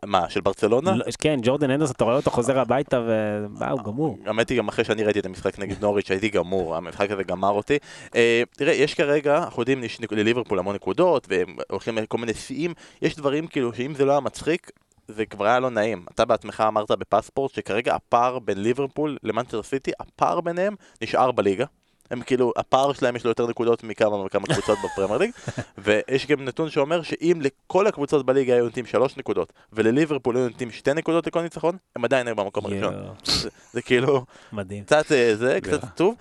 מה, 0.06 0.30
של 0.30 0.42
ברצלונה? 0.42 0.96
לא- 0.96 1.06
כן, 1.20 1.40
ג'ורדן 1.44 1.70
הנדרסון, 1.70 1.94
אתה 1.96 2.04
רואה 2.04 2.16
אותו 2.16 2.32
חוזר 2.32 2.60
הביתה 2.60 3.02
ומה, 3.08 3.70
הוא 3.70 3.84
גמור. 3.84 4.18
האמת 4.26 4.50
היא 4.50 4.58
גם 4.58 4.68
אחרי 4.68 4.86
שאני 4.86 5.04
ראיתי 5.04 5.20
את 5.20 5.26
המשחק 5.26 5.60
נגד 5.60 5.82
נוריץ' 5.82 6.12
הייתי 6.12 6.30
גמור, 6.30 6.76
המשחק 6.76 7.12
הזה 7.12 7.24
גמר 7.24 7.50
אותי. 7.50 7.78
אה, 8.16 8.44
תראה, 8.52 8.74
יש 8.74 8.94
כרגע, 8.94 9.38
אנחנו 9.38 9.62
יודעים, 9.62 9.84
יש 9.84 10.00
לליברפול 10.12 10.60
המון 10.60 10.76
נקודות, 10.76 11.28
והם 11.30 11.56
הולכים 11.70 11.98
לכל 11.98 12.18
מיני 12.18 12.34
שיאים, 12.34 12.74
יש 13.02 13.16
דברים 13.16 13.48
כאילו 13.48 13.74
שאם 13.74 13.94
זה 13.96 14.06
לא 14.06 14.12
היה 14.12 14.20
מצחיק, 14.20 14.72
זה 15.08 15.26
כבר 15.26 15.46
היה 15.46 15.60
לא 15.60 15.70
נעים. 15.70 16.06
אתה 16.16 16.26
בעצמך 16.26 16.64
אמרת 16.68 16.92
בפספורט 16.92 17.52
שכרגע 17.54 17.96
הפער 17.96 18.40
בין 18.40 18.64
ליברפול 18.64 19.18
למנצ'ר 19.24 19.64
סיטי, 19.64 19.92
הפער 20.00 20.42
ביניהם 20.42 20.76
נשאר 21.02 21.32
בליגה. 21.32 21.66
הם 22.12 22.22
כאילו, 22.22 22.54
הפער 22.58 22.94
שלהם 22.94 23.16
יש 23.16 23.24
לו 23.24 23.32
יותר 23.32 23.48
נקודות 23.48 23.84
מכמה 23.84 24.16
וכמה 24.16 24.48
קבוצות 24.48 24.78
בפרמייר 24.86 25.18
ליג, 25.18 25.32
ויש 25.78 26.28
גם 26.28 26.46
נתון 26.46 26.70
שאומר 26.70 27.02
שאם 27.02 27.42
לכל 27.42 27.88
הקבוצות 27.88 28.26
בליגה 28.26 28.54
היו 28.54 28.64
נותנים 28.66 28.86
שלוש 28.86 29.18
נקודות, 29.18 29.54
ולליברפול 29.74 30.38
היו 30.38 30.48
נותנים 30.48 30.72
שתי 30.72 30.94
נקודות 30.94 31.28
לכל 31.28 31.42
ניצחון, 31.42 31.78
הם 31.96 32.04
עדיין 32.06 32.28
היו 32.28 32.36
במקום 32.36 32.66
הראשון. 32.66 32.94
זה- 33.24 33.50
זה 33.74 33.82
כאילו... 33.82 34.26
מדהים. 34.54 34.84
קצת 34.84 35.12
אה, 35.12 35.36
זה, 35.36 35.60
קצת. 35.62 35.84
עצוב. 35.84 36.16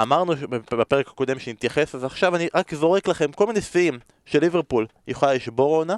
אמרנו 0.00 0.32
בפרק 0.50 1.08
הקודם 1.08 1.38
שנתייחס, 1.38 1.94
אז 1.94 2.04
עכשיו 2.04 2.36
אני 2.36 2.48
רק 2.54 2.74
זורק 2.74 3.08
לכם 3.08 3.32
כל 3.32 3.46
מיני 3.46 3.60
שיאים 3.60 3.98
של 4.24 4.40
ליברפול 4.40 4.86
יכולה 5.08 5.34
לשבור 5.34 5.76
עונה, 5.76 5.96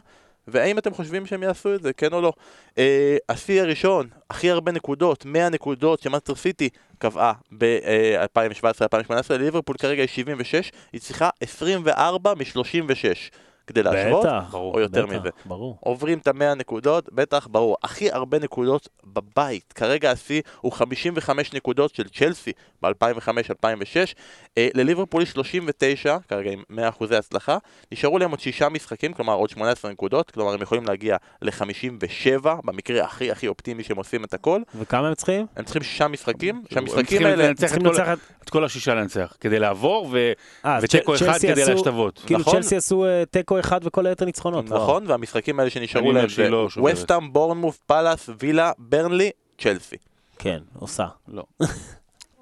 והאם 0.48 0.78
אתם 0.78 0.94
חושבים 0.94 1.26
שהם 1.26 1.42
יעשו 1.42 1.74
את 1.74 1.82
זה, 1.82 1.92
כן 1.92 2.12
או 2.12 2.20
לא. 2.20 2.32
אה, 2.78 3.16
השיא 3.28 3.62
הראשון, 3.62 4.08
הכי 4.30 4.50
הרבה 4.50 4.72
נקודות, 4.72 5.24
100 5.24 5.48
נקודות 5.48 6.00
שמאסטר 6.00 6.34
סיטי 6.34 6.68
קבעה 6.98 7.32
ב-2017-2018, 7.58 9.12
לליברפול 9.30 9.76
כרגע 9.76 10.02
יש 10.02 10.14
76, 10.14 10.72
היא 10.92 11.00
צריכה 11.00 11.30
24 11.40 12.34
מ-36. 12.34 13.34
כדי 13.66 13.82
להשוות, 13.82 14.24
בטח, 14.26 14.44
ברור, 14.50 14.74
או 14.74 14.80
יותר 14.80 15.06
בטח, 15.06 15.14
מזה. 15.20 15.28
ברור. 15.44 15.76
עוברים 15.80 16.18
את 16.18 16.28
המאה 16.28 16.54
נקודות, 16.54 17.08
בטח, 17.12 17.46
ברור. 17.50 17.76
הכי 17.82 18.10
הרבה 18.12 18.38
נקודות 18.38 18.88
בבית. 19.04 19.72
כרגע 19.72 20.10
השיא 20.10 20.42
הוא 20.60 20.72
55 20.72 21.52
נקודות 21.52 21.94
של 21.94 22.08
צ'לסי 22.08 22.52
ב-2005-2006. 22.82 24.14
אה, 24.58 24.68
לליברפול 24.74 25.22
יש 25.22 25.30
39, 25.30 26.16
כרגע 26.28 26.50
עם 26.50 26.62
100% 26.70 27.14
הצלחה. 27.18 27.58
נשארו 27.92 28.18
להם 28.18 28.30
עוד 28.30 28.40
6 28.40 28.62
משחקים, 28.62 29.12
כלומר 29.12 29.32
עוד 29.34 29.50
18 29.50 29.90
נקודות, 29.90 30.30
כלומר 30.30 30.52
הם 30.52 30.62
יכולים 30.62 30.84
להגיע 30.84 31.16
ל-57, 31.42 32.32
במקרה 32.64 33.04
הכי 33.04 33.30
הכי 33.30 33.48
אופטימי 33.48 33.82
שהם 33.84 33.96
עושים 33.96 34.24
את 34.24 34.34
הכל. 34.34 34.60
וכמה 34.78 35.08
הם 35.08 35.14
צריכים? 35.14 35.46
הם 35.56 35.64
צריכים 35.64 35.82
6 35.82 36.02
משחקים, 36.02 36.56
הם 36.56 36.62
שהמשחקים 36.74 37.04
צריכים 37.04 37.26
האלה... 37.26 37.50
את 37.50 37.56
צריכים 37.56 37.82
כל- 37.82 37.88
לנצח 37.88 38.12
את... 38.12 38.18
את 38.44 38.50
כל 38.50 38.64
השישה 38.64 38.94
לנצח, 38.94 39.36
כדי 39.40 39.58
לעבור, 39.58 40.08
ו- 40.12 40.32
אה, 40.64 40.76
אז 40.76 40.84
ותיקו 40.84 41.14
צ'- 41.18 41.22
אחד 41.22 41.38
כדי 41.38 41.64
להשתוות. 41.64 42.18
כאילו 42.26 42.40
נכון. 42.40 42.54
צ'לסי 42.54 42.76
עשו 42.76 43.04
אה, 43.04 43.22
תיקו 43.56 43.68
אחד 43.68 43.80
וכל 43.84 44.06
היתר 44.06 44.24
ניצחונות. 44.24 44.68
וואו. 44.68 44.82
נכון, 44.82 45.04
והמשחקים 45.06 45.58
האלה 45.60 45.70
שנשארו 45.70 46.12
להם 46.12 46.28
זה 46.28 46.50
לא 46.50 46.70
שוברת. 46.70 46.94
וסטאם, 46.94 47.32
בורנמוף, 47.32 47.78
פאלאס, 47.86 48.28
וילה, 48.40 48.72
ברנלי, 48.78 49.30
צ'לסי. 49.58 49.96
כן, 50.38 50.58
עושה. 50.78 51.06
לא. 51.28 51.44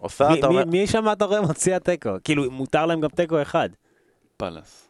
עושה, 0.01 0.29
מי- 0.29 0.39
אתה 0.39 0.47
אומר... 0.47 0.65
מי- 0.65 0.87
שם 0.87 1.05
אתה 1.13 1.25
רואה 1.25 1.41
מוציא 1.41 1.77
התיקו? 1.77 2.11
כאילו, 2.25 2.51
מותר 2.51 2.87
להם 2.87 3.01
גם 3.01 3.09
תיקו 3.09 3.43
אחד. 3.43 3.69
פאלאס. 4.37 4.89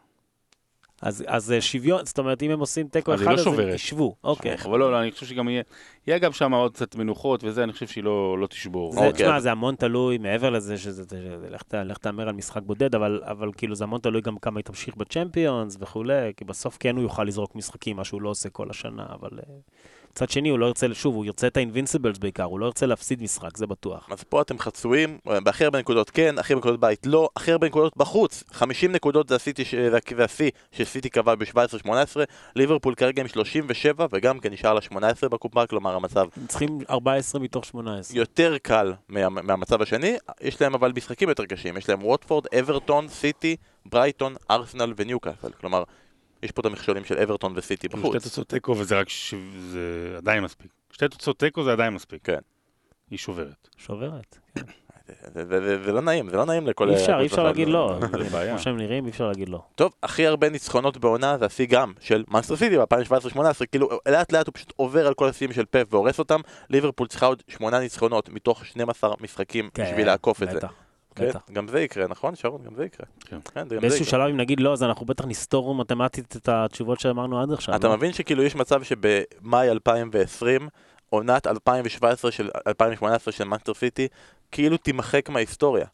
אז, 1.03 1.25
אז 1.27 1.53
אה, 1.53 1.61
שוויון, 1.61 2.05
זאת 2.05 2.19
אומרת, 2.19 2.43
אם 2.43 2.51
הם 2.51 2.61
עושים 2.61 2.89
תיקו 2.89 3.13
אז 3.13 3.23
אחד, 3.23 3.31
לא 3.31 3.41
אז 3.41 3.47
הם. 3.47 3.69
ישבו. 3.69 4.17
אוקיי. 4.25 4.57
אבל 4.65 4.79
לא, 4.79 4.93
לא, 4.93 5.01
אני 5.01 5.13
חושב 5.13 5.27
שגם 5.27 5.49
יהיה, 5.49 5.63
יהיה 6.07 6.19
גם 6.19 6.33
שם 6.33 6.55
עוד 6.55 6.75
קצת 6.75 6.97
מנוחות 6.97 7.45
וזה, 7.45 7.65
אני 7.65 7.73
חושב 7.73 7.87
שהיא 7.87 8.05
לא 8.05 8.39
לא 8.39 8.47
תשבור. 8.47 8.93
זה, 8.93 8.99
אוקיי. 8.99 9.13
תשמע, 9.13 9.41
זה 9.41 9.51
המון 9.51 9.75
תלוי, 9.75 10.19
מעבר 10.19 10.51
לזה 10.51 10.79
שזה, 10.79 11.03
לך 11.85 11.99
תהמר 11.99 12.29
על 12.29 12.35
משחק 12.35 12.63
בודד, 12.63 12.95
אבל, 12.95 13.21
אבל 13.25 13.51
כאילו 13.57 13.75
זה 13.75 13.85
המון 13.85 14.01
תלוי 14.01 14.21
גם 14.21 14.37
כמה 14.39 14.59
היא 14.59 14.65
תמשיך 14.65 14.97
בצ'מפיונס 14.97 15.77
וכולי, 15.81 16.33
כי 16.37 16.45
בסוף 16.45 16.77
כן 16.81 16.97
הוא 16.97 17.03
יוכל 17.03 17.25
לזרוק 17.25 17.55
משחקים, 17.55 17.97
מה 17.97 18.05
שהוא 18.05 18.23
לא 18.23 18.29
עושה 18.29 18.49
כל 18.49 18.71
השנה, 18.71 19.07
אבל 19.09 19.31
אה, 19.39 19.55
מצד 20.13 20.31
שני 20.31 20.49
הוא 20.49 20.59
לא 20.59 20.67
ירצה, 20.67 20.87
שוב, 20.93 21.15
הוא 21.15 21.25
ירצה 21.25 21.47
את 21.47 21.57
האינבינסיבלס 21.57 22.19
בעיקר, 22.19 22.45
הוא 22.45 22.61
לא 22.61 22.67
ירצה 22.67 22.87
להפסיד 22.87 23.23
משחק, 23.23 23.57
זה 23.57 23.67
בטוח. 23.67 24.09
אז 24.11 24.23
פה 24.23 24.43
אתם 24.43 24.59
חצויים, 24.59 25.19
בהכי 25.25 25.65
הרבה 25.65 25.79
נקודות 25.79 26.11
כן, 26.11 26.39
הכי 26.39 26.53
הרבה 26.53 26.61
נקודות 26.61 26.81
בית 26.81 27.07
לא, 27.07 27.29
הכי 27.37 27.53
הרבה 27.53 27.67
נקודות 27.67 27.97
בחוץ. 27.97 28.45
50 28.51 28.93
נקודות 28.93 29.29
זה 29.29 29.37
השיא 29.37 30.51
שסיטי 30.73 31.09
קבע 31.09 31.35
ב-17-18, 31.35 31.89
ליברפול 32.57 32.95
כרגע 32.95 33.23
עם 33.23 33.29
37 33.29 34.07
וגם 34.13 34.41
כן 34.41 34.53
נשאר 34.53 34.75
לה 34.75 34.81
18 34.81 35.29
בקופה, 35.29 35.67
כלומר 35.67 35.95
המצב 35.95 36.27
צריכים 36.49 36.79
14 36.91 37.41
מתוך 37.41 37.65
18. 37.65 38.19
יותר 38.19 38.57
קל 38.63 38.93
מה, 39.09 39.29
מהמצב 39.29 39.83
השני, 39.83 40.17
יש 40.41 40.61
להם 40.61 40.75
אבל 40.75 40.93
משחקים 40.97 41.29
יותר 41.29 41.47
קשים, 41.47 41.77
יש 41.77 41.89
להם 41.89 42.05
ווטפורד, 42.05 42.47
אברטון, 42.59 43.09
סיטי, 43.09 43.57
ברייטון, 43.87 44.35
ארסנל 44.51 44.93
וניוקאסל, 44.97 45.53
כלומר 45.61 45.83
יש 46.43 46.51
פה 46.53 46.61
את 46.61 46.67
המכשולים 46.67 47.05
של 47.05 47.19
אברטון 47.19 47.53
וסיטי 47.57 47.89
כאילו 47.89 48.03
שתי 48.03 48.09
בחוץ. 48.11 48.25
תוצאות 48.25 48.49
תיקו 48.49 48.77
וזה 48.79 48.99
רק, 49.01 49.09
ש- 49.09 49.35
זה 49.59 50.15
עדיין 50.17 50.45
מספיק. 50.45 50.71
שתי 50.93 51.09
תוצאות 51.09 51.39
תיקו 51.39 51.65
זה 51.65 51.73
עדיין 51.73 51.95
מספיק. 51.95 52.21
כן. 52.25 52.39
היא 53.11 53.19
שוברת. 53.19 53.69
שוברת. 53.77 54.39
זה- 55.35 55.85
זה 55.85 55.93
לא 55.93 56.01
נעים, 56.01 56.31
זה 56.31 56.37
לא 56.37 56.45
נעים 56.45 56.67
לכל... 56.67 56.89
אי 56.91 56.95
אפשר, 56.95 57.19
אי 57.21 57.27
אפשר. 57.27 57.43
להגיד 57.43 57.69
לא. 57.69 57.99
כמו 58.51 58.59
שהם 58.59 58.77
נראים, 58.77 59.05
אי 59.07 59.11
אפשר 59.11 59.29
להגיד 59.29 59.49
לא. 59.49 59.63
טוב, 59.75 59.93
הכי 60.03 60.27
הרבה 60.27 60.49
ניצחונות 60.49 60.97
בעונה 60.97 61.39
זה 61.39 61.47
השיא 61.47 61.67
גם 61.67 61.93
של 62.01 62.25
מאנסטר 62.29 62.57
סיטי 62.57 62.79
ב-2017-2018, 62.79 63.39
כאילו 63.73 63.89
לאט 64.09 64.33
לאט 64.33 64.47
הוא 64.47 64.55
פשוט 64.55 64.73
עובר 64.77 65.07
על 65.07 65.15
כל 65.15 65.29
השיאים 65.29 65.53
של 65.53 65.65
פפ 65.65 65.87
והורס 65.95 66.19
אותם, 66.19 66.41
ליברפול 66.71 67.07
צריכה 67.09 67.27
עוד 67.27 67.43
שמונה 67.49 67.79
ניצחונות 67.81 68.29
מתוך 68.29 68.67
12 68.67 69.15
משחקים 69.21 69.71
בשביל 69.79 70.07
לעקוף 70.07 70.43
את 70.43 70.51
זה. 70.51 70.59
כן, 71.15 71.29
בטח. 71.29 71.41
גם 71.53 71.69
זה 71.69 71.81
יקרה, 71.81 72.07
נכון 72.09 72.37
שרון? 72.37 72.63
גם 72.65 72.75
זה 72.75 72.85
יקרה. 72.85 73.07
כן. 73.21 73.39
כן, 73.55 73.69
גם 73.69 73.81
באיזשהו. 73.81 74.05
שלב 74.05 74.29
אם 74.31 74.37
נגיד 74.37 74.61
לא, 74.61 74.73
אז 74.73 74.83
אנחנו 74.83 75.07
בטח 75.07 75.25
נסתור 75.27 75.75
מתמטית 75.75 76.37
את 76.37 76.49
התשובות 76.49 77.01
שאמרנו 77.01 77.43
עד 77.43 77.53
עכשיו. 77.53 77.77
אתה 77.77 77.89
לא? 77.89 77.97
מבין 77.97 78.13
שכאילו 78.13 78.43
יש 78.43 78.55
מצב 78.57 78.83
שבמאי 78.83 79.71
2020, 79.71 80.69
עונת 81.11 81.47
2017 81.47 82.31
של 82.31 82.51
2018 82.67 83.33
של 83.33 83.45
מאנסטר 83.45 83.75
סיטי, 83.75 84.09
כאילו 84.53 84.77
תימחק 84.77 85.29
מההיסטוריה. 85.29 85.87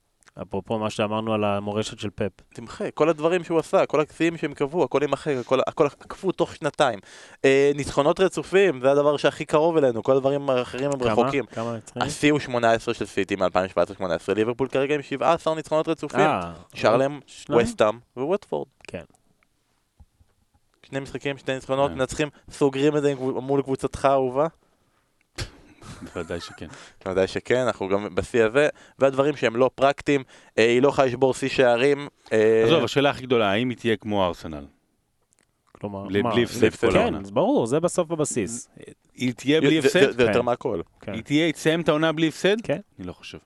אפרופו 0.42 0.78
מה 0.78 0.90
שאמרנו 0.90 1.34
על 1.34 1.44
המורשת 1.44 1.98
של 1.98 2.10
פפ. 2.10 2.32
תמחק, 2.54 2.90
כל 2.94 3.08
הדברים 3.08 3.44
שהוא 3.44 3.58
עשה, 3.58 3.86
כל 3.86 4.00
השיאים 4.00 4.36
שהם 4.36 4.54
קבעו, 4.54 4.84
הכל 4.84 4.98
יימחק, 5.02 5.32
הכל, 5.40 5.58
הכל 5.66 5.86
עקפו 5.86 6.32
תוך 6.32 6.56
שנתיים. 6.56 6.98
אה, 7.44 7.70
ניצחונות 7.74 8.20
רצופים, 8.20 8.80
זה 8.80 8.90
הדבר 8.90 9.16
שהכי 9.16 9.44
קרוב 9.44 9.76
אלינו, 9.76 10.02
כל 10.02 10.16
הדברים 10.16 10.50
האחרים 10.50 10.90
הם 10.92 10.98
כמה? 10.98 11.12
רחוקים. 11.12 11.46
כמה 11.46 11.74
הם 11.74 11.80
צריכים? 11.80 12.02
השיא 12.02 12.32
הוא 12.32 12.40
18 12.40 12.94
של 12.94 13.06
סיטי 13.06 13.36
מ-2017-2018, 13.36 14.34
ליברפול 14.36 14.68
כרגע 14.68 14.94
עם 14.94 15.02
17 15.02 15.54
ניצחונות 15.54 15.88
רצופים. 15.88 16.20
אה, 16.20 16.52
נשאר 16.74 16.96
להם 16.96 17.20
שניים? 17.26 17.62
וסטאם 17.62 17.98
וווטפורד. 18.16 18.68
כן. 18.88 19.04
שני 20.82 21.00
משחקים, 21.00 21.38
שני 21.38 21.54
ניצחונות, 21.54 21.90
כן. 21.90 21.98
מנצחים, 21.98 22.28
סוגרים 22.50 22.96
את 22.96 23.02
זה 23.02 23.14
מול 23.18 23.62
קבוצתך 23.62 24.04
האהובה. 24.04 24.46
בוודאי 26.02 26.40
שכן. 26.40 26.66
ודאי 27.08 27.26
שכן, 27.26 27.56
אנחנו 27.56 27.88
גם 27.88 28.14
בשיא 28.14 28.44
הזה, 28.44 28.68
והדברים 28.98 29.36
שהם 29.36 29.56
לא 29.56 29.70
פרקטיים, 29.74 30.22
אה, 30.58 30.68
היא 30.68 30.82
לא 30.82 30.88
יכולה 30.88 31.06
לשבור 31.06 31.34
שיא 31.34 31.48
שערים. 31.48 32.08
אה, 32.32 32.62
עזוב, 32.64 32.84
השאלה 32.84 33.10
הכי 33.10 33.22
גדולה, 33.22 33.50
האם 33.50 33.68
היא 33.68 33.78
תהיה 33.78 33.96
כמו 33.96 34.26
ארסנל? 34.26 34.64
כלומר, 35.72 36.06
בלי 36.08 36.42
הפסד 36.44 36.74
כל 36.74 36.90
כן, 36.90 36.98
העונה. 36.98 37.18
אז 37.18 37.30
ברור, 37.30 37.66
זה 37.66 37.80
בסוף 37.80 38.08
בבסיס. 38.08 38.68
היא 39.14 39.34
תהיה 39.34 39.60
בלי 39.60 39.78
הפסד? 39.78 40.10
זה 40.10 40.22
יותר 40.22 40.38
כן. 40.38 40.44
מהכל. 40.44 40.80
כן. 41.00 41.12
היא 41.12 41.22
תהיה, 41.22 41.46
היא 41.46 41.52
תסיים 41.52 41.80
את 41.80 41.88
העונה 41.88 42.12
בלי 42.12 42.28
הפסד? 42.28 42.60
כן. 42.62 42.78
אני 42.98 43.06
לא 43.06 43.12
חושב. 43.12 43.38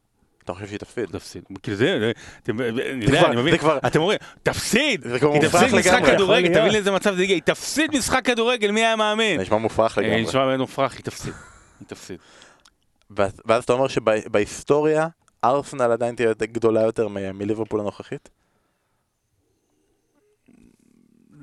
אתה 0.44 0.54
חושב 0.54 0.66
שהיא 0.66 0.78
תפסיד? 0.78 1.04
תפסיד. 1.04 1.42
כאילו 1.62 1.76
זה, 1.76 2.12
אני 2.48 3.04
יודע, 3.04 3.26
אני 3.26 3.36
מבין, 3.36 3.54
אתם 3.86 4.00
אומרים, 4.00 4.18
תפסיד! 4.42 5.06
היא 5.06 5.40
תפסיד 5.40 5.74
משחק. 5.74 6.02
כדורגל, 6.06 6.48
תבין. 6.48 6.72
לאיזה 6.72 6.90
מצב 6.90 7.14
זה 7.14 7.22
הגיע, 7.22 7.34
היא 7.34 7.42
תפסיד 7.42 7.96
משחק 7.96 8.24
כדורגל, 8.24 8.70
מי 8.70 8.80
היה 8.80 8.96
מאמין? 8.96 9.40
נשמע 9.40 9.56
מופרך 9.56 9.98
אה, 9.98 10.02
לגמרי. 10.02 10.22
נשמע 10.22 10.56
מופרך, 10.56 10.92
היא 10.92 11.02
תפסיד. 11.02 11.32
היא 11.80 11.88
תפסיד. 11.88 12.16
ואז 13.46 13.64
אתה 13.64 13.72
אומר 13.72 13.88
שבהיסטוריה, 13.88 15.08
ארסנל 15.44 15.92
עדיין 15.92 16.14
תהיה 16.14 16.32
גדולה 16.40 16.80
יותר 16.82 17.08
מליברפול 17.08 17.80
הנוכחית? 17.80 18.28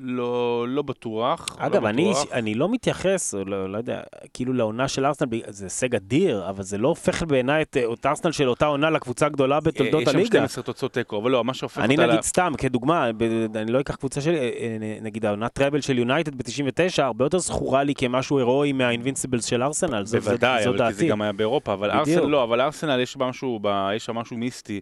לא 0.01 0.39
לא 0.69 0.81
בטוח. 0.81 1.57
לא 1.61 1.65
אגב, 1.65 1.85
אני, 1.85 2.09
בטוח. 2.11 2.25
אני 2.33 2.55
לא 2.55 2.69
מתייחס, 2.69 3.33
לא, 3.45 3.69
לא 3.71 3.77
יודע, 3.77 3.99
כאילו 4.33 4.53
לעונה 4.53 4.87
של 4.87 5.05
ארסנל, 5.05 5.27
זה 5.47 5.65
הישג 5.65 5.95
אדיר, 5.95 6.49
אבל 6.49 6.63
זה 6.63 6.77
לא 6.77 6.87
הופך 6.87 7.23
בעיניי 7.23 7.61
את, 7.61 7.77
את 7.93 8.05
ארסנל 8.05 8.31
של 8.31 8.49
אותה 8.49 8.65
עונה 8.65 8.89
לקבוצה 8.89 9.25
הגדולה 9.25 9.59
בתולדות 9.59 10.01
יש 10.01 10.09
שם 10.09 10.15
הליגה. 10.17 10.29
12 10.39 10.63
תוצאות 10.63 10.93
תיקו, 10.93 11.17
אבל 11.21 11.31
לא, 11.31 11.43
מה 11.43 11.53
שהופך 11.53 11.77
אני 11.81 11.93
אותה... 11.93 12.05
ל- 12.05 12.09
נגיד 12.09 12.21
סתם, 12.21 12.51
כדוגמה, 12.57 13.09
ב- 13.17 13.57
אני 13.57 13.71
לא 13.71 13.79
אקח 13.79 13.95
קבוצה 13.95 14.21
שלי, 14.21 14.37
אה, 14.37 14.43
אה, 14.81 14.97
נגיד 15.01 15.25
העונת 15.25 15.53
טראבל 15.53 15.81
של 15.81 15.97
יונייטד 15.97 16.35
ב-99, 16.35 16.69
הרבה 17.03 17.25
יותר 17.25 17.37
זכורה 17.39 17.83
לי 17.83 17.95
כמשהו 17.95 18.37
הירואי 18.37 18.71
מהאינבינסיבלס 18.71 19.45
של 19.45 19.63
ארסנל, 19.63 20.05
זו, 20.05 20.19
זו, 20.19 20.29
בוודאי, 20.29 20.63
זו 20.63 20.69
אבל 20.69 20.77
כי 20.77 20.93
זה 20.93 20.99
דעתי. 20.99 21.07
גם 21.09 21.21
היה 21.21 21.31
באירופה, 21.31 21.73
אבל 21.73 21.89
בדיוק. 21.89 22.07
ארסנל 22.07 22.29
לא, 22.31 22.43
אבל 22.43 22.61
ארסנל 22.61 22.99
יש 22.99 23.17
משהו, 23.17 23.59
ב- 23.61 23.89
יש 23.95 24.05
שם 24.05 24.15
משהו 24.15 24.37
מיסטי 24.37 24.79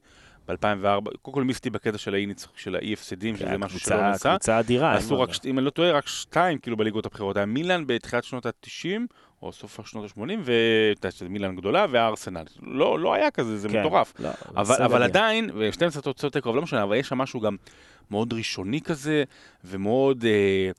ב-2004, 0.48 1.18
קודם 1.22 1.36
כל 1.36 1.43
מיסטי 1.43 1.70
בקטע 1.70 1.98
של 1.98 2.14
האי 2.14 2.26
ניצח, 2.26 2.50
של 2.56 2.76
האי 2.76 2.93
הפסדים, 2.93 3.38
שזה 3.38 3.45
כן, 3.45 3.58
משהו 3.58 3.80
שלא 3.80 4.02
נעשה. 4.02 4.30
קבוצה 4.30 4.60
אדירה. 4.60 4.95
עשו 4.95 5.20
רק, 5.20 5.30
אם 5.45 5.58
אני 5.58 5.66
לא 5.66 5.70
טועה, 5.70 5.91
רק 5.91 6.08
שתיים 6.08 6.58
כאילו 6.58 6.78
בליגות 6.78 7.06
הבחירות. 7.06 7.38
היה 7.38 7.45
מילאן 7.45 7.84
בתחילת 7.88 8.24
שנות 8.24 8.45
ה-90, 8.45 9.00
או 9.41 9.52
סוף 9.52 9.88
שנות 9.88 10.06
ה-80, 10.06 10.50
ומילאן 11.22 11.56
גדולה, 11.56 11.86
והארסנל. 11.91 12.43
לא, 12.62 13.00
לא 13.00 13.14
היה 13.14 13.32
כזה, 13.32 13.58
זה 13.58 13.70
כן, 13.70 13.80
מטורף. 13.80 14.14
לא, 14.20 14.30
אבל, 14.56 14.76
אבל 14.84 15.04
אדיר. 15.04 15.04
עדיין, 15.04 15.50
ו-12 15.54 16.02
תוצאות 16.02 16.34
תיקו, 16.34 16.54
לא 16.54 16.62
משנה, 16.62 16.84
אבל 16.84 16.95
יש 16.95 17.08
שם 17.08 17.18
משהו 17.18 17.39
גם 17.39 17.56
מאוד 18.12 18.34
ראשוני 18.34 18.82
כזה, 18.82 19.24
ומאוד, 19.64 20.26
אה, 20.26 20.72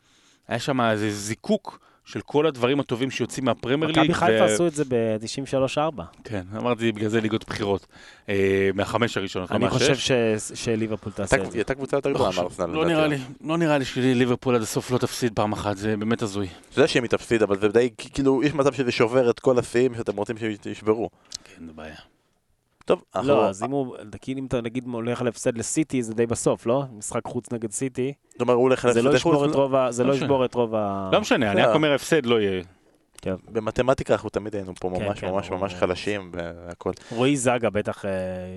היה 0.48 0.58
שם 0.58 0.80
איזה 0.80 1.10
זיקוק 1.10 1.87
של 2.12 2.20
כל 2.20 2.46
הדברים 2.46 2.80
הטובים 2.80 3.10
שיוצאים 3.10 3.44
מהפרמייר 3.44 3.86
ליג. 3.90 3.98
מכבי 3.98 4.14
חיפה 4.14 4.32
ו- 4.42 4.44
עשו 4.44 4.66
את 4.66 4.74
זה 4.74 4.84
ב-93-4. 4.88 6.02
כן, 6.24 6.42
אמרתי 6.56 6.92
בגלל 6.92 7.08
זה 7.08 7.20
ליגות 7.20 7.44
בחירות, 7.48 7.86
אה, 8.28 8.70
מהחמש 8.74 9.16
הראשונות, 9.16 9.50
לא 9.50 9.56
אני. 9.56 9.68
חושב 9.68 9.96
ש- 9.96 10.12
שליברפול 10.54 11.12
תעשה 11.12 11.36
את 11.36 11.40
היא 11.42 11.50
זה. 11.50 11.58
הייתה 11.58 11.74
קבוצה 11.74 11.96
יותר 11.96 12.08
לא 12.08 12.14
גדולה 12.14 12.30
חושב, 12.30 12.42
מארסנל. 12.42 12.66
לא. 12.74 12.84
נראה 12.86 13.06
לי, 13.06 13.16
לא 13.44 13.56
נראה 13.58 13.78
לי 13.78 13.84
שליברפול 13.84 14.54
עד 14.54 14.62
הסוף 14.62 14.90
לא 14.90 14.98
תפסיד 14.98 15.32
פעם 15.34 15.52
אחת, 15.52 15.76
זה 15.76 15.96
באמת 15.96 16.22
הזוי. 16.22 16.46
אתה 16.70 16.78
יודע 16.78 16.88
שאם 16.88 17.02
היא 17.02 17.10
תפסיד, 17.10 17.42
אבל 17.42 17.60
זה 17.60 17.68
די, 17.68 17.90
כאילו, 17.98 18.42
יש 18.42 18.54
מצב 18.54 18.72
שזה 18.72 18.92
שובר 18.92 19.30
את 19.30 19.40
כל 19.40 19.58
השיאים 19.58 19.94
שאתם 19.94 20.16
רוצים 20.16 20.36
שישברו. 20.62 21.10
כן, 21.44 21.66
זה 21.66 21.72
בעיה. 21.72 21.94
טוב, 22.88 23.02
אנחנו... 23.14 23.28
לא, 23.28 23.48
אז 23.48 23.62
אם 23.62 23.70
הוא, 23.70 23.96
אם 24.28 24.46
אתה 24.46 24.60
נגיד 24.60 24.84
הולך 24.86 25.20
על 25.20 25.28
הפסד 25.28 25.58
לסיטי, 25.58 26.02
זה 26.02 26.14
די 26.14 26.26
בסוף, 26.26 26.66
לא? 26.66 26.84
משחק 26.92 27.20
חוץ 27.26 27.52
נגד 27.52 27.70
סיטי. 27.70 28.12
זאת 28.28 28.40
אומרת, 28.40 28.54
הוא 28.54 28.62
הולך 28.62 28.90
זה 28.90 29.02
לא 29.02 29.10
להפסד 29.10 29.16
ישבור 29.16 29.44
חוץ, 29.44 29.50
את 29.50 29.54
רוב 29.54 29.74
ה... 29.74 29.92
זה 29.92 30.02
לא 30.02 30.08
לא 30.08 30.14
משנה. 30.14 30.24
ישבור 30.24 30.44
את 30.44 30.54
רוב 30.54 30.74
ה... 30.74 31.10
לא 31.12 31.20
משנה, 31.20 31.52
אני 31.52 31.62
לא. 31.62 31.66
רק 31.66 31.74
אומר 31.74 31.94
הפסד 31.94 32.26
לא 32.26 32.40
יהיה. 32.40 32.62
במתמטיקה 33.26 34.12
אנחנו 34.12 34.28
תמיד 34.30 34.54
היינו 34.54 34.74
פה 34.74 34.90
כן, 34.96 35.04
ממש 35.04 35.20
כן, 35.20 35.30
ממש. 35.30 35.50
ממש 35.50 35.74
חלשים 35.74 36.32
והכל. 36.34 36.92
רועי 37.10 37.36
זגה 37.36 37.70
בטח 37.70 38.04
אה, 38.04 38.10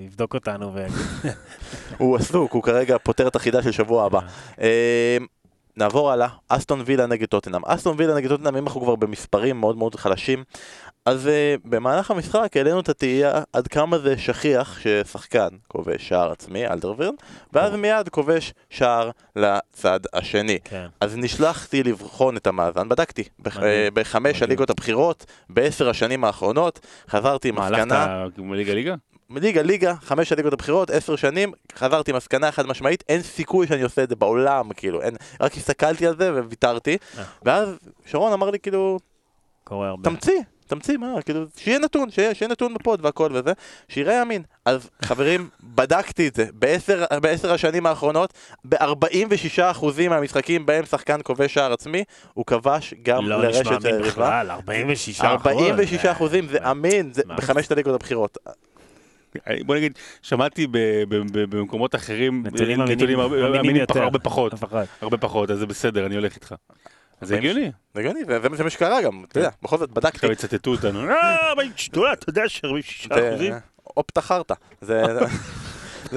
יבדוק 0.05 0.33
אותנו 0.33 0.73
ויגיד... 0.73 0.95
הוא 1.97 2.15
עסוק, 2.15 2.53
הוא 2.53 2.63
כרגע 2.63 2.97
פותר 2.97 3.27
את 3.27 3.35
החידה 3.35 3.63
של 3.63 3.71
שבוע 3.71 4.05
הבא. 4.05 4.19
אה, 4.61 5.17
נעבור 5.77 6.11
הלאה, 6.11 6.27
אסטון 6.47 6.81
וילה 6.85 7.05
נגד 7.05 7.27
טוטנאם. 7.27 7.65
אסטון 7.65 7.95
וילה 7.97 8.15
נגד 8.15 8.29
טוטנאם, 8.29 8.55
אם 8.55 8.63
אנחנו 8.63 8.81
כבר 8.81 8.95
במספרים 8.95 9.59
מאוד 9.59 9.77
מאוד 9.77 9.95
חלשים, 9.95 10.43
אז 11.05 11.25
uh, 11.25 11.61
במהלך 11.65 12.11
המשחק 12.11 12.57
העלינו 12.57 12.79
את 12.79 12.89
התהייה 12.89 13.43
עד 13.53 13.67
כמה 13.67 13.97
זה 13.97 14.17
שכיח 14.17 14.79
ששחקן 14.79 15.47
כובש 15.67 16.07
שער 16.07 16.31
עצמי, 16.31 16.67
אלדרווירן, 16.67 17.13
ואז 17.53 17.75
מיד 17.75 18.09
כובש 18.09 18.53
שער 18.69 19.09
לצד 19.35 19.99
השני. 20.13 20.59
כן. 20.63 20.85
אז 20.99 21.17
נשלחתי 21.17 21.83
לבחון 21.83 22.37
את 22.37 22.47
המאזן, 22.47 22.89
בדקתי, 22.89 23.23
בח-. 23.39 23.63
אה, 23.63 23.87
בחמש. 23.93 24.41
הליגות 24.41 24.69
הבכירות, 24.69 25.25
בעשר 25.49 25.89
השנים 25.89 26.23
האחרונות, 26.23 26.79
חזרתי 27.09 27.49
עם 27.49 27.55
מסקנה, 27.55 28.03
הלכת 28.05 28.39
ליגה 28.39 28.73
ליגה? 28.73 28.95
ליגה 29.29 29.61
ליגה, 29.61 29.95
חמש 30.01 30.31
הליגות 30.31 30.53
הבכירות, 30.53 30.89
עשר 30.89 31.15
שנים, 31.15 31.51
חזרתי 31.75 32.11
מסקנה 32.11 32.51
חד 32.51 32.65
משמעית, 32.65 33.03
אין 33.09 33.21
סיכוי 33.21 33.67
שאני 33.67 33.81
עושה 33.81 34.03
את 34.03 34.09
זה 34.09 34.15
בעולם, 34.15 34.73
כאילו, 34.73 35.01
אין, 35.01 35.15
רק 35.41 35.57
הסתכלתי 35.57 36.07
על 36.07 36.17
זה 36.17 36.33
וויתרתי, 36.43 36.97
אה. 37.17 37.23
ואז 37.45 37.69
שרון 38.05 38.33
אמר 38.33 38.49
לי 38.49 38.59
כאילו. 38.59 38.99
תמציא, 40.03 40.41
תמציא, 40.71 40.97
מה, 40.97 41.21
כאילו, 41.25 41.45
שיהיה 41.57 41.79
נתון, 41.79 42.11
שיהיה, 42.11 42.33
שיהיה 42.35 42.51
נתון 42.51 42.73
בפוד 42.73 43.05
והכל 43.05 43.29
וזה, 43.33 43.51
שיראה 43.89 44.13
ימין. 44.21 44.41
אז 44.65 44.89
חברים, 45.05 45.49
בדקתי 45.75 46.27
את 46.27 46.35
זה, 46.35 46.45
בעשר, 46.53 47.03
בעשר 47.21 47.51
השנים 47.53 47.85
האחרונות, 47.85 48.33
ב-46% 48.65 49.59
מהמשחקים 50.09 50.65
בהם 50.65 50.85
שחקן 50.85 51.19
כובש 51.23 51.53
שער 51.53 51.73
עצמי, 51.73 52.03
הוא 52.33 52.45
כבש 52.45 52.93
גם 53.03 53.27
לא 53.29 53.37
נשמע 53.37 53.47
לרשת 53.47 53.67
אמין 53.71 53.85
היריבה. 53.85 54.07
בכלל, 54.09 54.51
46 54.51 55.21
46 55.21 56.05
אחוזים, 56.05 56.47
זה 56.47 56.71
אמין, 56.71 57.13
זה? 57.13 57.21
בחמשת 57.37 57.71
הליגות 57.71 57.95
הבכירות. 57.95 58.37
בוא 59.65 59.75
נגיד, 59.75 59.93
שמעתי 60.21 60.67
ב- 60.67 60.77
ב- 61.09 61.15
ב- 61.15 61.55
במקומות 61.55 61.95
אחרים, 61.95 62.43
נתונים 62.45 63.19
אה, 63.19 63.23
הרבה- 64.03 64.19
פחות. 64.19 64.53
הרבה 65.01 65.17
פחות, 65.17 65.51
אז 65.51 65.59
זה 65.59 65.65
בסדר, 65.65 66.05
אני 66.05 66.15
הולך 66.15 66.35
איתך. 66.35 66.55
זה 67.21 67.35
הגיוני, 67.37 67.71
זה 67.93 67.99
הגיוני, 67.99 68.19
זה 68.25 68.39
זה 68.55 68.63
מה 68.63 68.69
שקרה 68.69 69.01
גם, 69.01 69.23
אתה 69.29 69.39
יודע, 69.39 69.49
בכל 69.63 69.77
זאת 69.77 69.91
בדקתי. 69.91 70.17
עכשיו 70.17 70.31
יצטטו 70.31 70.71
אותנו, 70.71 71.09
אה, 71.09 71.51
אבל 71.51 71.63
שדולה, 71.75 72.13
אתה 72.13 72.29
יודע 72.29 72.49
ש-46 72.49 73.13
זה- 73.15 73.29
אחוזים, 73.29 73.53
אופטה 73.97 74.21
חרטא, 74.21 74.53
זה 74.81 75.03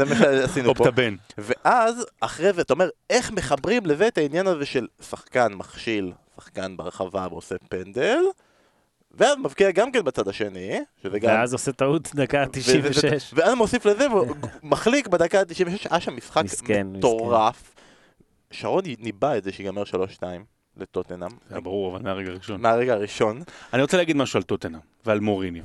מה 0.04 0.14
שעשינו 0.16 0.74
פה. 0.74 0.84
אופטה 0.84 0.90
בן. 0.90 1.16
ואז, 1.38 2.06
אחרי 2.20 2.52
זה, 2.52 2.60
אתה 2.60 2.72
אומר, 2.72 2.88
איך 3.10 3.30
מחברים 3.30 3.86
לזה 3.86 4.08
את 4.08 4.18
העניין 4.18 4.46
הזה 4.46 4.66
של 4.66 4.86
שחקן 5.10 5.54
מכשיל, 5.54 6.12
שחקן 6.40 6.76
ברחבה 6.76 7.26
ועושה 7.30 7.54
פנדל, 7.68 8.18
ואז 9.12 9.36
מבקיע 9.38 9.70
גם 9.70 9.92
כן 9.92 10.04
בצד 10.04 10.28
השני, 10.28 10.80
שזה 11.02 11.18
גם... 11.18 11.28
ואז 11.30 11.52
עושה 11.52 11.72
טעות 11.72 12.14
דקה 12.14 12.44
ו- 12.46 12.48
ו- 12.48 12.52
96. 12.52 13.30
ואז 13.36 13.54
מוסיף 13.54 13.86
לזה, 13.86 14.06
מחליק 14.62 15.08
בדקה 15.08 15.40
ה-96, 15.40 15.86
היה 15.90 16.00
שם 16.00 16.16
משחק 16.16 16.42
מטורף. 16.84 17.74
שרון 18.50 18.82
ניבא 18.98 19.36
את 19.36 19.44
זה 19.44 19.52
שיגמר 19.52 19.82
3-2 19.84 20.22
לטוטנאם, 20.76 21.30
זה 21.50 21.60
ברור, 21.60 21.96
אבל 21.96 22.02
מהרגע 22.04 22.30
הראשון. 22.30 22.60
מהרגע 22.60 22.92
הראשון. 22.92 23.42
אני 23.72 23.82
רוצה 23.82 23.96
להגיד 23.96 24.16
משהו 24.16 24.36
על 24.36 24.42
טוטנאם 24.42 24.80
ועל 25.06 25.20
מוריניו. 25.20 25.64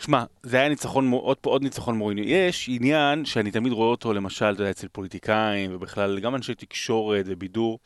שמע, 0.00 0.24
זה 0.42 0.56
היה 0.56 0.68
ניצחון, 0.68 1.10
עוד, 1.10 1.36
עוד 1.44 1.62
ניצחון 1.62 1.98
מוריניו. 1.98 2.24
יש 2.24 2.68
עניין 2.72 3.24
שאני 3.24 3.50
תמיד 3.50 3.72
רואה 3.72 3.88
אותו, 3.88 4.12
למשל, 4.12 4.52
אתה 4.52 4.62
יודע, 4.62 4.70
אצל 4.70 4.88
פוליטיקאים, 4.88 5.74
ובכלל, 5.74 6.20
גם 6.20 6.34
אנשי 6.34 6.54
תקשורת 6.54 7.24
ובידור, 7.28 7.78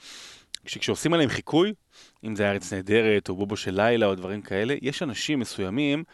כשעושים 0.65 1.15
עליהם 1.15 1.29
חיקוי, 1.29 1.73
אם 2.25 2.37
זה 2.37 2.51
ארץ 2.51 2.73
נהדרת, 2.73 3.29
או 3.29 3.37
בובו 3.37 3.57
של 3.57 3.75
לילה, 3.75 4.07
או 4.07 4.15
דברים 4.15 4.43
כאלה, 4.43 4.75
יש 4.83 5.03
אנשים 5.03 5.39
מסוימים 5.41 6.05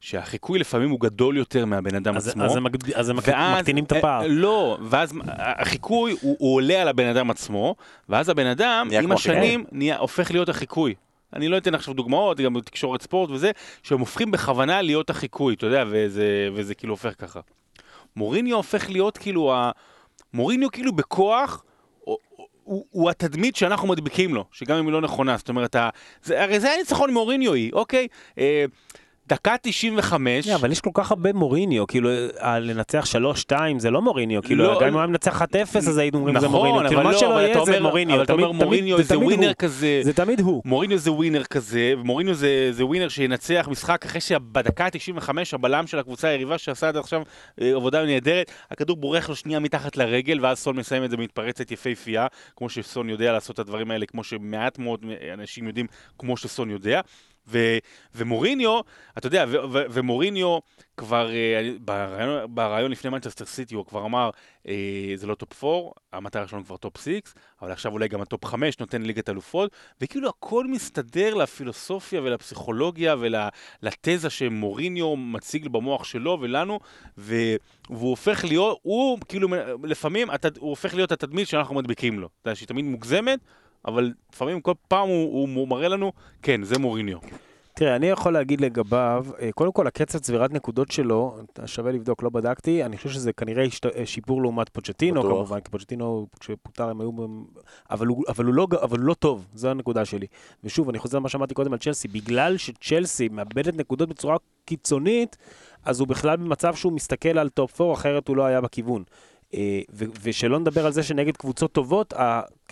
שהחיקוי 0.00 0.58
לפעמים 0.58 0.90
הוא 0.90 1.00
גדול 1.00 1.36
יותר 1.36 1.64
מהבן 1.64 1.94
אדם 1.94 2.16
אז 2.16 2.28
עצמו. 2.28 2.44
אז 2.44 2.56
הם 2.56 2.64
מגד- 2.64 2.92
אז 2.94 3.08
הם 3.08 3.16
מק- 3.16 3.28
ואז- 3.28 3.58
מקטינים 3.58 3.84
את 3.84 3.92
אה, 3.92 3.98
הפער. 3.98 4.22
לא, 4.28 4.78
ואז 4.82 5.12
החיקוי 5.28 6.16
הוא, 6.20 6.36
הוא 6.38 6.54
עולה 6.56 6.82
על 6.82 6.88
הבן 6.88 7.06
אדם 7.06 7.30
עצמו, 7.30 7.74
ואז 8.08 8.28
הבן 8.28 8.46
אדם 8.46 8.88
עם. 8.92 9.12
השנים 9.12 9.64
נהיה, 9.72 9.98
הופך 9.98 10.30
להיות 10.30 10.48
החיקוי. 10.48 10.94
אני 11.32 11.48
לא 11.48 11.58
אתן 11.58 11.74
עכשיו 11.74 11.94
דוגמאות, 11.94 12.40
גם 12.40 12.54
בתקשורת 12.54 13.02
ספורט 13.02 13.30
וזה, 13.30 13.50
שהם 13.82 14.00
הופכים 14.00 14.30
בכוונה 14.30 14.82
להיות 14.82 15.10
החיקוי, 15.10 15.54
אתה 15.54 15.66
יודע, 15.66 15.84
וזה, 15.88 16.48
וזה 16.54 16.74
כאילו 16.74 16.92
הופך 16.92 17.12
ככה. 17.18 17.40
מוריניו 18.16 18.56
הופך 18.56 18.90
להיות 18.90 19.18
כאילו, 19.18 19.52
ה... 19.54 19.70
מוריניו 20.34 20.70
כאילו 20.70 20.92
בכוח, 20.92 21.64
הוא, 22.00 22.16
הוא, 22.64 22.84
הוא 22.90 23.10
התדמית 23.10 23.56
שאנחנו 23.56 23.88
מדביקים 23.88 24.34
לו, 24.34 24.44
שגם 24.52 24.76
אם 24.78 24.86
היא 24.86 24.92
לא 24.92 25.00
נכונה, 25.00 25.36
זאת 25.36 25.48
אומרת, 25.48 25.76
ה... 25.76 25.88
זה, 26.22 26.42
הרי 26.42 26.60
זה 26.60 26.68
היה 26.68 26.76
ניצחון 26.78 27.12
מוריניואי, 27.12 27.70
אוקיי? 27.72 28.06
אה, 28.38 28.64
דקה 29.28 29.54
95, 29.62 30.46
Yeah, 30.46 30.54
אבל 30.54 30.72
יש 30.72 30.80
כל 30.80 30.90
כך 30.94 31.10
הרבה 31.10 31.32
מוריניו, 31.32 31.86
כאילו, 31.86 32.10
אה, 32.40 32.58
לנצח 32.58 33.04
3-2 33.50 33.52
זה 33.78 33.90
לא 33.90 34.02
מוריניו, 34.02 34.42
כאילו, 34.42 34.64
לא, 34.64 34.80
גם 34.80 34.86
אם. 34.86 34.92
הוא 34.92 35.00
היה 35.00 35.06
מנצח 35.06 35.42
1-0 35.42 35.76
אז 35.76 35.98
היינו 35.98 36.18
אומרים 36.18 36.40
זה 36.40 36.46
נכון, 36.46 36.58
מוריניו, 36.58 36.88
כאילו, 36.88 37.00
אבל 37.00 37.04
מה 37.04 37.12
לא, 37.12 37.18
שלא 37.18 37.40
יהיה 37.40 37.54
זה 37.54 37.60
אומר, 37.60 37.82
מוריניו, 37.82 38.14
אבל 38.14 38.24
אתה 38.24 38.32
אומר 38.32 38.52
מוריניו 38.52 39.02
זה 39.02 39.18
ווינר. 39.18 39.54
כזה, 39.54 40.00
זה 40.02 40.12
תמיד 40.12 40.40
הוא. 40.40 40.62
מוריניו 40.64 40.98
זה 40.98 41.12
ווינר 41.12 41.44
כזה, 41.44 41.92
ומוריניו 41.98 42.34
זה, 42.34 42.68
זה 42.72 42.84
ווינר 42.84 43.08
שינצח 43.08 43.68
משחק 43.70 44.04
אחרי 44.04 44.20
שבדקה 44.20 44.84
ה-95 44.84 45.30
הבלם 45.52 45.86
של 45.86 45.98
הקבוצה 45.98 46.28
היריבה 46.28 46.58
שעשה 46.58 46.88
עד 46.88 46.96
עכשיו 46.96 47.22
אה, 47.60 47.74
עבודה 47.74 48.04
נהדרת, 48.04 48.50
הכדור 48.70 48.96
בורח 48.96 49.28
לו 49.28 49.36
שנייה 49.36 49.58
מתחת 49.58 49.96
לרגל, 49.96 50.38
ואז 50.42 50.58
סון 50.58 50.76
מסיים 50.76 51.04
את 51.04 51.10
זה 51.10 51.16
במתפרצת 51.16 51.70
יפהפייה, 51.70 52.26
כמו 52.56 52.68
שסון 52.68 53.08
יודע 53.08 53.32
לעשות 53.32 53.54
את 53.54 53.58
הדברים 53.58 53.90
האלה, 53.90 54.06
כמו 54.06 54.24
שמעט 54.24 54.78
מאוד 54.78 55.04
אנשים 55.34 55.66
יודעים, 55.66 55.86
כמו 56.18 56.36
שסון 56.36 56.70
יודע. 56.70 57.00
ו- 57.48 57.78
ומוריניו, 58.14 58.80
אתה 59.18 59.26
יודע, 59.26 59.44
ו- 59.48 59.72
ו- 59.72 59.84
ומוריניו 59.90 60.58
כבר, 60.96 61.30
אני- 61.60 61.78
בראיון, 61.80 62.54
בראיון 62.54 62.90
לפני 62.90 63.10
מנצ'סטר 63.10 63.44
סיטי 63.44 63.74
הוא 63.74 63.86
כבר 63.86 64.04
אמר, 64.04 64.30
אה, 64.68 64.74
זה 65.14 65.26
לא 65.26 65.34
top 65.34 65.64
4, 65.64 65.90
המטרה 66.12 66.48
שלנו 66.48 66.64
כבר 66.64 66.76
top 66.76 66.98
6, 66.98 67.20
אבל 67.62 67.72
עכשיו 67.72 67.92
אולי 67.92 68.08
גם 68.08 68.20
ה 68.20 68.26
top 68.26 68.44
5 68.44 68.78
נותן 68.78 69.02
ליגת 69.02 69.28
אלופות, 69.28 69.70
וכאילו 70.00 70.28
הכל 70.28 70.66
מסתדר 70.66 71.34
לפילוסופיה 71.34 72.20
ולפסיכולוגיה 72.22 73.16
ולתזה 73.18 74.30
שמוריניו 74.30 75.16
מציג 75.16 75.68
במוח 75.68 76.04
שלו 76.04 76.38
ולנו, 76.40 76.80
ו- 77.18 77.56
והוא 77.90 78.10
הופך 78.10 78.44
להיות, 78.44 78.78
הוא 78.82 79.18
כאילו 79.28 79.48
לפעמים, 79.84 80.28
הוא 80.58 80.70
הופך 80.70 80.94
להיות 80.94 81.12
התדמית 81.12 81.48
שאנחנו 81.48 81.74
מדביקים 81.74 82.20
לו. 82.20 82.28
שהיא 82.54 82.68
תמיד 82.68 82.84
מוגזמת, 82.84 83.38
אבל 83.84 84.12
לפעמים 84.32 84.60
כל 84.60 84.72
פעם 84.88 85.08
הוא, 85.08 85.54
הוא 85.56 85.68
מראה 85.68 85.88
לנו, 85.88 86.12
כן, 86.42 86.62
זה 86.62 86.78
מוריניו. 86.78 87.18
תראה, 87.78 87.96
אני 87.96 88.06
יכול 88.06 88.32
להגיד 88.32 88.60
לגביו, 88.60 89.26
אה, 89.40 89.52
קודם 89.52 89.72
כל 89.72 89.86
הקצב 89.86 90.18
צבירת 90.18 90.52
נקודות 90.52 90.90
שלו, 90.90 91.36
שווה 91.66 91.92
לבדוק, 91.92 92.22
לא 92.22 92.30
בדקתי, 92.30 92.84
אני 92.84 92.96
חושב 92.96 93.08
שזה 93.08 93.32
כנראה 93.32 93.64
אה, 93.96 94.06
שיפור 94.06 94.42
לעומת 94.42 94.68
פוצ'טינו, 94.68 95.20
בטוח. 95.20 95.32
כמובן, 95.32 95.60
כי 95.60 95.70
פוצ'טינו 95.70 96.26
כשפוטר 96.40 96.88
הם 96.88 97.00
היו, 97.00 97.10
אבל 97.90 98.06
הוא, 98.06 98.24
אבל, 98.28 98.44
הוא 98.44 98.54
לא, 98.54 98.66
אבל 98.82 98.98
הוא 98.98 99.06
לא 99.06 99.14
טוב, 99.14 99.46
זו 99.54 99.70
הנקודה 99.70 100.04
שלי. 100.04 100.26
ושוב, 100.64 100.88
אני 100.88 100.98
חוזר 100.98 101.18
למה 101.18 101.28
שאמרתי 101.28 101.54
קודם 101.54 101.72
על 101.72 101.78
צ'לסי, 101.78 102.08
בגלל 102.08 102.56
שצ'לסי 102.56 103.28
מאבדת 103.28 103.76
נקודות 103.76 104.08
בצורה 104.08 104.36
קיצונית, 104.64 105.36
אז 105.84 106.00
הוא 106.00 106.08
בכלל 106.08 106.36
במצב 106.36 106.74
שהוא 106.74 106.92
מסתכל 106.92 107.38
על 107.38 107.48
top 107.48 107.80
4, 107.80 107.94
אחרת 107.94 108.28
הוא 108.28 108.36
לא 108.36 108.44
היה 108.44 108.60
בכיוון. 108.60 109.04
אה, 109.54 109.80
ו- 109.92 110.04
ושלא 110.22 110.58
נדבר 110.58 110.86
על 110.86 110.92
זה 110.92 111.02
שנגד 111.02 111.36
קבוצות 111.36 111.72
טובות, 111.72 112.14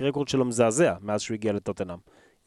הרקורד 0.00 0.28
שלו 0.28 0.44
מזעזע 0.44 0.94
מאז 1.00 1.20
שהוא 1.20 1.34
הגיע 1.34 1.52
לטוטנאם. 1.52 1.98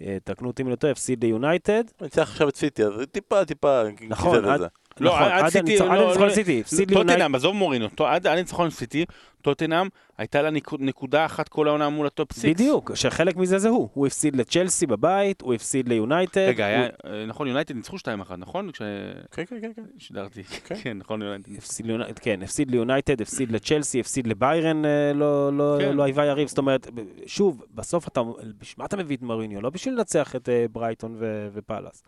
אה, 0.02 0.18
תקנו 0.24 0.48
אותי 0.48 0.64
אם 0.64 0.68
אני 0.68 0.76
טועה, 0.76 0.92
הפסיד 0.92 1.24
ליונייטד, 1.24 1.84
ניצח 2.02 2.22
עכשיו 2.22 2.50
את 2.50 2.56
סיטי, 2.56 2.84
אז 2.84 2.94
טיפה 3.12 3.46
טיפה, 3.46 3.82
נכון, 4.08 4.46
עד-. 4.46 4.68
לא, 5.00 5.16
נכון, 5.16 5.32
עד 5.32 5.50
סיטי, 5.50 5.60
הניצחון- 5.60 5.88
לא, 5.88 5.94
עד 5.94 6.02
הניצחון 6.06 6.28
לא, 6.28 6.34
סיטי, 6.34 6.62
הפסיד 6.62 6.92
ליונייטד. 6.92 7.12
טוטנאם, 7.14 7.36
עזוב 7.36 7.56
מוריניו, 7.56 7.88
עד 8.06 8.28
עד 8.28 8.38
ניצחון 8.38 8.70
סיטי, 8.70 9.06
טוטנאם 9.42 9.88
הייתה 10.18 10.42
לה 10.42 10.50
נקודה 10.80 11.26
אחת 11.26 11.50
כל 11.50 11.68
העונה 11.68 11.90
מול 11.90 12.08
ה 12.08 12.14
top 12.14 12.34
6. 12.34 12.46
בדיוק, 12.46 12.92
שחלק 12.96 13.36
מזה 13.36 13.58
זה 13.58 13.70
הוא. 13.70 13.90
הוא 13.94 14.08
הפסיד 14.08 14.36
לצ'לסי 14.36 14.86
בבית, 14.86 15.42
הוא 15.42 15.54
הפסיד 15.54 15.88
ליונייטד. 15.90 16.46
רגע, 16.48 16.66
היה, 16.66 16.84
אה, 17.06 17.26
נכון, 17.28 17.48
יונייטד 17.48 17.76
ניצחו 17.76 17.98
2-1, 17.98 18.02
נכון? 18.38 18.70
כן, 18.74 18.86
כן, 19.32 19.56
כן, 19.62 19.72
כן. 19.76 19.82
כששידרתי. 19.98 20.44
כן. 20.66 20.76
כן, 20.84 20.98
נכון, 20.98 21.22
יונייטד. 21.22 21.52
הפסיד 21.58 21.86
ליונייטד, 21.86 22.20
כן, 22.20 22.40
הפסיד 22.44 22.72
ליונייטד, 22.72 23.22
הפסיד 23.22 23.52
לצ'לסי, 23.52 24.00
הפסיד 24.00 24.28
לביירן, 24.28 24.86
אה, 24.86 25.14
לא, 25.14 25.54
לא, 25.58 25.78
כן. 25.82 25.96
לא 25.96 26.04
היווה 26.04 26.26
יריב. 26.26 26.48
זאת 26.48 26.58
אומרת, 26.58 26.88
שוב, 27.26 27.64
בסוף 27.76 28.08
אתה, 28.08 28.22
בשביל 28.60 28.76
מה 28.78 28.86
אתה 28.86 28.98
מביא 28.98 29.18
את 29.18 29.22
מוריניו? 29.22 29.62
לא 29.62 29.70
בשביל 29.70 29.94
לנצח 29.94 30.36
את 30.36 30.50
אה, 30.50 30.66
ברייטון 30.72 31.16
ו- 31.20 31.48
ופאלאס. 31.54 32.04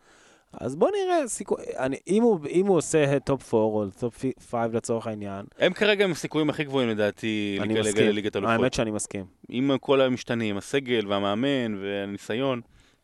אז 0.53 0.75
בוא 0.75 0.89
נראה, 0.89 1.27
סיכו... 1.27 1.55
אני, 1.77 1.97
אם, 2.07 2.23
הוא, 2.23 2.39
אם 2.49 2.67
הוא 2.67 2.77
עושה 2.77 3.19
top 3.19 3.53
4 3.53 3.65
או 3.65 3.85
top 3.99 4.25
5 4.51 4.69
לצורך 4.73 5.07
העניין, 5.07 5.45
הם 5.59 5.73
כרגע 5.73 6.03
עם 6.03 6.11
הסיכויים 6.11 6.49
הכי 6.49 6.63
גבוהים 6.63 6.89
לדעתי. 6.89 7.59
לליגת 7.95 8.35
אלופות. 8.35 8.59
האמת 8.59 8.73
שאני 8.73 8.91
מסכים. 8.91 9.25
עם 9.49 9.71
כל 9.81 10.01
המשתנים, 10.01 10.57
הסגל 10.57 11.07
והמאמן 11.07 11.75
והניסיון, 11.81 12.61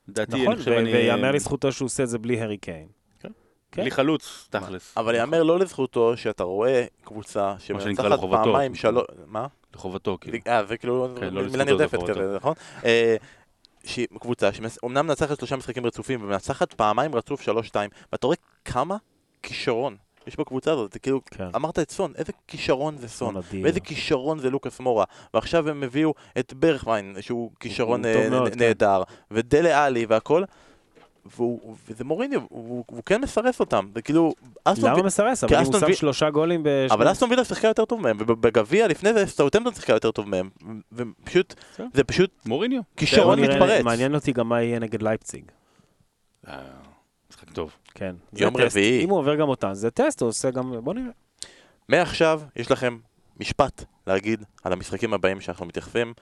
לדעתי, 0.07 0.31
נכון, 0.31 0.47
אני 0.47 0.55
חושב, 0.55 0.71
ו- 0.71 0.79
אני... 0.79 0.93
ויאמר 0.93 1.31
לזכותו 1.31 1.71
שהוא 1.71 1.85
עושה 1.85 2.03
את 2.03 2.09
זה 2.09 2.19
בלי 2.19 2.41
הארי 2.41 2.57
קיין. 2.57 2.87
כן. 3.19 3.29
כן. 3.71 3.81
בלי 3.81 3.91
חלוץ, 3.91 4.47
תכלס. 4.49 4.97
אבל 4.97 5.15
יאמר 5.15 5.43
לא 5.43 5.59
לזכותו 5.59 6.17
שאתה 6.17 6.43
רואה 6.43 6.85
קבוצה 7.03 7.55
שמנצחת. 7.59 8.19
פעמיים 8.19 8.75
שלוש... 8.75 9.03
מה? 9.25 9.47
לחובתו, 9.75 10.17
כאילו. 10.21 10.37
אה, 10.47 10.65
זה 10.65 10.77
כאילו 10.77 11.07
כן, 11.19 11.33
לא 11.33 11.43
מילה 11.43 11.63
נרדפת. 11.63 12.03
כזה, 12.09 12.35
נכון? 12.35 12.53
שהיא 13.86 14.07
קבוצה 14.19 14.49
שאומנם 14.53 15.07
מנצחת 15.07 15.38
שלושה 15.39 15.55
משחקים 15.55 15.86
רצופים 15.86 16.23
ומנצחת 16.23 16.73
פעמיים 16.73 17.15
רצוף 17.15 17.41
שלוש-שתיים 17.41 17.89
ואתה 18.11 18.28
רואה 18.28 18.38
כמה 18.65 18.97
כישרון 19.43 19.95
יש 20.28 20.39
בקבוצה 20.39 20.71
הזאת, 20.71 20.93
זה 20.93 20.99
כאילו, 20.99 21.21
כן. 21.25 21.47
אמרת 21.55 21.80
את 21.80 21.91
סון, 21.91 22.13
איזה 22.15 22.32
כישרון 22.47 22.97
זה 22.97 23.07
סון, 23.07 23.38
נדיר. 23.38 23.63
ואיזה 23.63 23.80
כישרון 23.80 24.39
זה 24.39 24.49
לוקאס 24.49 24.80
מורה, 24.80 25.05
ועכשיו 25.34 25.69
הם 25.69 25.84
הביאו 25.84 26.13
את 26.39 26.53
ברחוויין, 26.53 27.15
שהוא 27.21 27.51
כישרון 27.59 28.05
אה, 28.05 28.13
כן. 28.13 28.59
נהדר, 28.59 29.03
ודלה 29.32 29.86
עלי 29.86 30.05
והכל, 30.09 30.43
והוא, 31.36 31.75
וזה 31.89 32.03
מוריניו, 32.03 32.41
הוא, 32.49 32.84
הוא 32.88 33.01
כן 33.05 33.21
מסרס 33.21 33.59
אותם, 33.59 33.88
זה 33.95 34.01
כאילו, 34.01 34.34
למה 34.67 34.99
ו- 34.99 35.03
מסרס? 35.03 35.43
אבל 35.43 35.55
הוא 35.55 35.80
שם 35.80 35.86
ויל- 35.86 35.95
שלושה 35.95 36.30
גולים 36.30 36.63
בשני... 36.63 36.88
אבל 36.97 37.11
אסטון 37.11 37.30
וילה 37.30 37.45
שיחקה 37.45 37.67
יותר 37.67 37.86
טוב 37.86 38.01
מהם, 38.01 38.17
ובגביע 38.19 38.88
לפני 38.88 39.13
זה 39.13 39.25
סאות'המפטון 39.25 39.73
שיחקה 39.73 39.93
יותר 39.93 40.11
טוב 40.11 40.30
מהם, 40.30 40.49
ופשוט. 40.91 41.53
זה 41.93 42.03
פשוט 42.03 42.32
מוריניו. 42.45 42.82
כישרון 42.97 43.39
מתפרץ. 43.39 43.84
מעניין 43.84 44.15
אותי 44.15 44.32
גם 44.32 44.49
מה 44.49 44.61
יהיה 44.61 44.80
נגד 44.80 45.01
לייפציג. 45.01 45.43
אה, 46.47 46.57
משחק 47.32 47.49
טוב. 47.49 47.71
כן. 47.93 48.15
יום. 48.34 48.57
רביעי. 48.57 49.03
אם 49.03 49.09
הוא 49.09 49.19
עובר 49.19 49.36
גם 49.36 49.49
אותה, 49.49 49.73
זה 49.73 49.91
טסט, 49.91 50.21
הוא 50.21 50.30
עושה 50.30 50.51
גם... 50.51 50.73
בוא 50.84 50.93
נראה. 50.93 51.11
מעכשיו 51.89 52.41
יש 52.55 52.71
לכם 52.71 52.97
משפט 53.39 53.84
להגיד 54.07 54.43
על 54.63 54.73
המשחקים 54.73 55.13
הבאים 55.13 55.41
שאנחנו 55.41 55.65
מתייחסים. 55.65 56.13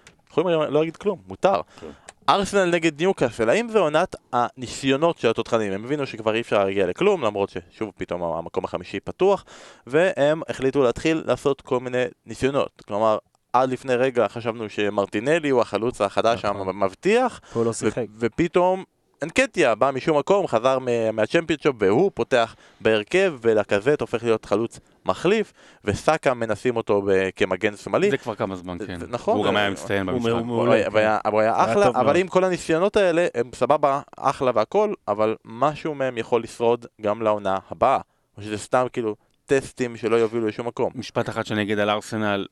יכולים 0.42 0.60
לא 0.62 0.80
להגיד 0.80 0.98
כלום, 0.98 1.20
מותר. 1.28 1.62
כן. 1.80 1.88
ארסנל 2.30 2.66
נגד 2.66 3.02
ניוקאסל, 3.02 3.50
האם 3.50 3.70
זה 3.70 3.80
עונת 3.80 4.16
הניסיונות 4.34 5.18
של 5.18 5.30
התותחנים? 5.30 5.74
הם 5.74 5.86
הבינו 5.86 6.06
שכבר 6.08 6.36
אי 6.36 6.42
אפשר 6.42 6.64
להגיע 6.66 6.88
לכלום, 6.88 7.24
למרות 7.24 7.50
ששוב 7.50 7.92
פתאום 7.98 8.24
המקום 8.24 8.64
החמישי 8.66 9.00
פתוח, 9.00 9.46
והם 9.88 10.42
החליטו 10.50 10.84
להתחיל 10.84 11.24
לעשות 11.26 11.62
כל 11.62 11.80
מיני 11.80 12.04
ניסיונות. 12.26 12.84
כלומר, 12.88 13.18
עד 13.54 13.70
לפני 13.70 13.96
רגע 13.96 14.28
חשבנו 14.28 14.70
שמרטינלי 14.70 15.50
הוא 15.50 15.62
החלוץ 15.62 16.02
החדש 16.02 16.46
נכון. 16.46 16.70
המבטיח, 16.70 17.42
לא. 17.56 17.72
ופתאום 18.20 18.84
אנקטיה 19.24 19.76
בא 19.76 19.92
משום 19.92 20.18
מקום, 20.18 20.48
חזר 20.48 20.80
מה- 20.80 21.12
מהצ'מפיונשופ 21.12 21.76
והוא 21.80 22.12
פותח 22.14 22.56
בהרכב 22.82 23.34
ולקזט 23.42 24.02
הופך 24.02 24.24
להיות 24.24 24.46
חלוץ 24.46 24.80
מחליף 25.06 25.54
וסאקה 25.84 26.34
מנסים 26.34 26.76
אותו 26.78 27.02
ב- 27.02 27.30
כמגן 27.36 27.76
שמאלי. 27.76 28.10
זה 28.12 28.18
כבר 28.18 28.36
כמה 28.36 28.56
זמן, 28.56 28.78
כן. 28.88 29.00
נכון. 29.10 29.38
הוא 29.38 29.46
גם 29.46 29.56
היה 29.56 29.70
מצטיין 29.70 30.06
במשחק. 30.06 30.30
הוא 30.30 30.74
היה- 30.74 30.92
כן. 30.92 30.98
היה- 30.98 31.20
אחלה, 31.64 31.88
אבל. 31.88 32.18
עם 32.18 32.28
כל 32.28 32.44
הניסיונות 32.44 32.96
האלה 32.98 33.28
הם 33.36 33.50
סבבה, 33.56 34.02
אחלה 34.18 34.52
והכל, 34.56 34.94
אבל 35.08 35.36
משהו 35.46 35.96
מהם 35.96 36.18
יכול 36.18 36.44
לשרוד 36.44 36.86
גם 37.02 37.22
לעונה 37.22 37.58
הבאה. 37.70 38.00
או 38.38 38.42
שזה 38.42 38.58
סתם 38.58 38.86
כאילו 38.94 39.16
טסטים 39.46 39.98
שלא 39.98 40.16
יובילו 40.16 40.48
לשום 40.48 40.68
מקום. 40.68 40.92
משפט 40.96 41.30
אחד 41.30 41.46
שאני 41.46 41.62
אגיד 41.62 41.80
על 41.80 41.90
ארסנל, 41.90 42.46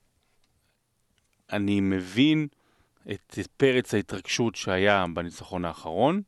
אני 1.54 1.82
מבין 1.82 2.48
את 3.12 3.40
פרץ 3.58 3.94
ההתרגשות 3.94 4.56
שהיה 4.56 5.06
בניצחון 5.14 5.66
האחרון, 5.66 6.22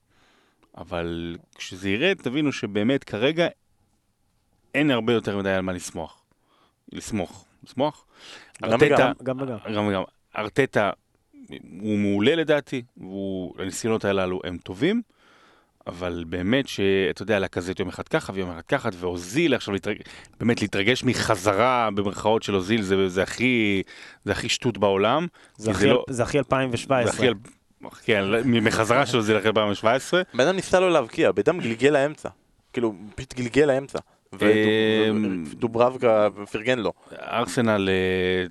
אבל 0.77 1.37
כשזה 1.55 1.89
ירד 1.89 2.17
תבינו 2.23 2.51
שבאמת 2.51 3.03
כרגע 3.03 3.47
אין 4.73 4.91
הרבה 4.91 5.13
יותר 5.13 5.37
מדי 5.37 5.49
על 5.49 5.61
מה 5.61 5.71
לשמוח. 5.73 6.14
לשמוח. 6.93 7.45
לשמוח? 7.63 8.05
גם 8.63 8.71
ארטטה- 8.71 8.95
גם 8.97 9.11
גם 9.23 9.41
וגם. 9.41 9.57
גם 9.75 9.87
וגם. 9.87 10.03
ארטטה 10.37 10.89
הוא 11.79 11.97
מעולה 11.97 12.35
לדעתי, 12.35 12.81
והניסיונות 13.57 14.05
הללו 14.05 14.39
הם 14.43 14.57
טובים, 14.63 15.01
אבל 15.87 16.23
באמת 16.27 16.67
שאתה 16.67 17.21
יודע, 17.21 17.39
לקזט 17.39 17.79
יום 17.79 17.89
אחד 17.89 18.07
ככה 18.07 18.33
ויום 18.35 18.51
אחד 18.51 18.61
ככה, 18.61 18.89
ואוזיל 18.99 19.53
עכשיו, 19.53 19.73
להתרג... 19.73 19.97
באמת 20.39 20.61
להתרגש 20.61 21.03
מחזרה 21.03 21.89
במרכאות 21.95 22.43
של 22.43 22.55
אוזיל, 22.55 22.81
זה, 22.81 23.09
זה, 23.09 23.23
הכי, 23.23 23.81
זה 24.25 24.31
הכי 24.31 24.49
שטות 24.49 24.77
בעולם. 24.77 25.27
זה 25.57 25.71
כי 25.71 25.77
הכי- 25.77 25.87
לא- 25.87 26.03
זה 26.09 26.23
הכי 26.23 26.37
2017. 26.37 27.11
זה 27.11 27.17
הכי... 27.17 27.27
על- 27.27 27.33
כן, 28.03 28.23
מחזרה 28.45 29.05
של 29.05 29.17
אוזיל 29.17 29.37
אחרי 29.37 29.47
2017. 29.47 30.21
בן 30.33 30.39
אדם 30.47 30.55
ניסה 30.55 30.79
לו 30.79 30.89
להבקיע, 30.89 31.31
בן 31.31 31.41
אדם 31.45 31.59
גלגל 31.59 31.89
לאמצע. 31.89 32.29
כאילו, 32.73 32.93
פשוט 33.15 33.33
גלגל 33.33 33.65
לאמצע. 33.65 33.99
אמ, 34.43 35.43
ודוברבקה 35.47 36.27
פרגן 36.51 36.79
לו. 36.79 36.91
ארסנל, 37.21 37.89
אה, 37.89 38.45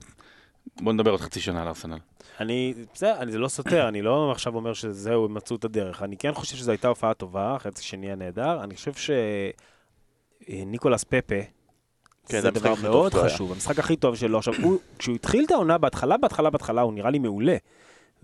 בוא 0.80 0.92
נדבר 0.92 1.10
עוד 1.10 1.20
חצי 1.20 1.40
שנה 1.40 1.62
על 1.62 1.68
ארסנל. 1.68 1.98
אני, 2.40 2.74
בסדר, 2.94 3.16
אני- 3.18 3.32
זה 3.32 3.38
לא 3.38 3.48
סותר, 3.48 3.88
אני 3.88 4.02
לא 4.02 4.32
עכשיו 4.32 4.54
אומר 4.54 4.72
שזהו, 4.74 5.24
הם 5.24 5.34
מצאו 5.34 5.56
את 5.56 5.64
הדרך. 5.64 6.02
אני 6.02 6.16
כן 6.16 6.32
חושב 6.34 6.56
שזו 6.56 6.70
הייתה 6.70 6.88
הופעה 6.88 7.14
טובה, 7.14 7.56
חצי 7.58 7.84
שני 7.84 8.06
היה 8.06 8.14
נהדר. 8.16 8.64
אני 8.64 8.74
חושב 8.76 8.92
שניקולס 10.48 11.04
פפה, 11.04 11.34
כן, 12.28 12.40
זה 12.40 12.50
דבר 12.50 12.74
מאוד. 12.82 13.14
חשוב, 13.14 13.52
המשחק 13.52 13.78
הכי 13.78 13.96
טוב 13.96 14.16
שלו. 14.16 14.38
עכשיו, 14.38 14.54
הוא- 14.62 14.78
כשהוא 14.98 15.14
התחיל 15.14 15.44
את 15.46 15.50
העונה, 15.50 15.78
בהתחלה, 15.78 16.16
בהתחלה, 16.16 16.50
בהתחלה, 16.50 16.80
הוא 16.80 16.92
נראה 16.92 17.10
לי 17.10 17.18
מעולה. 17.18 17.56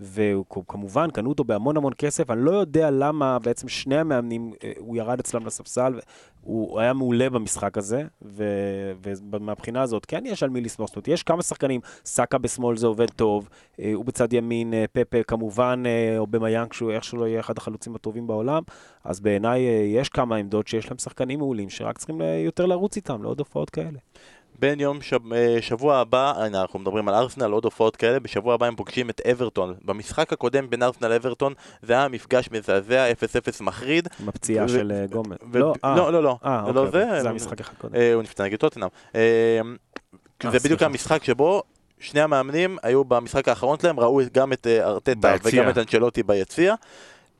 וכמובן, 0.01 1.11
קנו 1.11 1.29
אותו 1.29 1.43
בהמון 1.43 1.77
המון 1.77 1.93
כסף, 1.97 2.29
אני 2.29 2.41
לא 2.41 2.51
יודע 2.51 2.91
למה 2.91 3.39
בעצם 3.39 3.67
שני 3.67 3.97
המאמנים, 3.97 4.53
אה, 4.63 4.71
הוא 4.77 4.97
ירד 4.97 5.19
אצלם 5.19 5.45
לספסל, 5.45 5.99
הוא 6.41 6.79
היה 6.79 6.93
מעולה 6.93 7.29
במשחק 7.29 7.77
הזה, 7.77 8.03
ומהבחינה 9.31 9.81
הזאת, 9.81 10.05
כן 10.05 10.23
יש 10.25 10.43
על 10.43 10.49
מי 10.49 10.61
לסמוך, 10.61 10.87
זאת 10.87 10.95
אומרת, 10.95 11.07
יש 11.07 11.23
כמה 11.23 11.41
שחקנים, 11.41 11.81
סאקה 12.05 12.37
בשמאל 12.37 12.77
זה 12.77 12.87
עובד 12.87 13.09
טוב, 13.09 13.49
אה, 13.79 13.91
הוא 13.93 14.05
בצד 14.05 14.33
ימין, 14.33 14.73
אה, 14.73 14.85
פפה 14.91 15.23
כמובן, 15.23 15.83
או 16.17 16.27
במיאנג, 16.27 16.73
שהוא 16.73 16.91
איך 16.91 17.03
שלא 17.03 17.27
יהיה 17.27 17.39
אחד 17.39 17.57
החלוצים 17.57 17.95
הטובים 17.95 18.27
בעולם, 18.27 18.63
אז 19.03 19.19
בעיניי 19.19 19.61
יש 19.95 20.09
כמה 20.09 20.35
עמדות 20.35 20.67
שיש 20.67 20.89
להם 20.89 20.97
שחקנים 20.97 21.39
מעולים, 21.39 21.69
שרק 21.69 21.97
צריכים 21.97 22.21
יותר 22.45 22.65
לרוץ 22.65 22.95
איתם, 22.95 23.23
לעוד 23.23 23.39
הופעות 23.39 23.69
כאלה. 23.69 23.99
בין 24.61 24.79
יום 24.79 25.01
שב, 25.01 25.33
אה, 25.33 25.57
שבוע 25.61 25.97
הבא, 25.97 26.33
הנה, 26.37 26.61
אנחנו 26.61 26.79
מדברים 26.79 27.07
על 27.07 27.15
ארסנל, 27.15 27.51
עוד 27.51 27.65
הופעות 27.65 27.95
כאלה, 27.95 28.19
בשבוע 28.19 28.53
הבא 28.53 28.65
הם 28.65 28.75
פוגשים 28.75 29.09
את 29.09 29.21
אברטון. 29.31 29.75
במשחק 29.85 30.33
הקודם 30.33 30.69
בין 30.69 30.83
ארסנל 30.83 31.07
לאברטון 31.07 31.53
זה 31.81 31.93
היה 31.93 32.07
מפגש 32.07 32.49
מזעזע, 32.51 33.11
0-0 33.11 33.15
מחריד. 33.61 34.07
עם 34.19 34.29
הפציעה 34.29 34.65
ו- 34.65 34.69
של 34.69 34.91
אה, 34.91 35.05
גומר. 35.11 35.35
ו- 35.51 35.59
לא, 35.59 35.73
אה, 35.85 35.95
לא, 35.95 36.13
לא, 36.13 36.23
לא. 36.23 36.37
אה, 36.45 36.61
לא, 36.61 36.79
אוקיי, 36.79 36.91
זה- 36.91 37.03
אוקיי, 37.05 37.21
זה 37.21 37.29
המשחק 37.29 37.59
אחד 37.59 37.73
קודם. 37.77 37.95
אה, 37.95 38.13
הוא 38.13 38.23
נפצע 38.23 38.43
נגד 38.43 38.57
טוטנאם. 38.59 38.87
אה, 39.15 39.59
זה 40.51 40.59
בדיוק. 40.63 40.81
המשחק 40.83 41.23
שבו 41.23 41.63
שני 41.99 42.21
המאמנים 42.21 42.77
היו 42.83 43.03
במשחק 43.03 43.47
האחרון 43.47 43.79
שלהם, 43.79 43.99
ראו 43.99 44.21
גם 44.33 44.53
את 44.53 44.67
אה, 44.67 44.85
ארטטה 44.87 45.15
ביציע. 45.15 45.61
וגם 45.61 45.69
את 45.69 45.77
אנצ'לוטי 45.77 46.23
ביציע. 46.23 46.75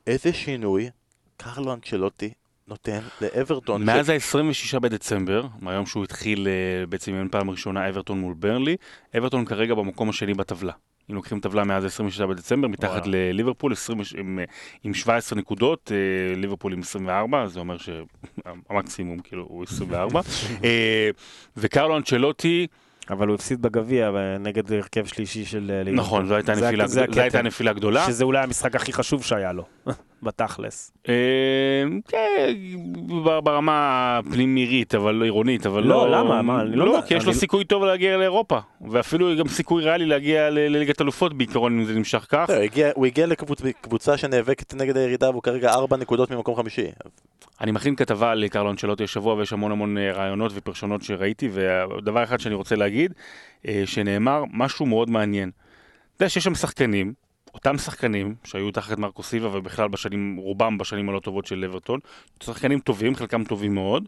איזה 0.07 0.34
שינוי 0.34 0.89
קרלו 1.38 1.74
אנצ'לוטי 1.74 2.32
נותן 2.72 2.99
לאברטון. 3.22 3.84
מאז 3.86 4.09
ה-26 4.09 4.80
בדצמבר, 4.80 5.45
מהיום 5.61 5.86
שהוא 5.86 6.03
התחיל 6.03 6.47
אה, 6.47 6.86
בעצם 6.86 7.13
עם 7.13 7.28
פעם 7.30 7.49
ראשונה 7.49 7.89
אברטון 7.89 8.19
מול 8.19 8.34
ברנלי, 8.34 8.76
אברטון 9.17 9.45
כרגע 9.45 9.74
במקום 9.76 10.09
השני 10.09 10.34
בטבלה. 10.34 10.72
אם 11.09 11.15
לוקחים 11.15 11.39
טבלה 11.39 11.63
מאז 11.63 11.84
ה-26 11.86 12.26
בדצמבר, 12.26 12.67
מתחת. 12.67 13.01
לליברפול, 13.05 13.72
20, 13.74 13.99
עם, 14.17 14.39
אה, 14.39 14.43
עם 14.84 14.93
17 14.93 15.39
נקודות, 15.39 15.91
אה, 15.91 16.36
ליברפול 16.36 16.74
עם 16.74 16.80
24, 16.80 17.47
זה 17.47 17.59
אומר 17.59 17.78
שהמקסימום 17.78 19.19
כאילו 19.24 19.45
הוא 19.49 19.63
24. 19.63 20.22
אה, 20.63 21.09
וקרלו 21.57 21.97
אנצ'לוטי, 21.97 22.67
אבל 23.09 23.28
הוא 23.28 23.36
הפסיד 23.36 23.61
בגביע 23.61 24.11
נגד 24.39 24.72
הרכב 24.74 25.05
שלישי 25.05 25.45
של 25.45 25.59
ליברפול. 25.86 25.93
נכון, 26.05 26.28
זו 26.28 26.36
הייתה 26.36 26.55
זה 26.55 26.65
נפילה, 26.67 26.84
הק- 26.84 26.89
זה 26.89 27.05
זו 27.13 27.22
הייתה. 27.22 27.41
נפילה 27.41 27.74
גדולה. 27.74 28.07
שזה 28.07 28.24
אולי 28.24 28.43
המשחק 28.43 28.76
הכי 28.76 28.93
חשוב 28.93 29.24
שהיה 29.24 29.53
לו, 29.53 29.65
בתכלס. 30.24 30.91
אה, 31.09 31.13
כן, 32.07 32.53
ברמה 33.43 33.74
הפנימירית, 34.19 34.95
אבל 34.95 35.15
לא 35.15 35.24
עירונית, 35.24 35.65
אבל 35.65 35.84
לא, 35.84 36.09
לא... 36.11 36.17
למה? 36.19 36.41
מה, 36.41 36.61
אני 36.61 36.76
לא 36.76 36.86
לא, 36.86 36.99
כי 37.07 37.13
יש 37.13 37.26
לו 37.26 37.34
סיכוי 37.34 37.65
טוב 37.65 37.84
להגיע 37.84 38.17
לאירופה, 38.17 38.59
ואפילו 38.89 39.38
גם 39.38 39.47
סיכוי 39.47 39.84
ריאלי 39.84 40.05
להגיע 40.05 40.49
לליגת 40.49 41.01
אלופות 41.01 41.34
בעיקרון, 41.34 41.80
אם 41.80 41.86
זה 41.86 41.93
נמשך 41.95 42.26
כך. 42.30 42.49
הגיע- 42.49 42.91
הוא 42.95 43.05
הגיע 43.05 43.26
לקבוצה 43.63 44.17
שנאבקת 44.17 44.74
נגד 44.74 44.97
הירידה 44.97 45.30
והוא 45.30 45.43
כרגע 45.43 45.69
ארבע 45.74 45.97
נקודות 45.97 46.32
ממקום 46.32 46.55
חמישי. 46.55 46.86
אני 47.61 47.72
מכין 47.72 47.95
כתבה 47.95 48.32
על 48.32 48.47
קרלו 48.47 48.72
אנצ'לוטי 48.72 49.03
השבוע, 49.03 49.34
ויש 49.36 49.53
המון 49.53 49.72
המון 49.72 49.97
אה, 49.97 50.11
רעיונות 50.13 50.51
ופרשנות 50.55 51.01
שראיתי, 51.03 51.49
ודבר 51.53 52.24
אחד 52.24 52.39
שאני 52.39 52.55
רוצה 52.55 52.76
להגיד, 52.76 53.13
אה, 53.67 53.82
שנאמר 53.86 54.43
משהו 54.53 54.86
מאוד 54.86 55.09
מעניין. 55.09 55.51
אתה 56.15 56.24
יודע 56.24 56.30
שיש 56.30 56.43
שם 56.43 56.55
שחקנים, 56.55 57.13
אותם 57.54 57.78
שחקנים 57.78 58.36
שהיו 58.43 58.72
תחת 58.72 58.97
מרקו 58.97 59.24
סיבה 59.24 59.58
ובכלל 59.58 59.88
בשנים, 59.88 60.36
רובם 60.38 60.78
בשנים 60.78 61.10
הלא 61.10 61.20
טובות 61.20 61.45
של 61.45 61.66
אברטון, 61.66 61.99
שחקנים 62.43 62.80
טובים, 62.80 63.16
חלקם 63.16 63.43
טובים 63.43 63.74
מאוד, 63.74 64.08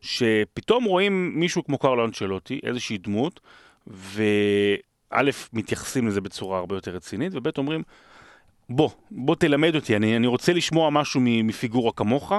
שפתאום 0.00 0.84
רואים 0.84 1.32
מישהו 1.40 1.64
כמו 1.64 1.78
קרלו 1.78 2.04
אנצ'לוטי, 2.04 2.60
איזושהי 2.62 2.98
דמות, 2.98 3.40
וא', 3.86 5.22
מתייחסים 5.52 6.06
לזה 6.06 6.20
בצורה 6.20 6.58
הרבה 6.58 6.76
יותר 6.76 6.90
רצינית, 6.90 7.32
וב', 7.34 7.48
אומרים, 7.58 7.82
בוא, 8.70 8.90
בוא 9.10 9.34
תלמד 9.34 9.74
אותי, 9.74 9.96
אני, 9.96 10.16
אני 10.16 10.26
רוצה 10.26 10.52
לשמוע 10.52 10.90
משהו 10.90 11.20
מפיגורה 11.24 11.92
כמוך, 11.92 12.32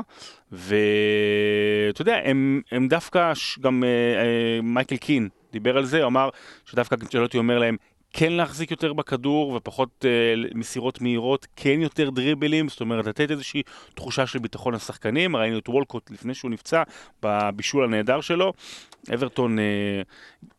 ואתה 0.51 2.01
יודע, 2.01 2.19
הם, 2.23 2.61
הם 2.71 2.87
דווקא, 2.87 3.33
גם 3.59 3.83
אה, 3.83 3.89
אה, 3.89 4.61
מייקל 4.61 4.97
קין 4.97 5.29
דיבר 5.51 5.77
על 5.77 5.85
זה, 5.85 5.99
הוא 5.99 6.07
אמר 6.07 6.29
שדווקא 6.65 6.95
אנצ'לוטי 7.01 7.37
אומר 7.37 7.59
להם, 7.59 7.77
כן 8.13 8.33
להחזיק 8.33 8.71
יותר 8.71 8.93
בכדור 8.93 9.53
ופחות 9.53 10.05
אה, 10.05 10.49
מסירות 10.55 11.01
מהירות, 11.01 11.47
כן 11.55 11.81
יותר 11.81 12.09
דריבלים, 12.09 12.69
זאת 12.69 12.81
אומרת 12.81 13.05
לתת 13.05 13.31
איזושהי 13.31 13.63
תחושה 13.93 14.27
של 14.27 14.39
ביטחון 14.39 14.73
לשחקנים, 14.73 15.35
ראינו 15.35 15.57
את 15.57 15.69
וולקוט 15.69 16.11
לפני 16.11 16.33
שהוא 16.33 16.51
נפצע 16.51 16.83
בבישול 17.23 17.83
הנהדר 17.83 18.21
שלו, 18.21 18.53
אברטון, 19.13 19.59
אה, 19.59 20.01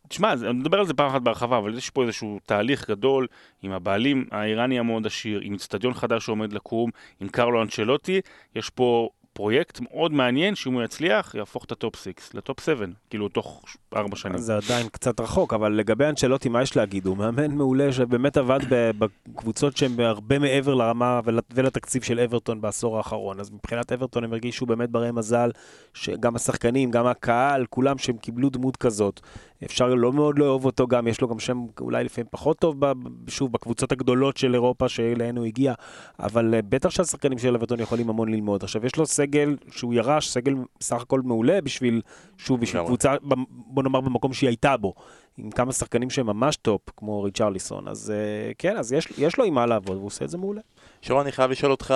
תשמע, 0.07 0.33
אני 0.33 0.53
מדבר 0.53 0.79
על 0.79 0.85
זה 0.85 0.93
פעם 0.93 1.09
אחת 1.09 1.21
בהרחבה, 1.21 1.57
אבל 1.57 1.77
יש 1.77 1.89
פה 1.89 2.03
איזשהו 2.03 2.39
תהליך 2.45 2.89
גדול 2.89 3.27
עם 3.61 3.71
הבעלים 3.71 4.25
האיראני 4.31 4.79
המאוד 4.79 5.05
עשיר, 5.05 5.39
עם 5.43 5.53
אצטדיון 5.53 5.93
חדש 5.93 6.25
שעומד 6.25 6.53
לקום, 6.53 6.89
עם 7.19 7.27
קרלו 7.27 7.61
אנצ'לוטי, 7.61 8.21
יש 8.55 8.69
פה 8.69 9.09
פרויקט 9.33 9.79
מאוד 9.81 10.13
מעניין, 10.13 10.55
שאם 10.55 10.73
הוא 10.73 10.83
יצליח, 10.83 11.35
יהפוך 11.35 11.65
את 11.65 11.71
ה 11.71 11.77
top 11.77 11.95
6 11.95 12.11
ל 12.33 12.39
top 12.39 12.59
7, 12.59 12.85
כאילו 13.09 13.29
תוך 13.29 13.63
4 13.95 14.15
שנים. 14.15 14.37
זה 14.37 14.55
עדיין 14.57 14.87
קצת 14.87 15.19
רחוק, 15.19 15.53
אבל 15.53 15.71
לגבי 15.71 16.05
אנצ'לוטי, 16.05 16.49
מה 16.49 16.61
יש 16.61 16.77
להגיד? 16.77 17.05
הוא 17.05 17.17
מאמן 17.17 17.51
מעולה 17.51 17.91
שבאמת 17.91 18.37
עבד 18.37 18.59
בקבוצות 18.69 19.77
שהן 19.77 19.99
הרבה 19.99 20.39
מעבר 20.39 20.73
לרמה 20.73 21.19
ול- 21.23 21.39
ולתקציב 21.53 22.03
של 22.03 22.19
אברטון 22.19 22.61
בעשור 22.61 22.97
האחרון. 22.97 23.39
אז 23.39 23.51
מבחינת 23.51 23.91
אברטון 23.91 24.23
הם 24.23 24.31
הרגישו 24.33 24.65
באמת 24.65 24.89
ברי 24.89 25.11
מזל, 25.11 25.51
שגם 25.93 26.35
השחקנים, 26.35 26.91
גם 26.91 27.05
הקהל, 27.05 27.65
כולם 27.69 27.97
שהם 27.97 28.17
קיבלו 28.17 28.49
דמות 28.49 28.77
כזאת. 28.77 29.21
אפשר 29.65 29.87
לא 29.87 30.13
מאוד 30.13 30.39
לאהוב 30.39 30.65
אותו 30.65 30.87
גם, 30.87 31.07
יש 31.07 31.21
לו 31.21 31.27
גם 31.27 31.39
שם 31.39 31.65
אולי 31.81 32.03
לפעמים 32.03 32.27
פחות 32.31 32.59
טוב, 32.59 32.75
שוב, 33.27 33.51
בקבוצות 33.51 33.91
הגדולות 33.91 34.37
של 34.37 34.53
אירופה 34.53 34.89
שאליהן 34.89 35.37
הוא 35.37 35.45
הגיע, 35.45 35.73
אבל 36.19 36.53
אה, 36.53 36.61
בטח 36.61 36.89
שהשחקנים 36.89 37.37
של 37.37 37.55
אברטון 37.55 37.79
יכולים 37.79 38.09
המון 38.09 38.29
ללמוד. 38.29 38.63
עכשיו, 38.63 38.85
יש 38.85 38.95
לו 38.95 39.05
סגל 39.05 39.57
שהוא 39.71 39.93
ירש, 39.93 40.29
סגל 40.29 40.53
סך 40.81 41.01
הכל 41.01 41.21
מעולה 41.21 41.61
בשביל, 41.61 42.01
שוב, 42.37 42.61
בשביל. 42.61 42.83
קבוצה, 42.85 43.15
בוא 43.49 43.83
נאמר 43.83 44.01
במקום 44.01 44.33
שהיא 44.33 44.47
הייתה 44.47 44.77
בו, 44.77 44.93
עם 45.37 45.51
כמה 45.51 45.71
שחקנים 45.71 46.09
שהם 46.09 46.25
ממש 46.25 46.55
top, 46.55 46.81
כמו 46.97 47.23
ריצ'רליסון. 47.23 47.87
אז 47.87 48.13
אה, 48.15 48.51
כן, 48.57 48.77
אז 48.77 48.93
יש, 48.93 49.07
יש 49.17 49.37
לו 49.37 49.45
עם 49.45 49.53
מה 49.53 49.65
לעבוד, 49.65 49.97
והוא 49.97 50.07
עושה 50.07 50.25
את 50.25 50.29
זה 50.29 50.37
מעולה. 50.37 50.61
שרון, 51.01 51.21
אני 51.21 51.31
חייב 51.31 51.51
לשאול 51.51 51.71
אותך, 51.71 51.93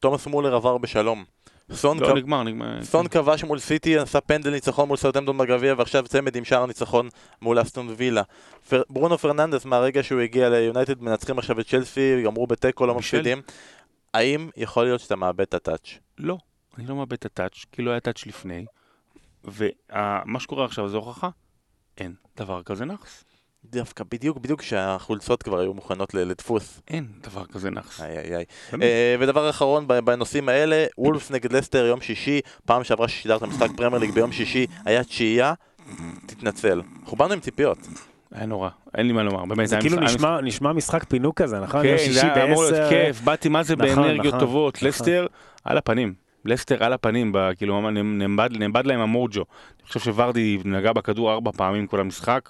תומאס 0.00 0.26
מולר 0.26 0.54
עבר 0.54 0.78
בשלום. 0.78 1.24
סון 1.72 1.98
לא, 2.00 2.06
כב- 2.06 2.16
נגמר, 2.16 2.42
נגמר. 2.42 2.82
סון 2.84 3.08
כבש 3.08 3.44
מול 3.44 3.58
סיטי, 3.58 3.98
עשה 3.98 4.20
פנדל 4.20 4.50
ניצחון 4.50 4.88
מול 4.88 4.96
סאות'המפטון 4.96 5.38
בגביע, 5.38 5.74
ועכשיו 5.78 6.04
צמד 6.08 6.36
עם 6.36 6.44
שער 6.44 6.66
ניצחון 6.66 7.08
מול 7.42 7.62
אסטון 7.62 7.94
וילה. 7.96 8.22
פר... 8.68 8.82
ברונו 8.90 9.18
פרננדס, 9.18 9.64
מהרגע 9.64 10.02
שהוא 10.02 10.20
הגיע 10.20 10.48
ליונייטד, 10.48 11.02
מנצחים 11.02 11.38
עכשיו 11.38 11.60
את 11.60 11.66
צ'לסי, 11.68 12.22
גמרו 12.24 12.46
בתיקו, 12.46 12.86
לא. 12.86 12.94
מפסידים. 12.94 13.42
האם 14.14 14.50
יכול 14.56 14.84
להיות 14.84 15.00
שאתה 15.00 15.16
מאבד 15.16 15.40
את 15.40 15.54
ה 15.54 15.60
touch? 15.60 15.98
לא, 16.18 16.38
אני 16.78 16.86
לא 16.86 16.96
מאבד 16.96 17.12
את 17.12 17.24
ה 17.24 17.30
touch, 17.30 17.64
כי 17.72 17.82
לא 17.82 17.90
היה 17.90 18.00
touch 18.00 18.26
לפני, 18.26 18.64
ומה 19.44 20.40
שקורה 20.40 20.64
עכשיו 20.64 20.88
זה 20.88 20.96
הוכחה, 20.96 21.28
אין 21.98 22.14
דבר 22.36 22.62
כזה 22.62 22.84
נאחס. 22.84 23.24
דווקא 23.64 24.04
בדיוק, 24.10 24.38
בדיוק 24.38 24.60
כשהחולצות 24.60 25.42
כבר 25.42 25.58
היו 25.58 25.74
מוכנות 25.74 26.14
לדפוס. 26.14 26.80
אין 26.88 27.06
דבר 27.22 27.44
כזה 27.44 27.70
נאחס. 27.70 28.00
איי 28.00 28.18
איי 28.18 28.36
איי. 28.36 28.44
אה, 28.82 29.16
ודבר 29.20 29.50
אחרון 29.50 29.86
בנושאים 30.04 30.48
האלה, 30.48 30.86
וולפס 30.98 31.30
נגד 31.30 31.52
לסטר 31.52 31.86
יום 31.86 32.00
שישי, 32.00 32.40
פעם 32.64 32.84
שעברה 32.84 33.08
ששידרת 33.08 33.42
משחק 33.42 33.68
פרמייר 33.76 34.00
ליג 34.00 34.10
ביום 34.10 34.32
שישי, 34.32 34.66
היה 34.84 35.04
תשיעייה, 35.04 35.54
תתנצל. 36.26 36.82
אנחנו 37.02 37.16
באנו 37.16 37.32
עם 37.32 37.40
ציפיות. 37.40 37.78
היה 38.32 38.46
נורא, 38.46 38.68
אין 38.94 39.06
לי 39.06 39.12
מה 39.12 39.22
לומר, 39.22 39.44
באמת. 39.44 39.68
זה 39.68 39.78
כאילו 39.80 40.00
נשמע, 40.00 40.40
נשמע 40.40 40.72
משחק 40.72 41.04
פינוק 41.04 41.42
כזה, 41.42 41.60
נכון? 41.60 41.82
כן, 41.82 41.96
זה 41.96 42.04
שישי 42.04 42.26
היה 42.26 42.44
אמור 42.44 42.64
להיות. 42.64 42.88
כיף, 42.88 43.20
באתי 43.20 43.48
מה 43.48 43.62
זה 43.62 43.76
נכון, 43.76 43.88
באנרגיות 43.88 44.26
נכון, 44.26 44.40
טובות, 44.40 44.76
נכון. 44.76 44.88
לסטר 44.88 45.26
על 45.64 45.78
הפנים. 45.78 46.14
לסטר 46.44 46.84
על 46.84 46.92
הפנים, 46.92 47.32
כאילו 47.56 47.90
נאבד 48.50 48.86
להם 48.86 49.00
המוג'ו. 49.00 49.44
אני 49.80 49.86
חושב 49.86 50.00
שוורדי 50.00 50.58
נגע 50.64 50.92
בכדור 50.92 51.32
ארבע 51.32 51.50
פעמים 51.52 51.86
כל 51.86 52.00
המשחק. 52.00 52.48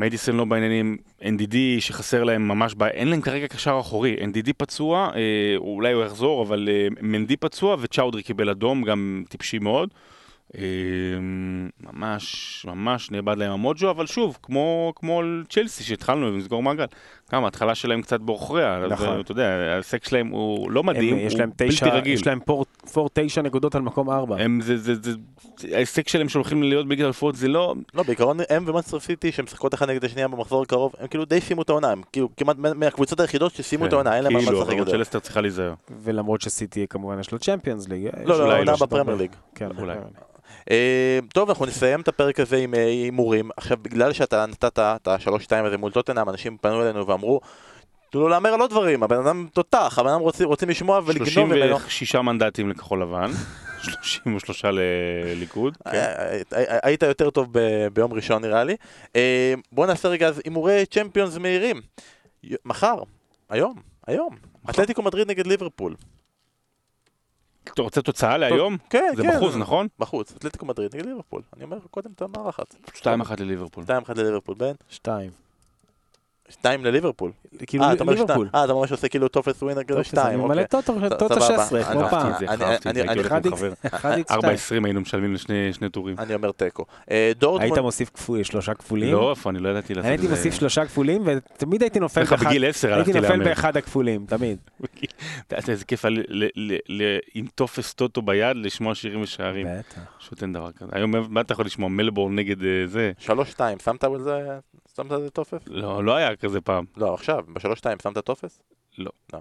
מדיסון 0.00 0.36
לא 0.36 0.44
בעניינים, 0.44 0.96
NDD 1.22 1.56
שחסר 1.80 2.24
להם 2.24 2.48
ממש, 2.48 2.74
ב... 2.74 2.82
אין 2.82 3.08
להם 3.08 3.20
כרגע 3.20 3.48
קשר 3.48 3.78
אחורי, 3.80 4.16
NDD 4.20 4.52
פצוע, 4.56 5.10
אה, 5.14 5.56
אולי 5.56 5.92
הוא 5.92 6.04
יחזור, 6.04 6.42
אבל 6.42 6.68
אה, 6.68 6.88
מנדי 7.00 7.36
פצוע 7.36 7.76
וצ'אודרי 7.80 8.22
קיבל 8.22 8.50
אדום, 8.50 8.82
גם 8.82 9.24
טיפשי 9.28 9.58
מאוד. 9.58 9.88
אה, 10.58 10.62
ממש, 11.80 12.66
ממש 12.68 13.10
נאבד 13.10 13.36
להם 13.38 13.52
המוג'ו, 13.52 13.90
אבל 13.90 14.06
שוב, 14.06 14.38
כמו, 14.42 14.92
כמו 14.96 15.22
צ'לסי 15.48 15.84
שהתחלנו 15.84 16.36
לסגור 16.36 16.62
מעגל. 16.62 16.84
גם 17.32 17.44
ההתחלה 17.44 17.74
שלהם 17.74 18.02
קצת 18.02 18.20
בעוכריה, 18.20 18.78
נכון. 18.90 19.06
נכון. 19.06 19.20
אתה 19.20 19.32
יודע, 19.32 19.46
ההישג 19.72 20.04
שלהם 20.04 20.26
הוא 20.28 20.70
לא 20.70 20.80
הם, 20.80 20.86
מדהים, 20.86 21.18
יש 21.18 21.32
הוא 21.32 21.40
להם 21.40 21.50
בלתי 21.50 21.68
תשע, 21.68 21.86
רגיל. 21.94 22.12
יש 22.14 22.26
להם 22.26 22.40
פער, 22.44 22.64
פער 22.92 23.08
תשע 23.12 23.42
נקודות 23.42 23.74
על 23.74 23.82
מקום 23.82 24.10
ארבע. 24.10 24.36
הם, 24.38 24.60
זה, 24.60 24.76
זה, 24.76 24.94
זה, 24.94 25.10
ההישג 25.72 26.08
שלהם 26.08 26.28
שהולכים 26.28 26.62
להיות 26.62 26.86
בליגת 26.86 27.02
האלופות 27.02 27.36
זה 27.36 27.48
לא, 27.48 27.74
לא, 27.94 28.02
בעיקרון 28.02 28.38
הם 28.50 28.64
ומאנסטר 28.66 29.00
סיטי, 29.00 29.32
שהם 29.32 29.44
משחקות 29.44 29.74
אחת 29.74 29.88
נגד 29.88 30.04
השנייה 30.04 30.28
במחזור 30.28 30.62
הקרוב, 30.62 30.92
הם 31.00 31.06
כאילו 31.06 31.24
די 31.24 31.40
סיימו 31.40 31.62
את 31.62 31.68
העונה, 31.68 31.90
הם 31.90 32.02
כאילו 32.12 32.28
כמעט 32.36 32.56
מה- 32.58 32.74
מהקבוצות 32.74 33.20
היחידות 33.20 33.52
שסיימו 33.54 33.86
את 33.86 33.92
העונה, 33.92 34.16
אין 34.16 34.24
להם 34.24 34.32
מה 34.32 34.38
כאילו, 34.40 34.52
לשחק 34.52 34.68
את 34.68 34.72
למרות 34.72 34.86
זה. 34.86 34.92
שלסטר 34.92 35.18
צריכה 35.18 35.40
להיזהר. 35.40 35.74
ולמרות 36.02 36.40
שסיטי 36.40 36.86
כמובן 36.90 37.20
יש 37.20 37.32
לו 37.32 37.38
צ'מפיונס 37.38 37.88
ליג. 37.88 38.02
יש 38.04 38.10
לא, 38.26 38.38
לא, 38.38 38.52
העונה 38.52 38.72
לא, 38.72 38.76
בפרמייר 38.86 39.16
ליג. 39.18 39.30
אה, 40.70 41.18
טוב, 41.32 41.48
אנחנו 41.48 41.66
נסיים 41.66 42.00
את 42.00 42.08
הפרק 42.08 42.40
הזה 42.40 42.56
עם 42.56 42.74
אה, 42.74 42.86
הימורים. 42.86 43.50
עכשיו, 43.56 43.76
בגלל 43.82 44.12
שאתה 44.12 44.46
נתת 44.46 44.78
את 44.78 45.08
השלוש-שתיים 45.08 45.64
הזה 45.64 45.78
מול 45.78 45.92
טוטנאם, 45.92 46.28
אנשים 46.28 46.56
פנו 46.60 46.82
אלינו 46.82 47.06
ואמרו, 47.06 47.40
תנו 48.10 48.20
לו 48.20 48.28
להמר 48.28 48.54
על 48.54 48.60
עוד 48.60 48.70
דברים, 48.70 49.02
הבן 49.02 49.16
אדם 49.16 49.46
תותח, 49.52 49.98
הבן 49.98 50.10
אדם 50.10 50.20
רוצים, 50.20 50.48
רוצים 50.48 50.68
לשמוע 50.68 51.00
ולגנוב 51.06 51.48
ממנו. 51.48 51.78
36 51.78 52.14
מנדטים 52.14 52.70
לכחול 52.70 53.02
לבן, 53.02 53.30
33 53.82 54.64
לליכוד. 54.64 55.76
כן. 55.84 56.12
אה, 56.52 56.78
היית 56.82 57.02
יותר 57.02 57.30
טוב 57.30 57.48
ביום 57.92 58.12
ראשון 58.12 58.42
נראה 58.42 58.64
לי. 58.64 58.76
בוא 59.72 59.86
נעשה 59.86 60.08
רגע 60.08 60.28
אז 60.28 60.40
הימורי 60.44 60.86
צ'מפיונס 60.86 61.36
מהירים. 61.36 61.80
מחר, 62.64 62.96
היום, 63.50 63.74
היום. 64.06 64.36
אתלטיקו 64.70 65.02
מדריד 65.02 65.30
נגד 65.30 65.46
ליברפול. 65.46 65.94
אתה 67.64 67.82
רוצה 67.82 68.02
תוצאה 68.02 68.38
להיום? 68.38 68.76
כן, 68.90 69.12
זה 69.16 69.22
כן. 69.22 69.36
בחוץ, 69.36 69.54
נכון? 69.54 69.88
בחוץ, 69.98 70.32
אתלטיקו 70.36 70.66
מדריד 70.66 70.96
נגד 70.96 71.06
ליברפול. 71.06 71.42
אני 71.56 71.64
אומר 71.64 71.78
קודם 71.90 72.10
את 72.12 72.22
המערכת. 72.22 72.74
2-1 72.96 73.06
לליברפול. 73.38 73.84
2-1 73.84 73.88
לליברפול, 74.16 74.54
בן. 74.54 74.72
שתיים. 76.50 76.80
2 76.80 76.84
לליברפול. 76.84 77.32
כאילו 77.66 77.84
אה, 77.84 77.90
ליברפול. 77.92 78.16
שתיים. 78.16 78.40
אה, 78.54 78.64
אתה 78.64 78.74
ממש 78.74 78.92
עושה 78.92 79.08
כאילו 79.08 79.28
טופס 79.28 79.62
ווינר 79.62 79.82
כזה 79.84 79.96
טופס, 79.98 80.08
2, 80.08 80.26
אני 80.26 80.34
אוקיי. 80.34 80.46
ממלא 80.48 80.62
טוטו 80.66 80.92
ס- 80.92 81.08
טוטו 81.18 81.28
סבבה. 81.34 81.40
16, 81.40 81.78
אני- 81.80 81.88
כמו 81.92 82.00
אני- 82.00 82.10
פעם. 82.10 82.32
אני- 82.48 82.64
אהבתי 82.64 82.88
את 82.88 82.94
זה, 82.94 83.00
אני- 83.00 83.00
הייתי 83.00 83.12
אני- 83.12 83.18
הולך 83.20 83.26
אחד 83.26 83.46
עם 83.46 83.52
איקס- 83.52 83.58
חבר. 83.58 83.72
אחד 83.96 84.12
איקס 84.16 84.32
שתיים. 84.32 84.44
4-20 84.82 84.84
היינו 84.84 85.00
משלמים 85.00 85.34
לשני 85.34 85.72
שני 85.72 85.88
טורים. 85.90 86.16
אני 86.18 86.34
אומר 86.34 86.50
תיקו. 86.52 86.84
אה, 87.10 87.32
היית 87.60 87.78
מוסיף 87.78 88.10
שלושה 88.42 88.74
כפולים? 88.74 89.12
לא, 89.12 89.30
איפה, 89.30 89.50
אני 89.50 89.58
לא 89.58 89.68
ידעתי 89.68 89.94
לעשות 89.94 90.06
אני 90.06 90.14
את 90.14 90.20
הייתי 90.20 90.28
זה. 90.34 90.34
מוסיף 90.36 90.54
שלושה 90.54 90.86
כפולים, 90.86 91.22
ותמיד 91.26 91.82
הייתי 91.82 92.00
נופל 92.00 92.20
לך 92.22 92.32
בגיל 92.32 92.64
10 92.68 92.88
הייתי 92.88 92.98
הלכתי 93.10 93.12
נופל 93.20 93.28
להמר. 93.32 93.44
באחד 93.44 93.76
הכפולים, 93.76 94.26
תמיד. 94.28 94.58
אתה 95.46 95.56
יודע 95.58 95.72
איזה 95.72 95.84
כיף 95.84 96.04
עם 97.34 97.46
טופס 97.54 97.94
טוטו 97.94 98.22
ביד 98.22 98.56
לשמוע 98.56 98.94
שירים 98.94 99.22
ושערים. 99.22 99.66
בטח. 99.78 100.00
פשוט 100.18 100.42
אין 100.42 100.52
דבר 100.52 100.72
כזה. 100.72 100.90
היום 100.92 101.14
מה 101.28 101.40
אתה 101.40 101.52
יכול 101.52 101.64
לשמוע? 101.66 101.88
מלבורן 101.88 102.34
נגד 102.36 102.62
אה, 102.64 102.68
זה? 102.86 103.12
3-2, 103.26 103.30
שמת 103.84 104.04
על 104.04 104.18
זה, 104.20 104.38
שמת 105.02 105.12
על 105.12 105.20
זה 105.22 105.30
טופס? 105.30 105.60
לא, 105.66 106.04
לא 106.04 106.14
היה 106.14 106.36
כזה 106.36 106.60
פעם. 106.60 106.84
לא, 106.96 107.14
עכשיו, 107.14 107.44
ב-3-2 107.52 107.62
שמת 108.02 108.18
טופס? 108.18 108.62
לא. 108.98 109.10
לא. 109.32 109.38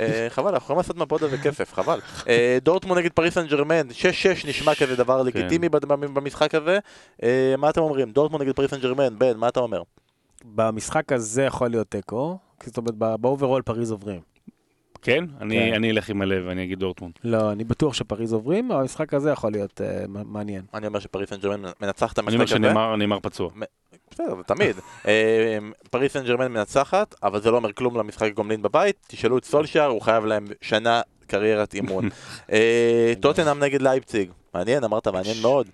אה, 0.00 0.26
חבל, 0.30 0.48
אנחנו 0.48 0.64
יכולים 0.64 0.76
לעשות 0.78 0.96
מהפוד 0.96 1.22
הזה 1.22 1.38
כסף, 1.38 1.72
חבל. 1.74 2.00
אה, 2.28 2.58
דורטמונד 2.62 3.00
נגד 3.00 3.12
פריס 3.12 3.34
סן 3.34 3.46
ג'רמן, 3.46 3.88
6-6 3.90 3.94
נשמע 4.48 4.74
כזה 4.74 4.96
דבר 4.96 5.22
לגיטימי 5.22 5.66
כן. 5.66 5.72
בד- 5.78 5.84
במשחק 6.14 6.54
הזה. 6.54 6.78
אה, 7.22 7.54
מה 7.58 7.70
אתם 7.70 7.80
אומרים? 7.80 8.10
דורטמונד 8.12 8.42
נגד 8.44 8.56
פריס 8.56 8.70
סן 8.70 8.80
ג'רמן, 8.80 9.18
בן, 9.18 9.36
מה 9.36 9.48
אתה 9.48 9.60
אומר? 9.60 9.82
במשחק 10.44 11.12
הזה 11.12 11.42
יכול 11.42 11.68
להיות 11.68 11.90
תיקו, 11.90 12.38
זאת 12.64 12.76
אומרת, 12.76 12.94
ב 12.94 13.03
overall 13.03 13.62
פריז 13.62 13.90
עוברים. 13.90 14.20
כן? 15.02 15.24
אני 15.40 15.58
כן. 15.70 15.74
אני 15.74 15.90
אלך 15.90 16.08
עם 16.10 16.22
הלב, 16.22 16.48
אני 16.48 16.64
אגיד 16.64 16.78
דורטמונד. 16.78 17.14
לא, 17.24 17.52
אני 17.52 17.64
בטוח 17.64 17.94
שפריז 17.94 18.32
עוברים, 18.32 18.72
אבל 18.72 18.80
המשחק 18.80 19.14
הזה 19.14 19.30
יכול 19.30 19.52
להיות 19.52 19.80
מ- 20.08 20.32
מעניין. 20.32 20.62
אני 20.74 20.86
אומר 20.86 20.98
שפריס 20.98 21.30
סן 21.30 21.36
ג'רמן 21.40 21.70
מנצחת 21.80 22.12
את 22.12 22.18
אני 22.18 22.26
אומר 22.28 22.40
המשחק 22.42 22.56
הזה. 22.56 22.66
שנאמר 22.68 22.96
נאמר 22.96 23.18
פצוע. 23.22 23.50
בסדר, 24.12 24.36
זה 24.36 24.42
תמיד. 24.46 24.76
אה, 25.08 25.58
פריס 25.90 26.12
סן 26.12 26.24
ג'רמן 26.24 26.48
מנצחת, 26.52 27.14
אבל 27.22 27.40
זה 27.40 27.50
לא 27.50 27.56
אומר 27.56 27.72
כלום 27.72 27.96
למשחק 27.98 28.26
הגומלין 28.26 28.62
בבית. 28.62 28.96
תשאלו 29.08 29.38
את 29.38 29.44
סולשיאר, 29.44 29.86
הוא 29.86 30.00
חייב 30.02 30.24
להם 30.24 30.44
שנה 30.60 31.00
קריירת 31.26 31.74
אימון. 31.74 32.08
אה, 32.52 33.12
טוטנאם 33.20 33.58
נגד 33.58 33.82
לייפציג. 33.82 34.30
מעניין, 34.54 34.84
אמרת 34.84 35.08
מעניין 35.08 35.36
מאוד. 35.42 35.66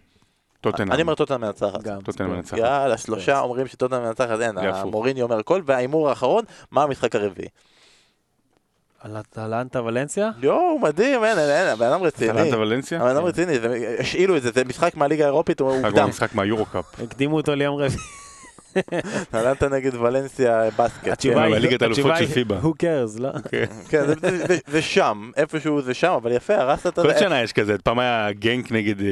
טוטנאם. 0.60 0.92
אני 0.92 1.02
אומר 1.02 1.14
טוטנאם 1.14 1.40
מנצחת. 1.40 1.82
גם. 1.82 2.00
טוטנאם 2.00 2.30
מנצחת. 2.30 2.58
יאללה, 2.58 2.96
שלושה 2.96 3.40
אומרים 3.40 3.66
שטוטנאם 3.66 4.02
מנצחת, 4.02 4.40
אין. 4.40 4.58
המוריני 4.58 5.22
אומר 5.22 5.38
הכל, 5.38 5.62
וההימור 5.66 6.08
האחרון, 6.08 6.44
מה 6.70 6.82
המשחק 6.82 7.14
הרביעי? 7.14 7.48
על 9.00 9.16
אטלנטה 9.16 9.82
ולנסיה? 9.82 10.30
יואו, 10.42 10.78
מדהים, 10.78 11.24
אין, 11.24 11.38
אין, 11.38 11.50
אין, 11.50 11.66
הבן 11.68 11.86
אדם 11.86 12.02
רציני. 12.02 12.30
אטלנטה 12.30 12.58
ולנסיה? 12.58 13.00
הבן 13.00 13.10
אדם 13.16 13.24
רציני, 13.24 13.58
זה- 13.60 13.96
השאילו 13.98 14.36
את 14.36 14.42
זה, 14.42 14.50
זה 14.50 14.64
משחק 14.64 14.94
מהליגה 14.96 15.24
האירופית, 15.24 15.60
הוא 15.60 15.80
מוקדם. 15.80 16.08
משחק 16.08 16.34
מהיורו 16.34 16.66
קאפ. 16.66 16.84
הקדימו 17.02 17.36
אותו 17.36 17.54
ליום 17.54 17.76
רביעי. 17.76 17.98
אטלנטה 19.22 19.68
נגד 19.68 19.94
ולנסיה 19.94 20.62
בסקט. 20.78 21.08
התשובה 21.08 21.34
כן. 21.34 21.42
היא, 21.42 21.54
בליגת 21.54 21.82
האלופות 21.82 22.12
של 22.18 22.26
פיבה. 22.26 22.58
who 22.62 22.66
cares, 22.82 23.20
לא? 23.20 23.28
כן, 23.88 24.04
זה- 24.66 24.82
שם, 24.82 25.30
איפשהו 25.36 25.82
זה 25.82 25.94
שם, 25.94 26.12
אבל 26.12 26.32
יפה, 26.32 26.54
הרסת 26.54 26.86
את 26.86 26.94
כל 26.94 27.12
זה. 27.12 27.18
שנה 27.18 27.42
יש 27.42 27.52
כזה, 27.52 27.78
פעם 27.78 27.98
היה 27.98 28.28
גנק 28.32 28.72
נגד 28.72 29.00
אה, 29.00 29.06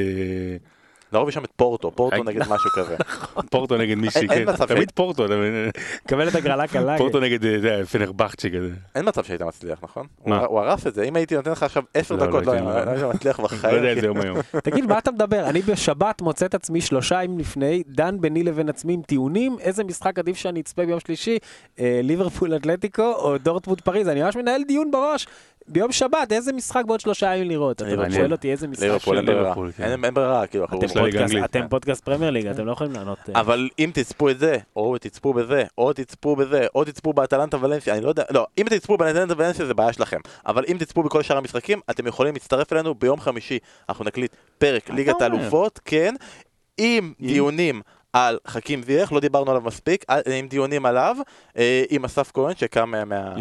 לרוב 1.12 1.28
יש 1.28 1.34
שם 1.34 1.44
את 1.44 1.50
פורטו, 1.56 1.90
פורטו 1.90 2.22
נגד 2.24 2.40
משהו 2.48 2.70
כזה. 2.76 2.96
פורטו 3.50 3.76
נגד 3.76 3.94
מישהי, 3.94 4.28
כן. 4.28 4.56
תמיד 4.66 4.90
פורטו, 4.94 5.26
אתה 5.26 5.36
מבין? 5.36 5.70
קבל 6.06 6.28
את 6.28 6.34
הגרלה 6.34 6.66
קלה. 6.66 6.98
פורטו 7.02 7.20
נגד 7.20 7.44
אה, 7.44 7.60
זה, 7.60 7.82
פנרבכצ'ה 7.92 8.48
כזה. 8.48 8.70
אין 8.94 9.08
מצב 9.08 9.24
שהיית 9.24 9.42
מצליח, 9.42 9.78
נכון? 9.82 10.06
הוא 10.22 10.60
הרס 10.60 10.86
את 10.86 10.94
זה, 10.94 11.02
אם 11.02 11.16
הייתי 11.16 11.34
נותן 11.36 11.50
לך 11.50 11.62
עכשיו 11.62 11.82
עשר 11.94 12.14
לא, 12.16 12.20
לא 12.20 12.26
דקות, 12.26 12.46
לא 12.46 12.52
הייתי- 12.52 12.66
לא 12.66 12.90
היית 12.90 13.14
מצליח 13.14 13.40
לא 13.40 13.44
יודע 13.44 13.56
בחיים. 13.56 13.84
איזה 13.84 14.06
יום 14.06 14.20
היום. 14.20 14.38
תגיד, 14.64 14.86
מה 14.86 14.98
אתה 14.98 15.10
מדבר? 15.10 15.44
אני 15.48 15.62
בשבת 15.62 16.22
מוצא 16.22 16.46
את 16.46 16.54
עצמי 16.54 16.80
שלושה 16.80 17.22
ימים 17.22 17.38
לפני, 17.38 17.82
דן 17.88 18.20
ביני 18.20 18.42
לבין 18.42 18.68
עצמי 18.68 18.92
עם 18.94 19.02
טיעונים, 19.02 19.56
איזה 19.60 19.84
משחק 19.84 20.18
עדיף 20.18 20.36
שאני 20.36 20.60
אצפה 20.60 20.86
ביום 20.86 21.00
שלישי, 21.00 21.38
אה, 21.80 22.00
ליברפול 22.02 22.56
אתלטיקו 22.56 23.02
או 23.02 23.38
דורטמונד 23.38 23.80
פריז, 23.80 24.08
אני 24.08 24.22
ממש 24.22 24.36
מנהל 24.36 24.62
דיון 24.68 24.90
בראש. 24.90 25.26
ביום 25.68 25.92
שבת, 25.92 26.32
איזה 26.32 26.52
משחק 26.52 26.82
בעוד 26.86 27.00
שלושה 27.00 27.34
ימים 27.36 27.48
לראות? 27.50 27.82
אתה. 27.82 28.10
שואל 28.10 28.32
אותי 28.32 28.50
איזה 28.52 28.68
משחק? 28.68 28.82
ליברפול, 28.82 29.16
אין 29.16 29.26
ברירה. 29.26 29.42
ליברפול, 29.42 29.72
כן. 29.76 29.84
אין 29.84 30.04
אין 30.04 30.14
ברירה, 30.14 30.46
כאילו, 30.46 30.64
אנחנו... 30.64 30.78
אתם 30.78 30.98
הליגה 30.98 31.18
פודקאסט- 31.18 31.20
האנגלית. 31.20 31.44
אתם 31.44 31.68
פודקאסט 31.70 32.04
פרמייר 32.04 32.30
ליג, 32.30 32.46
אתם 32.46 32.66
לא 32.66 32.72
יכולים 32.72 32.92
לענות. 32.92 33.18
אה, 33.34 33.40
אבל 33.40 33.68
אם 33.78 33.90
תצפו 33.94 34.30
את 34.30 34.38
זה, 34.38 34.56
או 34.76 34.98
תצפו 34.98 35.34
בזה, 35.34 35.64
או 35.78 35.92
תצפו 35.92 36.36
בזה, 36.36 36.66
או 36.74 36.84
תצפו 36.84 37.12
באטלנטה 37.12 37.56
ולנסיה, 37.60 37.94
אני 37.94 38.04
לא 38.04 38.08
יודע, 38.08 38.22
לא, 38.30 38.46
אם 38.58 38.66
תצפו 38.70 38.96
באטלנטה 38.96 39.34
ולנסיה 39.36 39.66
זה 39.66 39.74
בעיה 39.74 39.92
שלכם, 39.92 40.18
אבל 40.46 40.64
אם 40.68 40.76
תצפו 40.78 41.02
בכל 41.02 41.22
שאר 41.22 41.36
המשחקים, 41.36 41.80
אתם 41.90 42.06
יכולים 42.06 42.34
להצטרף 42.34 42.72
אלינו 42.72 42.94
ביום 42.94 43.20
חמישי, 43.20 43.58
אנחנו 43.88 44.04
נקליט 44.04 44.36
פרק 44.58 44.90
ליגת? 44.90 45.22
האלופות, 45.22 45.80
כן, 45.84 46.14
עם 46.78 47.12
דיונים. 47.20 47.80
על 48.16 48.38
חכים 48.46 48.82
זייח, 48.82 49.12
לא 49.12 49.20
דיברנו 49.20 49.50
עליו 49.50 49.62
מספיק, 49.62 50.04
על- 50.08 50.22
עם 50.38 50.48
דיונים 50.48 50.86
עליו, 50.86 51.16
אה, 51.58 51.84
עם 51.90 52.04
אסף 52.04 52.30
כהן 52.34 52.54
שקם 52.56 52.90
מה- 52.90 53.04
מה-? 53.04 53.34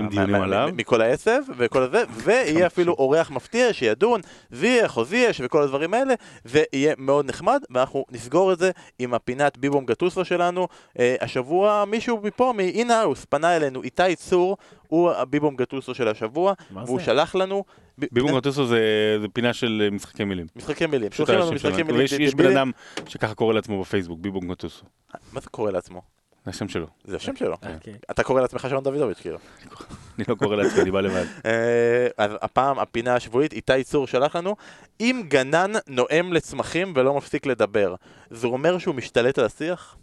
מכל 0.71 1.01
העשב 1.01 1.39
וכל 1.57 1.82
הזה, 1.84 2.03
ויהיה 2.13 2.67
אפילו 2.67 2.93
אורח 2.93 3.32
מפתיע 3.32 3.73
שידון, 3.73 4.21
זייח 4.51 4.97
או 4.97 5.05
זייש 5.05 5.41
וכל 5.43 5.61
הדברים 5.61 5.93
האלה, 5.93 6.13
ויהיה 6.45 6.93
מאוד 6.97 7.26
נחמד, 7.30 7.61
ואנחנו 7.69 8.05
נסגור 8.11 8.53
את 8.53 8.59
זה 8.59 8.71
עם 8.99 9.13
הפינת 9.13 9.57
ביבום 9.57 9.86
גטוסו 9.86 10.26
שלנו. 10.26 10.67
אה, 10.99 11.15
השבוע 11.21 11.86
מישהו 11.88 12.19
מפה, 12.23 12.53
מאינהאוס, 12.57 13.26
פנה 13.30 13.55
אלינו, 13.55 13.84
איתי 13.84 14.15
צור, 14.15 14.57
הוא 14.88 15.11
הביבום 15.11 15.55
גטוסו 15.55 15.93
של 15.93 16.07
השבוע, 16.07 16.53
והוא 16.71 16.99
זה? 16.99 17.05
שלח 17.05 17.36
לנו... 17.36 17.63
ב- 17.97 18.05
ביבום 18.11 18.38
גטוסו 18.38 18.65
זה 18.65 18.79
זה 19.21 19.27
פינה 19.33 19.53
של 19.53 19.81
אה, 19.86 19.91
משחקי 19.91 20.23
מילים. 20.23 20.47
משחקי 20.55 20.86
מילים, 20.86 21.09
פשוט 21.09 21.27
שולחים 21.27 21.41
לנו 21.45 21.51
משחקי 21.51 21.73
שלנו. 21.73 21.86
מילים. 21.86 21.99
ויש 21.99 22.11
יש 22.11 22.36
בן. 22.36 22.51
אדם 22.57 22.71
שככה 23.07 23.33
קורא 23.33 23.53
לעצמו 23.53 23.81
בפייסבוק, 23.81 24.19
ביבום 24.19 24.47
גטוסו. 24.47 24.86
מה 25.33 25.39
זה 25.39 25.49
קורא 25.49 25.71
לעצמו? 25.71 26.01
זה 26.45 26.49
השם 26.49 26.67
שלו. 26.67 26.88
זה 27.03 27.15
השם 27.15 27.36
שלו. 27.36 27.55
אוקיי. 27.75 27.93
אתה 28.11 28.23
קורא 28.23 28.41
לעצמך 28.41 28.67
שרון 28.69 28.83
דוידוביץ', 28.83 29.19
כאילו. 29.19 29.38
אני 30.17 30.25
לא 30.27 30.36
קורא 30.36 30.55
לעצמי, 30.55 30.81
אני 30.81 30.91
בא 30.91 31.01
לבד. 31.01 31.25
אה, 31.45 32.07
אז 32.17 32.31
הפעם 32.41 32.79
הפינה 32.79 33.15
השבועית, 33.15 33.53
איתי 33.53 33.83
צור 33.83 34.07
שלח 34.07 34.36
לנו, 34.36 34.55
אם 34.99 35.23
גנן 35.27 35.71
נואם 35.88 36.33
לצמחים 36.33 36.93
ולא 36.95 37.13
מפסיק 37.13 37.45
לדבר, 37.45 37.95
זה 38.29 38.47
אומר 38.47 38.77
שהוא 38.77 38.95
משתלט 38.95 39.39
על 39.39 39.45
השיח? 39.45 39.97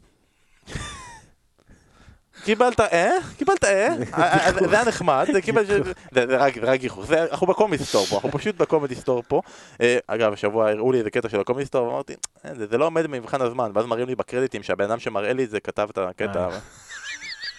קיבלת 2.45 2.81
אה? 2.81 3.11
קיבלת 3.39 3.65
אה? 3.65 3.89
אה, 4.15 4.47
אה, 4.47 4.53
זה 4.69 4.77
היה 4.77 4.85
נחמד, 4.85 5.27
זה 5.33 5.43
קיבל... 5.43 5.65
זה 5.67 6.27
זה 6.27 6.37
רק 6.63 6.81
גיחוך, 6.81 7.13
אנחנו 7.13 7.47
בקומדי 7.47 7.85
סטור 7.85 8.07
פה, 8.07 8.15
אנחנו 8.15 8.31
פשוט 8.31 8.57
בקומדי 8.57 8.95
סטור 8.95 9.23
פה. 9.29 9.43
אה, 9.81 9.99
אגב, 10.07 10.33
השבוע 10.33 10.71
הראו 10.71 10.93
לי 10.93 10.99
איזה 10.99 11.11
קטע 11.11 11.29
של 11.29 11.41
הקומדי 11.41 11.65
סטור, 11.67 11.87
ואמרתי, 11.87 12.15
"אה, 12.45 12.55
זה 12.55 12.67
זה 12.67 12.79
לא 12.79 12.85
עומד 12.87 13.03
במבחן 13.07 13.43
הזמן, 13.43 13.71
ואז 13.75 13.87
מראים 13.87 14.07
לי 14.07 14.15
בקרדיטים 14.15 14.63
שהבן 14.63 14.85
אדם 14.85 14.99
שמראה 14.99 15.33
לי 15.33 15.45
את 15.45 15.51
זה 15.51 15.61
כתב 15.61 15.89
את 15.91 15.99
הקטע. 15.99 16.49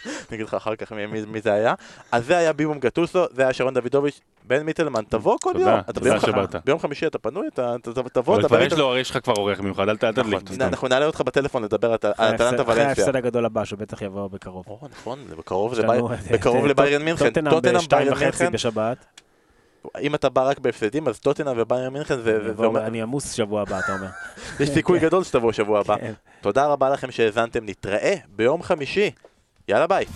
אה. 0.08 0.12
אני 0.30 0.36
אגיד 0.36 0.46
לך 0.48 0.54
אחר 0.54 0.76
כך 0.76 0.92
מי- 0.92 1.06
מי- 1.06 1.26
מי 1.28 1.42
זה 1.42 1.54
היה. 1.54 1.74
אז 2.12 2.26
זה 2.26 2.38
היה 2.38 2.54
ביבום 2.54 2.80
גטוסו, 2.80 3.26
זה 3.32 3.42
היה 3.42 3.54
שרון 3.54 3.74
דוידוביץ', 3.74 4.20
בן 4.48 4.64
מיטלמן, 4.64 5.04
תבוא 5.10 5.38
כל 5.42 5.54
תודה, 5.54 5.70
יום. 5.72 5.80
אתה 5.80 5.94
תודה 5.94 6.10
ביום 6.10 6.20
ח- 6.20 6.26
שבאת. 6.26 6.56
ביום 6.66 6.80
חמישי 6.80 7.08
אתה 7.08 7.20
פנוי? 7.20 7.48
אתה 7.48 7.76
תבוא, 8.14 8.36
אבל 8.36 8.48
כבר 8.48 8.62
יש. 8.62 8.74
לו, 8.74 8.98
יש 8.98 9.10
לך 9.12 9.18
כבר 9.24 9.34
אורח 9.38 9.60
מיוחד, 9.60 9.90
אל 9.90 9.98
תדליק. 9.98 10.44
נכון. 10.44 10.62
אנחנו 10.62 10.88
נעלה 10.88 11.06
אותך 11.06 11.22
בטלפון 11.22 11.64
לדבר 11.64 11.88
על 11.88 11.94
אטלנטה 11.96 12.24
ההפסד- 12.24 12.60
אחרי. 12.62 12.82
ההפסד 12.84 13.16
הגדול 13.16 13.46
הבא, 13.46 13.66
שבטח 13.66 14.02
יבוא 14.02 14.28
בקרוב. 14.28 14.66
או, 14.68 14.80
נכון, 14.92 15.20
זה 15.30 15.36
בקרוב 15.36 15.74
את- 15.80 16.70
לביירן 16.70 17.02
מינכן. 17.02 17.50
טוטנאם 17.50 17.76
בשתיים 17.78 18.12
וחצי. 18.12 18.48
בשבת. 18.48 18.98
אם 20.02 20.16
אתה 20.16 20.30
בא 20.30 20.48
רק 20.50 20.60
בהפסדים, 20.60 21.08
אז 21.08 21.20
טוטנאם 21.20 21.54
וביירן 21.58 21.94
מינכן 21.94 22.16
זה- 22.16 22.44
זה 22.44 22.54
זה 22.54 22.66
אומר, 22.66 22.86
אני 22.88 23.02
עמוס 23.02 23.32
שבוע 23.34 23.62
הבא, 23.62 23.80
אתה 23.80 23.94
אומר. 23.94 24.08
יש 24.60 24.70
סיכוי 24.70 25.00
גדול 25.00 25.24
שתבואו 25.24 25.54
שבוע 25.54 25.80
הבא. 25.80 25.98
כן. 25.98 26.14
תודה 26.42 26.66
רבה 26.66 26.90
לכם 26.90 27.12
שהאזנתם, 27.12 27.66
נתראה 27.66 28.16
ביום 28.36 28.64
חמישי. 28.64 29.12
E 29.68 29.72
ela 29.72 29.88
vai. 29.88 30.08